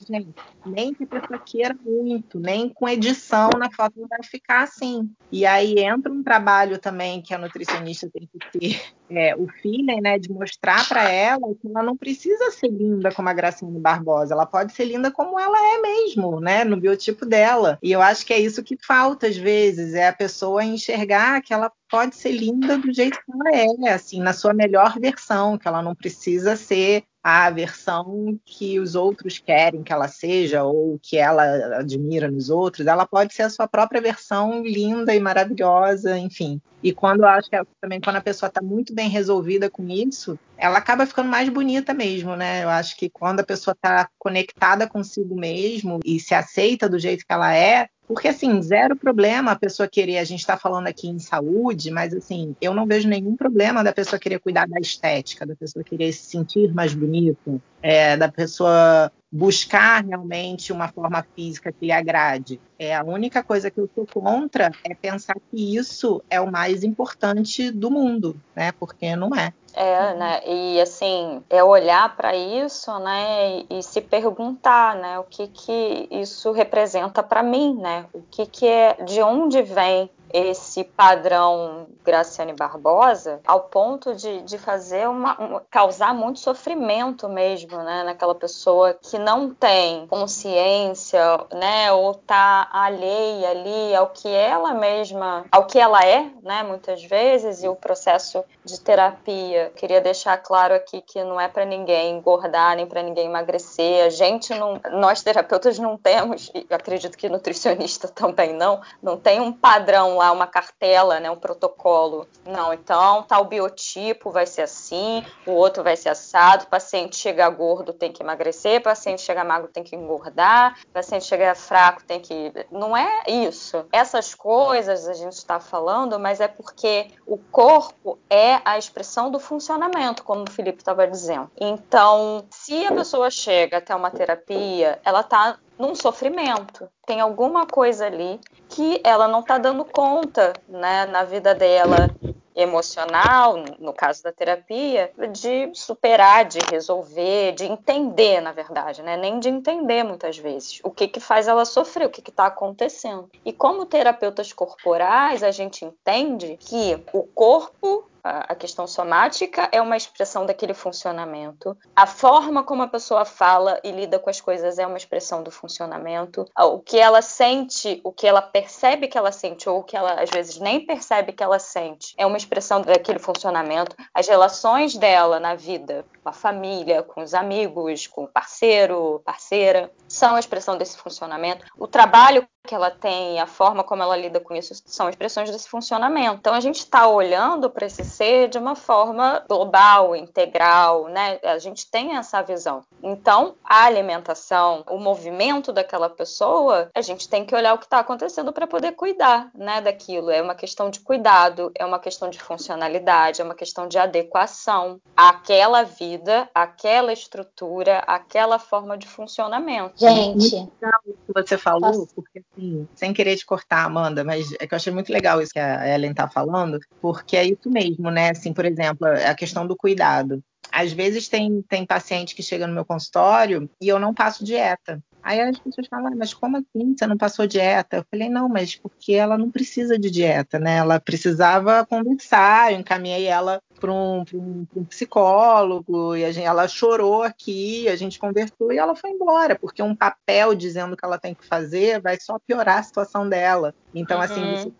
gente, 0.08 0.34
nem 0.66 0.94
que 0.94 1.06
pessoa 1.06 1.40
queira 1.40 1.76
muito, 1.86 2.38
nem 2.38 2.68
com 2.68 2.90
edição 2.90 3.50
na 3.58 3.72
foto 3.72 4.00
não 4.00 4.08
vai 4.08 4.24
ficar 4.24 4.64
assim. 4.64 5.10
E 5.32 5.46
aí 5.46 5.80
entra 5.80 6.12
um 6.12 6.24
trabalho 6.24 6.78
também 6.78 7.22
que 7.22 7.34
a 7.34 7.38
nutricionista 7.38 8.10
tem 8.12 8.28
que 8.28 8.60
ter 8.60 8.82
é, 9.10 9.36
o 9.36 9.48
feeling, 9.48 10.02
né, 10.02 10.18
de 10.18 10.32
mostrar 10.32 10.88
para 10.88 11.10
ela 11.10 11.54
que 11.60 11.68
ela 11.68 11.84
não 11.84 11.96
precisa 11.96 12.52
ser 12.52 12.70
linda 12.70 13.12
como 13.12 13.30
a 13.30 13.34
Graciane 13.34 13.80
Barbosa, 13.80 14.34
ela 14.34 14.46
pode 14.46 14.74
ser 14.74 14.86
linda 14.86 15.12
como 15.12 15.40
ela 15.40 15.58
é 15.76 15.82
mesmo, 15.82 16.40
né, 16.40 16.64
no 16.64 16.78
biotipo 16.78 17.26
dela. 17.26 17.78
E 17.82 17.92
eu 17.92 18.02
acho 18.02 18.26
que 18.26 18.34
é 18.34 18.40
isso 18.40 18.64
que 18.64 18.78
falta 18.86 19.28
às 19.28 19.38
vezes, 19.38 19.94
é 19.94 20.08
a 20.08 20.14
pessoa 20.14 20.64
enxergar 20.64 21.42
que 21.42 21.54
ela 21.54 21.72
pode 21.96 22.14
ser 22.18 22.34
linda 22.34 22.78
do 22.78 22.92
jeito 22.92 23.18
que 23.18 23.32
ela 23.32 23.88
é, 23.88 23.94
assim, 23.94 24.20
na 24.20 24.34
sua 24.34 24.54
melhor 24.54 25.00
versão, 25.00 25.58
que 25.58 25.66
ela 25.66 25.82
não 25.82 25.96
precisa 25.96 26.58
ser 26.58 27.06
a 27.24 27.50
versão 27.50 28.38
que 28.44 28.78
os 28.82 28.96
outros 28.96 29.40
querem 29.40 29.82
que 29.82 29.94
ela 29.94 30.10
seja 30.10 30.66
ou 30.66 31.00
que 31.02 31.18
ela 31.18 31.80
admira 31.80 32.30
nos 32.30 32.50
outros, 32.50 32.86
ela 32.86 33.08
pode 33.08 33.34
ser 33.34 33.44
a 33.44 33.50
sua 33.50 33.66
própria 33.66 34.02
versão 34.02 34.62
linda 34.62 35.16
e 35.16 35.20
maravilhosa, 35.22 36.20
enfim. 36.20 36.62
E 36.84 36.92
quando 36.92 37.22
eu 37.22 37.28
acho 37.28 37.50
que 37.50 37.56
é, 37.56 37.64
também 37.80 38.02
quando 38.02 38.18
a 38.18 38.22
pessoa 38.22 38.50
está 38.50 38.62
muito 38.62 38.94
bem 38.94 39.10
resolvida 39.10 39.70
com 39.70 39.88
isso, 39.88 40.38
ela 40.58 40.78
acaba 40.78 41.06
ficando 41.06 41.30
mais 41.30 41.48
bonita 41.48 41.94
mesmo, 41.94 42.36
né? 42.36 42.64
Eu 42.64 42.70
acho 42.70 42.96
que 42.98 43.10
quando 43.10 43.40
a 43.40 43.46
pessoa 43.46 43.74
está 43.74 44.10
conectada 44.20 44.86
consigo 44.86 45.34
mesmo 45.34 46.02
e 46.04 46.20
se 46.20 46.36
aceita 46.36 46.90
do 46.90 47.00
jeito 47.00 47.26
que 47.26 47.34
ela 47.34 47.56
é, 47.56 47.88
porque, 48.08 48.28
assim, 48.28 48.62
zero 48.62 48.96
problema 48.96 49.52
a 49.52 49.56
pessoa 49.56 49.88
querer, 49.88 50.18
a 50.18 50.24
gente 50.24 50.40
está 50.40 50.58
falando 50.58 50.88
aqui 50.88 51.08
em 51.08 51.20
saúde, 51.20 51.90
mas, 51.90 52.14
assim, 52.14 52.56
eu 52.62 52.74
não 52.74 52.86
vejo 52.86 53.10
nenhum 53.10 53.36
problema 53.36 53.84
da 53.84 53.92
pessoa 53.92 54.20
querer 54.20 54.40
cuidar 54.40 54.68
da 54.68 54.80
estética, 54.80 55.46
da 55.46 55.56
pessoa 55.56 55.84
querer 55.84 56.12
se 56.14 56.24
sentir 56.24 56.74
mais 56.74 56.94
bonita, 56.94 57.60
é, 57.82 58.16
da 58.16 58.32
pessoa 58.32 59.12
buscar 59.32 60.06
realmente 60.06 60.72
uma 60.72 60.88
forma 60.88 61.26
física 61.36 61.72
que 61.72 61.88
lhe 61.88 61.92
agrade. 61.92 62.60
É 62.80 62.96
a 62.96 63.04
única 63.04 63.44
coisa 63.44 63.70
que 63.70 63.80
eu 63.80 63.90
sou 63.94 64.06
contra 64.06 64.72
é 64.84 64.94
pensar 64.94 65.36
que 65.52 65.76
isso 65.76 66.22
é 66.30 66.40
o 66.40 66.50
mais 66.50 66.84
importante 66.84 67.70
do 67.72 67.92
mundo, 67.92 68.40
né? 68.56 68.72
Porque 68.72 69.16
não 69.16 69.36
é. 69.36 69.52
É, 69.76 70.14
né? 70.14 70.42
E 70.48 70.80
assim, 70.80 71.44
é 71.50 71.62
olhar 71.62 72.16
para 72.16 72.34
isso, 72.34 72.98
né? 73.00 73.60
E, 73.70 73.80
e, 73.80 73.84
se 73.84 74.00
perguntar, 74.00 74.96
né? 74.96 75.20
O 75.20 75.24
que 75.24 75.48
que 75.48 76.08
isso 76.10 76.54
representa 76.54 77.22
para 77.22 77.44
mim, 77.44 77.76
né? 77.76 78.06
O 78.14 78.22
que 78.32 78.46
que 78.46 78.66
é, 78.66 78.94
de 79.04 79.22
onde 79.22 79.62
vem 79.62 80.10
esse 80.36 80.84
padrão 80.84 81.88
Graciane 82.04 82.54
Barbosa 82.54 83.40
ao 83.48 83.62
ponto 83.62 84.14
de, 84.14 84.42
de 84.42 84.58
fazer 84.58 85.08
uma, 85.08 85.42
um, 85.42 85.62
causar 85.70 86.14
muito 86.14 86.40
sofrimento 86.40 87.30
mesmo, 87.30 87.78
né, 87.78 88.04
naquela 88.04 88.36
pessoa 88.36 88.94
que 88.94 89.18
não 89.18 89.54
tem 89.54 90.06
consciência, 90.08 91.22
né, 91.54 91.92
ou 91.94 92.14
tá 92.14 92.68
alheia 92.72 93.50
ali 93.50 93.96
ao 93.96 94.08
que 94.08 94.28
ela 94.28 94.74
mesma, 94.74 95.46
ao 95.52 95.66
que 95.66 95.80
ela 95.80 96.06
é, 96.06 96.30
né, 96.44 96.64
muitas 96.64 97.04
vezes, 97.04 97.64
e 97.64 97.68
o 97.68 97.76
processo 97.76 98.44
de 98.64 98.80
terapia. 98.80 99.72
Queria 99.76 100.02
deixar 100.02 100.38
claro 100.38 100.74
aqui 100.74 101.02
que 101.02 101.24
não 101.24 101.40
é 101.40 101.48
para 101.48 101.64
ninguém 101.66 102.18
engordar 102.18 102.76
nem 102.76 102.86
para 102.86 103.02
ninguém 103.02 103.28
emagrecer. 103.28 104.06
A 104.06 104.10
gente 104.10 104.54
não, 104.54 104.80
nós 104.92 105.24
terapeutas 105.24 105.80
não 105.80 105.98
temos, 105.98 106.52
e 106.54 106.66
acredito 106.70 107.18
que 107.18 107.30
nutricionista 107.30 108.08
também 108.14 108.54
não, 108.54 108.82
não 109.02 109.18
tem 109.18 109.40
um 109.40 109.54
padrão 109.54 110.18
lá, 110.18 110.25
uma 110.32 110.48
cartela, 110.48 111.20
né, 111.20 111.30
um 111.30 111.36
protocolo. 111.36 112.28
Não, 112.46 112.74
então 112.74 113.24
tal 113.24 113.46
biotipo 113.46 114.32
vai 114.32 114.46
ser 114.46 114.64
assim, 114.64 115.26
o 115.46 115.52
outro 115.52 115.84
vai 115.84 115.96
ser 115.96 116.10
assado, 116.10 116.68
paciente 116.68 117.16
chega 117.16 117.50
gordo 117.50 117.94
tem 117.94 118.12
que 118.12 118.22
emagrecer, 118.22 118.82
paciente 118.82 119.22
chega 119.22 119.44
magro 119.44 119.70
tem 119.70 119.84
que 119.84 119.96
engordar, 119.96 120.78
paciente 120.94 121.26
chega 121.26 121.56
fraco 121.56 122.04
tem 122.04 122.20
que. 122.20 122.52
Não 122.72 122.96
é 122.96 123.24
isso. 123.28 123.86
Essas 123.92 124.34
coisas 124.34 125.08
a 125.08 125.14
gente 125.14 125.34
está 125.34 125.60
falando, 125.60 126.20
mas 126.20 126.40
é 126.40 126.48
porque 126.48 127.08
o 127.26 127.38
corpo 127.38 128.18
é 128.30 128.60
a 128.66 128.78
expressão 128.78 129.32
do 129.32 129.40
funcionamento, 129.40 130.24
como 130.24 130.44
o 130.44 130.52
Felipe 130.52 130.80
estava 130.80 131.08
dizendo. 131.08 131.50
Então, 131.60 132.46
se 132.50 132.86
a 132.86 132.92
pessoa 132.92 133.30
chega 133.30 133.78
até 133.78 133.96
uma 133.96 134.12
terapia, 134.12 135.00
ela 135.04 135.22
está 135.22 135.58
num 135.78 135.96
sofrimento. 135.96 136.90
Tem 137.06 137.20
alguma 137.20 137.66
coisa 137.66 138.06
ali 138.06 138.40
que 138.70 139.00
ela 139.04 139.28
não 139.28 139.42
está 139.42 139.58
dando 139.58 139.86
conta, 139.86 140.54
né, 140.68 141.06
na 141.06 141.24
vida 141.24 141.54
dela 141.54 142.10
emocional, 142.56 143.58
no 143.80 143.92
caso 143.92 144.24
da 144.24 144.32
terapia, 144.32 145.12
de 145.32 145.70
superar, 145.74 146.46
de 146.46 146.60
resolver, 146.72 147.52
de 147.52 147.66
entender, 147.66 148.40
na 148.40 148.54
verdade, 148.54 149.02
né? 149.04 149.18
Nem 149.18 149.40
de 149.40 149.50
entender 149.50 150.04
muitas 150.04 150.38
vezes 150.38 150.80
o 150.82 150.90
que 150.90 151.08
que 151.08 151.20
faz 151.20 151.50
ela 151.50 151.66
sofrer, 151.66 152.08
o 152.08 152.10
que 152.10 152.22
que 152.22 152.30
está 152.30 152.46
acontecendo. 152.46 153.30
E 153.44 153.52
como 153.52 153.86
terapeutas 153.86 154.54
corporais, 154.54 155.44
a 155.44 155.52
gente 155.52 155.84
entende 155.84 156.58
que 156.62 156.98
o 157.12 157.24
corpo 157.24 158.10
a 158.26 158.56
questão 158.56 158.88
somática 158.88 159.70
é 159.72 159.80
uma 159.80 159.96
expressão 159.96 160.46
daquele 160.46 160.74
funcionamento. 160.74 161.78
A 161.96 162.08
forma 162.08 162.64
como 162.64 162.82
a 162.82 162.88
pessoa 162.88 163.24
fala 163.24 163.80
e 163.84 163.92
lida 163.92 164.18
com 164.18 164.30
as 164.30 164.42
coisas 164.42 164.80
é 164.80 164.88
uma 164.88 164.98
expressão 164.98 165.44
do 165.44 165.52
funcionamento. 165.52 166.46
O 166.58 166.80
que 166.80 166.98
ela 166.98 167.22
sente, 167.22 168.02
o 168.04 168.12
que 168.12 168.26
ela 168.26 168.42
percebe 168.42 169.08
que 169.08 169.18
ela 169.18 169.32
sente, 169.32 169.70
ou 169.70 169.80
o 169.80 169.84
que 169.84 169.96
ela 169.96 170.14
às 170.14 170.30
vezes 170.32 170.58
nem 170.58 170.84
percebe 170.86 171.34
que 171.34 171.44
ela 171.44 171.60
sente, 171.60 172.16
é 172.18 172.26
uma 172.26 172.38
expressão 172.38 172.82
daquele 172.82 173.20
funcionamento. 173.20 173.96
As 174.14 174.28
relações 174.28 174.96
dela 174.96 175.40
na 175.40 175.54
vida, 175.54 176.04
com 176.24 176.30
a 176.30 176.34
família, 176.34 177.04
com 177.04 177.22
os 177.22 177.36
amigos, 177.36 178.08
com 178.08 178.24
o 178.24 178.28
parceiro, 178.28 179.22
parceira, 179.24 179.92
são 180.08 180.36
a 180.36 180.40
expressão 180.40 180.78
desse 180.78 180.98
funcionamento. 180.98 181.66
O 181.78 181.88
trabalho 181.88 182.48
que 182.66 182.76
ela 182.76 182.92
tem, 182.92 183.40
a 183.40 183.48
forma 183.48 183.84
como 183.84 184.04
ela 184.04 184.18
lida 184.18 184.40
com 184.40 184.54
isso, 184.54 184.74
são 184.86 185.08
expressões 185.08 185.50
desse 185.50 185.70
funcionamento. 185.70 186.38
Então 186.40 186.54
a 186.54 186.60
gente 186.60 186.80
está 186.80 187.08
olhando 187.08 187.70
para 187.70 187.86
esse 187.86 188.04
ser 188.04 188.50
de 188.50 188.58
uma 188.58 188.76
forma 188.76 189.44
global, 189.48 190.16
integral, 190.16 191.08
né? 191.08 191.40
A 191.44 191.58
gente 191.60 191.90
tem 191.90 192.18
essa 192.18 192.42
visão. 192.42 192.84
Então 193.02 193.56
a 193.64 193.86
alimentação, 193.86 194.84
o 194.90 194.98
movimento 194.98 195.72
daquela 195.72 196.10
pessoa, 196.10 196.90
a 196.94 197.02
gente 197.02 197.30
tem 197.30 197.46
que 197.46 197.56
olhar 197.56 197.74
o 197.74 197.78
que 197.78 197.86
está 197.86 198.00
acontecendo 198.00 198.52
para 198.52 198.68
poder 198.68 198.94
cuidar, 198.94 199.50
né, 199.54 199.80
daquilo. 199.80 200.32
É 200.32 200.42
uma 200.42 200.56
questão 200.56 200.90
de 200.90 201.00
cuidado, 201.00 201.72
é 201.76 201.86
uma 201.86 202.00
questão 202.00 202.30
de 202.30 202.42
funcionalidade, 202.42 203.42
é 203.42 203.44
uma 203.44 203.56
questão 203.56 203.88
de 203.88 203.98
adequação 203.98 205.00
àquela 205.16 205.84
vida, 205.84 206.50
àquela 206.54 207.14
estrutura, 207.14 208.00
àquela 208.00 208.58
forma 208.58 208.98
de 208.98 209.08
funcionamento. 209.08 209.94
Gente, 209.98 210.56
muito 210.56 210.74
legal 210.82 211.02
o 211.06 211.14
que 211.14 211.34
você 211.34 211.58
falou, 211.58 211.92
Posso? 211.92 212.08
porque 212.16 212.44
assim, 212.56 212.88
sem 212.96 213.14
querer 213.14 213.36
te 213.36 213.46
cortar, 213.46 213.86
Amanda, 213.86 214.24
mas 214.24 214.52
é 214.60 214.66
que 214.66 214.74
eu 214.74 214.78
achei 214.78 214.92
muito 214.92 215.12
legal 215.12 215.42
isso 215.42 215.52
que 215.52 215.60
a 215.60 215.88
Ellen 215.88 216.14
tá 216.14 216.28
falando, 216.28 216.80
porque 217.02 217.38
é 217.38 217.46
isso 217.46 217.70
mesmo, 217.70 218.10
né? 218.10 218.32
Assim, 218.32 218.54
por 218.54 218.66
exemplo, 218.66 219.08
a 219.08 219.36
questão 219.36 219.68
do 219.68 219.76
cuidado. 219.76 220.44
Às 220.72 220.92
vezes 220.92 221.28
tem, 221.28 221.62
tem 221.64 221.86
paciente 221.86 222.36
que 222.36 222.44
chega 222.44 222.68
no 222.68 222.74
meu 222.74 222.86
consultório 222.86 223.70
e 223.80 223.88
eu 223.88 224.00
não 224.00 224.14
passo 224.14 224.44
dieta. 224.44 225.02
Aí 225.26 225.42
as 225.42 225.58
pessoas 225.58 225.88
falam, 225.88 226.14
ah, 226.14 226.16
mas 226.16 226.36
como 226.36 226.56
assim? 226.58 226.96
Você 226.96 227.08
não 227.08 227.18
passou 227.18 227.48
dieta? 227.48 227.98
Eu 227.98 228.06
falei, 228.12 228.30
não, 228.30 228.48
mas 228.48 228.76
porque 228.76 229.14
ela 229.14 229.36
não 229.40 229.50
precisa 229.50 229.98
de 229.98 230.12
dieta, 230.12 230.60
né? 230.60 230.78
Ela 230.78 231.00
precisava 231.00 231.84
conversar, 231.84 232.72
eu 232.72 232.80
encaminhei 232.80 233.26
ela 233.26 233.60
para 233.80 233.92
um, 233.92 234.24
um, 234.36 234.68
um, 234.76 234.86
psicólogo, 234.86 236.16
e 236.16 236.24
a 236.24 236.32
gente, 236.32 236.46
ela 236.46 236.68
chorou 236.68 237.24
aqui, 237.24 237.90
a 237.90 237.96
gente 237.96 238.20
conversou 238.20 238.72
e 238.72 238.78
ela 238.78 238.96
foi 238.96 239.10
embora, 239.10 239.58
porque 239.58 239.82
um 239.82 239.96
papel 239.96 240.54
dizendo 240.54 240.96
que 240.96 241.04
ela 241.04 241.18
tem 241.18 241.34
que 241.34 241.44
fazer 241.44 242.00
vai 242.00 242.20
só 242.20 242.38
piorar 242.38 242.78
a 242.78 242.84
situação 242.84 243.28
dela. 243.28 243.74
Então, 243.96 244.22
assim, 244.22 244.44
uhum. 244.44 244.54
assim, 244.54 244.74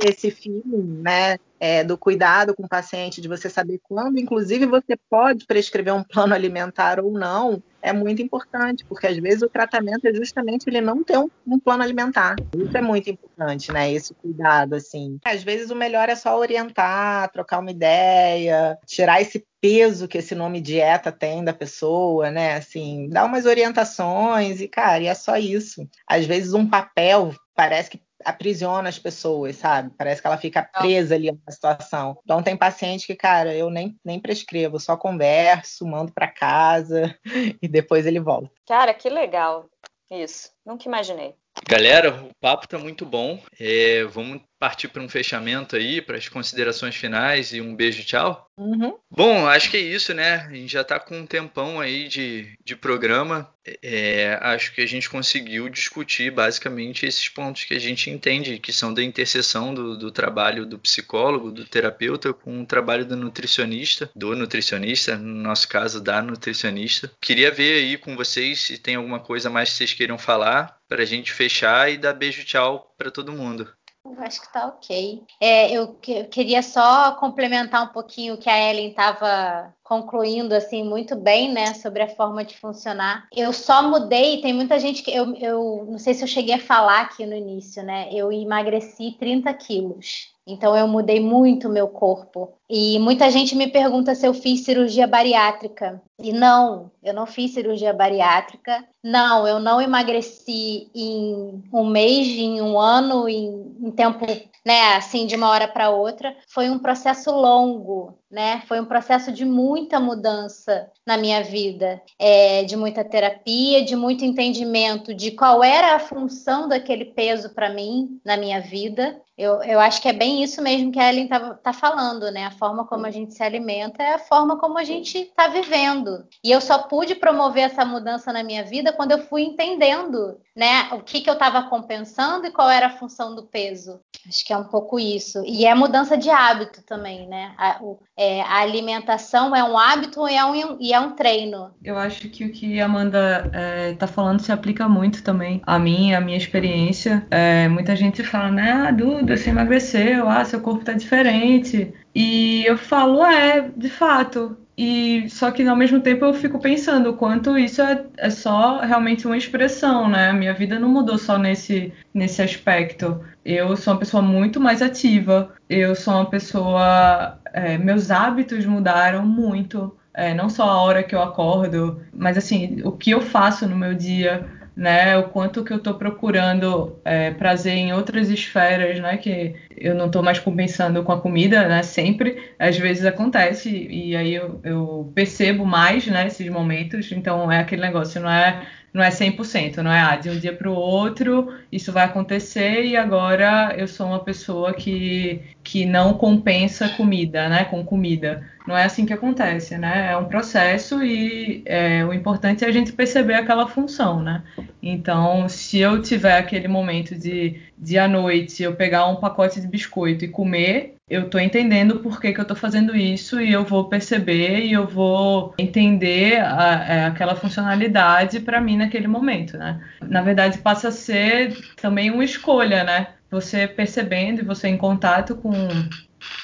ter 0.00 0.08
esse 0.08 0.30
feeling, 0.30 1.02
né, 1.02 1.36
é, 1.60 1.84
do 1.84 1.98
cuidado 1.98 2.54
com 2.54 2.64
o 2.64 2.68
paciente, 2.68 3.20
de 3.20 3.28
você 3.28 3.50
saber 3.50 3.78
quando, 3.82 4.18
inclusive, 4.18 4.64
você 4.64 4.96
pode 5.10 5.46
prescrever 5.46 5.94
um 5.94 6.02
plano 6.02 6.34
alimentar 6.34 6.98
ou 6.98 7.12
não, 7.12 7.62
é 7.82 7.92
muito 7.92 8.22
importante, 8.22 8.84
porque 8.84 9.06
às 9.06 9.16
vezes 9.16 9.42
o 9.42 9.48
tratamento 9.48 10.06
é 10.06 10.12
justamente 10.12 10.68
ele 10.68 10.80
não 10.80 11.02
ter 11.02 11.18
um, 11.18 11.28
um, 11.46 11.58
plano 11.58 11.82
alimentar. 11.82 12.36
Isso 12.54 12.76
é 12.76 12.80
muito 12.80 13.10
importante, 13.10 13.72
né? 13.72 13.92
Esse 13.92 14.14
cuidado, 14.14 14.74
assim. 14.74 15.18
Às 15.24 15.42
vezes 15.42 15.70
o 15.70 15.76
melhor 15.76 16.08
é 16.08 16.14
só 16.14 16.38
orientar, 16.38 17.30
trocar 17.30 17.58
uma 17.58 17.70
ideia, 17.70 18.78
tirar 18.86 19.20
esse 19.20 19.44
peso 19.60 20.08
que 20.08 20.18
esse 20.18 20.34
nome 20.34 20.60
dieta 20.60 21.12
tem 21.12 21.44
da 21.44 21.52
pessoa, 21.52 22.30
né? 22.30 22.54
Assim, 22.54 23.08
dar 23.08 23.24
umas 23.24 23.46
orientações 23.46 24.60
e, 24.60 24.68
cara, 24.68 25.02
e 25.02 25.06
é 25.06 25.14
só 25.14 25.36
isso. 25.36 25.88
Às 26.06 26.26
vezes 26.26 26.52
um 26.52 26.68
papel 26.68 27.34
parece 27.54 27.90
que 27.90 28.00
aprisiona 28.24 28.88
as 28.88 28.98
pessoas, 28.98 29.56
sabe? 29.56 29.92
Parece 29.96 30.20
que 30.20 30.26
ela 30.26 30.36
fica 30.36 30.62
presa 30.62 31.14
ali 31.14 31.30
na 31.30 31.52
situação. 31.52 32.18
Então 32.24 32.42
tem 32.42 32.56
paciente 32.56 33.06
que, 33.06 33.14
cara, 33.14 33.54
eu 33.54 33.70
nem, 33.70 33.96
nem 34.04 34.20
prescrevo, 34.20 34.78
só 34.78 34.96
converso, 34.96 35.86
mando 35.86 36.12
para 36.12 36.28
casa 36.28 37.16
e 37.62 37.68
depois 37.68 38.06
ele 38.06 38.20
volta. 38.20 38.50
Cara, 38.66 38.94
que 38.94 39.08
legal 39.08 39.68
isso. 40.10 40.50
Nunca 40.66 40.88
imaginei. 40.88 41.34
Galera, 41.68 42.24
o 42.24 42.30
papo 42.40 42.66
tá 42.66 42.78
muito 42.78 43.06
bom. 43.06 43.38
É, 43.58 44.04
vamos 44.04 44.42
partir 44.60 44.88
para 44.88 45.02
um 45.02 45.08
fechamento 45.08 45.74
aí, 45.74 46.02
para 46.02 46.18
as 46.18 46.28
considerações 46.28 46.94
finais 46.94 47.54
e 47.54 47.62
um 47.62 47.74
beijo, 47.74 48.04
tchau. 48.04 48.46
Uhum. 48.58 48.94
Bom, 49.10 49.46
acho 49.46 49.70
que 49.70 49.78
é 49.78 49.80
isso, 49.80 50.12
né? 50.12 50.46
A 50.46 50.52
gente 50.52 50.70
já 50.70 50.82
está 50.82 51.00
com 51.00 51.18
um 51.18 51.26
tempão 51.26 51.80
aí 51.80 52.06
de, 52.06 52.58
de 52.62 52.76
programa. 52.76 53.50
É, 53.82 54.38
acho 54.42 54.74
que 54.74 54.82
a 54.82 54.86
gente 54.86 55.08
conseguiu 55.08 55.68
discutir 55.70 56.30
basicamente 56.30 57.06
esses 57.06 57.26
pontos 57.28 57.64
que 57.64 57.72
a 57.72 57.78
gente 57.78 58.10
entende, 58.10 58.58
que 58.58 58.72
são 58.72 58.92
da 58.92 59.02
interseção 59.02 59.72
do, 59.72 59.96
do 59.96 60.10
trabalho 60.10 60.66
do 60.66 60.78
psicólogo, 60.78 61.50
do 61.50 61.64
terapeuta, 61.64 62.34
com 62.34 62.60
o 62.60 62.66
trabalho 62.66 63.06
do 63.06 63.16
nutricionista, 63.16 64.10
do 64.14 64.36
nutricionista, 64.36 65.16
no 65.16 65.42
nosso 65.42 65.66
caso, 65.68 66.02
da 66.02 66.20
nutricionista. 66.20 67.10
Queria 67.18 67.50
ver 67.50 67.76
aí 67.76 67.96
com 67.96 68.14
vocês 68.14 68.60
se 68.60 68.76
tem 68.76 68.96
alguma 68.96 69.20
coisa 69.20 69.48
mais 69.48 69.70
que 69.70 69.76
vocês 69.76 69.94
queiram 69.94 70.18
falar 70.18 70.78
para 70.90 71.02
a 71.02 71.06
gente 71.06 71.32
fechar 71.32 71.90
e 71.90 71.96
dar 71.96 72.12
beijo 72.12 72.44
tchau 72.44 72.92
para 72.98 73.12
todo 73.12 73.32
mundo. 73.32 73.72
Eu 74.02 74.14
acho 74.22 74.40
que 74.40 74.52
tá 74.52 74.66
ok. 74.66 75.22
É, 75.40 75.70
eu, 75.70 75.96
eu, 76.08 76.28
queria 76.28 76.62
só 76.62 77.12
complementar 77.16 77.84
um 77.84 77.92
pouquinho 77.92 78.34
o 78.34 78.38
que 78.38 78.48
a 78.48 78.70
Ellen 78.70 78.88
estava 78.90 79.74
concluindo 79.82 80.54
assim 80.54 80.82
muito 80.82 81.14
bem, 81.14 81.52
né, 81.52 81.74
sobre 81.74 82.02
a 82.02 82.08
forma 82.08 82.42
de 82.44 82.56
funcionar. 82.56 83.28
Eu 83.34 83.52
só 83.52 83.82
mudei, 83.82 84.40
tem 84.40 84.54
muita 84.54 84.78
gente 84.78 85.02
que 85.02 85.10
eu, 85.10 85.34
eu 85.36 85.86
não 85.88 85.98
sei 85.98 86.14
se 86.14 86.24
eu 86.24 86.28
cheguei 86.28 86.54
a 86.54 86.60
falar 86.60 87.02
aqui 87.02 87.26
no 87.26 87.34
início, 87.34 87.82
né? 87.82 88.08
Eu 88.10 88.32
emagreci 88.32 89.16
30 89.18 89.52
quilos. 89.52 90.32
Então 90.46 90.76
eu 90.76 90.88
mudei 90.88 91.20
muito 91.20 91.68
meu 91.68 91.88
corpo. 91.88 92.59
E 92.72 93.00
muita 93.00 93.28
gente 93.32 93.56
me 93.56 93.66
pergunta 93.66 94.14
se 94.14 94.24
eu 94.24 94.32
fiz 94.32 94.60
cirurgia 94.60 95.04
bariátrica. 95.04 96.00
E 96.22 96.32
não, 96.32 96.92
eu 97.02 97.12
não 97.12 97.26
fiz 97.26 97.52
cirurgia 97.52 97.92
bariátrica. 97.92 98.84
Não, 99.02 99.48
eu 99.48 99.58
não 99.58 99.80
emagreci 99.80 100.88
em 100.94 101.64
um 101.72 101.86
mês, 101.86 102.28
em 102.28 102.60
um 102.60 102.78
ano, 102.78 103.28
em, 103.28 103.74
em 103.80 103.90
tempo, 103.90 104.24
né, 104.64 104.94
assim, 104.94 105.26
de 105.26 105.34
uma 105.34 105.48
hora 105.48 105.66
para 105.66 105.90
outra. 105.90 106.36
Foi 106.46 106.68
um 106.68 106.78
processo 106.78 107.30
longo, 107.32 108.18
né? 108.30 108.62
Foi 108.68 108.78
um 108.78 108.84
processo 108.84 109.32
de 109.32 109.44
muita 109.44 109.98
mudança 109.98 110.90
na 111.04 111.16
minha 111.16 111.42
vida, 111.42 112.00
é, 112.18 112.62
de 112.64 112.76
muita 112.76 113.02
terapia, 113.02 113.82
de 113.82 113.96
muito 113.96 114.24
entendimento 114.24 115.14
de 115.14 115.30
qual 115.30 115.64
era 115.64 115.96
a 115.96 115.98
função 115.98 116.68
daquele 116.68 117.06
peso 117.06 117.54
para 117.54 117.70
mim 117.70 118.20
na 118.22 118.36
minha 118.36 118.60
vida. 118.60 119.20
Eu, 119.36 119.62
eu 119.62 119.80
acho 119.80 120.02
que 120.02 120.08
é 120.08 120.12
bem 120.12 120.42
isso 120.42 120.60
mesmo 120.60 120.92
que 120.92 121.00
a 121.00 121.08
Ellen 121.08 121.24
está 121.24 121.54
tá 121.54 121.72
falando, 121.72 122.30
né? 122.30 122.44
Forma 122.60 122.84
como 122.84 123.06
a 123.06 123.10
gente 123.10 123.32
se 123.32 123.42
alimenta 123.42 124.02
é 124.02 124.14
a 124.14 124.18
forma 124.18 124.58
como 124.58 124.76
a 124.76 124.84
gente 124.84 125.16
está 125.16 125.48
vivendo. 125.48 126.26
E 126.44 126.50
eu 126.50 126.60
só 126.60 126.76
pude 126.76 127.14
promover 127.14 127.64
essa 127.64 127.86
mudança 127.86 128.34
na 128.34 128.42
minha 128.42 128.62
vida 128.62 128.92
quando 128.92 129.12
eu 129.12 129.22
fui 129.22 129.40
entendendo, 129.40 130.38
né, 130.54 130.90
o 130.92 131.00
que, 131.00 131.22
que 131.22 131.30
eu 131.30 131.34
estava 131.34 131.62
compensando 131.62 132.46
e 132.46 132.50
qual 132.50 132.68
era 132.68 132.88
a 132.88 132.98
função 132.98 133.34
do 133.34 133.44
peso. 133.44 133.98
Acho 134.28 134.44
que 134.44 134.52
é 134.52 134.56
um 134.58 134.64
pouco 134.64 135.00
isso. 135.00 135.42
E 135.46 135.64
é 135.64 135.74
mudança 135.74 136.18
de 136.18 136.28
hábito 136.28 136.82
também, 136.82 137.26
né? 137.26 137.54
A, 137.56 137.78
o, 137.80 137.98
é, 138.14 138.42
a 138.42 138.58
alimentação 138.58 139.56
é 139.56 139.64
um 139.64 139.78
hábito 139.78 140.28
e 140.28 140.34
é 140.34 140.44
um, 140.44 140.76
e 140.78 140.92
é 140.92 141.00
um 141.00 141.12
treino. 141.12 141.70
Eu 141.82 141.96
acho 141.96 142.28
que 142.28 142.44
o 142.44 142.52
que 142.52 142.78
a 142.78 142.84
Amanda 142.84 143.46
está 143.46 143.58
é, 143.58 143.94
tá 143.94 144.06
falando 144.06 144.40
se 144.40 144.52
aplica 144.52 144.86
muito 144.86 145.22
também 145.22 145.62
a 145.66 145.78
mim, 145.78 146.12
a 146.12 146.20
minha 146.20 146.36
experiência. 146.36 147.26
É, 147.30 147.68
muita 147.68 147.96
gente 147.96 148.22
fala, 148.22 148.50
né, 148.50 148.72
ah, 148.72 148.90
Duda, 148.90 149.36
você 149.36 149.48
emagreceu, 149.48 150.28
ah, 150.28 150.44
seu 150.44 150.60
corpo 150.60 150.84
tá 150.84 150.92
diferente. 150.92 151.94
E 152.14 152.64
eu 152.66 152.76
falo, 152.76 153.24
é, 153.24 153.70
de 153.76 153.88
fato. 153.88 154.56
E 154.76 155.28
só 155.28 155.50
que 155.50 155.62
ao 155.66 155.76
mesmo 155.76 156.00
tempo 156.00 156.24
eu 156.24 156.32
fico 156.32 156.58
pensando 156.58 157.10
o 157.10 157.16
quanto 157.16 157.58
isso 157.58 157.82
é, 157.82 158.02
é, 158.16 158.30
só 158.30 158.80
realmente 158.80 159.26
uma 159.26 159.36
expressão, 159.36 160.08
né? 160.08 160.32
Minha 160.32 160.54
vida 160.54 160.78
não 160.78 160.88
mudou 160.88 161.18
só 161.18 161.36
nesse, 161.36 161.92
nesse 162.14 162.40
aspecto. 162.40 163.20
Eu 163.44 163.76
sou 163.76 163.92
uma 163.92 164.00
pessoa 164.00 164.22
muito 164.22 164.58
mais 164.58 164.80
ativa. 164.80 165.52
Eu 165.68 165.94
sou 165.94 166.14
uma 166.14 166.30
pessoa. 166.30 167.38
É, 167.52 167.76
meus 167.76 168.10
hábitos 168.10 168.64
mudaram 168.64 169.26
muito. 169.26 169.94
É, 170.14 170.32
não 170.34 170.48
só 170.48 170.64
a 170.64 170.80
hora 170.82 171.02
que 171.02 171.14
eu 171.14 171.22
acordo, 171.22 172.02
mas 172.12 172.36
assim, 172.36 172.80
o 172.82 172.90
que 172.92 173.10
eu 173.10 173.20
faço 173.20 173.68
no 173.68 173.76
meu 173.76 173.94
dia 173.94 174.48
né? 174.80 175.14
O 175.18 175.24
quanto 175.24 175.62
que 175.62 175.74
eu 175.74 175.76
estou 175.76 175.92
procurando 175.92 176.98
é, 177.04 177.32
prazer 177.32 177.74
em 177.74 177.92
outras 177.92 178.30
esferas, 178.30 178.98
né? 178.98 179.18
Que 179.18 179.54
eu 179.76 179.94
não 179.94 180.06
estou 180.06 180.22
mais 180.22 180.38
compensando 180.38 181.04
com 181.04 181.12
a 181.12 181.20
comida, 181.20 181.68
né? 181.68 181.82
Sempre, 181.82 182.50
às 182.58 182.78
vezes 182.78 183.04
acontece 183.04 183.68
e 183.70 184.16
aí 184.16 184.34
eu, 184.34 184.58
eu 184.64 185.12
percebo 185.14 185.66
mais, 185.66 186.06
né? 186.06 186.26
Esses 186.26 186.48
momentos. 186.48 187.12
Então 187.12 187.52
é 187.52 187.58
aquele 187.58 187.82
negócio, 187.82 188.22
não 188.22 188.30
é 188.30 188.66
não 188.92 189.02
é 189.02 189.08
100%, 189.08 189.78
não 189.78 189.92
é 189.92 190.00
ah, 190.00 190.16
de 190.16 190.30
um 190.30 190.38
dia 190.38 190.52
para 190.52 190.70
o 190.70 190.74
outro 190.74 191.52
isso 191.70 191.92
vai 191.92 192.04
acontecer 192.04 192.84
e 192.84 192.96
agora 192.96 193.74
eu 193.76 193.86
sou 193.86 194.08
uma 194.08 194.18
pessoa 194.18 194.72
que, 194.74 195.40
que 195.62 195.84
não 195.86 196.14
compensa 196.14 196.88
comida, 196.88 197.48
né, 197.48 197.64
com 197.64 197.84
comida. 197.84 198.44
Não 198.66 198.76
é 198.76 198.84
assim 198.84 199.06
que 199.06 199.12
acontece, 199.12 199.78
né? 199.78 200.12
É 200.12 200.16
um 200.16 200.26
processo 200.26 201.02
e 201.02 201.62
é, 201.64 202.04
o 202.04 202.12
importante 202.12 202.64
é 202.64 202.68
a 202.68 202.72
gente 202.72 202.92
perceber 202.92 203.34
aquela 203.34 203.66
função, 203.66 204.22
né? 204.22 204.42
Então, 204.82 205.48
se 205.48 205.78
eu 205.78 206.02
tiver 206.02 206.36
aquele 206.36 206.68
momento 206.68 207.14
de, 207.14 207.60
de 207.78 207.98
à 207.98 208.06
noite 208.06 208.62
eu 208.62 208.74
pegar 208.74 209.06
um 209.06 209.16
pacote 209.16 209.60
de 209.60 209.66
biscoito 209.66 210.24
e 210.24 210.28
comer, 210.28 210.96
eu 211.10 211.22
estou 211.22 211.40
entendendo 211.40 211.98
por 211.98 212.20
que, 212.20 212.32
que 212.32 212.38
eu 212.38 212.42
estou 212.42 212.56
fazendo 212.56 212.96
isso 212.96 213.40
e 213.40 213.52
eu 213.52 213.64
vou 213.64 213.88
perceber 213.88 214.60
e 214.64 214.72
eu 214.72 214.86
vou 214.86 215.52
entender 215.58 216.40
a, 216.40 216.54
a, 216.54 216.84
é, 216.84 217.04
aquela 217.06 217.34
funcionalidade 217.34 218.38
para 218.38 218.60
mim 218.60 218.76
naquele 218.76 219.08
momento, 219.08 219.58
né? 219.58 219.80
Na 220.00 220.22
verdade, 220.22 220.58
passa 220.58 220.88
a 220.88 220.92
ser 220.92 221.56
também 221.82 222.12
uma 222.12 222.24
escolha, 222.24 222.84
né? 222.84 223.08
Você 223.28 223.66
percebendo 223.66 224.40
e 224.40 224.44
você 224.44 224.68
em 224.68 224.76
contato 224.76 225.34
com, 225.34 225.50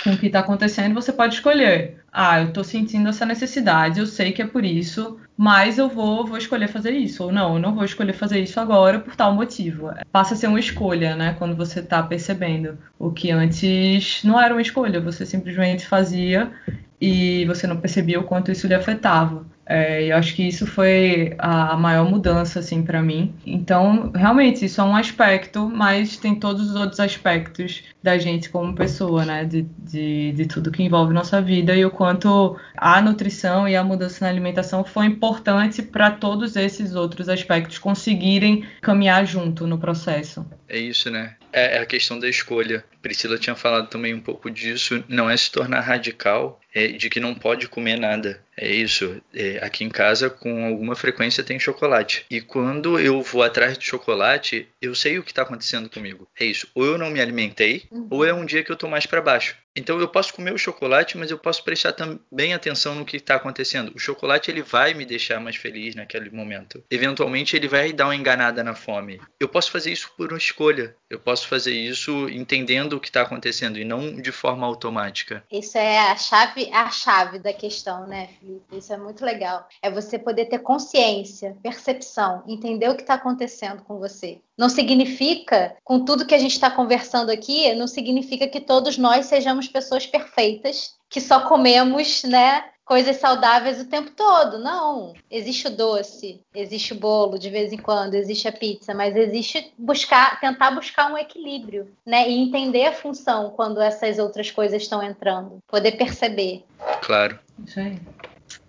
com 0.02 0.10
o 0.10 0.18
que 0.18 0.26
está 0.26 0.40
acontecendo, 0.40 0.94
você 0.94 1.12
pode 1.12 1.36
escolher. 1.36 2.04
Ah, 2.18 2.40
eu 2.40 2.48
estou 2.48 2.64
sentindo 2.64 3.10
essa 3.10 3.26
necessidade, 3.26 4.00
eu 4.00 4.06
sei 4.06 4.32
que 4.32 4.40
é 4.40 4.46
por 4.46 4.64
isso, 4.64 5.20
mas 5.36 5.76
eu 5.76 5.86
vou, 5.86 6.24
vou 6.26 6.38
escolher 6.38 6.66
fazer 6.66 6.92
isso. 6.92 7.22
Ou 7.24 7.30
não, 7.30 7.56
eu 7.56 7.60
não 7.60 7.74
vou 7.74 7.84
escolher 7.84 8.14
fazer 8.14 8.40
isso 8.40 8.58
agora 8.58 8.98
por 8.98 9.14
tal 9.14 9.34
motivo. 9.34 9.90
Passa 10.10 10.32
a 10.32 10.36
ser 10.36 10.46
uma 10.46 10.58
escolha, 10.58 11.14
né? 11.14 11.34
Quando 11.38 11.54
você 11.54 11.80
está 11.80 12.02
percebendo. 12.02 12.78
O 12.98 13.10
que 13.10 13.30
antes 13.30 14.24
não 14.24 14.40
era 14.40 14.54
uma 14.54 14.62
escolha, 14.62 14.98
você 14.98 15.26
simplesmente 15.26 15.86
fazia 15.86 16.50
e 16.98 17.44
você 17.44 17.66
não 17.66 17.76
percebia 17.76 18.18
o 18.18 18.24
quanto 18.24 18.50
isso 18.50 18.66
lhe 18.66 18.74
afetava. 18.74 19.44
É, 19.66 20.04
eu 20.04 20.16
acho 20.16 20.34
que 20.34 20.46
isso 20.46 20.66
foi 20.66 21.34
a 21.38 21.76
maior 21.76 22.08
mudança 22.08 22.60
assim 22.60 22.82
para 22.82 23.02
mim. 23.02 23.34
Então, 23.44 24.12
realmente, 24.14 24.64
isso 24.64 24.80
é 24.80 24.84
um 24.84 24.94
aspecto, 24.94 25.68
mas 25.68 26.16
tem 26.16 26.36
todos 26.36 26.70
os 26.70 26.76
outros 26.76 27.00
aspectos 27.00 27.82
da 28.02 28.16
gente 28.16 28.48
como 28.48 28.74
pessoa, 28.74 29.24
né? 29.24 29.44
De, 29.44 29.62
de, 29.78 30.32
de 30.32 30.46
tudo 30.46 30.70
que 30.70 30.82
envolve 30.82 31.12
nossa 31.12 31.42
vida 31.42 31.74
e 31.74 31.84
o 31.84 31.90
quanto 31.90 32.56
a 32.76 33.02
nutrição 33.02 33.68
e 33.68 33.74
a 33.74 33.82
mudança 33.82 34.24
na 34.24 34.30
alimentação 34.30 34.84
foi 34.84 35.06
importante 35.06 35.82
para 35.82 36.12
todos 36.12 36.54
esses 36.54 36.94
outros 36.94 37.28
aspectos 37.28 37.78
conseguirem 37.78 38.64
caminhar 38.80 39.26
junto 39.26 39.66
no 39.66 39.78
processo. 39.78 40.46
É 40.68 40.78
isso, 40.78 41.10
né? 41.10 41.34
É, 41.52 41.76
é 41.76 41.78
a 41.78 41.86
questão 41.86 42.18
da 42.18 42.28
escolha. 42.28 42.84
Priscila 43.00 43.38
tinha 43.38 43.56
falado 43.56 43.88
também 43.88 44.14
um 44.14 44.20
pouco 44.20 44.50
disso. 44.50 45.02
Não 45.08 45.30
é 45.30 45.36
se 45.36 45.50
tornar 45.50 45.80
radical, 45.80 46.60
é 46.74 46.88
de 46.88 47.08
que 47.08 47.20
não 47.20 47.34
pode 47.34 47.68
comer 47.68 47.98
nada. 47.98 48.42
É 48.56 48.68
isso. 48.68 49.20
É, 49.34 49.58
aqui 49.62 49.84
em 49.84 49.88
casa, 49.88 50.28
com 50.28 50.66
alguma 50.66 50.96
frequência, 50.96 51.44
tem 51.44 51.58
chocolate. 51.58 52.24
E 52.30 52.40
quando 52.40 52.98
eu 52.98 53.22
vou 53.22 53.42
atrás 53.42 53.78
de 53.78 53.84
chocolate, 53.84 54.68
eu 54.80 54.94
sei 54.94 55.18
o 55.18 55.22
que 55.22 55.30
está 55.30 55.42
acontecendo 55.42 55.88
comigo. 55.88 56.26
É 56.38 56.44
isso. 56.44 56.68
Ou 56.74 56.84
eu 56.84 56.98
não 56.98 57.10
me 57.10 57.20
alimentei, 57.20 57.84
uhum. 57.90 58.06
ou 58.10 58.24
é 58.24 58.32
um 58.32 58.44
dia 58.44 58.62
que 58.62 58.70
eu 58.70 58.74
estou 58.74 58.90
mais 58.90 59.06
para 59.06 59.20
baixo. 59.20 59.56
Então 59.76 60.00
eu 60.00 60.08
posso 60.08 60.32
comer 60.32 60.52
o 60.52 60.58
chocolate, 60.58 61.18
mas 61.18 61.30
eu 61.30 61.38
posso 61.38 61.62
prestar 61.62 61.92
também 61.92 62.54
atenção 62.54 62.94
no 62.94 63.04
que 63.04 63.18
está 63.18 63.34
acontecendo. 63.34 63.92
O 63.94 63.98
chocolate 63.98 64.50
ele 64.50 64.62
vai 64.62 64.94
me 64.94 65.04
deixar 65.04 65.38
mais 65.38 65.56
feliz 65.56 65.94
naquele 65.94 66.30
momento. 66.30 66.82
Eventualmente 66.90 67.54
ele 67.54 67.68
vai 67.68 67.92
dar 67.92 68.06
uma 68.06 68.16
enganada 68.16 68.64
na 68.64 68.74
fome. 68.74 69.20
Eu 69.38 69.48
posso 69.48 69.70
fazer 69.70 69.92
isso 69.92 70.10
por 70.16 70.32
uma 70.32 70.38
escolha. 70.38 70.96
Eu 71.10 71.20
posso 71.20 71.46
fazer 71.46 71.72
isso 71.72 72.28
entendendo 72.28 72.94
o 72.94 73.00
que 73.00 73.08
está 73.08 73.22
acontecendo 73.22 73.78
e 73.78 73.84
não 73.84 74.20
de 74.20 74.32
forma 74.32 74.66
automática. 74.66 75.44
Isso 75.52 75.76
é 75.76 75.98
a 75.98 76.16
chave, 76.16 76.70
a 76.72 76.90
chave 76.90 77.38
da 77.38 77.52
questão, 77.52 78.06
né, 78.06 78.28
Felipe? 78.40 78.78
Isso 78.78 78.92
é 78.92 78.96
muito 78.96 79.24
legal. 79.24 79.68
É 79.82 79.90
você 79.90 80.18
poder 80.18 80.46
ter 80.46 80.60
consciência, 80.60 81.56
percepção, 81.62 82.42
entender 82.48 82.88
o 82.88 82.96
que 82.96 83.02
está 83.02 83.14
acontecendo 83.14 83.82
com 83.82 83.98
você. 83.98 84.40
Não 84.56 84.68
significa, 84.68 85.76
com 85.84 86.04
tudo 86.04 86.26
que 86.26 86.34
a 86.34 86.38
gente 86.38 86.52
está 86.52 86.70
conversando 86.70 87.30
aqui, 87.30 87.72
não 87.74 87.86
significa 87.86 88.48
que 88.48 88.60
todos 88.60 88.96
nós 88.96 89.26
sejamos 89.26 89.68
pessoas 89.68 90.06
perfeitas, 90.06 90.94
que 91.10 91.20
só 91.20 91.40
comemos, 91.40 92.22
né, 92.24 92.64
coisas 92.86 93.16
saudáveis 93.16 93.80
o 93.80 93.84
tempo 93.84 94.12
todo. 94.12 94.58
Não. 94.58 95.12
Existe 95.30 95.66
o 95.66 95.76
doce, 95.76 96.40
existe 96.54 96.94
o 96.94 96.98
bolo 96.98 97.38
de 97.38 97.50
vez 97.50 97.72
em 97.72 97.76
quando, 97.76 98.14
existe 98.14 98.48
a 98.48 98.52
pizza, 98.52 98.94
mas 98.94 99.14
existe 99.14 99.74
buscar, 99.76 100.40
tentar 100.40 100.70
buscar 100.70 101.12
um 101.12 101.18
equilíbrio, 101.18 101.92
né? 102.06 102.30
E 102.30 102.38
entender 102.38 102.86
a 102.86 102.92
função 102.92 103.50
quando 103.50 103.80
essas 103.80 104.18
outras 104.18 104.50
coisas 104.50 104.82
estão 104.82 105.02
entrando. 105.02 105.58
Poder 105.66 105.92
perceber. 105.92 106.64
Claro. 107.02 107.38
Isso 107.66 107.80
aí. 107.80 107.98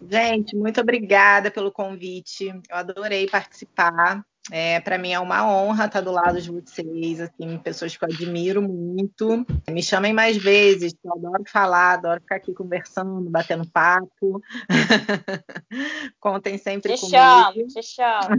Gente, 0.09 0.55
muito 0.55 0.81
obrigada 0.81 1.51
pelo 1.51 1.71
convite. 1.71 2.47
Eu 2.47 2.75
adorei 2.75 3.27
participar. 3.27 4.25
É, 4.51 4.79
para 4.79 4.97
mim 4.97 5.11
é 5.11 5.19
uma 5.19 5.45
honra 5.45 5.85
estar 5.85 6.01
do 6.01 6.11
lado 6.11 6.41
de 6.41 6.49
vocês, 6.49 7.19
assim, 7.19 7.57
pessoas 7.57 7.95
que 7.95 8.03
eu 8.03 8.09
admiro 8.09 8.61
muito. 8.61 9.45
Me 9.69 9.83
chamem 9.83 10.13
mais 10.13 10.37
vezes, 10.37 10.95
eu 11.03 11.13
adoro 11.13 11.43
falar, 11.47 11.93
adoro 11.93 12.21
ficar 12.21 12.37
aqui 12.37 12.53
conversando, 12.53 13.29
batendo 13.29 13.69
papo. 13.69 14.41
Contem 16.19 16.57
sempre 16.57 16.93
te 16.93 17.01
comigo. 17.01 17.17
Chamo, 17.17 17.67
te 17.67 17.83
chamo. 17.83 18.29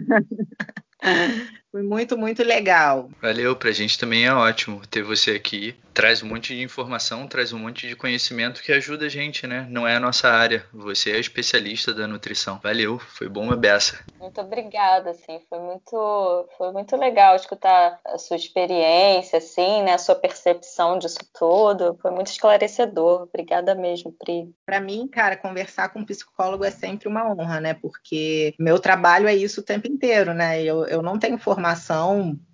Foi 1.71 1.83
muito, 1.83 2.17
muito 2.17 2.43
legal. 2.43 3.11
Valeu, 3.21 3.55
pra 3.55 3.73
gente 3.73 3.99
também 3.99 4.27
é 4.27 4.33
ótimo 4.33 4.81
ter 4.87 5.03
você 5.03 5.33
aqui. 5.33 5.77
Traz 5.93 6.23
um 6.23 6.29
monte 6.29 6.55
de 6.55 6.63
informação, 6.63 7.27
traz 7.27 7.53
um 7.53 7.59
monte 7.59 7.89
de 7.89 7.97
conhecimento 7.97 8.63
que 8.63 8.73
ajuda 8.73 9.07
a 9.07 9.09
gente, 9.09 9.47
né? 9.47 9.67
Não 9.69 9.87
é 9.87 9.97
a 9.97 10.01
nossa 10.01 10.29
área. 10.29 10.65
Você 10.73 11.11
é 11.11 11.19
especialista 11.19 11.93
da 11.93 12.07
nutrição. 12.07 12.61
Valeu, 12.63 12.99
foi 12.99 13.29
bom 13.29 13.43
uma 13.43 13.57
beça. 13.57 13.99
Muito 14.19 14.41
obrigada, 14.41 15.11
assim, 15.11 15.41
foi 15.49 15.59
muito, 15.59 16.49
foi 16.57 16.73
muito 16.73 16.97
legal 16.97 17.35
escutar 17.35 17.99
a 18.07 18.17
sua 18.17 18.37
experiência, 18.37 19.39
assim, 19.39 19.83
né? 19.83 19.95
A 19.95 19.99
sua 19.99 20.15
percepção 20.15 20.99
disso 20.99 21.19
tudo. 21.37 21.99
Foi 22.01 22.13
muito 22.13 22.29
esclarecedor. 22.29 23.23
Obrigada 23.23 23.75
mesmo, 23.75 24.13
Pri. 24.13 24.51
Para 24.65 24.81
mim, 24.81 25.09
cara, 25.09 25.37
conversar 25.37 25.89
com 25.91 25.99
um 25.99 26.07
psicólogo 26.07 26.65
é 26.65 26.71
sempre 26.71 27.09
uma 27.09 27.29
honra, 27.29 27.61
né? 27.61 27.75
Porque 27.75 28.55
meu 28.59 28.79
trabalho 28.79 29.27
é 29.27 29.35
isso 29.35 29.61
o 29.61 29.65
tempo 29.65 29.89
inteiro, 29.89 30.33
né? 30.33 30.63
Eu, 30.63 30.87
eu 30.87 31.03
não 31.03 31.19
tenho 31.19 31.39
formação, 31.39 31.58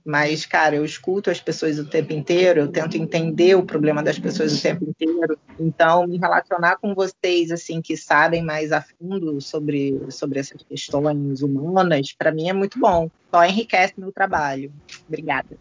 mas, 0.04 0.44
cara, 0.44 0.76
eu 0.76 0.84
escuto 0.84 1.30
as 1.30 1.40
pessoas 1.40 1.78
o 1.78 1.86
tempo 1.86 2.12
inteiro, 2.12 2.60
eu 2.60 2.68
tento 2.68 2.96
entender 2.96 3.54
o 3.54 3.64
problema 3.64 4.02
das 4.02 4.18
pessoas 4.18 4.58
o 4.58 4.62
tempo 4.62 4.84
inteiro. 4.84 5.38
Então, 5.58 6.06
me 6.06 6.18
relacionar 6.18 6.76
com 6.76 6.94
vocês, 6.94 7.50
assim, 7.50 7.80
que 7.80 7.96
sabem 7.96 8.42
mais 8.42 8.72
a 8.72 8.82
fundo 8.82 9.40
sobre, 9.40 10.00
sobre 10.10 10.38
essas 10.38 10.62
questões 10.62 11.42
humanas, 11.42 12.12
para 12.12 12.32
mim 12.32 12.48
é 12.48 12.52
muito 12.52 12.78
bom. 12.78 13.10
Só 13.30 13.44
enriquece 13.44 13.94
meu 13.96 14.12
trabalho. 14.12 14.72
Obrigada. 15.08 15.56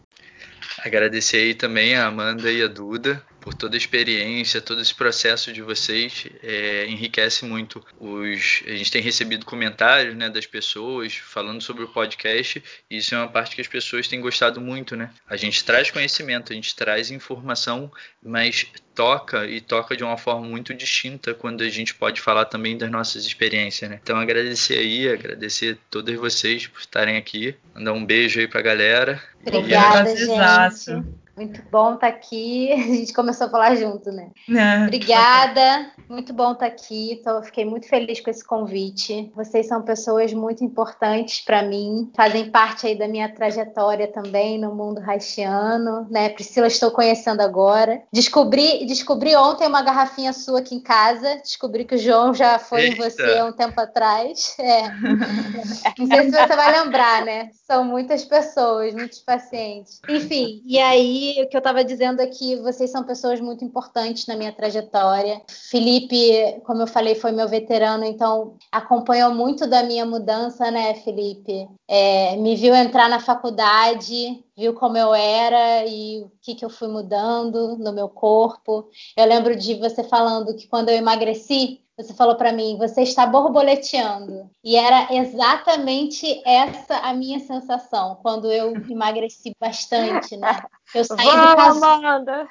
Agradecer 0.79 1.37
aí 1.37 1.55
também 1.55 1.95
a 1.95 2.07
Amanda 2.07 2.51
e 2.51 2.61
a 2.61 2.67
Duda 2.67 3.21
por 3.43 3.53
toda 3.53 3.75
a 3.75 3.77
experiência, 3.77 4.61
todo 4.61 4.81
esse 4.81 4.95
processo 4.95 5.51
de 5.51 5.61
vocês. 5.61 6.25
É, 6.41 6.85
enriquece 6.87 7.43
muito. 7.43 7.85
Os, 7.99 8.63
a 8.65 8.71
gente 8.71 8.89
tem 8.89 9.01
recebido 9.01 9.45
comentários 9.45 10.15
né, 10.15 10.29
das 10.29 10.45
pessoas 10.45 11.13
falando 11.13 11.61
sobre 11.61 11.83
o 11.83 11.89
podcast 11.89 12.63
e 12.89 12.97
isso 12.97 13.13
é 13.13 13.17
uma 13.17 13.27
parte 13.27 13.55
que 13.55 13.61
as 13.61 13.67
pessoas 13.67 14.07
têm 14.07 14.21
gostado 14.21 14.61
muito. 14.61 14.95
Né? 14.95 15.09
A 15.29 15.35
gente 15.35 15.61
traz 15.65 15.91
conhecimento, 15.91 16.53
a 16.53 16.55
gente 16.55 16.73
traz 16.73 17.11
informação, 17.11 17.91
mas 18.23 18.65
toca 18.95 19.45
e 19.45 19.59
toca 19.59 19.97
de 19.97 20.05
uma 20.05 20.17
forma 20.17 20.47
muito 20.47 20.73
distinta 20.73 21.33
quando 21.33 21.63
a 21.63 21.69
gente 21.69 21.93
pode 21.93 22.21
falar 22.21 22.45
também 22.45 22.77
das 22.77 22.89
nossas 22.89 23.25
experiências, 23.25 23.89
né? 23.89 23.99
Então 24.01 24.17
agradecer 24.17 24.77
aí, 24.77 25.09
agradecer 25.09 25.77
todos 25.89 26.13
vocês 26.15 26.67
por 26.67 26.79
estarem 26.79 27.17
aqui, 27.17 27.55
mandar 27.73 27.93
um 27.93 28.05
beijo 28.05 28.39
aí 28.39 28.47
pra 28.47 28.61
galera. 28.61 29.21
Obrigada, 29.45 30.15
gente. 30.15 31.22
Muito 31.35 31.61
bom 31.71 31.95
estar 31.95 32.11
tá 32.11 32.15
aqui. 32.15 32.71
A 32.73 32.77
gente 32.77 33.13
começou 33.13 33.47
a 33.47 33.49
falar 33.49 33.75
junto, 33.75 34.11
né? 34.11 34.29
É, 34.49 34.83
Obrigada. 34.83 35.91
Muito 36.07 36.31
bom 36.31 36.51
estar 36.51 36.67
tá 36.67 36.71
aqui. 36.71 37.13
Então, 37.13 37.41
fiquei 37.41 37.65
muito 37.65 37.87
feliz 37.87 38.19
com 38.19 38.29
esse 38.29 38.45
convite. 38.45 39.31
Vocês 39.35 39.67
são 39.67 39.81
pessoas 39.81 40.31
muito 40.33 40.63
importantes 40.63 41.41
para 41.41 41.63
mim. 41.63 42.11
Fazem 42.15 42.51
parte 42.51 42.85
aí 42.85 42.97
da 42.97 43.07
minha 43.07 43.33
trajetória 43.33 44.07
também 44.07 44.59
no 44.59 44.75
mundo 44.75 45.01
haitiano, 45.05 46.07
né? 46.09 46.29
Priscila, 46.29 46.67
estou 46.67 46.91
conhecendo 46.91 47.41
agora. 47.41 48.03
Descobri, 48.11 48.85
descobri 48.85 49.35
ontem 49.35 49.67
uma 49.67 49.81
garrafinha 49.81 50.33
sua 50.33 50.59
aqui 50.59 50.75
em 50.75 50.81
casa. 50.81 51.37
Descobri 51.37 51.83
que 51.85 51.95
o 51.95 51.97
João 51.97 52.33
já 52.33 52.59
foi 52.59 52.83
Eita. 52.83 52.95
em 52.95 53.09
você 53.09 53.37
há 53.39 53.45
um 53.45 53.51
tempo 53.51 53.79
atrás. 53.81 54.55
É. 54.59 54.83
Não 55.97 56.07
sei 56.07 56.23
se 56.25 56.31
você 56.31 56.55
vai 56.55 56.83
lembrar, 56.83 57.25
né? 57.25 57.49
São 57.65 57.83
muitas 57.83 58.23
pessoas, 58.23 58.93
muitos 58.93 59.19
pacientes. 59.19 59.99
Enfim, 60.07 60.61
e 60.65 60.77
aí 60.79 61.22
o 61.41 61.47
que 61.47 61.55
eu 61.55 61.59
estava 61.59 61.83
dizendo 61.83 62.21
é 62.21 62.27
que 62.27 62.55
vocês 62.57 62.89
são 62.89 63.03
pessoas 63.03 63.39
muito 63.39 63.63
importantes 63.63 64.27
na 64.27 64.35
minha 64.35 64.51
trajetória. 64.51 65.41
Felipe, 65.47 66.61
como 66.63 66.81
eu 66.81 66.87
falei, 66.87 67.15
foi 67.15 67.31
meu 67.31 67.47
veterano, 67.47 68.03
então 68.03 68.57
acompanhou 68.71 69.33
muito 69.33 69.67
da 69.67 69.83
minha 69.83 70.05
mudança, 70.05 70.69
né, 70.71 70.93
Felipe? 70.95 71.67
É, 71.87 72.35
me 72.37 72.55
viu 72.55 72.73
entrar 72.73 73.09
na 73.09 73.19
faculdade, 73.19 74.43
viu 74.55 74.73
como 74.73 74.97
eu 74.97 75.13
era 75.13 75.85
e 75.85 76.21
o 76.21 76.31
que, 76.41 76.55
que 76.55 76.65
eu 76.65 76.69
fui 76.69 76.87
mudando 76.87 77.77
no 77.77 77.93
meu 77.93 78.09
corpo. 78.09 78.89
Eu 79.15 79.25
lembro 79.25 79.55
de 79.55 79.75
você 79.75 80.03
falando 80.03 80.55
que 80.55 80.67
quando 80.67 80.89
eu 80.89 80.95
emagreci, 80.95 81.83
você 81.95 82.13
falou 82.13 82.35
para 82.35 82.51
mim, 82.51 82.77
você 82.77 83.03
está 83.03 83.25
borboleteando. 83.25 84.49
E 84.63 84.75
era 84.75 85.13
exatamente 85.13 86.41
essa 86.43 86.97
a 86.97 87.13
minha 87.13 87.39
sensação 87.39 88.17
quando 88.21 88.51
eu 88.51 88.73
emagreci 88.89 89.53
bastante, 89.59 90.35
né? 90.35 90.63
Eu 90.93 91.05
saí 91.05 91.25
Vamos, 91.25 91.49
de 91.49 91.55
casa. 91.55 91.85
Amanda. 91.87 92.47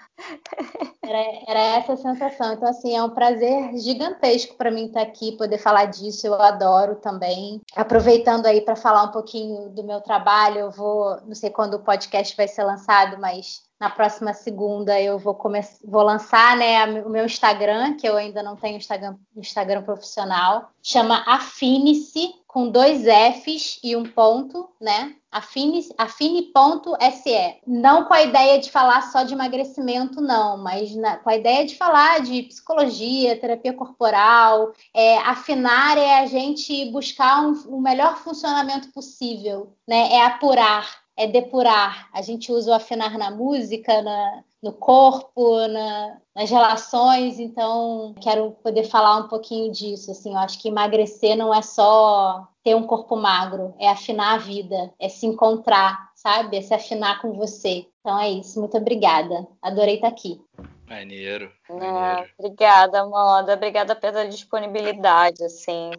Era, 1.02 1.19
era 1.48 1.60
essa 1.77 1.93
a 1.93 1.97
sensação. 1.97 2.52
Então, 2.52 2.69
assim, 2.69 2.97
é 2.97 3.02
um 3.02 3.10
prazer 3.10 3.77
gigantesco 3.77 4.56
para 4.56 4.70
mim 4.70 4.86
estar 4.86 5.02
aqui, 5.02 5.36
poder 5.36 5.59
falar 5.59 5.86
disso. 5.86 6.27
Eu 6.27 6.35
adoro 6.35 6.97
também. 6.97 7.60
Aproveitando 7.74 8.47
aí 8.47 8.60
para 8.60 8.77
falar 8.77 9.05
um 9.05 9.12
pouquinho 9.12 9.69
do 9.70 9.85
meu 9.85 10.01
trabalho, 10.01 10.59
eu 10.59 10.70
vou, 10.70 11.20
não 11.27 11.35
sei 11.35 11.51
quando 11.51 11.74
o 11.74 11.82
podcast 11.82 12.36
vai 12.36 12.48
ser 12.48 12.64
lançado, 12.64 13.19
mas 13.20 13.62
na 13.81 13.90
próxima 13.90 14.32
segunda 14.32 15.01
eu 15.01 15.19
vou 15.19 15.35
começar, 15.35 15.78
vou 15.85 16.02
lançar 16.02 16.56
né, 16.56 16.85
o 17.02 17.09
meu 17.09 17.24
Instagram, 17.24 17.97
que 17.97 18.09
eu 18.09 18.16
ainda 18.16 18.40
não 18.40 18.55
tenho 18.55 18.77
Instagram, 18.77 19.16
Instagram 19.36 19.82
profissional. 19.82 20.70
Chama 20.81 21.24
Afine-se, 21.27 22.32
com 22.47 22.70
dois 22.70 23.02
Fs 23.02 23.81
e 23.82 23.97
um 23.97 24.05
ponto, 24.05 24.69
né? 24.81 25.16
Afine.se. 25.33 25.95
Afine 25.97 26.53
não 27.67 28.05
com 28.05 28.13
a 28.13 28.23
ideia 28.23 28.61
de 28.61 28.71
falar 28.71 29.03
só 29.11 29.23
de 29.23 29.33
emagrecimento, 29.33 30.21
não, 30.21 30.59
mas 30.59 30.95
na, 30.95 31.17
com 31.17 31.31
a 31.31 31.37
ideia 31.37 31.65
de 31.65 31.75
falar 31.75 32.21
de 32.21 32.43
psicologia, 32.43 33.41
terapia 33.41 33.73
corporal. 33.73 34.73
É, 34.95 35.19
afinar 35.19 35.97
é 35.97 36.21
a 36.21 36.27
gente 36.27 36.91
buscar 36.91 37.45
um, 37.45 37.77
um 37.77 37.81
melhor 37.81 38.17
funcionamento 38.19 38.93
possível, 38.93 39.75
né? 39.89 40.13
É 40.13 40.25
apurar 40.25 41.03
é 41.17 41.27
depurar. 41.27 42.09
A 42.13 42.23
gente 42.23 42.51
usa 42.51 42.71
o 42.71 42.75
afinar 42.75 43.19
na 43.19 43.31
música, 43.31 44.03
na, 44.03 44.45
no 44.63 44.73
corpo, 44.73 45.67
na, 45.67 46.19
nas 46.35 46.51
relações. 46.51 47.39
Então, 47.39 48.15
quero 48.21 48.53
poder 48.63 48.85
falar 48.85 49.17
um 49.17 49.29
pouquinho 49.29 49.73
disso. 49.73 50.11
Assim, 50.11 50.33
eu 50.33 50.39
acho 50.39 50.61
que 50.61 50.69
emagrecer 50.69 51.37
não 51.37 51.53
é 51.53 51.61
só 51.61 52.47
ter 52.63 52.77
um 52.77 52.85
corpo 52.85 53.17
magro, 53.17 53.75
é 53.79 53.89
afinar 53.89 54.35
a 54.35 54.39
vida, 54.39 54.93
é 55.01 55.09
se 55.09 55.27
encontrar, 55.27 56.11
sabe? 56.15 56.57
É 56.57 56.61
se 56.61 56.73
afinar 56.73 57.21
com 57.21 57.33
você. 57.33 57.87
Então 58.01 58.19
é 58.19 58.31
isso. 58.31 58.61
Muito 58.61 58.77
obrigada. 58.77 59.47
Adorei 59.61 59.97
estar 59.97 60.09
aqui. 60.09 60.41
Maneiro. 60.89 61.51
Ah, 61.81 62.24
obrigada, 62.39 63.01
Amanda. 63.01 63.55
Obrigada 63.55 63.97
pela 63.97 64.28
disponibilidade, 64.28 65.43
assim, 65.44 65.90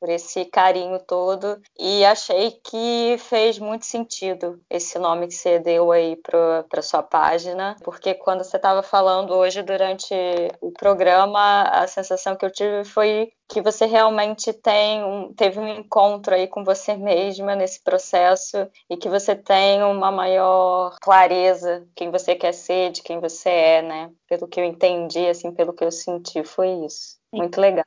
por 0.00 0.08
esse 0.08 0.44
carinho 0.46 0.98
todo. 1.00 1.60
E 1.78 2.04
achei 2.04 2.52
que 2.52 3.16
fez 3.18 3.58
muito 3.58 3.84
sentido 3.84 4.58
esse 4.70 4.98
nome 4.98 5.26
que 5.26 5.34
você 5.34 5.58
deu 5.58 5.92
aí 5.92 6.16
para 6.16 6.82
sua 6.82 7.02
página, 7.02 7.76
porque 7.84 8.14
quando 8.14 8.42
você 8.42 8.56
estava 8.56 8.82
falando 8.82 9.34
hoje 9.34 9.62
durante 9.62 10.14
o 10.60 10.72
programa, 10.72 11.62
a 11.64 11.86
sensação 11.86 12.34
que 12.36 12.44
eu 12.46 12.50
tive 12.50 12.84
foi 12.84 13.30
que 13.48 13.62
você 13.62 13.86
realmente 13.86 14.52
tem 14.52 15.02
um, 15.02 15.32
teve 15.32 15.58
um 15.58 15.66
encontro 15.66 16.34
aí 16.34 16.46
com 16.46 16.62
você 16.62 16.94
mesma 16.96 17.56
nesse 17.56 17.82
processo 17.82 18.68
e 18.90 18.96
que 18.96 19.08
você 19.08 19.34
tem 19.34 19.82
uma 19.82 20.12
maior 20.12 20.94
clareza 21.00 21.86
quem 21.96 22.10
você 22.10 22.34
quer 22.34 22.52
ser, 22.52 22.90
de 22.92 23.02
quem 23.02 23.18
você 23.20 23.48
é, 23.48 23.82
né? 23.82 24.10
Pelo 24.28 24.46
que 24.46 24.60
eu 24.60 24.64
entendi, 24.64 25.17
assim, 25.26 25.52
pelo 25.52 25.72
que 25.72 25.84
eu 25.84 25.90
senti, 25.90 26.44
foi 26.44 26.68
isso. 26.84 27.18
Muito 27.32 27.60
legal. 27.60 27.84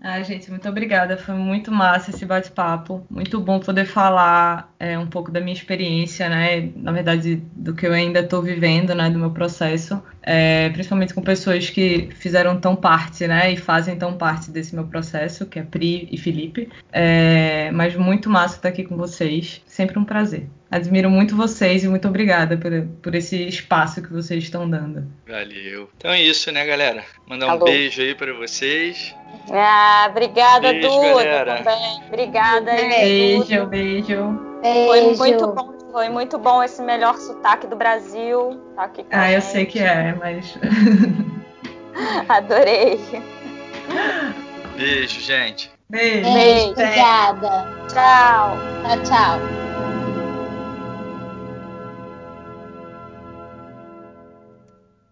Ai, 0.00 0.22
gente, 0.24 0.50
muito 0.50 0.68
obrigada. 0.68 1.16
Foi 1.16 1.34
muito 1.34 1.72
massa 1.72 2.10
esse 2.10 2.24
bate-papo. 2.24 3.06
Muito 3.10 3.40
bom 3.40 3.58
poder 3.58 3.86
falar 3.86 4.72
é, 4.78 4.98
um 4.98 5.06
pouco 5.06 5.30
da 5.30 5.40
minha 5.40 5.54
experiência, 5.54 6.28
né? 6.28 6.70
Na 6.76 6.92
verdade, 6.92 7.42
do 7.52 7.74
que 7.74 7.86
eu 7.86 7.92
ainda 7.92 8.20
estou 8.20 8.42
vivendo, 8.42 8.94
né? 8.94 9.08
Do 9.08 9.18
meu 9.18 9.30
processo. 9.30 10.02
É, 10.22 10.68
principalmente 10.70 11.14
com 11.14 11.22
pessoas 11.22 11.70
que 11.70 12.08
fizeram 12.12 12.60
tão 12.60 12.76
parte, 12.76 13.26
né? 13.26 13.52
E 13.52 13.56
fazem 13.56 13.96
tão 13.96 14.16
parte 14.16 14.50
desse 14.50 14.74
meu 14.74 14.86
processo, 14.86 15.46
que 15.46 15.58
é 15.58 15.62
Pri 15.62 16.08
e 16.10 16.18
Felipe. 16.18 16.68
É, 16.92 17.70
mas 17.72 17.96
muito 17.96 18.28
massa 18.28 18.56
estar 18.56 18.68
aqui 18.68 18.84
com 18.84 18.96
vocês. 18.96 19.62
Sempre 19.66 19.98
um 19.98 20.04
prazer. 20.04 20.46
Admiro 20.70 21.08
muito 21.08 21.36
vocês 21.36 21.84
e 21.84 21.88
muito 21.88 22.08
obrigada 22.08 22.56
por, 22.56 22.70
por 23.00 23.14
esse 23.14 23.46
espaço 23.46 24.02
que 24.02 24.12
vocês 24.12 24.44
estão 24.44 24.68
dando. 24.68 25.06
Valeu. 25.26 25.88
Então 25.96 26.10
é 26.10 26.20
isso, 26.20 26.50
né, 26.50 26.66
galera? 26.66 27.04
Mandar 27.26 27.46
um 27.46 27.50
Alô. 27.50 27.64
beijo 27.64 28.02
aí 28.02 28.14
para 28.14 28.32
vocês. 28.34 29.14
Ah, 29.50 29.85
obrigada, 30.08 30.72
beijo, 30.72 30.88
Duda, 30.88 31.24
galera. 31.24 31.56
também. 31.58 32.02
Obrigada, 32.08 32.72
Beijo, 32.72 33.66
beijo. 33.66 34.40
Foi 34.62 35.14
muito 35.14 35.46
bom. 35.48 35.76
Foi 35.92 36.08
muito 36.10 36.36
bom 36.36 36.62
esse 36.62 36.82
melhor 36.82 37.16
sotaque 37.16 37.66
do 37.66 37.74
Brasil. 37.74 38.60
Tá 38.76 38.82
aqui 38.84 39.02
com 39.02 39.08
ah, 39.12 39.32
eu 39.32 39.40
sei 39.40 39.64
que 39.64 39.78
é, 39.78 40.14
mas. 40.14 40.58
Adorei. 42.28 43.00
Beijo, 44.76 45.20
gente. 45.20 45.70
Beijo. 45.88 46.32
Beijo. 46.32 46.70
Obrigada. 46.72 47.66
Tchau. 47.88 48.58
Tchau, 48.82 49.02
tchau. 49.04 49.65